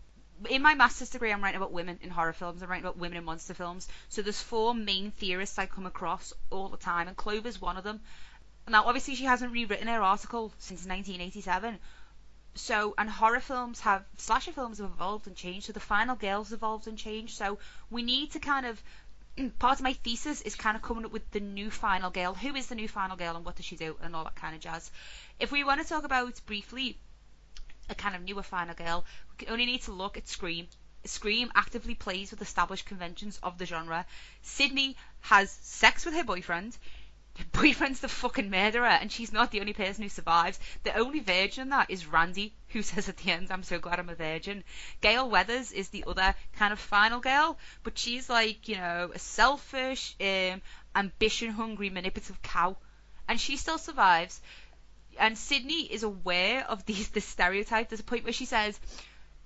in 0.50 0.62
my 0.62 0.74
master's 0.74 1.10
degree, 1.10 1.32
I'm 1.32 1.44
writing 1.44 1.58
about 1.58 1.72
women 1.72 2.00
in 2.02 2.10
horror 2.10 2.34
films. 2.34 2.62
I'm 2.62 2.70
writing 2.70 2.86
about 2.86 2.98
women 2.98 3.18
in 3.18 3.24
monster 3.24 3.54
films. 3.54 3.88
So 4.10 4.22
there's 4.22 4.42
four 4.42 4.74
main 4.74 5.12
theorists 5.12 5.60
I 5.60 5.66
come 5.66 5.86
across 5.86 6.34
all 6.50 6.70
the 6.70 6.78
time, 6.78 7.08
and 7.08 7.18
Clover's 7.18 7.62
one 7.62 7.78
of 7.78 7.84
them. 7.84 8.02
Now, 8.68 8.86
obviously, 8.86 9.16
she 9.16 9.26
hasn't 9.26 9.52
rewritten 9.52 9.88
her 9.88 10.02
article 10.02 10.54
since 10.58 10.86
1987. 10.86 11.80
So, 12.56 12.94
and 12.98 13.10
horror 13.10 13.40
films 13.40 13.80
have, 13.82 14.06
slasher 14.18 14.52
films 14.52 14.78
have 14.78 14.92
evolved 14.92 15.28
and 15.28 15.36
changed. 15.36 15.66
So 15.66 15.74
the 15.74 15.80
final 15.80 16.16
girl's 16.16 16.54
evolved 16.54 16.88
and 16.88 16.98
changed. 16.98 17.36
So 17.36 17.58
we 17.90 18.04
need 18.04 18.32
to 18.32 18.40
kind 18.40 18.66
of, 18.66 18.82
part 19.60 19.80
of 19.80 19.84
my 19.84 19.94
thesis 19.94 20.42
is 20.42 20.56
kind 20.56 20.76
of 20.78 20.84
coming 20.84 21.06
up 21.06 21.12
with 21.12 21.30
the 21.32 21.40
new 21.40 21.72
final 21.72 22.12
girl. 22.12 22.34
Who 22.34 22.56
is 22.56 22.68
the 22.68 22.76
new 22.76 22.88
final 22.88 23.18
girl 23.18 23.36
and 23.36 23.44
what 23.44 23.56
does 23.56 23.66
she 23.66 23.76
do 23.76 23.98
and 24.02 24.16
all 24.16 24.24
that 24.24 24.36
kind 24.36 24.56
of 24.56 24.62
jazz. 24.62 24.92
If 25.40 25.52
we 25.52 25.64
want 25.64 25.82
to 25.82 25.88
talk 25.88 26.04
about 26.04 26.40
briefly 26.46 26.98
a 27.90 27.96
kind 27.96 28.16
of 28.16 28.22
newer 28.22 28.44
final 28.44 28.76
girl, 28.76 29.06
we 29.40 29.48
only 29.48 29.66
need 29.66 29.82
to 29.84 29.92
look 29.92 30.18
at 30.18 30.28
Scream. 30.28 30.68
Scream 31.06 31.52
actively 31.54 31.96
plays 31.96 32.32
with 32.32 32.42
established 32.42 32.86
conventions 32.86 33.40
of 33.44 33.58
the 33.58 33.66
genre. 33.66 34.06
Sidney 34.42 34.96
has 35.22 35.52
sex 35.52 36.06
with 36.06 36.14
her 36.14 36.24
boyfriend. 36.24 36.78
Her 37.38 37.46
boyfriend's 37.52 38.00
the 38.00 38.08
fucking 38.08 38.50
murderer, 38.50 38.86
and 38.86 39.12
she's 39.12 39.34
not 39.34 39.52
the 39.52 39.60
only 39.60 39.74
person 39.74 40.04
who 40.04 40.10
survives. 40.10 40.60
The 40.84 40.96
only 40.96 41.20
virgin 41.20 41.64
in 41.64 41.70
that 41.70 41.90
is 41.90 42.06
Randy, 42.06 42.54
who 42.70 42.82
says 42.84 43.10
at 43.10 43.18
the 43.18 43.32
end, 43.32 43.52
I'm 43.52 43.64
so 43.64 43.80
glad 43.80 44.00
I'm 44.00 44.10
a 44.10 44.16
virgin. 44.16 44.64
Gale 45.02 45.30
Weathers 45.30 45.72
is 45.72 45.90
the 45.90 46.06
other 46.08 46.36
kind 46.54 46.72
of 46.72 46.80
final 46.80 47.20
girl, 47.20 47.58
but 47.84 47.98
she's 47.98 48.30
like, 48.30 48.68
you 48.68 48.78
know, 48.78 49.12
a 49.14 49.20
selfish, 49.20 50.16
um, 50.22 50.62
ambition 50.96 51.50
hungry, 51.50 51.90
manipulative 51.90 52.42
cow. 52.42 52.78
And 53.28 53.40
she 53.40 53.58
still 53.58 53.78
survives. 53.78 54.42
And 55.20 55.38
Sidney 55.38 55.82
is 55.84 56.04
aware 56.04 56.66
of 56.68 56.86
these 56.88 57.10
this 57.10 57.26
stereotype. 57.26 57.90
There's 57.90 58.00
a 58.02 58.04
point 58.04 58.24
where 58.24 58.34
she 58.34 58.46
says, 58.46 58.80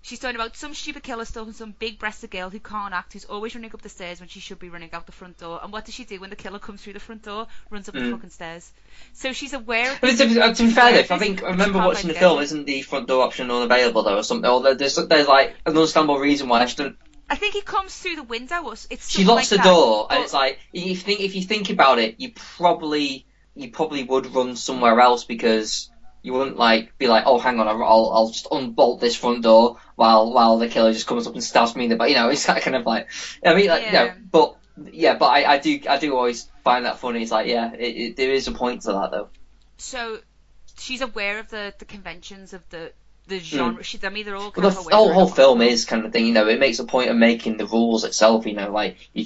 She's 0.03 0.20
talking 0.20 0.36
about 0.38 0.55
some 0.55 0.74
stupid 0.74 1.03
killer 1.03 1.26
stalking 1.26 1.51
some 1.53 1.72
big 1.78 1.99
breasted 1.99 2.32
girl 2.32 2.49
who 2.49 2.59
can't 2.59 2.93
act, 2.93 3.11
who's 3.11 3.26
always 3.26 3.55
running 3.55 3.72
up 3.74 3.82
the 3.82 3.89
stairs 3.89 4.22
when 4.22 4.30
she 4.30 4.39
should 4.39 4.59
be 4.59 4.70
running 4.70 4.91
out 4.93 5.05
the 5.05 5.11
front 5.11 5.38
door. 5.39 5.59
And 5.61 5.74
what 5.74 5.84
does 5.86 5.95
she 5.95 6.05
do 6.05 6.20
when 6.22 6.30
the 6.30 6.36
killer 6.38 6.59
comes 6.59 6.82
through 6.82 6.93
the 6.93 6.99
front 7.01 7.24
door? 7.24 7.47
Runs 7.72 7.89
up 7.89 7.95
the 7.95 8.01
Mm. 8.01 8.11
fucking 8.11 8.30
stairs. 8.30 8.72
So 9.13 9.34
she's 9.34 9.51
aware 9.53 9.91
of 9.91 9.99
I 10.01 10.07
mean, 10.07 10.15
these 10.18 10.34
to, 10.36 10.53
to 10.53 10.63
be 10.63 10.70
fair, 10.70 11.03
though, 11.03 11.15
I 11.15 11.18
think 11.20 11.43
I 11.43 11.47
remember 11.49 11.80
watching 11.80 12.07
the 12.07 12.13
quite 12.13 12.20
film. 12.22 12.36
get 12.38 12.41
it. 12.41 12.45
Isn't 12.45 12.65
the 12.65 12.82
front 12.84 13.07
door 13.07 13.24
option 13.24 13.51
unavailable 13.51 14.03
though, 14.03 14.18
or 14.18 14.24
something? 14.24 14.49
Or 14.49 14.76
there's 14.76 14.95
there's 14.95 15.28
like 15.28 15.49
an 15.65 15.76
understandable 15.76 16.20
reason 16.20 16.47
why 16.47 16.65
she 16.68 16.78
doesn't. 16.78 16.97
I 17.30 17.36
think 17.36 17.55
it 17.55 17.65
comes 17.65 17.93
through 17.97 18.15
the 18.18 18.24
window. 18.24 18.63
Or 18.63 18.74
it's 18.89 19.09
She 19.09 19.26
locks 19.26 19.41
like 19.41 19.49
the 19.49 19.57
that. 19.57 19.63
door, 19.65 20.07
and 20.09 20.24
it's 20.24 20.32
like 20.32 20.59
if 20.72 20.86
you 20.86 20.95
think 20.95 21.20
if 21.20 21.36
you 21.36 21.41
think 21.41 21.70
about 21.70 21.99
it, 21.99 22.15
you 22.20 22.32
probably 22.57 23.26
you 23.57 23.71
probably 23.71 24.03
would 24.03 24.33
run 24.33 24.55
somewhere 24.55 24.99
else 24.99 25.23
because 25.25 25.89
you 26.23 26.33
wouldn't 26.33 26.57
like 26.57 26.97
be 26.97 27.07
like, 27.07 27.23
oh, 27.25 27.37
hang 27.39 27.59
on, 27.59 27.67
I'll 27.67 28.11
I'll 28.13 28.29
just 28.29 28.47
unbolt 28.51 28.99
this 29.01 29.15
front 29.15 29.43
door 29.43 29.77
while 29.95 30.33
while 30.33 30.57
the 30.57 30.67
killer 30.67 30.91
just 30.93 31.07
comes 31.07 31.27
up 31.27 31.33
and 31.33 31.43
stabs 31.43 31.75
me 31.75 31.85
in 31.85 31.89
the 31.89 31.95
back. 31.95 32.09
You 32.09 32.15
know, 32.15 32.29
it's 32.33 32.45
that 32.47 32.61
kind 32.61 32.75
of 32.75 32.85
like 32.85 33.07
I 33.45 33.53
mean, 33.55 33.67
like, 33.67 33.85
you 33.85 33.91
know, 33.91 34.03
Yeah. 34.05 34.13
but 34.31 34.57
yeah, 34.91 35.17
but 35.17 35.27
I, 35.27 35.53
I 35.53 35.57
do 35.57 35.79
I 35.89 35.97
do 35.97 36.15
always 36.15 36.51
find 36.63 36.85
that 36.85 36.99
funny. 36.99 37.21
It's 37.21 37.31
like 37.31 37.47
yeah, 37.47 37.73
it, 37.73 37.79
it, 37.95 38.15
there 38.17 38.31
is 38.31 38.47
a 38.47 38.51
point 38.51 38.81
to 38.83 38.93
that 38.93 39.11
though. 39.11 39.29
so 39.77 40.19
she's 40.79 41.01
aware 41.01 41.39
of 41.39 41.49
the, 41.49 41.73
the 41.79 41.85
conventions 41.85 42.53
of 42.53 42.67
the 42.69 42.91
the 43.27 43.39
genre. 43.39 43.83
She, 43.83 43.99
I 44.03 44.09
mean, 44.09 44.25
they're 44.25 44.35
all 44.35 44.51
kind 44.51 44.55
Hmm. 44.55 44.61
Well, 44.61 44.83
the 44.83 44.89
f- 44.89 44.93
whole, 44.93 45.13
whole 45.13 45.27
film 45.27 45.61
is 45.61 45.83
kind 45.85 46.05
of 46.05 46.13
thing, 46.13 46.25
you 46.27 46.33
know. 46.33 46.47
It 46.47 46.59
makes 46.59 46.79
a 46.79 46.85
point 46.85 47.09
of 47.09 47.17
making 47.17 47.57
the 47.57 47.65
rules 47.65 48.03
itself, 48.05 48.45
you 48.45 48.53
know, 48.53 48.71
like 48.71 48.97
you, 49.13 49.25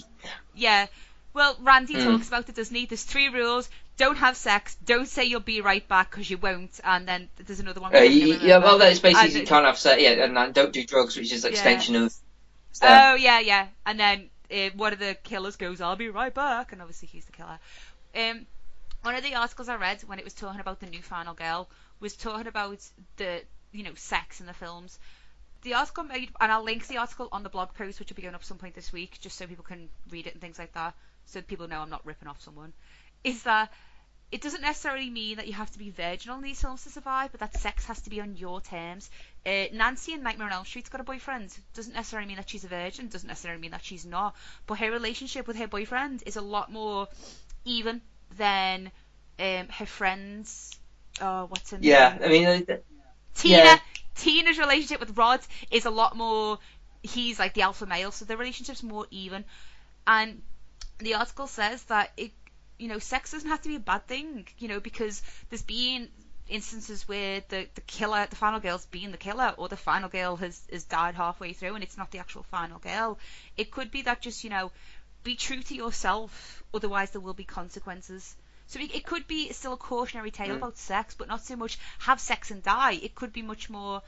Yeah. 0.56 0.88
Well, 1.34 1.56
Randy 1.62 1.96
Mm. 1.96 2.04
talks 2.04 2.28
about 2.28 2.50
it, 2.50 2.56
doesn't 2.56 2.76
he? 2.76 2.86
There's 2.86 3.04
three 3.04 3.30
rules. 3.30 3.70
Don't 3.98 4.18
have 4.18 4.36
sex. 4.36 4.76
Don't 4.86 5.08
say 5.08 5.26
you'll 5.26 5.40
be 5.42 5.62
right 5.62 5.88
back 5.88 6.12
because 6.12 6.30
you 6.30 6.38
won't. 6.38 6.80
And 6.84 7.08
then 7.08 7.30
there's 7.38 7.60
another 7.60 7.82
one. 7.82 7.94
uh, 7.96 8.00
you, 8.00 8.34
yeah, 8.42 8.58
well, 8.58 8.78
that's 8.78 9.00
basically 9.00 9.28
And 9.28 9.40
you 9.42 9.46
can't 9.46 9.66
have 9.66 9.78
sex, 9.78 10.02
yeah, 10.02 10.12
and, 10.12 10.38
and 10.38 10.54
don't 10.54 10.74
do 10.74 10.84
drugs, 10.84 11.16
which 11.18 11.32
is 11.32 11.46
an 11.46 11.52
Yeah. 11.52 11.60
extension 11.60 11.96
of. 11.96 12.14
Oh 12.82 13.16
yeah, 13.16 13.40
yeah. 13.40 13.68
And 13.86 14.00
then 14.00 14.30
uh, 14.52 14.70
one 14.76 14.94
of 14.94 15.00
the 15.00 15.16
killers 15.24 15.56
goes, 15.56 15.82
"I'll 15.82 15.96
be 15.96 16.10
right 16.10 16.34
back," 16.34 16.72
and 16.72 16.82
obviously 16.82 17.10
he's 17.10 17.26
the 17.26 17.32
killer. 17.32 17.60
Um, 18.16 18.46
one 19.04 19.16
of 19.16 19.24
the 19.24 19.36
articles 19.36 19.70
I 19.70 19.76
read 19.76 20.02
when 20.04 20.20
it 20.20 20.24
was 20.26 20.34
talking 20.34 20.60
about 20.60 20.80
the 20.80 20.86
new 20.88 21.02
final 21.02 21.34
girl 21.34 21.70
was 22.00 22.16
talking 22.16 22.48
about 22.48 22.80
the 23.18 23.42
you 23.72 23.84
know 23.84 23.94
sex 23.96 24.40
in 24.40 24.46
the 24.48 24.54
films. 24.54 25.00
The 25.64 25.76
article 25.76 26.04
made, 26.06 26.32
and 26.40 26.52
I'll 26.52 26.64
link 26.64 26.88
the 26.88 26.98
article 26.98 27.30
on 27.32 27.44
the 27.44 27.50
blog 27.50 27.74
post, 27.76 28.00
which 28.00 28.10
will 28.10 28.16
be 28.16 28.24
going 28.24 28.34
up 28.36 28.44
some 28.44 28.58
point 28.58 28.74
this 28.74 28.92
week, 28.92 29.20
just 29.22 29.38
so 29.38 29.46
people 29.46 29.64
can 29.64 29.90
read 30.10 30.26
it 30.26 30.34
and 30.34 30.42
things 30.42 30.58
like 30.58 30.74
that, 30.74 30.96
so 31.26 31.42
people 31.42 31.68
know 31.68 31.80
I'm 31.82 31.90
not 31.92 32.06
ripping 32.06 32.28
off 32.28 32.42
someone. 32.42 32.74
Is 33.24 33.44
that 33.44 33.72
it 34.32 34.42
doesn't 34.42 34.62
necessarily 34.62 35.10
mean 35.10 35.38
that 35.38 35.48
you 35.48 35.54
have 35.54 35.70
to 35.72 35.80
be 35.80 35.90
virginal 35.90 36.38
in 36.38 36.44
these 36.44 36.62
films 36.62 36.84
to 36.84 36.90
survive, 36.90 37.32
but 37.32 37.42
that 37.42 37.58
sex 37.58 37.86
has 37.86 38.02
to 38.04 38.10
be 38.10 38.22
on 38.22 38.38
your 38.38 38.62
terms. 38.62 39.10
Uh, 39.46 39.66
Nancy 39.74 40.14
in 40.14 40.24
Nightmare 40.24 40.48
on 40.48 40.54
Elm 40.54 40.66
Street's 40.66 40.90
got 40.90 41.02
a 41.02 41.04
boyfriend. 41.04 41.54
Doesn't 41.74 41.94
necessarily 41.94 42.28
mean 42.28 42.38
that 42.38 42.50
she's 42.50 42.64
a 42.64 42.70
virgin. 42.70 43.10
Doesn't 43.10 43.28
necessarily 43.28 43.60
mean 43.60 43.72
that 43.72 43.84
she's 43.84 44.06
not. 44.06 44.36
But 44.68 44.80
her 44.80 44.90
relationship 44.90 45.48
with 45.48 45.58
her 45.58 45.68
boyfriend 45.68 46.24
is 46.26 46.38
a 46.38 46.42
lot 46.42 46.72
more 46.72 47.10
even 47.66 48.02
than 48.38 48.92
um, 49.38 49.68
her 49.68 49.86
friends. 49.86 50.80
Oh, 51.20 51.48
what's 51.48 51.72
her 51.72 51.78
name? 51.78 51.90
Yeah. 51.90 52.18
I 52.24 52.28
mean, 52.30 52.46
uh, 52.48 52.78
Tina. 53.36 53.58
yeah. 53.58 53.80
Tina's 54.16 54.58
relationship 54.58 55.02
with 55.02 55.18
Rod 55.18 55.42
is 55.72 55.86
a 55.86 55.90
lot 55.92 56.16
more. 56.16 56.60
He's 57.04 57.38
like 57.38 57.54
the 57.54 57.64
alpha 57.64 57.86
male, 57.86 58.12
so 58.12 58.24
their 58.24 58.38
relationship's 58.38 58.84
more 58.84 59.08
even. 59.12 59.44
And 60.08 60.42
the 61.00 61.16
article 61.16 61.48
says 61.48 61.84
that 61.84 62.12
it, 62.16 62.32
you 62.82 62.88
know, 62.88 63.00
sex 63.00 63.32
doesn't 63.32 63.50
have 63.50 63.62
to 63.62 63.70
be 63.70 63.76
a 63.76 63.80
bad 63.80 64.08
thing, 64.08 64.48
you 64.58 64.68
know, 64.68 64.80
because 64.80 65.22
there's 65.50 65.62
been 65.64 66.10
instances 66.50 67.08
where 67.08 67.42
the 67.50 67.68
the 67.76 67.82
killer, 67.82 68.26
the 68.30 68.36
final 68.36 68.60
girl's 68.60 68.86
been 68.88 69.12
the 69.12 69.18
killer, 69.18 69.54
or 69.58 69.70
the 69.70 69.78
final 69.78 70.10
girl 70.10 70.36
has 70.38 70.62
has 70.72 70.84
died 70.86 71.16
halfway 71.16 71.54
through, 71.54 71.76
and 71.76 71.84
it's 71.84 71.98
not 71.98 72.12
the 72.12 72.20
actual 72.20 72.44
final 72.44 72.80
girl. 72.80 73.20
It 73.58 73.72
could 73.72 73.92
be 73.92 74.02
that 74.04 74.22
just 74.22 74.44
you 74.44 74.50
know, 74.50 74.72
be 75.24 75.36
true 75.36 75.62
to 75.64 75.76
yourself, 75.76 76.64
otherwise 76.74 77.12
there 77.12 77.22
will 77.22 77.34
be 77.36 77.44
consequences. 77.46 78.36
So 78.68 78.80
it, 78.80 78.96
it 78.96 79.06
could 79.06 79.28
be 79.28 79.52
still 79.54 79.74
a 79.74 79.78
cautionary 79.78 80.32
tale 80.32 80.56
Mm. 80.56 80.58
about 80.58 80.78
sex, 80.78 81.14
but 81.16 81.28
not 81.28 81.42
so 81.44 81.56
much 81.56 81.78
have 82.00 82.20
sex 82.20 82.52
and 82.52 82.64
die. 82.64 82.94
It 82.94 83.16
could 83.16 83.34
be 83.34 83.42
much 83.44 83.70
more, 83.70 84.02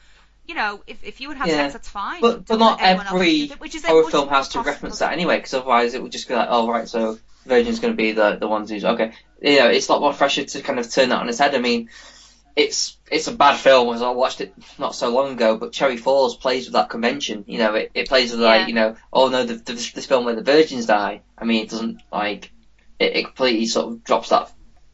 you 0.48 0.56
know, 0.56 0.84
if, 0.88 1.04
if 1.04 1.22
you 1.22 1.30
would 1.30 1.38
have 1.38 1.48
yeah. 1.48 1.56
sex, 1.56 1.74
that's 1.74 1.89
fine. 1.89 2.22
But, 2.22 2.46
but 2.46 2.60
not 2.60 2.80
let 2.80 2.88
anyone 2.88 3.08
else 3.08 3.16
every 3.16 3.41
it, 3.44 3.60
which 3.60 3.76
is 3.76 3.86
horror 3.86 4.10
film 4.10 4.30
has 4.30 4.50
to 4.50 4.62
reference 4.62 5.00
that 5.00 5.14
anyway, 5.14 5.38
because 5.38 5.54
otherwise 5.54 5.94
it 5.94 6.02
would 6.02 6.12
just 6.12 6.28
be 6.28 6.36
like, 6.36 6.48
oh, 6.50 6.70
right, 6.70 6.88
so 6.88 7.18
Virgin's 7.46 7.80
going 7.80 7.94
to 7.94 7.98
be 7.98 8.12
the, 8.12 8.36
the 8.36 8.48
ones 8.48 8.70
who's. 8.70 8.84
Okay. 8.84 9.14
You 9.41 9.60
know, 9.60 9.70
it's 9.70 9.88
a 9.88 9.91
lot 9.91 10.02
more 10.02 10.14
fresher 10.14 10.44
to 10.44 10.62
kind 10.62 10.80
of 10.80 10.89
turn 10.91 11.10
that 11.10 11.20
on 11.20 11.30
its 11.30 11.39
head. 11.39 11.56
I 11.56 11.60
mean, 11.60 11.89
it's 12.56 12.98
it's 13.10 13.28
a 13.28 13.32
bad 13.34 13.58
film 13.58 13.94
as 13.94 14.02
I 14.02 14.12
watched 14.12 14.41
it 14.41 14.54
not 14.78 14.96
so 14.96 15.14
long 15.14 15.34
ago, 15.34 15.58
but 15.58 15.72
Cherry 15.72 15.98
Falls 15.98 16.38
plays 16.38 16.66
with 16.66 16.74
that 16.74 16.89
convention. 16.89 17.44
You 17.48 17.60
know, 17.60 17.76
it, 17.76 17.91
it 17.94 18.08
plays 18.08 18.32
with 18.32 18.41
Yeah. 18.41 18.48
like 18.48 18.68
you 18.68 18.74
know, 18.74 18.96
oh 19.12 19.30
no, 19.30 19.44
the, 19.46 19.56
the, 19.56 19.74
this 19.74 20.06
film 20.06 20.26
where 20.26 20.36
the 20.36 20.44
virgins 20.44 20.86
die. 20.86 21.22
I 21.38 21.46
mean, 21.46 21.64
it 21.64 21.70
doesn't 21.70 22.02
like 22.12 22.52
it, 23.00 23.16
it 23.16 23.26
completely 23.26 23.66
sort 23.66 23.88
of 23.88 24.04
drops 24.04 24.30
that 24.30 24.52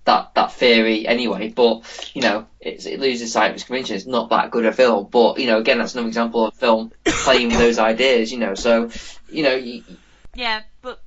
that 0.09 0.33
that 0.35 0.53
theory 0.53 1.07
anyway. 1.07 1.49
But 1.49 1.83
you 2.13 2.21
know, 2.21 2.47
it's, 2.59 2.85
it 2.85 2.99
loses 2.99 3.31
sight 3.31 3.49
of 3.51 3.55
its 3.55 3.63
convention. 3.63 3.95
It's 3.95 4.05
not 4.05 4.29
that 4.29 4.51
good 4.51 4.65
a 4.65 4.73
film. 4.73 5.07
But 5.09 5.39
you 5.39 5.47
know, 5.47 5.59
again, 5.59 5.79
that's 5.79 5.93
another 5.93 6.07
example 6.09 6.45
of 6.45 6.53
a 6.53 6.57
film 6.57 6.91
playing 7.05 7.49
with 7.49 7.59
those 7.59 7.79
ideas. 7.79 8.31
You 8.31 8.39
know, 8.39 8.55
so 8.55 8.89
you 9.27 9.43
know, 9.43 9.55
you, 9.55 9.83
Yeah, 10.35 10.61
but 10.81 11.01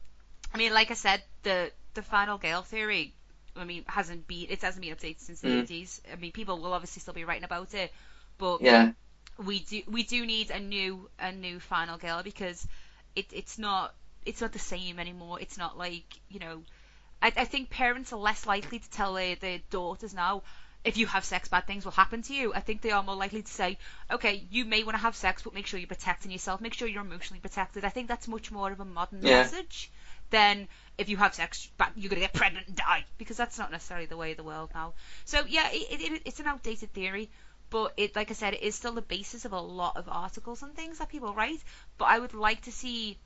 I 0.55 0.59
mean, 0.59 0.73
like 0.75 0.91
I 0.91 0.95
said, 0.95 1.23
the 1.43 1.73
the 1.95 2.03
final 2.03 2.39
girl 2.39 2.63
theory. 2.63 3.15
I 3.57 3.65
mean, 3.65 3.85
hasn't 3.87 4.27
been 4.27 4.47
it 4.51 4.63
hasn't 4.63 4.83
been 4.85 4.95
updated 4.95 5.21
since 5.21 5.41
the 5.43 5.49
Mm. 5.49 5.61
eighties. 5.63 6.01
I 6.13 6.17
mean, 6.17 6.33
people 6.33 6.61
will 6.61 6.73
obviously 6.73 7.01
still 7.01 7.15
be 7.15 7.25
writing 7.25 7.45
about 7.45 7.75
it, 7.75 7.93
but 8.39 8.63
Yeah. 8.63 8.93
we 9.39 9.61
do 9.61 9.83
we 9.89 10.03
do 10.05 10.27
need 10.27 10.51
a 10.51 10.61
new 10.61 11.09
a 11.19 11.33
new 11.33 11.61
final 11.61 11.99
girl 11.99 12.23
because 12.23 12.67
it 13.15 13.27
it's 13.33 13.59
not 13.59 13.95
it's 14.25 14.41
not 14.41 14.53
the 14.53 14.59
same 14.59 14.99
anymore. 14.99 15.41
It's 15.41 15.59
not 15.59 15.77
like 15.79 16.21
you 16.29 16.41
know. 16.41 16.65
I, 17.23 17.33
I 17.37 17.45
think 17.45 17.71
parents 17.71 18.13
are 18.13 18.19
less 18.19 18.47
likely 18.47 18.81
to 18.81 18.91
tell 18.91 19.15
their, 19.15 19.37
their 19.37 19.61
daughters 19.71 20.13
now 20.15 20.43
if 20.85 20.97
you 20.97 21.07
have 21.07 21.25
sex, 21.25 21.49
bad 21.49 21.67
things 21.67 21.85
will 21.85 21.93
happen 21.93 22.23
to 22.23 22.35
you. 22.35 22.53
I 22.53 22.61
think 22.61 22.83
they 22.83 22.91
are 22.91 23.03
more 23.03 23.15
likely 23.15 23.43
to 23.43 23.53
say, 23.53 23.79
okay, 24.11 24.45
you 24.51 24.65
may 24.65 24.83
want 24.83 24.97
to 24.97 25.03
have 25.03 25.15
sex, 25.15 25.43
but 25.43 25.55
make 25.55 25.67
sure 25.67 25.79
you're 25.79 25.87
protecting 25.87 26.33
yourself. 26.33 26.61
Make 26.61 26.75
sure 26.75 26.89
you're 26.89 27.03
emotionally 27.03 27.41
protected. 27.41 27.85
I 27.85 27.89
think 27.91 28.09
that's 28.09 28.27
much 28.27 28.51
more 28.51 28.73
of 28.73 28.81
a 28.81 28.85
modern 28.85 29.21
Yeah. 29.23 29.43
message 29.43 29.93
than 30.31 30.67
if 30.99 31.09
you 31.09 31.17
have 31.19 31.35
sex, 31.35 31.71
you're 31.95 32.09
gonna 32.11 32.21
get 32.21 32.33
pregnant 32.33 32.67
and 32.67 32.77
die 32.77 33.05
because 33.19 33.37
that's 33.37 33.59
not 33.59 33.71
necessarily 33.71 34.07
the 34.07 34.17
way 34.17 34.33
of 34.33 34.37
the 34.39 34.43
world 34.43 34.71
now. 34.75 34.95
So 35.25 35.45
yeah, 35.47 35.69
it, 35.71 36.01
it, 36.01 36.23
it's 36.25 36.41
an 36.41 36.47
outdated 36.47 36.93
theory, 36.93 37.31
but 37.71 37.93
it, 37.97 38.17
like 38.17 38.31
I 38.31 38.35
said, 38.35 38.55
it 38.55 38.63
is 38.63 38.75
still 38.75 38.93
the 38.93 39.03
basis 39.03 39.45
of 39.45 39.53
a 39.53 39.61
lot 39.61 39.97
of 39.97 40.09
articles 40.09 40.63
and 40.63 40.75
things 40.75 40.99
that 40.99 41.09
people 41.09 41.33
write. 41.33 41.63
But 41.97 42.07
I 42.07 42.19
would 42.19 42.35
like 42.35 42.63
to 42.63 42.73
see. 42.73 43.19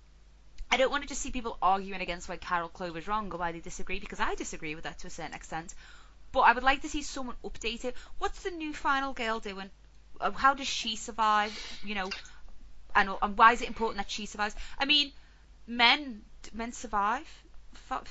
I 0.70 0.76
don't 0.76 0.90
want 0.90 1.02
to 1.02 1.08
just 1.08 1.22
see 1.22 1.30
people 1.30 1.58
arguing 1.62 2.00
against 2.00 2.28
why 2.28 2.36
Carol 2.36 2.68
Clover's 2.68 3.08
wrong 3.08 3.32
or 3.32 3.38
why 3.38 3.52
they 3.52 3.60
disagree 3.60 3.98
because 4.00 4.20
I 4.20 4.34
disagree 4.34 4.74
with 4.74 4.84
that 4.84 4.98
to 5.00 5.06
a 5.06 5.10
certain 5.10 5.34
extent. 5.34 5.74
But 6.32 6.40
I 6.40 6.52
would 6.52 6.62
like 6.64 6.82
to 6.82 6.88
see 6.88 7.02
someone 7.02 7.36
update 7.44 7.84
it. 7.84 7.96
What's 8.18 8.42
the 8.42 8.50
new 8.50 8.72
final 8.74 9.12
girl 9.12 9.40
doing? 9.40 9.70
Uh, 10.20 10.32
How 10.32 10.54
does 10.54 10.68
she 10.68 10.96
survive? 10.96 11.52
You 11.82 11.94
know, 11.96 12.10
and, 12.94 13.10
and 13.22 13.38
why 13.38 13.52
is 13.52 13.62
it 13.62 13.68
important 13.68 13.98
that 13.98 14.10
she 14.10 14.26
survives? 14.26 14.54
I 14.78 14.84
mean, 14.86 15.12
men 15.66 16.22
men 16.54 16.72
survive 16.72 17.26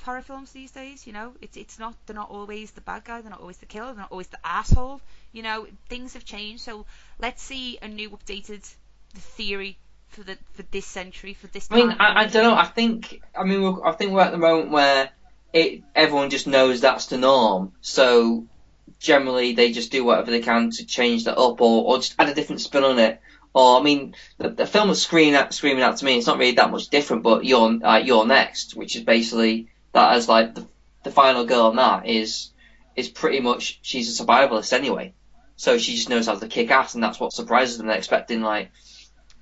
horror 0.04 0.22
films 0.22 0.52
these 0.52 0.70
days. 0.70 1.06
You 1.06 1.12
know, 1.12 1.34
it's 1.40 1.56
it's 1.56 1.78
not 1.78 1.94
they're 2.06 2.16
not 2.16 2.30
always 2.30 2.70
the 2.72 2.80
bad 2.80 3.04
guy, 3.04 3.20
they're 3.20 3.30
not 3.30 3.40
always 3.40 3.58
the 3.58 3.66
killer, 3.66 3.86
they're 3.86 4.02
not 4.02 4.12
always 4.12 4.28
the 4.28 4.38
asshole. 4.44 5.00
You 5.32 5.42
know, 5.42 5.66
things 5.88 6.14
have 6.14 6.24
changed. 6.24 6.62
So 6.62 6.86
let's 7.18 7.42
see 7.42 7.78
a 7.82 7.88
new 7.88 8.10
updated 8.10 8.64
theory 9.14 9.78
for 10.16 10.24
the 10.24 10.38
for 10.54 10.62
this 10.70 10.86
century 10.86 11.34
for 11.34 11.46
this. 11.48 11.68
I 11.70 11.76
mean. 11.76 11.90
I, 12.00 12.22
I 12.22 12.26
don't 12.26 12.44
know. 12.44 12.56
I 12.56 12.64
think 12.64 13.22
I 13.36 13.44
mean 13.44 13.62
we're, 13.62 13.86
I 13.86 13.92
think 13.92 14.12
we're 14.12 14.22
at 14.22 14.32
the 14.32 14.38
moment 14.38 14.70
where 14.70 15.10
it 15.52 15.82
everyone 15.94 16.30
just 16.30 16.46
knows 16.46 16.80
that's 16.80 17.06
the 17.06 17.18
norm. 17.18 17.72
So 17.82 18.46
generally 18.98 19.52
they 19.52 19.72
just 19.72 19.92
do 19.92 20.04
whatever 20.04 20.30
they 20.30 20.40
can 20.40 20.70
to 20.70 20.86
change 20.86 21.24
that 21.24 21.38
up 21.38 21.60
or, 21.60 21.84
or 21.84 21.98
just 21.98 22.14
add 22.18 22.30
a 22.30 22.34
different 22.34 22.62
spin 22.62 22.84
on 22.84 22.98
it. 22.98 23.20
Or 23.52 23.78
I 23.78 23.82
mean, 23.82 24.14
the, 24.38 24.50
the 24.50 24.66
film 24.66 24.88
was 24.88 25.02
screaming 25.02 25.34
out, 25.34 25.52
screaming 25.52 25.82
out 25.82 25.98
to 25.98 26.04
me, 26.04 26.18
it's 26.18 26.26
not 26.26 26.38
really 26.38 26.52
that 26.52 26.70
much 26.70 26.88
different. 26.88 27.22
But 27.22 27.44
you're 27.44 27.84
uh, 27.84 27.98
you're 27.98 28.26
next, 28.26 28.74
which 28.74 28.96
is 28.96 29.02
basically 29.02 29.68
that 29.92 30.14
as 30.14 30.28
like 30.28 30.54
the 30.54 30.66
the 31.04 31.10
final 31.10 31.44
girl 31.44 31.70
in 31.70 31.76
that 31.76 32.06
is 32.06 32.50
is 32.96 33.08
pretty 33.08 33.40
much 33.40 33.78
she's 33.82 34.18
a 34.18 34.24
survivalist 34.24 34.72
anyway. 34.72 35.12
So 35.56 35.78
she 35.78 35.94
just 35.94 36.10
knows 36.10 36.26
how 36.26 36.34
to 36.34 36.48
kick 36.48 36.70
ass, 36.70 36.94
and 36.94 37.02
that's 37.02 37.20
what 37.20 37.32
surprises 37.32 37.78
them. 37.78 37.86
They're 37.86 37.96
expecting 37.96 38.42
like 38.42 38.70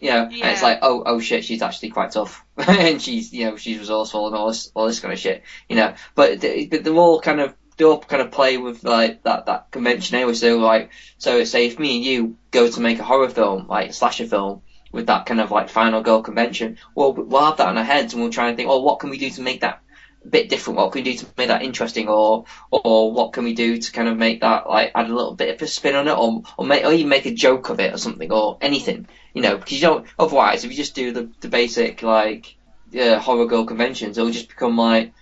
you 0.01 0.11
know, 0.11 0.25
and 0.25 0.35
it's 0.35 0.63
like, 0.63 0.81
oh, 0.83 1.03
oh 1.07 1.21
shit, 1.21 1.45
she's 1.45 1.63
actually 1.63 1.91
quite 1.91 2.11
tough, 2.11 2.45
and 2.57 3.01
she's, 3.01 3.33
you 3.33 3.47
know, 3.47 3.57
she's 3.57 3.79
resourceful 3.79 4.27
and 4.27 4.37
all 4.37 4.49
this, 4.49 4.71
all 4.75 4.87
this 4.87 5.01
kind 5.01 5.13
of 5.13 5.19
shit, 5.19 5.43
you 5.69 5.77
know. 5.77 5.95
But, 6.15 6.41
but 6.41 6.85
they're 6.85 6.95
all 6.95 7.21
kind 7.21 7.41
of, 7.41 7.55
they 7.77 7.85
all 7.85 7.99
kind 7.99 8.23
of 8.23 8.31
play 8.31 8.57
with 8.57 8.85
like 8.85 9.23
that, 9.25 9.47
that 9.47 9.71
convention 9.71 10.17
anyway. 10.17 10.35
So 10.35 10.59
like, 10.59 10.91
so 11.19 11.43
say 11.45 11.67
if 11.67 11.79
me 11.79 11.97
and 11.97 12.05
you 12.05 12.37
go 12.51 12.71
to 12.71 12.81
make 12.81 12.99
a 12.99 13.05
horror 13.05 13.29
film, 13.29 13.67
like 13.69 13.91
a 13.91 13.93
slasher 13.93 14.27
film, 14.27 14.63
with 14.95 15.07
that 15.07 15.27
kind 15.27 15.41
of 15.41 15.51
like 15.51 15.69
final 15.69 16.03
girl 16.03 16.23
convention, 16.23 16.79
well, 16.95 17.13
we'll 17.13 17.45
have 17.45 17.57
that 17.57 17.69
in 17.69 17.77
our 17.77 17.85
heads 17.85 18.13
and 18.13 18.23
we'll 18.23 18.31
try 18.31 18.49
and 18.49 18.57
think, 18.57 18.71
oh, 18.71 18.81
what 18.81 19.01
can 19.01 19.11
we 19.11 19.19
do 19.19 19.29
to 19.29 19.43
make 19.43 19.63
that 19.63 19.81
bit 20.29 20.49
different? 20.49 20.79
What 20.79 20.93
can 20.93 21.03
we 21.03 21.13
do 21.13 21.19
to 21.19 21.27
make 21.37 21.49
that 21.49 21.63
interesting, 21.63 22.09
or 22.09 22.45
or 22.71 23.13
what 23.13 23.33
can 23.33 23.45
we 23.45 23.55
do 23.55 23.79
to 23.79 23.93
kind 23.93 24.09
of 24.09 24.17
make 24.17 24.41
that 24.41 24.69
like 24.69 24.93
add 24.95 25.11
a 25.11 25.15
little 25.15 25.35
bit 25.35 25.55
of 25.55 25.63
a 25.63 25.67
spin 25.67 25.95
on 25.95 26.09
it, 26.09 26.13
or 26.13 26.43
or, 26.57 26.65
make, 26.65 26.85
or 26.85 26.93
even 26.93 27.09
make 27.09 27.27
a 27.27 27.35
joke 27.35 27.69
of 27.69 27.81
it 27.81 27.93
or 27.93 27.99
something, 27.99 28.33
or 28.33 28.59
anything, 28.61 29.07
you 29.33 29.43
know? 29.43 29.57
Because 29.57 29.73
you 29.73 29.81
don't. 29.81 30.07
Otherwise, 30.19 30.65
if 30.65 30.71
you 30.71 30.77
just 30.77 30.95
do 30.95 31.13
the 31.13 31.31
the 31.41 31.49
basic 31.49 32.03
like 32.03 32.57
uh, 32.99 33.19
horror 33.19 33.47
girl 33.47 33.67
conventions, 33.67 34.19
it'll 34.19 34.31
just 34.31 34.49
become 34.49 34.77
like, 34.77 35.13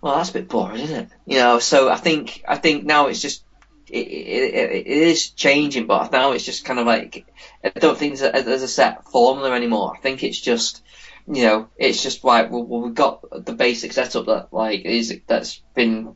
well, 0.00 0.16
that's 0.16 0.30
a 0.30 0.34
bit 0.34 0.48
boring, 0.48 0.80
isn't 0.80 1.00
it? 1.04 1.08
You 1.26 1.38
know. 1.38 1.58
So 1.58 1.88
I 1.88 1.96
think 1.96 2.44
I 2.46 2.56
think 2.56 2.84
now 2.84 3.06
it's 3.06 3.20
just. 3.20 3.42
It, 3.88 4.08
it, 4.08 4.72
it, 4.72 4.86
is 4.88 5.30
changing, 5.30 5.86
but 5.86 6.10
now 6.10 6.32
it's 6.32 6.44
just 6.44 6.64
kind 6.64 6.80
of 6.80 6.86
like 6.86 7.24
I 7.62 7.68
don't 7.68 7.96
think 7.96 8.18
there's 8.18 8.34
a, 8.34 8.42
there's 8.42 8.64
a 8.64 8.68
set 8.68 9.04
formula 9.04 9.54
anymore. 9.54 9.94
I 9.96 10.00
think 10.00 10.24
it's 10.24 10.40
just 10.40 10.82
you 11.26 11.44
know, 11.44 11.68
it's 11.76 12.02
just 12.02 12.24
like 12.24 12.50
well, 12.50 12.64
well, 12.64 12.82
we've 12.82 12.94
got 12.94 13.44
the 13.44 13.52
basic 13.52 13.92
setup 13.92 14.26
that 14.26 14.52
like 14.52 14.84
is 14.84 15.20
that's 15.26 15.60
been 15.74 16.14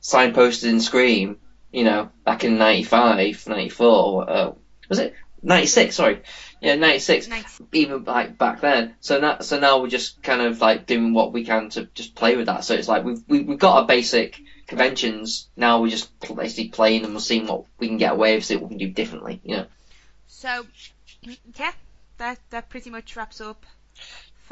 signposted 0.00 0.68
in 0.68 0.80
Scream, 0.80 1.38
you 1.72 1.84
know, 1.84 2.10
back 2.24 2.44
in 2.44 2.58
95, 2.58 3.46
94, 3.46 4.30
uh, 4.30 4.52
was 4.88 4.98
it 4.98 5.14
96? 5.42 5.96
Sorry, 5.96 6.22
yeah, 6.60 6.76
96. 6.76 7.28
Even 7.72 8.04
like 8.04 8.38
back 8.38 8.60
then. 8.60 8.94
So 9.00 9.18
now, 9.18 9.40
so 9.40 9.58
now 9.58 9.80
we're 9.80 9.88
just 9.88 10.22
kind 10.22 10.40
of 10.40 10.60
like 10.60 10.86
doing 10.86 11.12
what 11.12 11.32
we 11.32 11.44
can 11.44 11.70
to 11.70 11.86
just 11.94 12.14
play 12.14 12.36
with 12.36 12.46
that. 12.46 12.64
So 12.64 12.74
it's 12.74 12.88
like 12.88 13.04
we've 13.04 13.22
we, 13.26 13.40
we've 13.40 13.58
got 13.58 13.80
our 13.80 13.86
basic 13.86 14.40
conventions. 14.68 15.48
Now 15.56 15.82
we're 15.82 15.88
just 15.88 16.10
basically 16.20 16.68
playing 16.68 17.02
them 17.02 17.12
and 17.12 17.22
seeing 17.22 17.46
what 17.48 17.64
we 17.78 17.88
can 17.88 17.96
get 17.96 18.12
away 18.12 18.36
with, 18.36 18.44
see 18.44 18.56
what 18.56 18.70
we 18.70 18.78
can 18.78 18.86
do 18.86 18.92
differently. 18.92 19.40
You 19.42 19.56
know. 19.56 19.66
So, 20.28 20.66
yeah, 21.56 21.72
that 22.18 22.38
that 22.50 22.68
pretty 22.68 22.90
much 22.90 23.16
wraps 23.16 23.40
up 23.40 23.66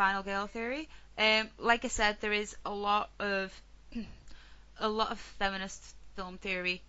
Final 0.01 0.23
Girl 0.23 0.47
Theory. 0.47 0.89
Um, 1.19 1.51
like 1.59 1.85
I 1.85 1.89
said, 1.89 2.17
there 2.23 2.33
is 2.33 2.57
a 2.65 2.71
lot 2.71 3.11
of 3.19 3.53
a 4.79 4.89
lot 4.89 5.13
of 5.13 5.19
feminist 5.19 5.95
film 6.17 6.39
theory 6.39 6.81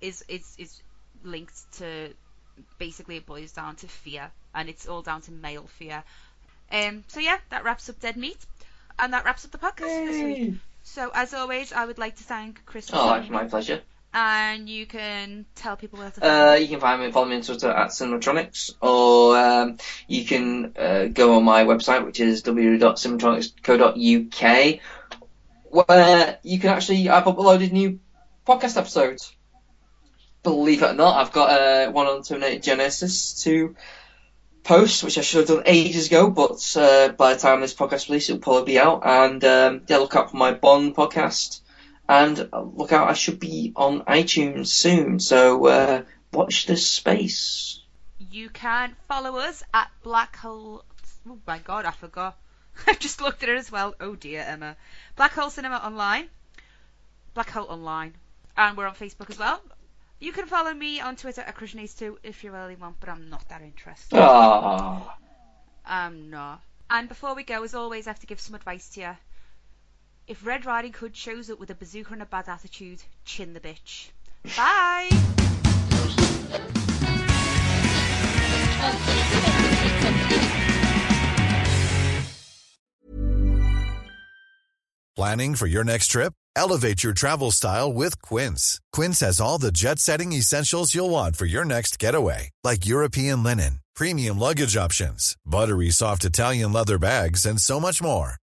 is 0.00 0.24
is 0.26 0.56
is 0.58 0.82
linked 1.22 1.54
to 1.74 2.12
basically 2.78 3.18
it 3.18 3.26
boils 3.26 3.52
down 3.52 3.76
to 3.76 3.86
fear, 3.86 4.32
and 4.52 4.68
it's 4.68 4.88
all 4.88 5.02
down 5.02 5.20
to 5.20 5.30
male 5.30 5.68
fear. 5.78 6.02
Um, 6.72 7.04
so 7.06 7.20
yeah, 7.20 7.38
that 7.50 7.62
wraps 7.62 7.88
up 7.88 8.00
Dead 8.00 8.16
Meat, 8.16 8.44
and 8.98 9.12
that 9.12 9.24
wraps 9.24 9.44
up 9.44 9.52
the 9.52 9.58
podcast 9.58 10.06
this 10.06 10.24
week. 10.24 10.54
So 10.82 11.12
as 11.14 11.32
always, 11.32 11.72
I 11.72 11.84
would 11.84 11.98
like 11.98 12.16
to 12.16 12.24
thank 12.24 12.66
Chris. 12.66 12.90
Oh, 12.92 13.14
it's 13.14 13.30
my 13.30 13.44
pleasure. 13.44 13.82
And 14.12 14.68
you 14.68 14.86
can 14.86 15.46
tell 15.54 15.76
people 15.76 16.00
where 16.00 16.10
to 16.10 16.26
Uh, 16.26 16.54
you 16.54 16.66
can 16.66 16.80
find 16.80 17.00
me, 17.00 17.12
follow 17.12 17.26
me 17.26 17.36
on 17.36 17.42
Twitter 17.42 17.70
at 17.70 17.90
Cinematronics, 17.90 18.72
or 18.82 19.38
um, 19.38 19.78
you 20.08 20.24
can 20.24 20.74
uh, 20.76 21.04
go 21.04 21.36
on 21.36 21.44
my 21.44 21.62
website, 21.64 22.04
which 22.04 22.18
is 22.18 22.42
www.cinematronics.co.uk, 22.42 24.80
where 25.64 26.38
you 26.42 26.58
can 26.58 26.70
actually, 26.70 27.08
I've 27.08 27.22
uploaded 27.24 27.70
new 27.70 28.00
podcast 28.44 28.76
episodes. 28.76 29.32
Believe 30.42 30.82
it 30.82 30.90
or 30.90 30.94
not, 30.94 31.16
I've 31.16 31.32
got 31.32 31.50
uh, 31.50 31.92
one 31.92 32.08
on 32.08 32.22
Terminator 32.22 32.58
Genisys 32.58 33.44
to 33.44 33.76
post, 34.64 35.04
which 35.04 35.18
I 35.18 35.20
should 35.20 35.48
have 35.48 35.58
done 35.58 35.62
ages 35.66 36.08
ago, 36.08 36.30
but 36.30 36.76
uh, 36.76 37.12
by 37.12 37.34
the 37.34 37.40
time 37.40 37.60
this 37.60 37.74
podcast 37.74 38.08
releases, 38.08 38.30
it'll 38.30 38.40
probably 38.40 38.72
be 38.72 38.80
out. 38.80 39.02
And 39.04 39.44
um, 39.44 39.82
yeah, 39.86 39.98
look 39.98 40.16
out 40.16 40.32
for 40.32 40.36
my 40.36 40.52
Bond 40.52 40.96
podcast. 40.96 41.60
And 42.10 42.48
uh, 42.52 42.62
look 42.62 42.92
out, 42.92 43.08
I 43.08 43.12
should 43.12 43.38
be 43.38 43.72
on 43.76 44.00
iTunes 44.02 44.66
soon, 44.66 45.20
so 45.20 45.64
uh, 45.66 46.02
watch 46.32 46.66
this 46.66 46.84
space. 46.84 47.84
You 48.18 48.48
can 48.48 48.96
follow 49.06 49.36
us 49.36 49.62
at 49.72 49.92
Black 50.02 50.34
Hole. 50.34 50.84
Oh 51.28 51.38
my 51.46 51.60
god, 51.60 51.84
I 51.84 51.92
forgot. 51.92 52.36
I've 52.88 52.98
just 52.98 53.20
looked 53.20 53.44
at 53.44 53.48
it 53.48 53.56
as 53.56 53.70
well. 53.70 53.94
Oh 54.00 54.16
dear, 54.16 54.40
Emma. 54.44 54.76
Black 55.14 55.30
Hole 55.30 55.50
Cinema 55.50 55.76
Online. 55.76 56.28
Black 57.34 57.50
Hole 57.50 57.66
Online. 57.68 58.12
And 58.56 58.76
we're 58.76 58.88
on 58.88 58.96
Facebook 58.96 59.30
as 59.30 59.38
well. 59.38 59.62
You 60.18 60.32
can 60.32 60.46
follow 60.46 60.74
me 60.74 61.00
on 61.00 61.14
Twitter 61.14 61.42
at 61.42 61.56
Krishnace2 61.56 62.16
if 62.24 62.42
you 62.42 62.50
really 62.50 62.74
want, 62.74 62.96
but 62.98 63.08
I'm 63.08 63.30
not 63.30 63.48
that 63.50 63.62
interested. 63.62 64.18
Ah. 64.18 65.16
I'm 65.86 66.28
not. 66.28 66.60
And 66.90 67.08
before 67.08 67.36
we 67.36 67.44
go, 67.44 67.62
as 67.62 67.76
always, 67.76 68.08
I 68.08 68.10
have 68.10 68.18
to 68.18 68.26
give 68.26 68.40
some 68.40 68.56
advice 68.56 68.88
to 68.94 69.00
you. 69.00 69.16
If 70.26 70.44
Red 70.46 70.64
Riding 70.64 70.92
Hood 70.92 71.16
shows 71.16 71.50
up 71.50 71.58
with 71.58 71.70
a 71.70 71.74
bazooka 71.74 72.12
and 72.12 72.22
a 72.22 72.26
bad 72.26 72.48
attitude, 72.48 73.02
chin 73.24 73.54
the 73.54 73.60
bitch. 73.60 74.10
Bye! 74.56 75.10
Planning 85.16 85.54
for 85.54 85.66
your 85.66 85.84
next 85.84 86.06
trip? 86.06 86.32
Elevate 86.56 87.04
your 87.04 87.12
travel 87.12 87.50
style 87.50 87.92
with 87.92 88.22
Quince. 88.22 88.80
Quince 88.92 89.20
has 89.20 89.40
all 89.40 89.58
the 89.58 89.72
jet 89.72 89.98
setting 89.98 90.32
essentials 90.32 90.94
you'll 90.94 91.10
want 91.10 91.36
for 91.36 91.44
your 91.44 91.64
next 91.64 91.98
getaway, 91.98 92.50
like 92.64 92.86
European 92.86 93.42
linen, 93.42 93.80
premium 93.94 94.38
luggage 94.38 94.76
options, 94.76 95.36
buttery 95.44 95.90
soft 95.90 96.24
Italian 96.24 96.72
leather 96.72 96.98
bags, 96.98 97.44
and 97.44 97.60
so 97.60 97.78
much 97.78 98.02
more. 98.02 98.39